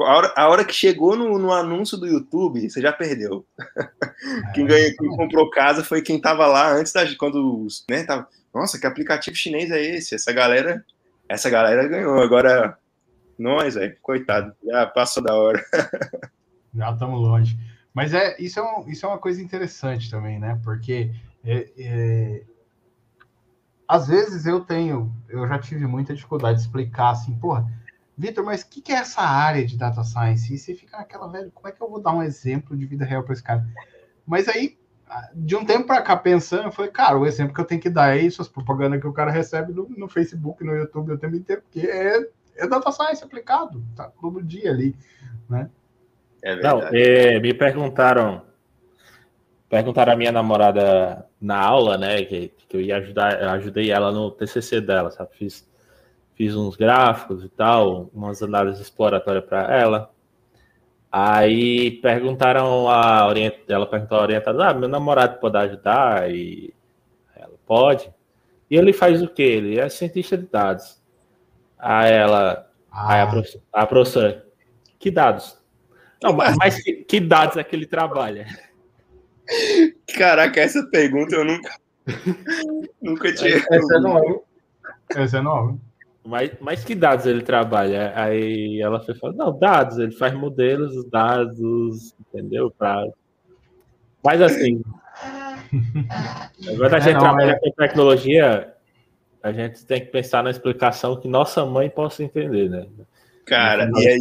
A 0.00 0.16
hora, 0.16 0.32
a 0.36 0.48
hora 0.48 0.64
que 0.64 0.72
chegou 0.72 1.16
no, 1.16 1.38
no, 1.38 1.52
anúncio 1.52 1.98
do 1.98 2.06
YouTube, 2.06 2.68
você 2.68 2.80
já 2.80 2.92
perdeu. 2.92 3.44
É, 3.58 4.52
quem, 4.54 4.66
ganhou, 4.66 4.96
quem 4.96 5.08
comprou 5.10 5.50
casa 5.50 5.82
foi 5.82 6.02
quem 6.02 6.20
tava 6.20 6.46
lá 6.46 6.72
antes 6.72 6.92
da. 6.92 7.04
Quando. 7.16 7.66
Né, 7.90 8.04
tava, 8.04 8.28
Nossa, 8.54 8.78
que 8.78 8.86
aplicativo 8.86 9.36
chinês 9.36 9.70
é 9.70 9.80
esse? 9.80 10.14
Essa 10.14 10.32
galera. 10.32 10.84
Essa 11.28 11.50
galera 11.50 11.86
ganhou. 11.86 12.20
Agora, 12.20 12.78
nós, 13.38 13.74
velho, 13.74 13.96
coitado, 14.00 14.54
já 14.64 14.86
passou 14.86 15.22
da 15.22 15.34
hora. 15.34 15.64
já 16.74 16.90
estamos 16.90 17.20
longe. 17.20 17.58
Mas 17.92 18.14
é, 18.14 18.36
isso, 18.38 18.60
é 18.60 18.62
um, 18.62 18.88
isso 18.88 19.04
é 19.04 19.08
uma 19.08 19.18
coisa 19.18 19.42
interessante 19.42 20.10
também, 20.10 20.38
né? 20.38 20.60
Porque 20.62 21.10
é, 21.44 21.70
é, 21.78 22.42
às 23.88 24.06
vezes 24.06 24.46
eu 24.46 24.60
tenho, 24.60 25.12
eu 25.28 25.46
já 25.48 25.58
tive 25.58 25.86
muita 25.86 26.14
dificuldade 26.14 26.58
de 26.58 26.64
explicar 26.64 27.10
assim, 27.10 27.34
porra, 27.38 27.66
Vitor, 28.18 28.44
mas 28.44 28.62
o 28.62 28.68
que, 28.68 28.82
que, 28.82 28.90
é 28.90 28.96
essa 28.96 29.22
área 29.22 29.64
de 29.64 29.76
data 29.76 30.02
science? 30.02 30.52
E 30.52 30.58
você 30.58 30.74
fica 30.74 30.98
naquela, 30.98 31.28
velho, 31.28 31.52
como 31.54 31.68
é 31.68 31.72
que 31.72 31.80
eu 31.80 31.88
vou 31.88 32.02
dar 32.02 32.12
um 32.12 32.22
exemplo 32.22 32.76
de 32.76 32.84
vida 32.84 33.04
real 33.04 33.22
para 33.22 33.32
esse 33.32 33.42
cara? 33.42 33.64
Mas 34.26 34.48
aí, 34.48 34.76
de 35.32 35.54
um 35.54 35.64
tempo 35.64 35.86
para 35.86 36.02
cá, 36.02 36.16
pensando, 36.16 36.64
eu 36.64 36.72
falei, 36.72 36.90
cara, 36.90 37.16
o 37.16 37.24
exemplo 37.24 37.54
que 37.54 37.60
eu 37.60 37.64
tenho 37.64 37.80
que 37.80 37.88
dar 37.88 38.16
é 38.16 38.20
isso, 38.20 38.42
as 38.42 38.48
propagandas 38.48 39.00
que 39.00 39.06
o 39.06 39.12
cara 39.12 39.30
recebe 39.30 39.72
no, 39.72 39.88
no 39.88 40.08
Facebook, 40.08 40.64
no 40.64 40.74
YouTube 40.74 41.12
o 41.12 41.18
tempo 41.18 41.36
inteiro, 41.36 41.62
porque 41.62 41.86
é, 41.86 42.28
é 42.56 42.66
data 42.66 42.90
science 42.90 43.22
aplicado, 43.22 43.84
tá 43.94 44.10
todo 44.20 44.42
dia 44.42 44.70
ali, 44.70 44.96
né? 45.48 45.70
É 46.42 46.56
Não, 46.56 46.82
é, 46.82 47.38
me 47.38 47.54
perguntaram, 47.54 48.42
perguntaram 49.68 50.12
a 50.12 50.16
minha 50.16 50.32
namorada 50.32 51.24
na 51.40 51.56
aula, 51.60 51.96
né, 51.96 52.24
que, 52.24 52.52
que 52.68 52.76
eu 52.76 52.80
ia 52.80 52.96
ajudar, 52.96 53.40
eu 53.40 53.50
ajudei 53.50 53.92
ela 53.92 54.10
no 54.10 54.28
TCC 54.32 54.80
dela, 54.80 55.12
sabe? 55.12 55.30
Fiz, 55.36 55.68
fiz 56.38 56.54
uns 56.54 56.76
gráficos 56.76 57.44
e 57.44 57.48
tal, 57.48 58.08
umas 58.14 58.40
análises 58.40 58.80
exploratórias 58.80 59.44
para 59.44 59.76
ela. 59.76 60.10
Aí 61.10 62.00
perguntaram 62.00 62.88
a 62.88 63.26
orient... 63.26 63.54
ela 63.66 63.86
perguntou 63.86 64.18
a 64.18 64.22
orientada, 64.22 64.68
ah, 64.68 64.74
meu 64.74 64.88
namorado 64.88 65.40
pode 65.40 65.56
ajudar 65.56 66.30
e 66.30 66.72
ela 67.34 67.54
pode. 67.66 68.08
E 68.70 68.76
ele 68.76 68.92
faz 68.92 69.20
o 69.20 69.26
quê? 69.26 69.42
Ele 69.42 69.80
é 69.80 69.88
cientista 69.88 70.38
de 70.38 70.46
dados. 70.46 71.02
Aí 71.76 72.12
ela, 72.12 72.70
ah. 72.88 73.14
aí 73.14 73.20
a 73.20 73.26
professora, 73.26 73.64
a 73.72 73.86
professora, 73.86 74.46
que 74.96 75.10
dados? 75.10 75.58
Não, 76.22 76.32
mas 76.32 76.80
que, 76.82 76.92
que 77.04 77.18
dados 77.18 77.56
é 77.56 77.64
que 77.64 77.74
ele 77.74 77.86
trabalha? 77.86 78.46
Caraca, 80.16 80.60
essa 80.60 80.86
pergunta 80.86 81.34
eu 81.34 81.44
nunca. 81.44 81.74
nunca 83.02 83.34
tinha. 83.34 83.56
Essa 83.56 83.96
é 83.96 83.98
nova. 83.98 84.40
Essa 85.16 85.38
é 85.38 85.40
nova. 85.40 85.87
Mas, 86.28 86.50
mas 86.60 86.84
que 86.84 86.94
dados 86.94 87.24
ele 87.24 87.40
trabalha? 87.40 88.12
Aí 88.14 88.82
ela 88.82 89.00
foi 89.00 89.14
falar, 89.14 89.32
não, 89.32 89.58
dados, 89.58 89.96
ele 89.96 90.12
faz 90.12 90.34
modelos, 90.34 91.02
dados, 91.08 92.14
entendeu? 92.20 92.70
Pra... 92.70 93.02
Mas 94.22 94.42
assim, 94.42 94.82
agora 96.70 96.96
a 96.96 96.98
é, 96.98 97.00
gente 97.00 97.10
é, 97.10 97.14
não, 97.14 97.20
trabalha 97.20 97.52
é... 97.52 97.58
com 97.58 97.70
tecnologia, 97.70 98.74
a 99.42 99.52
gente 99.52 99.86
tem 99.86 100.02
que 100.02 100.08
pensar 100.08 100.44
na 100.44 100.50
explicação 100.50 101.18
que 101.18 101.26
nossa 101.26 101.64
mãe 101.64 101.88
possa 101.88 102.22
entender, 102.22 102.68
né? 102.68 102.86
Cara, 103.46 103.90
e 103.96 104.08
aí, 104.08 104.18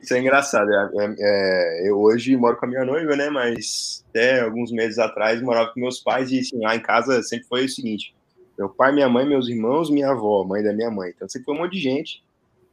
isso 0.00 0.14
é 0.14 0.20
engraçado. 0.20 0.70
É, 0.72 0.90
é, 1.04 1.14
é, 1.18 1.90
eu 1.90 2.00
hoje 2.00 2.34
moro 2.34 2.56
com 2.56 2.64
a 2.64 2.68
minha 2.68 2.84
noiva, 2.86 3.14
né? 3.14 3.28
Mas 3.28 4.02
até 4.08 4.40
alguns 4.40 4.72
meses 4.72 4.98
atrás 4.98 5.42
morava 5.42 5.70
com 5.70 5.80
meus 5.80 6.00
pais 6.00 6.32
e 6.32 6.38
assim, 6.38 6.62
lá 6.62 6.74
em 6.74 6.80
casa 6.80 7.22
sempre 7.22 7.46
foi 7.46 7.66
o 7.66 7.68
seguinte: 7.68 8.14
meu 8.58 8.68
pai, 8.68 8.92
minha 8.92 9.08
mãe, 9.08 9.26
meus 9.26 9.48
irmãos, 9.48 9.90
minha 9.90 10.10
avó, 10.10 10.44
mãe 10.44 10.62
da 10.62 10.72
minha 10.72 10.90
mãe. 10.90 11.12
Então 11.14 11.28
sempre 11.28 11.46
foi 11.46 11.54
um 11.54 11.58
monte 11.58 11.72
de 11.72 11.80
gente. 11.80 12.22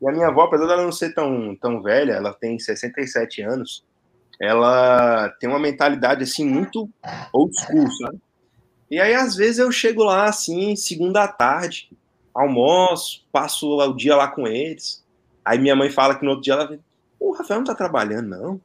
E 0.02 0.08
a 0.08 0.12
minha 0.12 0.28
avó, 0.28 0.44
apesar 0.44 0.68
dela 0.68 0.84
não 0.84 0.92
ser 0.92 1.14
tão, 1.14 1.56
tão 1.56 1.82
velha, 1.82 2.14
ela 2.14 2.34
tem 2.34 2.58
67 2.58 3.42
anos, 3.42 3.84
ela 4.40 5.30
tem 5.40 5.50
uma 5.50 5.60
mentalidade 5.60 6.24
assim 6.24 6.46
muito 6.46 6.90
old 7.34 7.54
school, 7.60 7.90
sabe? 8.02 8.20
E 8.90 9.00
aí, 9.00 9.14
às 9.14 9.36
vezes, 9.36 9.60
eu 9.60 9.72
chego 9.72 10.04
lá 10.04 10.26
assim, 10.26 10.76
segunda 10.76 11.28
tarde, 11.28 11.92
almoço, 12.34 13.26
passo 13.32 13.78
o 13.78 13.96
dia 13.96 14.16
lá 14.16 14.28
com 14.28 14.48
eles. 14.48 15.04
Aí 15.44 15.60
minha 15.60 15.76
mãe 15.76 15.90
fala 15.90 16.16
que 16.16 16.24
no 16.24 16.32
outro 16.32 16.44
dia 16.44 16.54
ela 16.54 16.80
o 17.20 17.32
Rafael 17.34 17.60
não 17.60 17.66
tá 17.66 17.76
trabalhando, 17.76 18.30
não. 18.30 18.62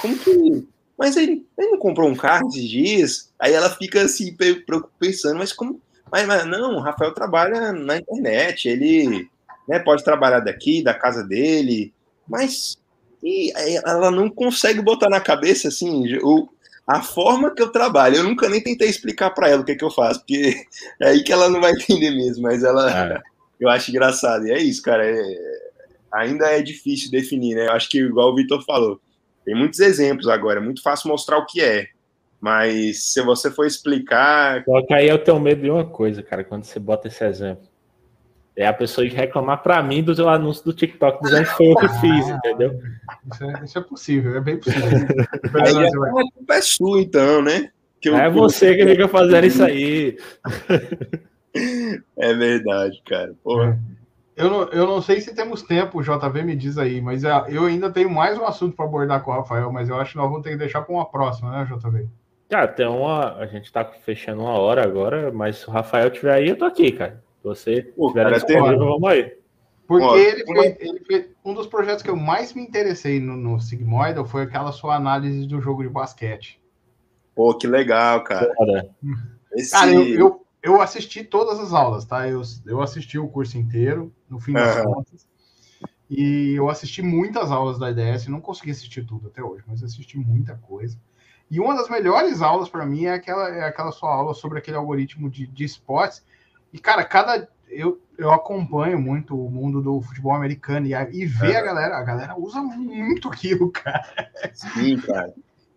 Como 0.00 0.16
que. 0.18 0.66
Mas 0.96 1.16
ele, 1.16 1.46
ele 1.58 1.70
não 1.72 1.78
comprou 1.78 2.08
um 2.08 2.14
carro 2.14 2.48
esses 2.48 2.68
dias? 2.68 3.32
Aí 3.38 3.52
ela 3.52 3.68
fica 3.68 4.02
assim, 4.02 4.34
pensando, 4.98 5.38
mas 5.38 5.52
como. 5.52 5.80
Mas, 6.10 6.26
mas 6.26 6.46
não, 6.46 6.76
o 6.76 6.80
Rafael 6.80 7.12
trabalha 7.12 7.72
na 7.72 7.96
internet, 7.96 8.68
ele 8.68 9.28
né, 9.68 9.78
pode 9.78 10.04
trabalhar 10.04 10.40
daqui, 10.40 10.82
da 10.82 10.94
casa 10.94 11.24
dele, 11.24 11.92
mas 12.28 12.78
e 13.22 13.52
ela 13.84 14.10
não 14.10 14.30
consegue 14.30 14.80
botar 14.80 15.08
na 15.08 15.20
cabeça 15.20 15.68
assim 15.68 16.16
o, 16.22 16.48
a 16.86 17.02
forma 17.02 17.52
que 17.52 17.60
eu 17.60 17.72
trabalho. 17.72 18.16
Eu 18.16 18.24
nunca 18.24 18.48
nem 18.48 18.62
tentei 18.62 18.88
explicar 18.88 19.30
para 19.30 19.48
ela 19.48 19.62
o 19.62 19.64
que, 19.64 19.74
que 19.74 19.84
eu 19.84 19.90
faço, 19.90 20.20
porque 20.20 20.54
é 21.02 21.08
aí 21.08 21.24
que 21.24 21.32
ela 21.32 21.48
não 21.48 21.60
vai 21.60 21.72
entender 21.72 22.10
mesmo, 22.10 22.42
mas 22.42 22.62
ela 22.62 23.14
é. 23.14 23.20
eu 23.58 23.68
acho 23.68 23.90
engraçado. 23.90 24.46
E 24.46 24.52
é 24.52 24.58
isso, 24.58 24.82
cara. 24.82 25.04
É, 25.04 25.24
ainda 26.12 26.46
é 26.46 26.62
difícil 26.62 27.10
definir, 27.10 27.56
né? 27.56 27.66
Eu 27.66 27.72
acho 27.72 27.88
que, 27.88 27.98
igual 27.98 28.30
o 28.30 28.36
Vitor 28.36 28.64
falou, 28.64 29.00
tem 29.44 29.54
muitos 29.54 29.80
exemplos 29.80 30.28
agora, 30.28 30.60
é 30.60 30.62
muito 30.62 30.82
fácil 30.82 31.08
mostrar 31.08 31.38
o 31.38 31.46
que 31.46 31.60
é. 31.60 31.88
Mas 32.46 33.12
se 33.12 33.20
você 33.22 33.50
for 33.50 33.66
explicar. 33.66 34.62
Só 34.64 34.86
que 34.86 34.94
aí 34.94 35.08
eu 35.08 35.18
tenho 35.18 35.40
medo 35.40 35.62
de 35.62 35.68
uma 35.68 35.84
coisa, 35.84 36.22
cara, 36.22 36.44
quando 36.44 36.62
você 36.62 36.78
bota 36.78 37.08
esse 37.08 37.24
exemplo. 37.24 37.66
É 38.54 38.68
a 38.68 38.72
pessoa 38.72 39.04
reclamar 39.04 39.64
para 39.64 39.82
mim 39.82 40.00
do 40.00 40.14
seu 40.14 40.28
anúncio 40.28 40.64
do 40.64 40.72
TikTok 40.72 41.24
dizendo 41.24 41.44
que 41.44 41.56
foi 41.56 41.66
eu 41.66 41.74
que 41.74 41.88
fiz, 42.00 42.30
ah, 42.30 42.36
entendeu? 42.36 42.80
Isso 43.32 43.44
é, 43.44 43.64
isso 43.64 43.78
é, 43.78 43.82
possível, 43.82 44.36
é 44.36 44.40
bem 44.40 44.58
possível. 44.58 44.86
aí 45.60 45.76
é, 45.76 45.88
a 45.88 46.32
culpa 46.32 46.54
é 46.54 46.62
sua, 46.62 47.00
então, 47.00 47.42
né? 47.42 47.68
Eu, 48.00 48.16
é 48.16 48.30
você 48.30 48.76
que 48.76 48.86
fica 48.86 49.08
fazendo 49.08 49.46
isso 49.46 49.64
aí. 49.64 50.16
É 52.18 52.34
verdade, 52.34 53.02
cara. 53.06 53.32
Porra. 53.42 53.80
É. 54.36 54.44
Eu 54.44 54.50
não, 54.50 54.62
eu 54.64 54.86
não 54.86 55.00
sei 55.00 55.22
se 55.22 55.34
temos 55.34 55.62
tempo, 55.62 55.98
o 55.98 56.02
JV 56.02 56.42
me 56.42 56.54
diz 56.54 56.76
aí, 56.76 57.00
mas 57.00 57.24
é, 57.24 57.30
eu 57.48 57.64
ainda 57.64 57.90
tenho 57.90 58.10
mais 58.10 58.38
um 58.38 58.44
assunto 58.44 58.76
para 58.76 58.84
abordar 58.84 59.22
com 59.22 59.30
o 59.30 59.34
Rafael, 59.34 59.72
mas 59.72 59.88
eu 59.88 59.98
acho 59.98 60.12
que 60.12 60.18
nós 60.18 60.28
vamos 60.28 60.42
ter 60.42 60.50
que 60.50 60.58
deixar 60.58 60.82
para 60.82 60.94
uma 60.94 61.10
próxima, 61.10 61.50
né, 61.50 61.64
JV? 61.64 62.06
Cara, 62.48 62.68
tem 62.68 62.86
uma. 62.86 63.34
A 63.36 63.46
gente 63.46 63.64
está 63.64 63.84
fechando 63.84 64.42
uma 64.42 64.58
hora 64.58 64.82
agora, 64.84 65.32
mas 65.32 65.58
se 65.58 65.68
o 65.68 65.72
Rafael 65.72 66.10
tiver 66.10 66.32
aí, 66.32 66.48
eu 66.48 66.56
tô 66.56 66.64
aqui, 66.64 66.92
cara. 66.92 67.22
Você 67.42 67.82
Pô, 67.96 68.08
tiver 68.08 68.24
cara, 68.24 68.36
disponível, 68.36 68.78
vamos 68.78 69.08
aí. 69.08 69.36
Porque 69.86 70.04
Ó, 70.04 70.16
ele, 70.16 70.44
foi, 70.44 70.76
ele 70.80 71.04
foi 71.06 71.30
um 71.44 71.54
dos 71.54 71.66
projetos 71.66 72.02
que 72.02 72.10
eu 72.10 72.16
mais 72.16 72.52
me 72.52 72.62
interessei 72.62 73.20
no, 73.20 73.36
no 73.36 73.60
Sigmoidal 73.60 74.24
foi 74.24 74.42
aquela 74.42 74.72
sua 74.72 74.96
análise 74.96 75.46
do 75.46 75.60
jogo 75.60 75.82
de 75.82 75.88
basquete. 75.88 76.60
Pô, 77.34 77.54
que 77.54 77.66
legal, 77.66 78.24
cara. 78.24 78.52
Esse... 79.52 79.70
Cara, 79.70 79.92
eu, 79.92 80.18
eu, 80.18 80.46
eu 80.62 80.82
assisti 80.82 81.22
todas 81.22 81.60
as 81.60 81.72
aulas, 81.72 82.04
tá? 82.04 82.28
Eu, 82.28 82.42
eu 82.66 82.82
assisti 82.82 83.18
o 83.18 83.28
curso 83.28 83.56
inteiro, 83.58 84.12
no 84.28 84.40
fim 84.40 84.52
das 84.52 84.78
uhum. 84.78 84.94
contas. 84.94 85.28
E 86.10 86.54
eu 86.56 86.68
assisti 86.68 87.02
muitas 87.02 87.52
aulas 87.52 87.78
da 87.78 87.90
IDS, 87.90 88.26
não 88.28 88.40
consegui 88.40 88.70
assistir 88.70 89.04
tudo 89.04 89.28
até 89.28 89.42
hoje, 89.42 89.62
mas 89.66 89.82
assisti 89.82 90.18
muita 90.18 90.56
coisa. 90.56 90.98
E 91.50 91.60
uma 91.60 91.76
das 91.76 91.88
melhores 91.88 92.42
aulas 92.42 92.68
para 92.68 92.84
mim 92.84 93.04
é 93.04 93.14
aquela, 93.14 93.48
é 93.48 93.64
aquela 93.64 93.92
sua 93.92 94.12
aula 94.12 94.34
sobre 94.34 94.58
aquele 94.58 94.76
algoritmo 94.76 95.30
de, 95.30 95.46
de 95.46 95.64
spots. 95.64 96.24
E, 96.72 96.78
cara, 96.78 97.04
cada. 97.04 97.48
eu, 97.68 98.00
eu 98.18 98.32
acompanho 98.32 98.98
muito 98.98 99.38
o 99.38 99.50
mundo 99.50 99.80
do 99.80 100.00
futebol 100.00 100.34
americano 100.34 100.86
e, 100.86 100.92
e 100.92 101.26
ver 101.26 101.52
é. 101.52 101.56
a 101.56 101.62
galera, 101.62 101.96
a 101.98 102.02
galera 102.02 102.34
usa 102.38 102.60
muito 102.60 103.28
aquilo, 103.28 103.70
cara. 103.72 104.04
Sim, 104.52 104.98
cara. 104.98 105.32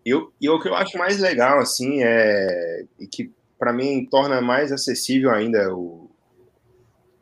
E, 0.06 0.10
eu, 0.10 0.32
e 0.42 0.50
o 0.50 0.60
que 0.60 0.68
eu 0.68 0.76
acho 0.76 0.98
mais 0.98 1.20
legal, 1.20 1.60
assim, 1.60 2.02
é 2.02 2.86
e 3.00 3.06
que 3.06 3.32
para 3.60 3.74
mim 3.74 4.08
torna 4.10 4.42
mais 4.42 4.72
acessível 4.72 5.32
ainda 5.32 5.76
o 5.76 6.10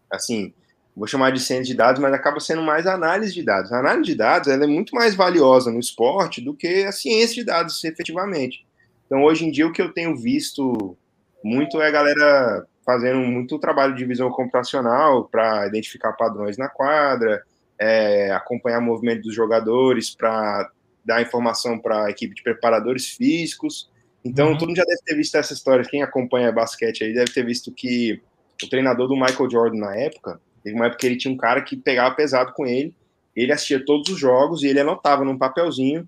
assim, 0.10 0.54
vou 0.98 1.06
chamar 1.06 1.32
de 1.32 1.40
ciência 1.40 1.66
de 1.66 1.76
dados, 1.76 2.02
mas 2.02 2.12
acaba 2.12 2.40
sendo 2.40 2.64
mais 2.64 2.88
análise 2.88 3.32
de 3.32 3.44
dados. 3.44 3.72
A 3.72 3.80
análise 3.80 4.06
de 4.06 4.16
dados 4.16 4.48
ela 4.48 4.64
é 4.64 4.68
muito 4.68 4.96
mais 4.96 5.14
valiosa 5.14 5.72
no 5.72 5.80
esporte 5.80 6.42
do 6.42 6.56
que 6.56 6.84
a 6.84 6.92
ciência 6.92 7.36
de 7.36 7.44
dados, 7.44 7.84
efetivamente. 7.84 8.66
Então, 9.06 9.24
hoje 9.24 9.46
em 9.46 9.52
dia, 9.52 9.68
o 9.68 9.72
que 9.72 9.82
eu 9.82 9.94
tenho 9.94 10.16
visto 10.16 10.98
muito 11.44 11.80
é 11.80 11.88
a 11.88 11.92
galera 11.92 12.66
fazendo 12.84 13.20
muito 13.20 13.60
trabalho 13.60 13.94
de 13.94 14.06
visão 14.06 14.32
computacional 14.32 15.26
para 15.26 15.68
identificar 15.68 16.14
padrões 16.14 16.58
na 16.58 16.68
quadra, 16.68 17.44
é, 17.80 18.32
acompanhar 18.32 18.80
o 18.80 18.84
movimento 18.84 19.22
dos 19.22 19.36
jogadores, 19.36 20.16
para 20.16 20.68
dar 21.06 21.22
informação 21.22 21.78
para 21.78 22.06
a 22.06 22.10
equipe 22.10 22.34
de 22.34 22.42
preparadores 22.42 23.08
físicos. 23.10 23.90
Então, 24.26 24.50
uhum. 24.50 24.58
todo 24.58 24.70
mundo 24.70 24.78
já 24.78 24.84
deve 24.84 25.02
ter 25.06 25.16
visto 25.16 25.36
essa 25.36 25.54
história. 25.54 25.86
Quem 25.86 26.02
acompanha 26.02 26.52
basquete 26.52 27.04
aí 27.04 27.14
deve 27.14 27.32
ter 27.32 27.46
visto 27.46 27.72
que 27.72 28.20
o 28.64 28.70
treinador 28.70 29.08
do 29.08 29.16
Michael 29.16 29.50
Jordan 29.50 29.78
na 29.78 29.96
época, 29.96 30.42
teve 30.64 30.76
uma 30.76 30.86
época 30.86 31.00
que 31.00 31.08
ele 31.08 31.18
tinha 31.18 31.34
um 31.34 31.38
cara 31.38 31.62
que 31.62 31.76
pegava 31.76 32.16
pesado 32.16 32.54
com 32.54 32.66
ele, 32.66 32.94
ele 33.36 33.52
assistia 33.52 33.84
todos 33.84 34.10
os 34.10 34.20
jogos 34.20 34.64
e 34.64 34.68
ele 34.68 34.80
anotava 34.80 35.24
num 35.24 35.38
papelzinho 35.38 36.08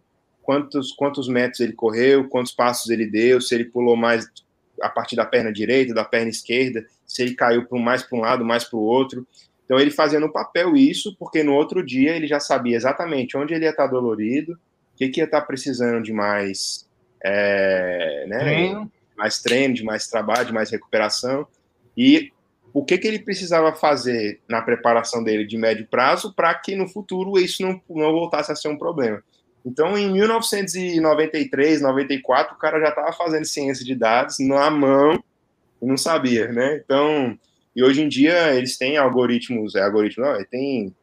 quantos, 0.50 0.92
quantos 0.92 1.28
metros 1.28 1.60
ele 1.60 1.74
correu, 1.74 2.28
quantos 2.28 2.52
passos 2.52 2.90
ele 2.90 3.06
deu, 3.06 3.40
se 3.40 3.54
ele 3.54 3.66
pulou 3.66 3.96
mais 3.96 4.28
a 4.82 4.90
partir 4.90 5.16
da 5.16 5.24
perna 5.24 5.54
direita, 5.54 5.94
da 5.94 6.04
perna 6.04 6.30
esquerda, 6.30 6.84
se 7.06 7.22
ele 7.22 7.36
caiu 7.36 7.68
mais 7.74 8.02
para 8.02 8.18
um 8.18 8.22
lado, 8.22 8.44
mais 8.44 8.64
para 8.64 8.80
o 8.80 8.82
outro. 8.82 9.28
Então 9.64 9.80
ele 9.80 9.92
fazia 9.92 10.20
no 10.20 10.34
papel 10.34 10.76
isso, 10.76 11.16
porque 11.20 11.44
no 11.44 11.54
outro 11.54 11.86
dia 11.86 12.16
ele 12.16 12.26
já 12.26 12.40
sabia 12.40 12.76
exatamente 12.76 13.38
onde 13.38 13.54
ele 13.54 13.66
ia 13.66 13.70
estar 13.70 13.86
dolorido, 13.86 14.54
o 14.54 14.98
que, 14.98 15.10
que 15.10 15.20
ia 15.20 15.26
estar 15.26 15.42
precisando 15.42 16.04
de 16.04 16.12
mais, 16.12 16.90
é, 17.24 18.26
né, 18.28 18.40
treino. 18.40 18.92
mais 19.16 19.40
treino, 19.40 19.76
de 19.76 19.84
mais 19.84 20.08
trabalho, 20.08 20.48
de 20.48 20.54
mais 20.54 20.72
recuperação. 20.72 21.46
E 21.96 22.32
o 22.74 22.84
que, 22.84 22.98
que 22.98 23.08
ele 23.08 23.20
precisava 23.20 23.74
fazer 23.74 24.42
na 24.48 24.62
preparação 24.62 25.24
dele 25.24 25.46
de 25.46 25.58
médio 25.58 25.88
prazo 25.90 26.34
para 26.34 26.54
que 26.54 26.76
no 26.76 26.88
futuro 26.88 27.40
isso 27.40 27.62
não, 27.64 27.82
não 27.90 28.12
voltasse 28.12 28.52
a 28.52 28.56
ser 28.56 28.68
um 28.68 28.78
problema. 28.78 29.24
Então, 29.66 29.98
em 29.98 30.12
1993, 30.12 31.82
94, 31.82 32.56
o 32.56 32.60
cara 32.60 32.80
já 32.80 32.90
estava 32.90 33.12
fazendo 33.14 33.46
ciência 33.46 33.84
de 33.84 33.96
dados 33.96 34.38
na 34.40 34.70
mão 34.70 35.22
e 35.82 35.86
não 35.86 35.98
sabia, 35.98 36.52
né? 36.52 36.82
Então, 36.84 37.38
e 37.76 37.84
hoje 37.84 38.02
em 38.02 38.08
dia 38.08 38.54
eles 38.54 38.78
têm 38.78 38.98
algoritmos, 38.98 39.76
é 39.76 39.84
algoritmo, 39.84 40.26
não, 40.26 40.44
tem, 40.46 40.96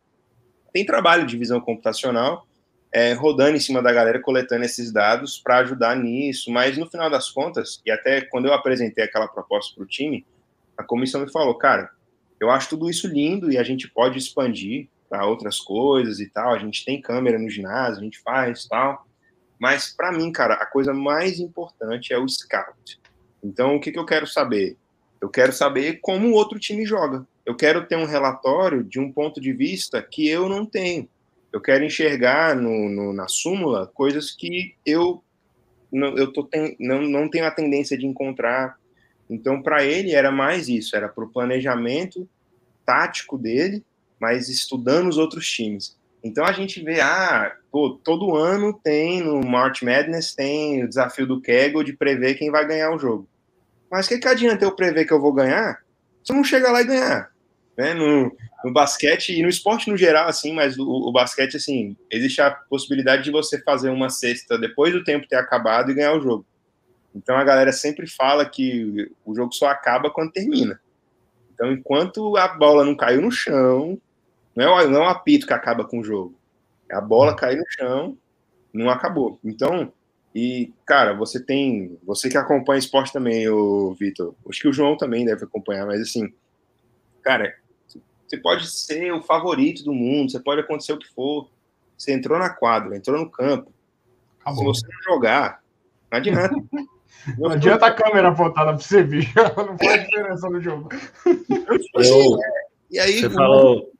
tem 0.72 0.86
trabalho 0.86 1.26
de 1.26 1.36
visão 1.36 1.60
computacional 1.60 2.46
é, 2.92 3.12
rodando 3.12 3.56
em 3.56 3.60
cima 3.60 3.82
da 3.82 3.92
galera, 3.92 4.20
coletando 4.20 4.64
esses 4.64 4.90
dados 4.90 5.38
para 5.38 5.58
ajudar 5.58 5.94
nisso, 5.96 6.50
mas 6.50 6.78
no 6.78 6.88
final 6.88 7.10
das 7.10 7.30
contas, 7.30 7.80
e 7.84 7.90
até 7.90 8.22
quando 8.22 8.46
eu 8.46 8.54
apresentei 8.54 9.04
aquela 9.04 9.28
proposta 9.28 9.74
para 9.74 9.84
o 9.84 9.86
time, 9.86 10.24
a 10.76 10.84
comissão 10.84 11.20
me 11.20 11.30
falou, 11.30 11.54
cara, 11.56 11.90
eu 12.40 12.50
acho 12.50 12.70
tudo 12.70 12.90
isso 12.90 13.08
lindo 13.08 13.50
e 13.50 13.58
a 13.58 13.62
gente 13.62 13.88
pode 13.88 14.18
expandir 14.18 14.88
para 15.08 15.26
outras 15.26 15.58
coisas 15.58 16.20
e 16.20 16.28
tal. 16.28 16.52
A 16.52 16.58
gente 16.58 16.84
tem 16.84 17.00
câmera 17.00 17.38
no 17.38 17.48
ginásio, 17.48 18.00
a 18.00 18.04
gente 18.04 18.18
faz 18.20 18.66
tal. 18.66 19.06
Mas 19.58 19.94
para 19.94 20.12
mim, 20.12 20.30
cara, 20.30 20.54
a 20.54 20.66
coisa 20.66 20.92
mais 20.92 21.40
importante 21.40 22.12
é 22.12 22.18
o 22.18 22.28
scout. 22.28 23.00
Então, 23.42 23.76
o 23.76 23.80
que, 23.80 23.90
que 23.90 23.98
eu 23.98 24.04
quero 24.04 24.26
saber? 24.26 24.76
Eu 25.20 25.30
quero 25.30 25.52
saber 25.52 26.00
como 26.00 26.28
o 26.28 26.32
outro 26.32 26.58
time 26.58 26.84
joga. 26.84 27.26
Eu 27.44 27.54
quero 27.54 27.86
ter 27.86 27.96
um 27.96 28.04
relatório 28.04 28.84
de 28.84 29.00
um 29.00 29.10
ponto 29.10 29.40
de 29.40 29.52
vista 29.52 30.02
que 30.02 30.28
eu 30.28 30.48
não 30.48 30.66
tenho. 30.66 31.08
Eu 31.52 31.60
quero 31.60 31.84
enxergar 31.84 32.54
no, 32.54 32.88
no 32.88 33.12
na 33.14 33.28
súmula 33.28 33.86
coisas 33.94 34.30
que 34.30 34.74
eu 34.84 35.22
não, 35.90 36.16
eu 36.16 36.32
tô 36.32 36.44
ten, 36.44 36.76
não, 36.78 37.02
não 37.02 37.30
tenho 37.30 37.46
a 37.46 37.50
tendência 37.50 37.96
de 37.96 38.04
encontrar 38.04 38.78
então, 39.28 39.62
para 39.62 39.84
ele, 39.84 40.12
era 40.12 40.30
mais 40.30 40.68
isso, 40.68 40.96
era 40.96 41.08
para 41.08 41.24
o 41.24 41.28
planejamento 41.28 42.28
tático 42.84 43.36
dele, 43.36 43.84
mas 44.20 44.48
estudando 44.48 45.08
os 45.08 45.18
outros 45.18 45.50
times. 45.50 45.96
Então, 46.22 46.44
a 46.44 46.52
gente 46.52 46.82
vê, 46.82 47.00
ah, 47.00 47.52
pô, 47.70 48.00
todo 48.02 48.34
ano 48.34 48.72
tem 48.72 49.22
no 49.22 49.40
March 49.40 49.82
Madness, 49.82 50.34
tem 50.34 50.84
o 50.84 50.88
desafio 50.88 51.26
do 51.26 51.40
Kegel 51.40 51.82
de 51.82 51.92
prever 51.92 52.34
quem 52.34 52.50
vai 52.50 52.66
ganhar 52.66 52.94
o 52.94 52.98
jogo. 52.98 53.28
Mas 53.90 54.06
o 54.06 54.08
que, 54.08 54.18
que 54.18 54.28
adianta 54.28 54.64
eu 54.64 54.74
prever 54.74 55.04
que 55.04 55.12
eu 55.12 55.20
vou 55.20 55.32
ganhar 55.32 55.80
se 56.24 56.32
eu 56.32 56.36
não 56.36 56.42
chegar 56.42 56.72
lá 56.72 56.80
e 56.80 56.86
ganhar? 56.86 57.30
Né? 57.78 57.94
No, 57.94 58.36
no 58.64 58.72
basquete 58.72 59.38
e 59.38 59.42
no 59.42 59.48
esporte 59.48 59.88
no 59.88 59.96
geral, 59.96 60.28
assim, 60.28 60.52
mas 60.52 60.76
o, 60.76 60.84
o, 60.84 61.12
basquete, 61.12 61.56
assim, 61.56 61.96
existe 62.10 62.40
a 62.40 62.50
possibilidade 62.50 63.22
de 63.22 63.30
você 63.30 63.62
fazer 63.62 63.90
uma 63.90 64.08
cesta 64.08 64.58
depois 64.58 64.92
do 64.92 65.04
tempo 65.04 65.28
ter 65.28 65.36
acabado 65.36 65.90
e 65.90 65.94
ganhar 65.94 66.14
o 66.14 66.20
jogo. 66.20 66.46
Então 67.16 67.36
a 67.36 67.44
galera 67.44 67.72
sempre 67.72 68.06
fala 68.06 68.44
que 68.44 69.10
o 69.24 69.34
jogo 69.34 69.52
só 69.52 69.68
acaba 69.68 70.10
quando 70.10 70.32
termina. 70.32 70.78
Então, 71.54 71.72
enquanto 71.72 72.36
a 72.36 72.48
bola 72.48 72.84
não 72.84 72.94
caiu 72.94 73.22
no 73.22 73.30
chão, 73.30 73.98
não 74.54 74.64
é, 74.64 74.84
o, 74.84 74.90
não 74.90 75.02
é 75.02 75.06
o 75.06 75.08
apito 75.08 75.46
que 75.46 75.54
acaba 75.54 75.84
com 75.84 76.00
o 76.00 76.04
jogo. 76.04 76.38
É 76.90 76.94
a 76.94 77.00
bola 77.00 77.34
cair 77.34 77.56
no 77.56 77.64
chão, 77.70 78.16
não 78.72 78.90
acabou. 78.90 79.40
Então, 79.42 79.90
e, 80.34 80.74
cara, 80.84 81.14
você 81.14 81.42
tem. 81.42 81.98
Você 82.04 82.28
que 82.28 82.36
acompanha 82.36 82.78
esporte 82.78 83.10
também, 83.10 83.48
o 83.48 83.94
Vitor. 83.94 84.34
Acho 84.48 84.60
que 84.60 84.68
o 84.68 84.72
João 84.72 84.96
também 84.96 85.24
deve 85.24 85.44
acompanhar, 85.44 85.86
mas 85.86 86.02
assim, 86.02 86.30
cara, 87.22 87.56
você 88.26 88.36
pode 88.36 88.70
ser 88.70 89.12
o 89.12 89.22
favorito 89.22 89.82
do 89.82 89.94
mundo, 89.94 90.30
você 90.30 90.38
pode 90.38 90.60
acontecer 90.60 90.92
o 90.92 90.98
que 90.98 91.08
for. 91.08 91.48
Você 91.96 92.12
entrou 92.12 92.38
na 92.38 92.50
quadra, 92.50 92.94
entrou 92.94 93.18
no 93.18 93.30
campo. 93.30 93.72
Acabou. 94.40 94.74
Se 94.74 94.82
você 94.82 94.86
não 94.86 95.14
jogar, 95.14 95.62
não 96.12 96.18
adianta. 96.18 96.54
Não 97.38 97.50
adianta 97.50 97.86
a 97.86 97.92
câmera 97.92 98.28
apontada 98.28 98.72
para 98.72 98.78
você 98.78 99.02
ver, 99.02 99.26
não 99.56 99.76
faz 99.78 100.04
diferença 100.04 100.48
no 100.48 100.60
jogo. 100.60 100.88
Eu, 101.94 102.38
e 102.90 102.98
aí, 102.98 103.20
você 103.20 103.30
falou. 103.30 103.92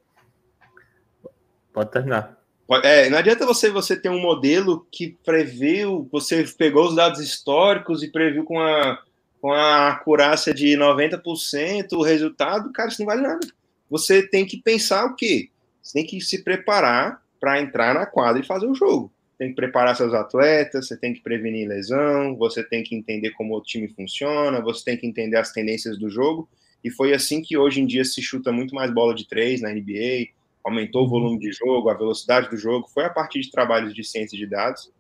Pode 1.73 1.91
terminar. 1.91 2.37
É, 2.83 3.09
não 3.11 3.19
adianta 3.19 3.47
você, 3.47 3.71
você 3.71 3.97
ter 3.97 4.09
um 4.09 4.21
modelo 4.21 4.87
que 4.91 5.17
previu, 5.25 6.09
você 6.11 6.45
pegou 6.59 6.89
os 6.89 6.97
dados 6.97 7.21
históricos 7.21 8.03
e 8.03 8.11
previu 8.11 8.45
com 8.45 8.61
a, 8.61 8.99
com 9.41 9.53
a 9.53 9.89
acurácia 9.89 10.53
de 10.53 10.77
90% 10.77 11.93
o 11.93 12.03
resultado, 12.03 12.73
cara, 12.73 12.89
isso 12.89 13.01
não 13.01 13.07
vale 13.07 13.23
nada. 13.23 13.47
Você 13.89 14.27
tem 14.27 14.45
que 14.45 14.61
pensar 14.61 15.05
o 15.05 15.15
quê? 15.15 15.51
Você 15.81 15.93
tem 15.93 16.07
que 16.07 16.21
se 16.21 16.43
preparar 16.43 17.23
para 17.39 17.61
entrar 17.61 17.95
na 17.95 18.05
quadra 18.05 18.41
e 18.41 18.47
fazer 18.47 18.67
o 18.67 18.75
jogo 18.75 19.13
tem 19.39 19.51
que 19.51 19.55
preparar 19.55 19.95
seus 19.95 20.15
atletas, 20.15 20.89
você 20.89 20.97
tem 20.97 21.13
que 21.13 21.21
prevenir 21.21 21.69
lesão, 21.69 22.37
você 22.37 22.65
tem 22.65 22.83
que 22.83 22.95
entender 22.95 23.31
como 23.33 23.57
o 23.57 23.63
time 23.63 23.89
funciona, 23.89 24.61
você 24.61 24.85
tem 24.85 24.97
que 24.97 25.07
entender 25.07 25.37
as 25.37 25.53
tendências 25.53 25.99
do 25.99 26.09
jogo. 26.09 26.49
E 26.83 26.91
foi 26.91 27.13
assim 27.13 27.43
que 27.43 27.57
hoje 27.57 27.81
em 27.81 27.87
dia 27.87 28.05
se 28.05 28.23
chuta 28.23 28.51
muito 28.51 28.75
mais 28.75 28.93
bola 28.93 29.15
de 29.15 29.29
três 29.29 29.61
na 29.61 29.71
NBA, 29.71 30.29
aumentou 30.65 31.05
o 31.05 31.09
volume 31.09 31.39
de 31.39 31.53
jogo, 31.53 31.89
a 31.89 31.95
velocidade 31.95 32.49
do 32.49 32.57
jogo, 32.57 32.89
foi 32.89 33.05
a 33.05 33.11
partir 33.11 33.41
de 33.41 33.51
trabalhos 33.51 33.95
de 33.95 34.03
ciência 34.03 34.39
de 34.39 34.47
dados. 34.47 34.91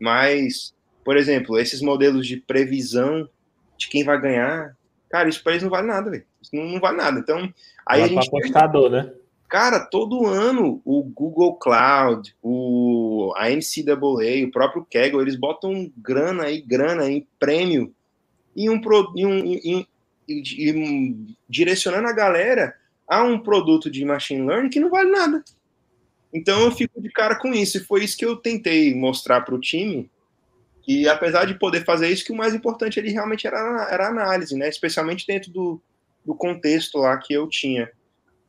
Mas, 0.00 0.74
por 1.04 1.16
exemplo, 1.16 1.58
esses 1.58 1.80
modelos 1.80 2.26
de 2.26 2.38
previsão 2.38 3.28
de 3.76 3.88
quem 3.88 4.02
vai 4.02 4.20
ganhar, 4.20 4.76
cara, 5.10 5.28
isso 5.28 5.42
para 5.42 5.52
eles 5.52 5.62
não 5.62 5.70
vale 5.70 5.86
nada, 5.86 6.10
velho. 6.10 6.24
Isso 6.40 6.54
não, 6.54 6.64
não, 6.64 6.80
vale 6.80 6.96
nada. 6.96 7.18
Então, 7.18 7.52
aí 7.86 8.02
a 8.02 8.06
gente. 8.06 8.28
Apostador, 8.28 8.90
né? 8.90 9.12
Cara, 9.48 9.80
todo 9.80 10.26
ano 10.26 10.80
o 10.84 11.02
Google 11.02 11.54
Cloud, 11.56 12.34
o, 12.42 13.32
a 13.36 13.48
NCAA, 13.50 14.46
o 14.46 14.50
próprio 14.50 14.86
Kaggle, 14.90 15.22
eles 15.22 15.36
botam 15.36 15.92
grana 15.96 16.50
e 16.50 16.60
grana 16.60 17.08
em 17.08 17.26
prêmio 17.38 17.94
e 18.56 18.70
um, 18.70 18.80
um, 20.26 21.26
direcionando 21.48 22.08
a 22.08 22.12
galera 22.12 22.74
a 23.06 23.22
um 23.22 23.38
produto 23.38 23.90
de 23.90 24.04
machine 24.04 24.46
learning 24.46 24.70
que 24.70 24.80
não 24.80 24.90
vale 24.90 25.10
nada. 25.10 25.44
Então 26.32 26.62
eu 26.62 26.72
fico 26.72 27.00
de 27.00 27.10
cara 27.10 27.36
com 27.36 27.52
isso. 27.52 27.78
E 27.78 27.84
foi 27.84 28.04
isso 28.04 28.16
que 28.16 28.24
eu 28.24 28.36
tentei 28.36 28.94
mostrar 28.94 29.42
para 29.42 29.54
o 29.54 29.60
time. 29.60 30.10
E 30.86 31.08
apesar 31.08 31.46
de 31.46 31.58
poder 31.58 31.84
fazer 31.84 32.08
isso, 32.08 32.24
que 32.24 32.32
o 32.32 32.36
mais 32.36 32.54
importante 32.54 32.98
ali 32.98 33.10
realmente 33.10 33.46
era, 33.46 33.88
era 33.90 34.06
a 34.06 34.10
análise, 34.10 34.56
né? 34.56 34.68
Especialmente 34.68 35.26
dentro 35.26 35.50
do, 35.50 35.80
do 36.24 36.34
contexto 36.34 36.98
lá 36.98 37.16
que 37.16 37.32
eu 37.32 37.48
tinha. 37.48 37.90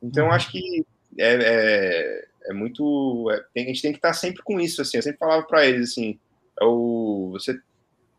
Então, 0.02 0.26
uhum. 0.26 0.32
acho 0.32 0.50
que 0.50 0.84
é, 1.18 1.34
é, 1.34 2.24
é 2.50 2.52
muito. 2.52 3.30
É, 3.30 3.44
tem, 3.54 3.64
a 3.64 3.68
gente 3.68 3.82
tem 3.82 3.92
que 3.92 3.98
estar 3.98 4.12
sempre 4.12 4.42
com 4.42 4.60
isso. 4.60 4.82
Assim, 4.82 4.98
eu 4.98 5.02
sempre 5.02 5.18
falava 5.18 5.46
para 5.46 5.66
eles 5.66 5.90
assim: 5.90 6.18
é 6.60 6.64
o, 6.64 7.30
você, 7.32 7.58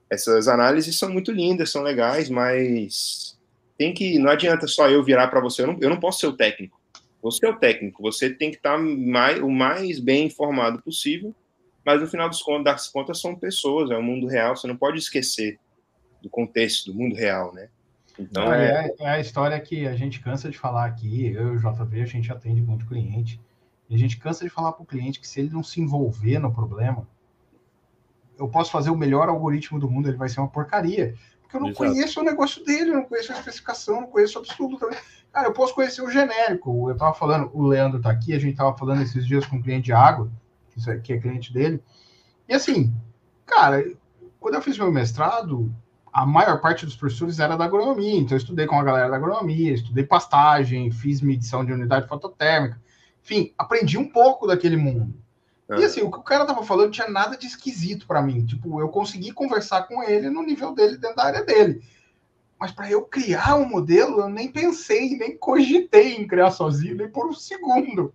essas 0.09 0.47
análises 0.47 0.97
são 0.97 1.09
muito 1.09 1.31
lindas, 1.31 1.71
são 1.71 1.81
legais, 1.81 2.29
mas 2.29 3.37
tem 3.77 3.93
que. 3.93 4.19
Não 4.19 4.31
adianta 4.31 4.67
só 4.67 4.89
eu 4.89 5.03
virar 5.03 5.27
para 5.27 5.41
você. 5.41 5.61
Eu 5.61 5.67
não, 5.67 5.77
eu 5.81 5.89
não 5.89 5.99
posso 5.99 6.19
ser 6.19 6.27
o 6.27 6.35
técnico. 6.35 6.79
Você 7.21 7.45
é 7.45 7.49
o 7.49 7.57
técnico. 7.57 8.01
Você 8.03 8.29
tem 8.29 8.51
que 8.51 8.57
estar 8.57 8.77
mais, 8.77 9.39
o 9.39 9.49
mais 9.49 9.99
bem 9.99 10.27
informado 10.27 10.81
possível. 10.81 11.33
Mas 11.85 12.01
no 12.01 12.07
final 12.07 12.29
das 12.63 12.89
contas 12.89 13.21
são 13.21 13.33
pessoas, 13.33 13.89
é 13.91 13.97
o 13.97 14.03
mundo 14.03 14.27
real. 14.27 14.55
Você 14.55 14.67
não 14.67 14.75
pode 14.75 14.99
esquecer 14.99 15.57
do 16.21 16.29
contexto 16.29 16.91
do 16.91 16.97
mundo 16.97 17.15
real, 17.15 17.53
né? 17.53 17.69
Então 18.19 18.51
é... 18.51 18.93
é... 18.99 19.09
a 19.09 19.19
história 19.19 19.59
que 19.59 19.87
a 19.87 19.95
gente 19.95 20.19
cansa 20.19 20.49
de 20.49 20.57
falar 20.57 20.85
aqui. 20.85 21.31
Eu 21.31 21.53
e 21.53 21.57
o 21.57 21.59
JV, 21.59 22.01
a 22.01 22.05
gente 22.05 22.31
atende 22.31 22.61
muito 22.61 22.85
cliente. 22.85 23.39
E 23.89 23.95
a 23.95 23.97
gente 23.97 24.17
cansa 24.17 24.43
de 24.43 24.49
falar 24.49 24.73
para 24.73 24.83
o 24.83 24.85
cliente 24.85 25.19
que 25.19 25.27
se 25.27 25.39
ele 25.39 25.49
não 25.49 25.63
se 25.63 25.79
envolver 25.79 26.39
no 26.39 26.53
problema, 26.53 27.07
eu 28.37 28.47
posso 28.47 28.71
fazer 28.71 28.89
o 28.89 28.97
melhor 28.97 29.29
algoritmo 29.29 29.79
do 29.79 29.89
mundo, 29.89 30.09
ele 30.09 30.17
vai 30.17 30.29
ser 30.29 30.39
uma 30.39 30.49
porcaria. 30.49 31.15
Porque 31.41 31.55
eu 31.55 31.61
não 31.61 31.69
Exato. 31.69 31.85
conheço 31.85 32.19
o 32.19 32.23
negócio 32.23 32.63
dele, 32.65 32.91
eu 32.91 32.95
não 32.95 33.05
conheço 33.05 33.31
a 33.31 33.37
especificação, 33.37 34.01
não 34.01 34.07
conheço 34.07 34.37
absolutamente. 34.37 35.01
Cara, 35.31 35.47
eu 35.47 35.53
posso 35.53 35.73
conhecer 35.73 36.01
o 36.01 36.09
genérico. 36.09 36.89
Eu 36.89 36.93
estava 36.93 37.13
falando, 37.13 37.49
o 37.53 37.65
Leandro 37.65 37.97
está 37.97 38.11
aqui, 38.11 38.33
a 38.33 38.39
gente 38.39 38.51
estava 38.51 38.77
falando 38.77 39.01
esses 39.01 39.25
dias 39.25 39.45
com 39.45 39.55
um 39.55 39.61
cliente 39.61 39.85
de 39.85 39.93
água, 39.93 40.29
que 41.03 41.13
é 41.13 41.19
cliente 41.19 41.53
dele. 41.53 41.81
E 42.49 42.53
assim, 42.53 42.93
cara, 43.45 43.83
quando 44.39 44.55
eu 44.55 44.61
fiz 44.61 44.77
meu 44.77 44.91
mestrado, 44.91 45.73
a 46.17 46.25
maior 46.25 46.59
parte 46.59 46.83
dos 46.83 46.95
professores 46.95 47.39
era 47.39 47.55
da 47.55 47.65
agronomia, 47.65 48.19
então 48.19 48.35
eu 48.35 48.39
estudei 48.39 48.65
com 48.65 48.79
a 48.79 48.83
galera 48.83 49.07
da 49.07 49.17
agronomia, 49.17 49.71
estudei 49.71 50.03
pastagem, 50.03 50.89
fiz 50.89 51.21
medição 51.21 51.63
de 51.63 51.71
unidade 51.71 52.07
fototérmica, 52.07 52.81
enfim, 53.23 53.53
aprendi 53.55 53.99
um 53.99 54.09
pouco 54.09 54.47
daquele 54.47 54.77
mundo. 54.77 55.13
E 55.69 55.83
assim, 55.83 56.01
o 56.01 56.09
que 56.09 56.17
o 56.17 56.23
cara 56.23 56.43
tava 56.43 56.63
falando 56.63 56.91
tinha 56.91 57.07
nada 57.07 57.37
de 57.37 57.45
esquisito 57.45 58.07
para 58.07 58.21
mim. 58.21 58.43
Tipo, 58.45 58.81
eu 58.81 58.89
consegui 58.89 59.31
conversar 59.31 59.83
com 59.83 60.01
ele 60.01 60.27
no 60.29 60.41
nível 60.41 60.73
dele, 60.73 60.97
dentro 60.97 61.17
da 61.17 61.25
área 61.25 61.43
dele. 61.43 61.83
Mas 62.59 62.71
para 62.71 62.89
eu 62.89 63.03
criar 63.03 63.55
um 63.55 63.69
modelo, 63.69 64.21
eu 64.21 64.29
nem 64.29 64.51
pensei, 64.51 65.15
nem 65.17 65.37
cogitei 65.37 66.15
em 66.15 66.25
criar 66.25 66.49
sozinho, 66.49 66.95
nem 66.95 67.09
por 67.09 67.27
um 67.27 67.33
segundo. 67.33 68.11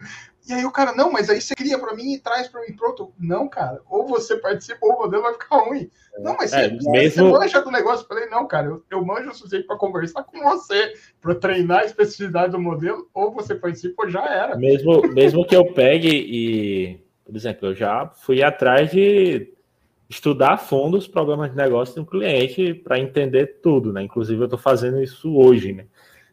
E 0.48 0.52
aí 0.52 0.64
o 0.64 0.72
cara, 0.72 0.92
não, 0.92 1.12
mas 1.12 1.30
aí 1.30 1.40
você 1.40 1.54
cria 1.54 1.78
para 1.78 1.94
mim 1.94 2.14
e 2.14 2.18
traz 2.18 2.48
para 2.48 2.62
mim 2.62 2.74
pronto. 2.74 3.12
Não, 3.18 3.48
cara, 3.48 3.80
ou 3.88 4.06
você 4.06 4.36
participa 4.36 4.78
ou 4.82 4.94
o 4.94 4.98
modelo 4.98 5.22
vai 5.22 5.34
ficar 5.34 5.56
ruim. 5.56 5.88
Não, 6.18 6.36
mas 6.36 6.52
é, 6.52 6.68
você, 6.68 6.90
mesmo... 6.90 7.26
você 7.26 7.38
manja 7.38 7.62
do 7.62 7.70
negócio. 7.70 8.02
Eu 8.02 8.08
falei, 8.08 8.26
não, 8.28 8.46
cara, 8.46 8.66
eu, 8.66 8.82
eu 8.90 9.04
manjo 9.04 9.30
o 9.30 9.34
sujeito 9.34 9.66
para 9.66 9.76
conversar 9.76 10.24
com 10.24 10.40
você, 10.40 10.94
para 11.20 11.34
treinar 11.36 11.80
a 11.80 11.84
especificidade 11.84 12.52
do 12.52 12.60
modelo, 12.60 13.08
ou 13.14 13.32
você 13.32 13.54
participa 13.54 14.02
ou 14.02 14.10
já 14.10 14.24
era. 14.24 14.56
Mesmo, 14.56 15.02
mesmo 15.12 15.46
que 15.46 15.54
eu 15.54 15.72
pegue 15.72 16.10
e, 16.10 17.00
por 17.24 17.36
exemplo, 17.36 17.68
eu 17.68 17.74
já 17.74 18.08
fui 18.08 18.42
atrás 18.42 18.90
de 18.90 19.52
estudar 20.08 20.54
a 20.54 20.58
fundo 20.58 20.98
os 20.98 21.06
problemas 21.06 21.50
de 21.50 21.56
negócio 21.56 21.94
de 21.94 22.00
um 22.00 22.04
cliente 22.04 22.74
para 22.74 22.98
entender 22.98 23.60
tudo, 23.62 23.92
né? 23.92 24.02
Inclusive, 24.02 24.40
eu 24.40 24.44
estou 24.46 24.58
fazendo 24.58 25.00
isso 25.00 25.34
hoje, 25.36 25.72
né? 25.72 25.86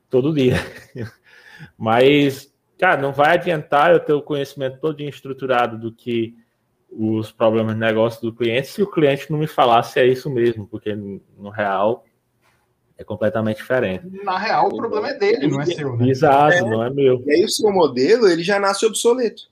Todo 0.09 0.33
dia. 0.33 0.55
Mas 1.77 2.48
cara, 2.79 3.01
não 3.01 3.11
vai 3.11 3.33
adiantar 3.33 3.91
eu 3.91 3.99
ter 3.99 4.13
o 4.13 4.21
conhecimento 4.21 4.79
todo 4.79 5.01
estruturado 5.01 5.77
do 5.77 5.91
que 5.91 6.33
os 6.89 7.31
problemas 7.31 7.75
de 7.75 7.79
negócio 7.81 8.21
do 8.21 8.33
cliente 8.33 8.67
se 8.69 8.81
o 8.81 8.89
cliente 8.89 9.29
não 9.29 9.37
me 9.37 9.45
falasse 9.45 9.93
se 9.93 9.99
é 9.99 10.07
isso 10.07 10.29
mesmo, 10.29 10.65
porque 10.65 10.95
no 10.95 11.49
real 11.49 12.05
é 12.97 13.03
completamente 13.03 13.57
diferente. 13.57 14.05
Na 14.23 14.37
real, 14.37 14.67
o 14.67 14.75
problema 14.75 15.09
é 15.09 15.13
dele, 15.13 15.47
não 15.47 15.61
é 15.61 15.65
seu, 15.65 15.95
né? 15.95 16.09
Exato, 16.09 16.53
é, 16.53 16.61
não 16.61 16.83
é 16.83 16.89
meu. 16.89 17.23
E 17.25 17.31
aí 17.31 17.45
o 17.45 17.49
seu 17.49 17.71
modelo, 17.71 18.27
ele 18.27 18.43
já 18.43 18.59
nasce 18.59 18.85
obsoleto. 18.85 19.43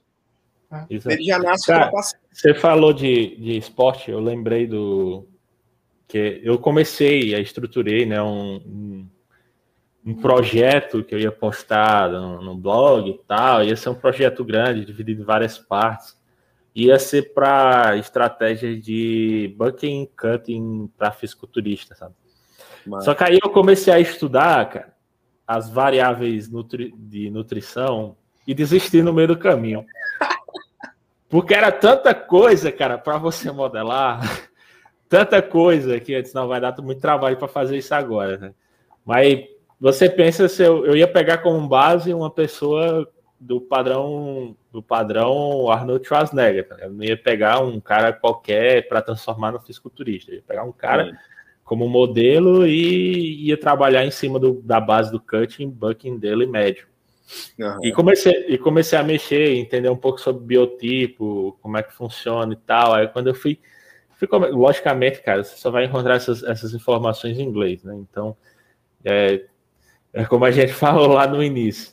É. 0.70 0.84
Ele 0.90 1.24
já 1.24 1.38
nasce 1.38 1.66
Cara, 1.66 1.90
Você 2.30 2.52
falou 2.54 2.92
de, 2.92 3.36
de 3.36 3.56
esporte, 3.56 4.10
eu 4.10 4.20
lembrei 4.20 4.66
do 4.66 5.26
que 6.06 6.40
eu 6.42 6.58
comecei, 6.58 7.34
a 7.34 7.38
estruturei, 7.38 8.04
né, 8.04 8.20
um, 8.22 8.56
um 8.56 9.06
um 10.08 10.14
projeto 10.14 11.04
que 11.04 11.14
eu 11.14 11.18
ia 11.18 11.30
postar 11.30 12.08
no, 12.08 12.40
no, 12.40 12.54
blog 12.54 13.10
e 13.10 13.18
tal, 13.28 13.62
ia 13.62 13.76
ser 13.76 13.90
um 13.90 13.94
projeto 13.94 14.42
grande, 14.42 14.82
dividido 14.82 15.20
em 15.20 15.24
várias 15.24 15.58
partes. 15.58 16.16
Ia 16.74 16.98
ser 16.98 17.34
para 17.34 17.94
estratégias 17.98 18.82
de 18.82 19.54
bucking 19.58 20.08
cutting 20.16 20.90
para 20.96 21.12
fisiculturista, 21.12 21.94
sabe? 21.94 22.14
Mas... 22.86 23.04
Só 23.04 23.14
que 23.14 23.22
aí 23.22 23.38
eu 23.42 23.50
comecei 23.50 23.92
a 23.92 24.00
estudar, 24.00 24.70
cara, 24.70 24.94
as 25.46 25.68
variáveis 25.68 26.48
nutri 26.48 26.94
de 26.96 27.28
nutrição 27.28 28.16
e 28.46 28.54
desisti 28.54 29.02
no 29.02 29.12
meio 29.12 29.28
do 29.28 29.38
caminho. 29.38 29.84
Porque 31.28 31.52
era 31.52 31.70
tanta 31.70 32.14
coisa, 32.14 32.72
cara, 32.72 32.96
para 32.96 33.18
você 33.18 33.52
modelar, 33.52 34.22
tanta 35.06 35.42
coisa 35.42 36.00
que 36.00 36.14
antes 36.14 36.32
não 36.32 36.48
vai 36.48 36.62
dar 36.62 36.74
muito 36.80 36.98
trabalho 36.98 37.36
para 37.36 37.46
fazer 37.46 37.76
isso 37.76 37.94
agora, 37.94 38.38
né? 38.38 38.54
Mas 39.04 39.57
você 39.80 40.08
pensa 40.08 40.48
se 40.48 40.62
eu, 40.62 40.84
eu 40.86 40.96
ia 40.96 41.06
pegar 41.06 41.38
como 41.38 41.68
base 41.68 42.12
uma 42.12 42.30
pessoa 42.30 43.08
do 43.40 43.60
padrão 43.60 44.56
do 44.72 44.82
padrão 44.82 45.70
Arnold 45.70 46.06
Schwarzenegger. 46.06 46.68
Tá? 46.68 46.76
Eu 46.80 46.90
não 46.90 47.04
ia 47.04 47.16
pegar 47.16 47.60
um 47.60 47.80
cara 47.80 48.12
qualquer 48.12 48.88
para 48.88 49.02
transformar 49.02 49.52
no 49.52 49.60
fisiculturista. 49.60 50.30
Eu 50.30 50.36
ia 50.36 50.42
pegar 50.42 50.64
um 50.64 50.72
cara 50.72 51.18
como 51.64 51.88
modelo 51.88 52.66
e 52.66 53.46
ia 53.46 53.56
trabalhar 53.56 54.04
em 54.04 54.10
cima 54.10 54.38
do, 54.38 54.60
da 54.62 54.80
base 54.80 55.10
do 55.10 55.20
cutting, 55.20 55.68
bucking 55.68 56.18
dele 56.18 56.46
médio. 56.46 56.86
Uhum. 57.58 57.84
E, 57.84 57.92
comecei, 57.92 58.46
e 58.48 58.56
comecei 58.56 58.98
a 58.98 59.02
mexer, 59.02 59.54
entender 59.54 59.90
um 59.90 59.96
pouco 59.96 60.18
sobre 60.18 60.44
biotipo, 60.44 61.58
como 61.60 61.76
é 61.76 61.82
que 61.82 61.92
funciona 61.92 62.52
e 62.52 62.56
tal. 62.56 62.94
Aí 62.94 63.06
quando 63.06 63.28
eu 63.28 63.34
fui, 63.34 63.60
fui 64.16 64.26
logicamente, 64.50 65.22
cara, 65.22 65.44
você 65.44 65.56
só 65.56 65.70
vai 65.70 65.84
encontrar 65.84 66.16
essas, 66.16 66.42
essas 66.42 66.72
informações 66.72 67.38
em 67.38 67.42
inglês, 67.42 67.84
né? 67.84 67.94
Então, 67.96 68.34
é, 69.04 69.34
é 69.34 69.44
como 70.26 70.44
a 70.44 70.50
gente 70.50 70.72
falou 70.74 71.08
lá 71.08 71.26
no 71.26 71.42
início. 71.42 71.92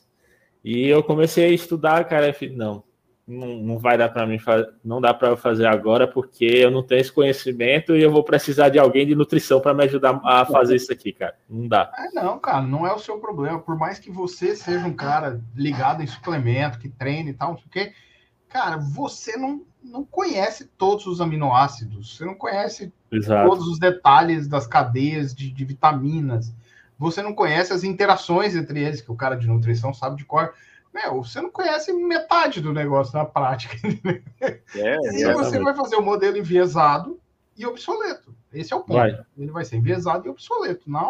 E 0.64 0.88
eu 0.88 1.04
comecei 1.04 1.46
a 1.46 1.50
estudar, 1.50 2.04
cara, 2.06 2.36
e 2.42 2.50
não, 2.50 2.84
não, 3.28 3.48
não 3.58 3.78
vai 3.78 3.98
dar 3.98 4.10
para 4.10 4.26
mim, 4.26 4.38
não 4.84 5.02
dá 5.02 5.14
para 5.14 5.30
eu 5.30 5.38
fazer 5.38 5.66
agora 5.66 6.08
porque 6.08 6.46
eu 6.46 6.70
não 6.70 6.84
tenho 6.84 7.02
esse 7.02 7.12
conhecimento 7.12 7.96
e 7.96 8.02
eu 8.02 8.12
vou 8.12 8.24
precisar 8.24 8.70
de 8.70 8.78
alguém 8.78 9.06
de 9.06 9.16
nutrição 9.16 9.60
para 9.60 9.74
me 9.74 9.84
ajudar 9.84 10.20
a 10.24 10.46
fazer 10.46 10.76
isso 10.76 10.92
aqui, 10.92 11.12
cara. 11.12 11.36
Não 11.50 11.68
dá. 11.68 11.92
É, 11.98 12.12
não, 12.14 12.40
cara, 12.40 12.62
não 12.62 12.86
é 12.86 12.94
o 12.94 13.00
seu 13.00 13.20
problema. 13.20 13.60
Por 13.60 13.78
mais 13.78 14.00
que 14.00 14.12
você 14.12 14.56
seja 14.56 14.86
um 14.86 14.94
cara 14.94 15.42
ligado 15.56 16.04
em 16.04 16.08
suplemento, 16.08 16.80
que 16.80 16.90
treine 16.90 17.32
e 17.32 17.34
tal, 17.34 17.52
não 17.52 17.58
sei 17.58 17.68
o 17.68 17.70
quê, 17.70 17.94
cara, 18.48 18.78
você 18.78 19.38
não, 19.38 19.62
não 19.84 20.06
conhece 20.06 20.66
todos 20.78 21.08
os 21.08 21.20
aminoácidos, 21.20 22.16
você 22.16 22.26
não 22.26 22.36
conhece 22.36 22.94
Exato. 23.12 23.50
todos 23.50 23.68
os 23.68 23.80
detalhes 23.80 24.48
das 24.48 24.68
cadeias 24.68 25.34
de, 25.34 25.52
de 25.52 25.66
vitaminas 25.66 26.54
você 26.98 27.22
não 27.22 27.34
conhece 27.34 27.74
as 27.74 27.84
interações 27.84 28.56
entre 28.56 28.84
eles, 28.84 29.02
que 29.02 29.12
o 29.12 29.16
cara 29.16 29.36
de 29.36 29.48
nutrição 29.48 29.94
sabe 29.94 30.18
de 30.18 30.26
cor. 30.26 30.54
Meu, 30.94 31.24
você 31.24 31.42
não 31.42 31.52
conhece 31.52 31.92
metade 31.92 32.62
do 32.62 32.72
negócio 32.72 33.18
na 33.18 33.26
prática. 33.26 33.76
É, 34.78 34.98
e 35.14 35.34
você 35.34 35.58
vai 35.58 35.74
fazer 35.74 35.96
o 35.96 36.02
um 36.02 36.06
modelo 36.06 36.38
enviesado 36.38 37.18
e 37.58 37.66
obsoleto. 37.66 38.36
Esse 38.54 38.74
é 38.74 38.76
o 38.76 38.82
ponto. 38.82 38.98
Vai. 38.98 39.18
Ele 39.38 39.52
vai 39.52 39.64
ser 39.64 39.78
enviesado 39.78 40.28
e 40.28 40.30
obsoleto. 40.30 40.90
Na, 40.92 41.02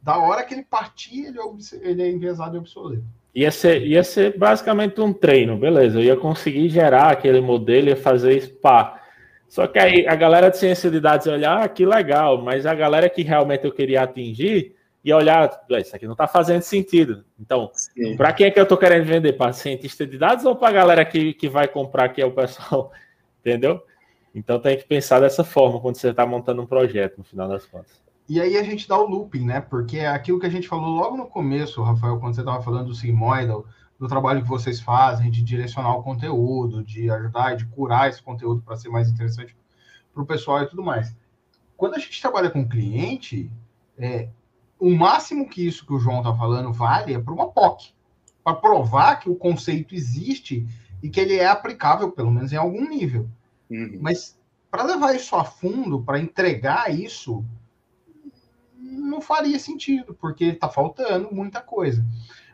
da 0.00 0.18
hora 0.18 0.44
que 0.44 0.54
ele 0.54 0.62
partir, 0.62 1.26
ele 1.26 1.38
é, 1.38 1.88
ele 1.88 2.02
é 2.02 2.10
enviesado 2.10 2.56
e 2.56 2.58
obsoleto. 2.58 3.04
Ia 3.34 3.50
ser, 3.50 3.82
ia 3.86 4.04
ser 4.04 4.38
basicamente 4.38 5.00
um 5.00 5.12
treino, 5.12 5.56
beleza. 5.56 5.98
Eu 5.98 6.04
ia 6.04 6.16
conseguir 6.16 6.68
gerar 6.68 7.10
aquele 7.10 7.40
modelo 7.40 7.90
e 7.90 7.96
fazer 7.96 8.40
spa. 8.40 9.00
Só 9.48 9.66
que 9.66 9.78
aí 9.78 10.06
a 10.06 10.14
galera 10.14 10.48
de 10.48 10.58
ciência 10.58 10.90
de 10.90 11.00
dados 11.00 11.26
ia 11.26 11.32
olhar, 11.32 11.62
ah, 11.62 11.68
que 11.68 11.84
legal, 11.84 12.40
mas 12.40 12.64
a 12.64 12.74
galera 12.74 13.10
que 13.10 13.22
realmente 13.22 13.64
eu 13.64 13.72
queria 13.72 14.02
atingir 14.02 14.74
e 15.04 15.12
olhar, 15.12 15.50
isso 15.80 15.96
aqui 15.96 16.06
não 16.06 16.12
está 16.12 16.28
fazendo 16.28 16.62
sentido. 16.62 17.24
Então, 17.38 17.70
para 18.16 18.32
quem 18.32 18.46
é 18.46 18.50
que 18.50 18.58
eu 18.58 18.62
estou 18.62 18.78
querendo 18.78 19.04
vender? 19.04 19.32
Para 19.32 19.52
cientista 19.52 20.06
de 20.06 20.16
dados 20.16 20.44
ou 20.44 20.54
para 20.54 20.68
a 20.68 20.72
galera 20.72 21.04
que, 21.04 21.34
que 21.34 21.48
vai 21.48 21.66
comprar, 21.66 22.08
que 22.10 22.22
é 22.22 22.26
o 22.26 22.32
pessoal? 22.32 22.92
Entendeu? 23.40 23.82
Então 24.34 24.60
tem 24.60 24.76
que 24.76 24.84
pensar 24.84 25.20
dessa 25.20 25.44
forma 25.44 25.80
quando 25.80 25.96
você 25.96 26.10
está 26.10 26.24
montando 26.24 26.62
um 26.62 26.66
projeto, 26.66 27.18
no 27.18 27.24
final 27.24 27.48
das 27.48 27.66
contas. 27.66 28.00
E 28.28 28.40
aí 28.40 28.56
a 28.56 28.62
gente 28.62 28.88
dá 28.88 28.96
o 28.96 29.06
looping, 29.06 29.44
né? 29.44 29.60
Porque 29.60 29.98
é 29.98 30.06
aquilo 30.06 30.38
que 30.38 30.46
a 30.46 30.50
gente 30.50 30.68
falou 30.68 30.90
logo 30.90 31.16
no 31.16 31.26
começo, 31.26 31.82
Rafael, 31.82 32.18
quando 32.18 32.34
você 32.34 32.40
estava 32.40 32.62
falando 32.62 32.86
do 32.86 32.94
Sigmoidal, 32.94 33.66
do 33.98 34.08
trabalho 34.08 34.42
que 34.42 34.48
vocês 34.48 34.80
fazem, 34.80 35.30
de 35.30 35.42
direcionar 35.42 35.96
o 35.96 36.02
conteúdo, 36.02 36.82
de 36.82 37.10
ajudar, 37.10 37.56
de 37.56 37.66
curar 37.66 38.08
esse 38.08 38.22
conteúdo 38.22 38.62
para 38.62 38.76
ser 38.76 38.88
mais 38.88 39.10
interessante 39.10 39.56
para 40.14 40.22
o 40.22 40.26
pessoal 40.26 40.62
e 40.62 40.66
tudo 40.66 40.82
mais. 40.82 41.14
Quando 41.76 41.94
a 41.94 41.98
gente 41.98 42.20
trabalha 42.20 42.48
com 42.48 42.66
cliente, 42.66 43.50
é, 43.98 44.28
o 44.82 44.90
máximo 44.90 45.48
que 45.48 45.64
isso 45.64 45.86
que 45.86 45.92
o 45.92 45.98
João 46.00 46.18
está 46.18 46.34
falando 46.34 46.72
vale 46.72 47.14
é 47.14 47.18
para 47.20 47.32
uma 47.32 47.48
POC, 47.48 47.94
para 48.42 48.56
provar 48.56 49.20
que 49.20 49.30
o 49.30 49.36
conceito 49.36 49.94
existe 49.94 50.66
e 51.00 51.08
que 51.08 51.20
ele 51.20 51.36
é 51.36 51.46
aplicável, 51.46 52.10
pelo 52.10 52.32
menos 52.32 52.52
em 52.52 52.56
algum 52.56 52.88
nível. 52.88 53.28
Uhum. 53.70 54.00
Mas 54.00 54.36
para 54.68 54.82
levar 54.82 55.14
isso 55.14 55.36
a 55.36 55.44
fundo, 55.44 56.02
para 56.02 56.18
entregar 56.18 56.92
isso, 56.92 57.44
não 58.76 59.20
faria 59.20 59.56
sentido, 59.56 60.14
porque 60.14 60.46
está 60.46 60.68
faltando 60.68 61.32
muita 61.32 61.60
coisa. 61.60 62.04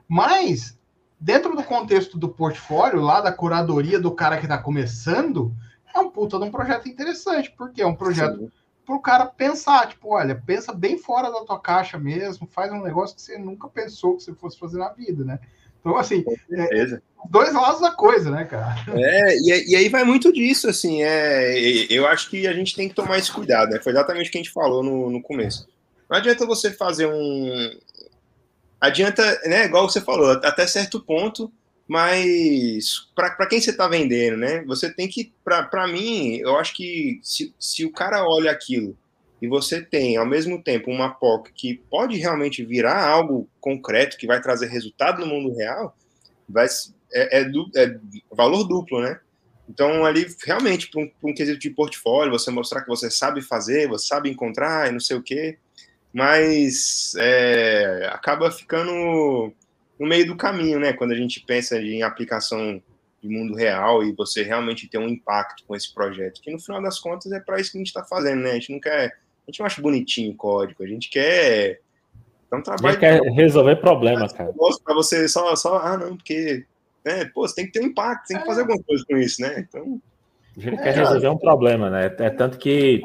Mas, 0.07 0.79
dentro 1.19 1.57
do 1.57 1.65
contexto 1.65 2.19
do 2.19 2.29
portfólio, 2.29 3.01
lá 3.01 3.23
da 3.23 3.33
curadoria 3.33 3.99
do 3.99 4.13
cara 4.13 4.37
que 4.37 4.45
está 4.45 4.59
começando, 4.59 5.57
é 5.95 5.99
um 5.99 6.11
puta 6.11 6.39
de 6.39 6.45
um 6.45 6.51
projeto 6.51 6.91
interessante, 6.91 7.51
porque 7.57 7.81
é 7.81 7.87
um 7.87 7.95
projeto 7.95 8.39
Sim 8.39 8.51
para 8.89 8.97
o 8.97 9.03
cara 9.03 9.27
pensar, 9.27 9.87
tipo, 9.87 10.15
olha, 10.15 10.35
pensa 10.47 10.73
bem 10.73 10.97
fora 10.97 11.31
da 11.31 11.45
tua 11.45 11.61
caixa 11.61 11.99
mesmo, 11.99 12.49
faz 12.51 12.73
um 12.73 12.83
negócio 12.83 13.15
que 13.15 13.21
você 13.21 13.37
nunca 13.37 13.69
pensou 13.69 14.17
que 14.17 14.23
você 14.23 14.33
fosse 14.33 14.59
fazer 14.59 14.79
na 14.79 14.89
vida, 14.89 15.23
né? 15.27 15.39
Então, 15.79 15.95
assim, 15.99 16.25
é, 16.51 16.99
dois 17.29 17.53
lados 17.53 17.83
da 17.83 17.91
coisa, 17.91 18.31
né, 18.31 18.47
cara? 18.47 18.77
É, 18.95 19.37
e, 19.37 19.73
e, 19.73 19.77
aí 19.77 19.91
vai 19.91 20.05
muito 20.05 20.33
disso, 20.33 20.71
assim, 20.71 21.03
é, 21.03 21.87
eu 21.91 22.07
acho 22.07 22.31
que 22.31 22.47
a 22.47 22.55
gente 22.55 22.75
tem 22.75 22.89
que 22.89 22.95
tomar 22.95 23.19
esse 23.19 23.31
cuidado, 23.31 23.69
né? 23.69 23.79
Foi 23.79 23.93
exatamente 23.93 24.29
o 24.29 24.33
que 24.33 24.39
a 24.39 24.43
gente 24.43 24.53
falou 24.53 24.83
no, 24.83 25.11
no 25.11 25.21
começo. 25.21 25.69
Não 26.09 26.17
adianta 26.17 26.47
você 26.47 26.71
fazer 26.73 27.07
um. 27.07 27.79
Adianta, 28.81 29.23
né? 29.45 29.67
Igual 29.67 29.89
você 29.89 30.01
falou, 30.01 30.31
até 30.31 30.67
certo 30.67 30.99
ponto, 30.99 31.53
mas 31.89 33.11
para 33.15 33.47
quem 33.47 33.59
você 33.59 33.71
está 33.71 33.89
vendendo, 33.89 34.37
né? 34.37 34.63
Você 34.67 34.93
tem 34.93 35.09
que, 35.09 35.33
para 35.43 35.89
mim, 35.89 36.37
eu 36.37 36.57
acho 36.59 36.77
que 36.77 37.19
se, 37.23 37.55
se 37.59 37.87
o 37.87 37.91
cara 37.91 38.23
olha 38.29 38.51
aquilo 38.51 38.95
e 39.41 39.49
você 39.49 39.81
tem, 39.81 40.19
ao 40.19 40.27
mesmo 40.27 40.63
tempo, 40.63 40.91
uma 40.91 41.15
POC 41.15 41.51
que 41.55 41.83
pode 41.91 42.19
realmente 42.19 42.63
virar 42.63 43.09
algo 43.09 43.49
concreto, 43.59 44.19
que 44.19 44.27
vai 44.27 44.41
trazer 44.41 44.67
resultado 44.67 45.25
no 45.25 45.27
mundo 45.27 45.57
real, 45.57 45.97
vai, 46.47 46.67
é, 47.13 47.41
é, 47.41 47.51
é 47.77 47.99
valor 48.31 48.65
duplo, 48.65 49.01
né? 49.01 49.19
Então, 49.67 50.05
ali, 50.05 50.27
realmente, 50.45 50.91
para 50.91 51.03
um, 51.03 51.11
um, 51.25 51.35
quesito 51.35 51.59
de 51.59 51.71
portfólio, 51.71 52.33
você 52.33 52.51
mostrar 52.51 52.83
que 52.83 52.89
você 52.89 53.11
sabe 53.11 53.41
fazer, 53.41 53.89
você 53.89 54.07
sabe 54.07 54.29
encontrar 54.29 54.89
e 54.89 54.93
não 54.93 55.01
sei 55.01 55.17
o 55.17 55.23
quê, 55.23 55.59
mas 56.13 57.15
é, 57.19 58.11
acaba 58.13 58.51
ficando 58.51 59.53
no 59.99 60.07
meio 60.07 60.27
do 60.27 60.37
caminho, 60.37 60.79
né? 60.79 60.93
Quando 60.93 61.13
a 61.13 61.17
gente 61.17 61.41
pensa 61.41 61.81
em 61.81 62.03
aplicação 62.03 62.81
de 63.21 63.29
mundo 63.29 63.55
real 63.55 64.05
e 64.05 64.13
você 64.13 64.43
realmente 64.43 64.89
ter 64.89 64.99
um 64.99 65.09
impacto 65.09 65.65
com 65.67 65.75
esse 65.75 65.93
projeto, 65.93 66.41
que 66.41 66.53
no 66.53 66.61
final 66.61 66.81
das 66.81 67.01
contas 67.01 67.33
é 67.33 67.41
para 67.41 67.61
isso 67.61 67.73
que 67.73 67.79
a 67.79 67.81
gente 67.81 67.89
está 67.89 68.05
fazendo, 68.05 68.43
né? 68.43 68.51
A 68.51 68.55
gente 68.55 68.73
não 68.73 68.81
quer, 68.81 69.07
a 69.47 69.51
gente 69.51 69.59
não 69.59 69.67
acha 69.67 69.83
bonitinho 69.83 70.33
o 70.33 70.37
código, 70.37 70.83
a 70.83 70.87
gente 70.87 71.11
quer 71.11 71.81
é 72.51 72.57
um 72.57 72.63
trabalho. 72.63 72.89
A 72.89 72.93
gente 72.93 73.01
quer 73.01 73.33
resolver 73.33 73.77
problemas, 73.77 74.33
cara. 74.33 74.53
Para 74.85 74.95
você 74.95 75.29
só, 75.29 75.55
só, 75.55 75.79
ah, 75.79 75.99
não, 75.99 76.17
porque 76.17 76.65
né? 77.09 77.25
Pô, 77.33 77.47
você 77.47 77.55
tem 77.55 77.67
que 77.67 77.73
ter 77.73 77.81
um 77.81 77.89
impacto, 77.89 78.29
tem 78.29 78.39
que 78.39 78.47
fazer 78.47 78.61
é. 78.61 78.63
alguma 78.63 78.83
coisa 78.83 79.05
com 79.09 79.17
isso, 79.17 79.41
né? 79.41 79.67
Então. 79.67 80.01
A 80.57 80.61
gente 80.61 80.75
é, 80.75 80.83
quer 80.83 80.95
resolver 80.95 81.29
um 81.29 81.39
problema, 81.39 81.89
né? 81.89 82.15
É 82.19 82.31
tanto 82.31 82.59
que 82.59 83.03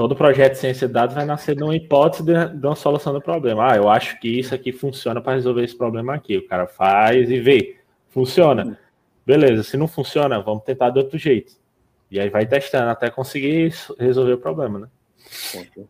todo 0.00 0.16
projeto 0.16 0.52
de 0.52 0.60
ciência 0.60 0.88
de 0.88 0.94
dados 0.94 1.14
vai 1.14 1.26
nascer 1.26 1.54
de 1.54 1.62
uma 1.62 1.76
hipótese 1.76 2.22
de, 2.22 2.32
de 2.58 2.66
uma 2.66 2.74
solução 2.74 3.12
do 3.12 3.20
problema. 3.20 3.70
Ah, 3.70 3.76
eu 3.76 3.86
acho 3.86 4.18
que 4.18 4.28
isso 4.28 4.54
aqui 4.54 4.72
funciona 4.72 5.20
para 5.20 5.34
resolver 5.34 5.62
esse 5.62 5.76
problema 5.76 6.14
aqui. 6.14 6.38
O 6.38 6.48
cara 6.48 6.66
faz 6.66 7.28
e 7.28 7.38
vê. 7.38 7.76
Funciona. 8.08 8.78
Beleza, 9.26 9.62
se 9.62 9.76
não 9.76 9.86
funciona, 9.86 10.40
vamos 10.40 10.64
tentar 10.64 10.88
de 10.88 11.00
outro 11.00 11.18
jeito. 11.18 11.52
E 12.10 12.18
aí 12.18 12.30
vai 12.30 12.46
testando 12.46 12.88
até 12.88 13.10
conseguir 13.10 13.74
resolver 13.98 14.32
o 14.32 14.38
problema, 14.38 14.78
né? 14.78 14.88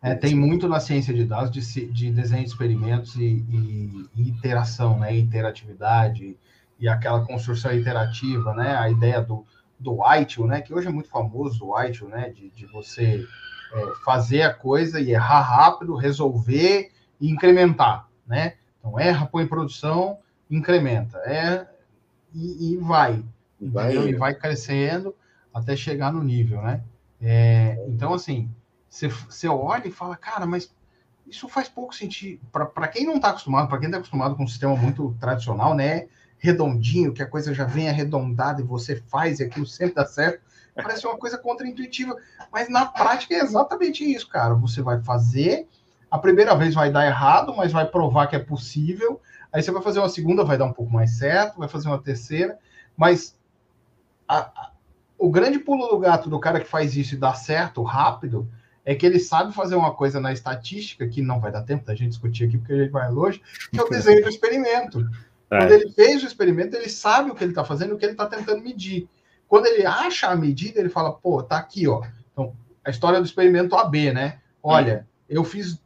É, 0.03 0.17
tem 0.17 0.35
muito 0.35 0.67
na 0.67 0.81
ciência 0.81 1.15
de 1.15 1.25
dados 1.25 1.53
de, 1.53 1.87
de 1.87 2.11
desenho 2.11 2.43
de 2.43 2.51
experimentos 2.51 3.15
e, 3.15 3.45
e, 3.49 4.09
interação, 4.17 4.99
né? 4.99 5.17
Interatividade, 5.17 6.37
e 6.81 6.89
aquela 6.89 7.25
construção 7.25 7.73
iterativa, 7.73 8.55
né? 8.55 8.75
A 8.77 8.91
ideia 8.91 9.23
do, 9.23 9.47
do 9.79 10.01
ITIL, 10.21 10.49
né? 10.49 10.61
Que 10.61 10.75
hoje 10.75 10.89
é 10.89 10.91
muito 10.91 11.09
famoso 11.09 11.65
o 11.65 11.81
ITIL, 11.81 12.09
né? 12.09 12.31
De, 12.31 12.51
de 12.51 12.67
você 12.67 13.25
é, 13.73 13.93
fazer 14.05 14.43
a 14.43 14.53
coisa 14.53 15.01
e 15.01 15.13
errar 15.13 15.41
rápido, 15.41 15.95
resolver 15.95 16.91
e 17.21 17.31
incrementar, 17.31 18.09
né? 18.27 18.55
Então, 18.79 18.99
erra, 18.99 19.27
põe 19.27 19.45
em 19.45 19.49
produção, 19.49 20.19
incrementa. 20.51 21.19
É, 21.19 21.67
e, 22.35 22.73
e 22.73 22.77
vai, 22.77 23.23
vai. 23.61 23.97
E 23.97 24.15
vai 24.15 24.35
crescendo 24.35 25.15
até 25.53 25.77
chegar 25.77 26.13
no 26.13 26.23
nível, 26.23 26.63
né? 26.63 26.83
É, 27.21 27.85
então, 27.89 28.15
assim, 28.15 28.51
você 28.89 29.47
olha 29.49 29.87
e 29.87 29.93
fala, 29.93 30.17
cara, 30.17 30.47
mas 30.47 30.73
isso 31.27 31.49
faz 31.49 31.69
pouco 31.69 31.95
sentido. 31.95 32.41
Para 32.51 32.89
quem 32.89 33.05
não 33.05 33.17
está 33.17 33.31
acostumado, 33.31 33.69
para 33.69 33.79
quem 33.79 33.87
está 33.87 33.99
acostumado 33.99 34.35
com 34.35 34.45
um 34.45 34.49
sistema 34.49 34.75
muito 34.77 35.15
tradicional, 35.21 35.75
né? 35.75 36.09
Redondinho, 36.41 37.13
que 37.13 37.23
a 37.23 37.27
coisa 37.27 37.55
já 37.55 37.65
vem 37.65 37.89
arredondada 37.89 38.61
e 38.61 38.65
você 38.65 38.97
faz 38.97 39.39
e 39.39 39.45
aquilo 39.45 39.67
sempre 39.67 39.95
dá 39.95 40.07
certo, 40.07 40.41
parece 40.75 41.07
uma 41.07 41.17
coisa 41.17 41.39
contraintuitiva. 41.39 42.17
Mas 42.51 42.69
na 42.69 42.87
prática 42.87 43.35
é 43.35 43.41
exatamente 43.41 44.03
isso, 44.03 44.29
cara. 44.29 44.55
Você 44.55 44.83
vai 44.83 45.01
fazer, 45.03 45.69
a 46.11 46.19
primeira 46.19 46.57
vez 46.57 46.75
vai 46.75 46.91
dar 46.91 47.07
errado, 47.07 47.55
mas 47.55 47.71
vai 47.71 47.87
provar 47.87 48.27
que 48.27 48.35
é 48.35 48.41
possível. 48.41 49.21
Aí 49.53 49.63
você 49.63 49.71
vai 49.71 49.83
fazer 49.83 49.99
uma 49.99 50.09
segunda, 50.09 50.45
vai 50.45 50.57
dar 50.57 50.65
um 50.65 50.73
pouco 50.73 50.93
mais 50.93 51.19
certo, 51.19 51.59
vai 51.59 51.69
fazer 51.69 51.89
uma 51.89 52.01
terceira, 52.01 52.59
mas 52.97 53.37
a, 54.27 54.39
a, 54.39 54.73
o 55.19 55.31
grande 55.31 55.59
pulo 55.59 55.89
do 55.89 55.99
gato 55.99 56.31
do 56.31 56.41
cara 56.41 56.61
que 56.61 56.69
faz 56.69 56.97
isso 56.97 57.15
e 57.15 57.19
dá 57.19 57.35
certo 57.35 57.83
rápido 57.83 58.49
é 58.85 58.95
que 58.95 59.05
ele 59.05 59.19
sabe 59.19 59.53
fazer 59.53 59.75
uma 59.75 59.93
coisa 59.93 60.19
na 60.19 60.33
estatística, 60.33 61.07
que 61.07 61.21
não 61.21 61.39
vai 61.39 61.53
dar 61.53 61.63
tempo 61.63 61.85
da 61.85 61.95
gente 61.95 62.11
discutir 62.11 62.45
aqui, 62.45 62.57
porque 62.57 62.73
a 62.73 62.77
gente 62.77 62.91
vai 62.91 63.11
longe, 63.11 63.43
que 63.71 63.79
é 63.79 63.83
o 63.83 63.89
desenho 63.89 64.23
do 64.23 64.31
experimento. 64.31 65.07
É. 65.51 65.59
Quando 65.59 65.73
ele 65.73 65.91
fez 65.91 66.23
o 66.23 66.27
experimento, 66.27 66.77
ele 66.77 66.89
sabe 66.89 67.31
o 67.31 67.35
que 67.35 67.43
ele 67.43 67.53
está 67.53 67.65
fazendo, 67.65 67.95
o 67.95 67.99
que 67.99 68.05
ele 68.05 68.13
está 68.13 68.27
tentando 68.27 68.63
medir. 68.63 69.09
Quando 69.49 69.67
ele 69.67 69.85
acha 69.85 70.29
a 70.29 70.37
medida, 70.37 70.79
ele 70.79 70.89
fala, 70.89 71.13
pô, 71.13 71.43
tá 71.43 71.59
aqui, 71.59 71.89
ó. 71.89 72.03
Então, 72.33 72.55
a 72.85 72.91
história 72.91 73.19
do 73.19 73.27
experimento 73.27 73.75
AB, 73.75 74.13
né? 74.13 74.39
Olha, 74.63 75.09
eu 75.29 75.43
fiz 75.43 75.81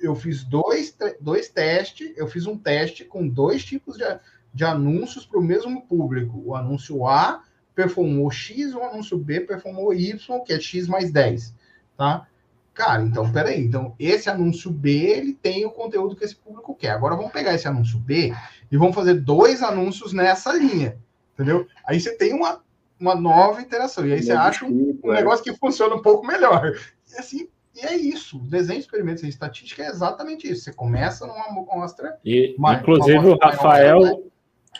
eu 0.00 0.14
fiz 0.14 0.44
dois, 0.44 0.96
dois 1.20 1.48
testes, 1.48 2.12
eu 2.16 2.26
fiz 2.26 2.46
um 2.46 2.56
teste 2.56 3.04
com 3.04 3.26
dois 3.26 3.64
tipos 3.64 3.96
de, 3.96 4.04
de 4.52 4.64
anúncios 4.64 5.26
para 5.26 5.38
o 5.38 5.42
mesmo 5.42 5.82
público. 5.86 6.42
O 6.44 6.54
anúncio 6.54 7.06
A 7.06 7.42
performou 7.74 8.30
X, 8.30 8.74
o 8.74 8.82
anúncio 8.82 9.18
B 9.18 9.40
performou 9.40 9.92
Y, 9.92 10.40
que 10.44 10.52
é 10.52 10.60
X 10.60 10.86
mais 10.86 11.10
10, 11.10 11.54
tá? 11.96 12.26
Cara, 12.72 13.02
então, 13.02 13.30
peraí. 13.32 13.64
Então, 13.64 13.94
esse 13.98 14.28
anúncio 14.28 14.70
B, 14.70 14.90
ele 14.90 15.32
tem 15.32 15.64
o 15.64 15.70
conteúdo 15.70 16.14
que 16.14 16.24
esse 16.24 16.36
público 16.36 16.74
quer. 16.74 16.90
Agora, 16.90 17.16
vamos 17.16 17.32
pegar 17.32 17.54
esse 17.54 17.66
anúncio 17.66 17.98
B 17.98 18.34
e 18.70 18.76
vamos 18.76 18.94
fazer 18.94 19.14
dois 19.14 19.62
anúncios 19.62 20.12
nessa 20.12 20.52
linha, 20.52 20.96
entendeu? 21.34 21.66
Aí 21.86 22.00
você 22.00 22.16
tem 22.16 22.34
uma, 22.34 22.60
uma 22.98 23.14
nova 23.14 23.60
interação. 23.60 24.06
E 24.06 24.12
aí 24.12 24.22
você 24.22 24.32
acha 24.32 24.64
um, 24.64 24.98
um, 25.02 25.12
é. 25.12 25.16
negócio 25.16 25.44
que 25.44 25.52
funciona 25.54 25.94
um 25.94 26.02
pouco 26.02 26.26
melhor. 26.26 26.72
E 27.12 27.18
assim, 27.18 27.48
e 27.74 27.80
é 27.86 27.94
isso. 27.94 28.38
O 28.38 28.48
desenho 28.48 28.78
de 28.78 28.86
experimentos 28.86 29.22
em 29.22 29.28
estatística 29.28 29.82
é 29.82 29.88
exatamente 29.88 30.50
isso. 30.50 30.64
Você 30.64 30.72
começa 30.72 31.26
numa 31.26 31.46
amostra... 31.46 32.18
E, 32.24 32.56
inclusive, 32.58 33.28
o 33.28 33.38
Rafael... 33.38 34.00
Maior, 34.00 34.16
né? 34.16 34.22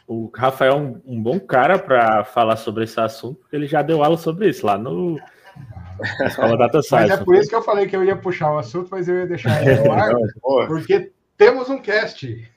O 0.07 0.31
Rafael 0.33 0.73
é 0.73 0.77
um, 0.77 1.01
um 1.05 1.23
bom 1.23 1.41
cara 1.41 1.79
para 1.79 2.23
falar 2.25 2.57
sobre 2.57 2.85
esse 2.85 2.99
assunto, 3.01 3.41
porque 3.41 3.57
ele 3.57 3.67
já 3.67 3.83
deu 3.83 4.05
aula 4.05 4.17
sobre 4.17 4.49
isso 4.49 4.65
lá 4.65 4.79
no 4.79 5.19
Escola 6.25 6.57
Data 6.57 6.81
Science. 6.83 7.09
Mas 7.09 7.21
é 7.21 7.25
por 7.25 7.35
isso 7.35 7.49
que 7.49 7.55
eu 7.57 7.63
falei 7.63 7.87
que 7.87 7.97
eu 7.97 8.05
ia 8.05 8.17
puxar 8.17 8.53
o 8.53 8.59
assunto, 8.59 8.89
mas 8.91 9.09
eu 9.09 9.17
ia 9.17 9.27
deixar 9.27 9.67
ele 9.67 9.83
no 9.83 9.93
ar, 9.93 10.15
porque 10.69 11.11
temos 11.37 11.69
um 11.69 11.79
cast. 11.79 12.51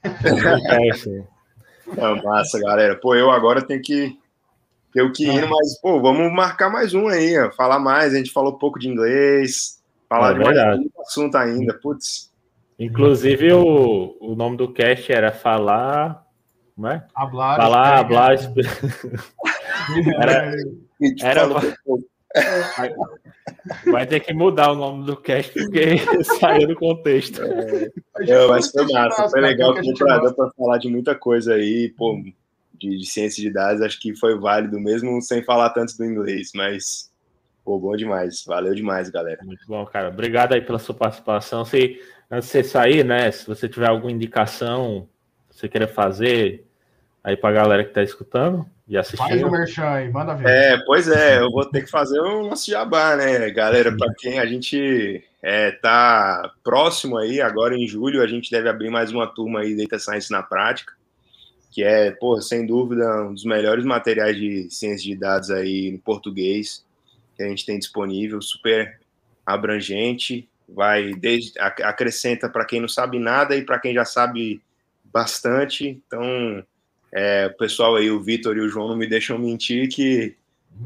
É 1.98 2.24
massa, 2.24 2.60
galera. 2.60 2.96
Pô, 2.96 3.16
eu 3.16 3.32
agora 3.32 3.62
tenho 3.62 3.82
que 3.82 4.18
eu 4.96 5.12
que 5.12 5.26
ir, 5.26 5.48
mas 5.48 5.80
pô, 5.82 6.02
vamos 6.02 6.32
marcar 6.34 6.70
mais 6.70 6.94
um 6.94 7.08
aí, 7.08 7.38
ó. 7.40 7.52
falar 7.52 7.80
mais. 7.80 8.14
A 8.14 8.18
gente 8.18 8.32
falou 8.32 8.58
pouco 8.58 8.80
de 8.80 8.88
inglês, 8.88 9.82
falar 10.08 10.32
é 10.32 10.34
de 10.34 10.40
mais 10.40 10.80
um 10.80 11.02
assunto 11.02 11.36
ainda, 11.36 11.74
putz. 11.76 12.32
Inclusive 12.78 13.54
o, 13.54 14.18
o 14.20 14.36
nome 14.36 14.58
do 14.58 14.72
cast 14.72 15.12
era 15.12 15.32
falar, 15.32 16.24
como 16.76 16.88
é? 16.88 17.06
Hablar, 17.14 17.58
falar, 17.58 18.00
hablar. 18.00 18.36
era, 20.22 20.52
era, 21.22 21.42
Vai, 22.78 22.94
vai, 23.92 24.08
ter 24.08 24.20
que 24.20 24.34
mudar 24.34 24.72
o 24.72 24.76
nome 24.76 25.06
do 25.06 25.18
cast 25.18 25.52
porque 25.52 25.98
saiu 26.40 26.68
do 26.68 26.76
contexto. 26.76 27.42
É, 27.42 27.90
é, 28.20 28.48
mas 28.48 28.70
foi 28.72 28.86
massa, 28.92 29.30
foi 29.30 29.42
legal 29.42 29.74
que 29.74 29.82
deu 29.82 30.34
para 30.36 30.52
falar 30.52 30.78
de 30.78 30.90
muita 30.90 31.16
coisa 31.16 31.56
aí, 31.56 31.90
pô, 31.98 32.22
de, 32.74 32.98
de, 32.98 33.06
ciência 33.06 33.42
de 33.42 33.52
dados, 33.52 33.82
acho 33.82 34.00
que 34.00 34.16
foi 34.16 34.38
válido 34.38 34.80
mesmo 34.80 35.20
sem 35.22 35.44
falar 35.44 35.72
tanto 35.72 35.98
do 35.98 36.06
inglês, 36.06 36.52
mas 36.54 37.12
pô, 37.66 37.80
bom 37.80 37.96
demais, 37.96 38.44
valeu 38.46 38.76
demais, 38.76 39.10
galera. 39.10 39.44
Muito 39.44 39.66
bom, 39.68 39.84
cara. 39.86 40.10
Obrigado 40.10 40.54
aí 40.54 40.62
pela 40.62 40.80
sua 40.80 40.94
participação. 40.94 41.66
Se 41.66 42.00
antes 42.30 42.48
de 42.48 42.52
você 42.52 42.64
sair, 42.64 43.04
né, 43.04 43.32
se 43.32 43.48
você 43.48 43.68
tiver 43.68 43.88
alguma 43.88 44.12
indicação, 44.12 45.10
você 45.50 45.68
queira 45.68 45.88
fazer 45.88 46.66
aí 47.24 47.36
para 47.36 47.50
a 47.50 47.54
galera 47.54 47.84
que 47.84 47.90
está 47.90 48.04
escutando, 48.04 48.66
e 48.90 48.98
assistir. 48.98 49.18
Faz 49.18 49.44
o 49.44 49.52
merchan 49.52 49.88
aí, 49.88 50.11
manda 50.11 50.34
ver. 50.34 50.49
É, 50.49 50.78
pois 50.86 51.07
é, 51.07 51.40
eu 51.40 51.52
vou 51.52 51.64
ter 51.64 51.84
que 51.84 51.91
fazer 51.91 52.20
um 52.20 52.49
nosso 52.49 52.70
jabá, 52.70 53.16
né, 53.16 53.49
galera? 53.52 53.95
Para 53.95 54.11
quem 54.16 54.40
a 54.40 54.45
gente 54.48 55.24
é, 55.44 55.72
tá 55.72 56.52
próximo 56.64 57.18
aí, 57.18 57.40
agora 57.40 57.76
em 57.76 57.88
julho, 57.88 58.24
a 58.24 58.28
gente 58.28 58.49
deve 58.49 58.68
abrir 58.68 58.90
mais 58.90 59.11
uma 59.11 59.28
turma 59.28 59.60
aí, 59.60 59.78
Data 59.78 59.99
Science 59.99 60.32
na 60.32 60.41
Prática, 60.41 60.94
que 61.72 61.84
é, 61.84 62.10
pô, 62.10 62.41
sem 62.41 62.66
dúvida, 62.66 63.24
um 63.26 63.34
dos 63.34 63.45
melhores 63.45 63.86
materiais 63.86 64.36
de 64.36 64.68
ciência 64.72 65.07
de 65.07 65.16
dados 65.16 65.52
aí 65.52 65.88
em 65.88 65.98
português 65.98 66.84
que 67.40 67.44
a 67.44 67.48
gente 67.48 67.66
tem 67.66 67.80
disponível, 67.80 68.41
super 68.41 68.99
abrangente, 69.45 70.49
vai 70.68 71.14
desde 71.14 71.57
acrescenta 71.60 72.49
para 72.49 72.66
quem 72.66 72.82
não 72.82 72.88
sabe 72.90 73.18
nada 73.18 73.56
e 73.56 73.64
para 73.64 73.80
quem 73.80 73.94
já 73.94 74.03
sabe 74.03 74.61
bastante. 75.06 75.88
Então, 75.88 76.61
é, 77.11 77.48
o 77.48 77.57
pessoal 77.57 77.95
aí, 77.95 78.10
o 78.10 78.22
Vitor 78.22 78.56
e 78.57 78.61
o 78.61 78.69
João, 78.69 78.90
não 78.90 78.95
me 78.95 79.07
deixam 79.07 79.38
mentir 79.38 79.90
que, 79.90 80.36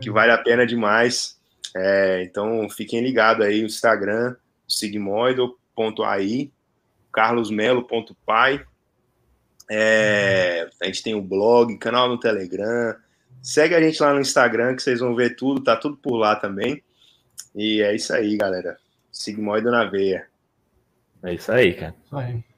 que 0.01 0.09
vale 0.09 0.31
a 0.31 0.37
pena 0.37 0.65
demais. 0.65 1.37
É, 1.75 2.23
então, 2.23 2.69
fiquem 2.69 3.01
ligados 3.01 3.45
aí 3.45 3.59
no 3.59 3.67
Instagram, 3.67 4.35
sigmoido.ai, 4.67 6.51
carlosmelo.pai. 7.11 8.65
É, 9.69 10.69
a 10.81 10.85
gente 10.85 11.03
tem 11.03 11.15
o 11.15 11.21
blog, 11.21 11.77
canal 11.77 12.07
no 12.07 12.19
Telegram. 12.19 12.95
Segue 13.41 13.75
a 13.75 13.81
gente 13.81 14.01
lá 14.01 14.13
no 14.13 14.21
Instagram 14.21 14.75
que 14.75 14.83
vocês 14.83 14.99
vão 14.99 15.15
ver 15.15 15.35
tudo, 15.35 15.63
tá 15.63 15.75
tudo 15.75 15.97
por 15.97 16.15
lá 16.15 16.35
também. 16.35 16.81
E 17.55 17.81
é 17.81 17.93
isso 17.95 18.13
aí, 18.13 18.37
galera. 18.37 18.77
Sigmoido 19.11 19.69
na 19.69 19.85
veia. 19.85 20.27
É 21.23 21.33
isso 21.33 21.51
aí, 21.51 21.73
cara. 21.73 21.95
Isso 22.05 22.17
aí. 22.17 22.52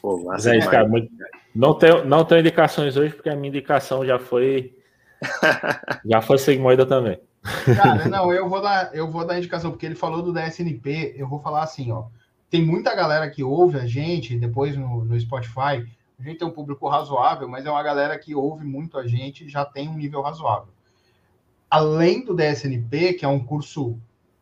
Pô, 0.00 0.22
Mas 0.24 0.46
é 0.46 0.58
isso, 0.58 0.70
cara. 0.70 0.88
muito- 0.88 1.10
Não 1.54 1.74
tenho, 1.74 2.04
não 2.04 2.24
tenho 2.24 2.40
indicações 2.40 2.96
hoje, 2.96 3.14
porque 3.14 3.28
a 3.28 3.36
minha 3.36 3.48
indicação 3.48 4.04
já 4.04 4.18
foi. 4.18 4.76
já 6.04 6.20
foi 6.20 6.38
sigmoida 6.38 6.84
também. 6.84 7.18
Cara, 7.76 8.06
não, 8.08 8.32
eu 8.32 8.48
vou 8.48 8.60
dar, 8.60 8.94
eu 8.94 9.10
vou 9.10 9.26
dar 9.26 9.38
indicação, 9.38 9.70
porque 9.70 9.86
ele 9.86 9.94
falou 9.94 10.22
do 10.22 10.32
DSNP, 10.32 11.14
eu 11.16 11.28
vou 11.28 11.40
falar 11.40 11.62
assim, 11.62 11.92
ó. 11.92 12.04
Tem 12.50 12.64
muita 12.64 12.94
galera 12.94 13.28
que 13.28 13.42
ouve 13.42 13.78
a 13.78 13.86
gente, 13.86 14.38
depois 14.38 14.76
no, 14.76 15.04
no 15.04 15.18
Spotify, 15.18 15.86
a 16.18 16.22
gente 16.22 16.38
tem 16.38 16.46
um 16.46 16.52
público 16.52 16.88
razoável, 16.88 17.48
mas 17.48 17.66
é 17.66 17.70
uma 17.70 17.82
galera 17.82 18.18
que 18.18 18.34
ouve 18.34 18.64
muito 18.64 18.96
a 18.96 19.06
gente 19.06 19.44
e 19.44 19.48
já 19.48 19.64
tem 19.64 19.88
um 19.88 19.96
nível 19.96 20.22
razoável. 20.22 20.68
Além 21.68 22.24
do 22.24 22.34
DSNP, 22.34 23.14
que 23.14 23.24
é 23.24 23.28
um 23.28 23.40
curso 23.40 23.98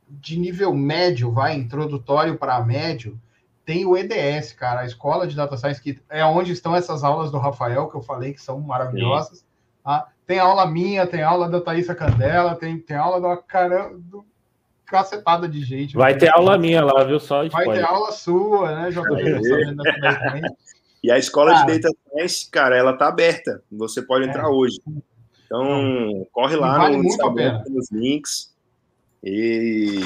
de 0.08 0.38
nível 0.38 0.74
médio, 0.74 1.32
vai, 1.32 1.54
introdutório 1.54 2.36
para 2.36 2.62
médio, 2.62 3.18
tem 3.64 3.84
o 3.86 3.96
EDS, 3.96 4.52
cara, 4.52 4.80
a 4.80 4.86
Escola 4.86 5.26
de 5.26 5.36
Data 5.36 5.56
Science, 5.56 5.80
que 5.80 6.00
é 6.10 6.24
onde 6.24 6.52
estão 6.52 6.74
essas 6.74 7.04
aulas 7.04 7.30
do 7.30 7.38
Rafael, 7.38 7.88
que 7.88 7.96
eu 7.96 8.02
falei 8.02 8.32
que 8.32 8.40
são 8.40 8.60
maravilhosas. 8.60 9.44
tá? 9.84 10.08
Tem 10.26 10.38
aula 10.38 10.66
minha, 10.66 11.06
tem 11.06 11.22
aula 11.22 11.48
da 11.48 11.60
Thaísa 11.60 11.94
Candela, 11.94 12.54
tem, 12.54 12.78
tem 12.78 12.96
aula 12.96 13.20
da 13.20 13.36
caramba, 13.36 13.98
do 13.98 14.24
cacetada 14.86 15.48
de 15.48 15.60
gente. 15.64 15.96
Vai 15.96 16.16
ter 16.16 16.28
aula 16.28 16.58
minha 16.58 16.84
lá, 16.84 17.02
viu? 17.04 17.18
Só 17.18 17.48
Vai 17.48 17.64
ter 17.64 17.82
aula 17.84 18.12
sua, 18.12 18.74
né, 18.74 18.90
também. 18.92 20.42
E 21.02 21.10
a 21.10 21.18
escola 21.18 21.52
Cara. 21.52 21.66
de 21.66 21.80
Data 21.80 21.96
Science, 22.10 22.50
cara, 22.50 22.76
ela 22.76 22.96
tá 22.96 23.08
aberta. 23.08 23.62
Você 23.72 24.02
pode 24.02 24.28
entrar 24.28 24.44
É. 24.44 24.48
hoje. 24.48 24.78
Então, 25.46 26.26
corre 26.32 26.56
lá 26.56 26.78
vale 26.78 26.96
no 26.96 27.04
Instagram, 27.04 27.60
tem 27.62 27.76
os 27.76 27.90
links. 27.90 28.51
E, 29.24 30.00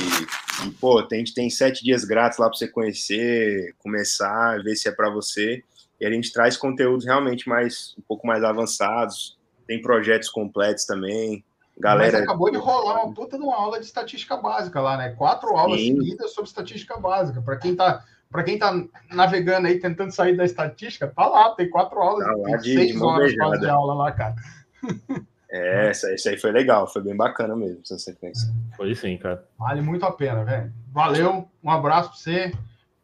e, 0.67 0.71
pô, 0.81 1.03
tem, 1.03 1.25
tem 1.25 1.49
sete 1.49 1.83
dias 1.83 2.05
grátis 2.05 2.39
lá 2.39 2.49
para 2.49 2.57
você 2.59 2.69
conhecer, 2.69 3.75
começar, 3.79 4.63
ver 4.63 4.77
se 4.77 4.89
é 4.89 4.93
para 4.93 5.09
você. 5.11 5.63
E 6.01 6.05
a 6.07 6.11
gente 6.11 6.33
traz 6.33 6.57
conteúdos 6.57 7.07
realmente 7.07 7.49
mais 7.49 7.95
um 7.99 8.03
pouco 8.03 8.27
mais 8.27 8.45
avançados. 8.45 9.39
Tem 9.67 9.81
projetos 9.81 10.29
completos 10.29 10.85
também. 10.85 11.43
Galera, 11.79 12.13
Mas 12.13 12.23
acabou 12.23 12.51
de 12.51 12.57
rolar 12.57 13.05
uma 13.05 13.15
puta 13.15 13.37
de 13.37 13.43
uma 13.43 13.57
aula 13.57 13.79
de 13.79 13.87
estatística 13.87 14.37
básica 14.37 14.81
lá, 14.81 14.97
né? 14.97 15.11
Quatro 15.11 15.49
aulas 15.57 15.81
Sim. 15.81 15.97
seguidas 15.97 16.33
sobre 16.33 16.49
estatística 16.49 16.97
básica. 16.99 17.41
Para 17.43 17.57
quem 17.57 17.75
tá 17.75 18.05
para 18.31 18.43
quem 18.43 18.59
tá 18.59 18.73
navegando 19.13 19.69
aí 19.69 19.79
tentando 19.79 20.11
sair 20.11 20.37
da 20.37 20.45
estatística, 20.45 21.07
tá 21.07 21.27
lá, 21.29 21.55
tem 21.55 21.71
quatro 21.71 21.99
aulas, 22.01 22.27
Tá 22.27 22.35
tem 22.35 22.59
de- 22.59 22.75
seis 22.75 22.93
de 22.93 23.03
horas 23.03 23.29
beijada. 23.29 23.49
quase 23.51 23.61
de 23.63 23.69
aula 23.71 23.95
lá, 23.95 24.13
cara. 24.13 24.35
é, 25.57 25.91
essa, 25.91 26.13
essa 26.13 26.31
aí 26.31 26.39
foi 26.39 26.53
legal, 26.53 26.87
foi 26.87 27.03
bem 27.03 27.17
bacana 27.17 27.57
mesmo 27.57 27.81
essa 27.83 27.99
sequência. 27.99 28.53
Foi 28.77 28.95
sim, 28.95 29.17
cara. 29.17 29.45
Vale 29.59 29.81
muito 29.81 30.05
a 30.05 30.13
pena, 30.13 30.45
velho. 30.45 30.73
Valeu, 30.93 31.49
um 31.63 31.71
abraço 31.71 32.11
pra 32.11 32.19
você. 32.19 32.53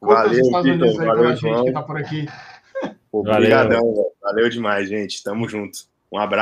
Valeu, 0.01 0.41
Estados 0.41 0.71
Unidos 0.71 1.01
aí 1.01 1.07
valeu, 1.07 1.23
pela 1.23 1.37
gente 1.37 1.65
que 1.65 1.73
tá 1.73 1.83
por 1.83 1.97
aqui. 1.97 2.27
Valeu. 3.13 3.35
Obrigadão, 3.35 3.95
velho. 3.95 4.13
valeu 4.21 4.49
demais, 4.49 4.89
gente. 4.89 5.23
Tamo 5.23 5.49
junto. 5.49 5.81
Um 6.11 6.19
abraço. 6.19 6.31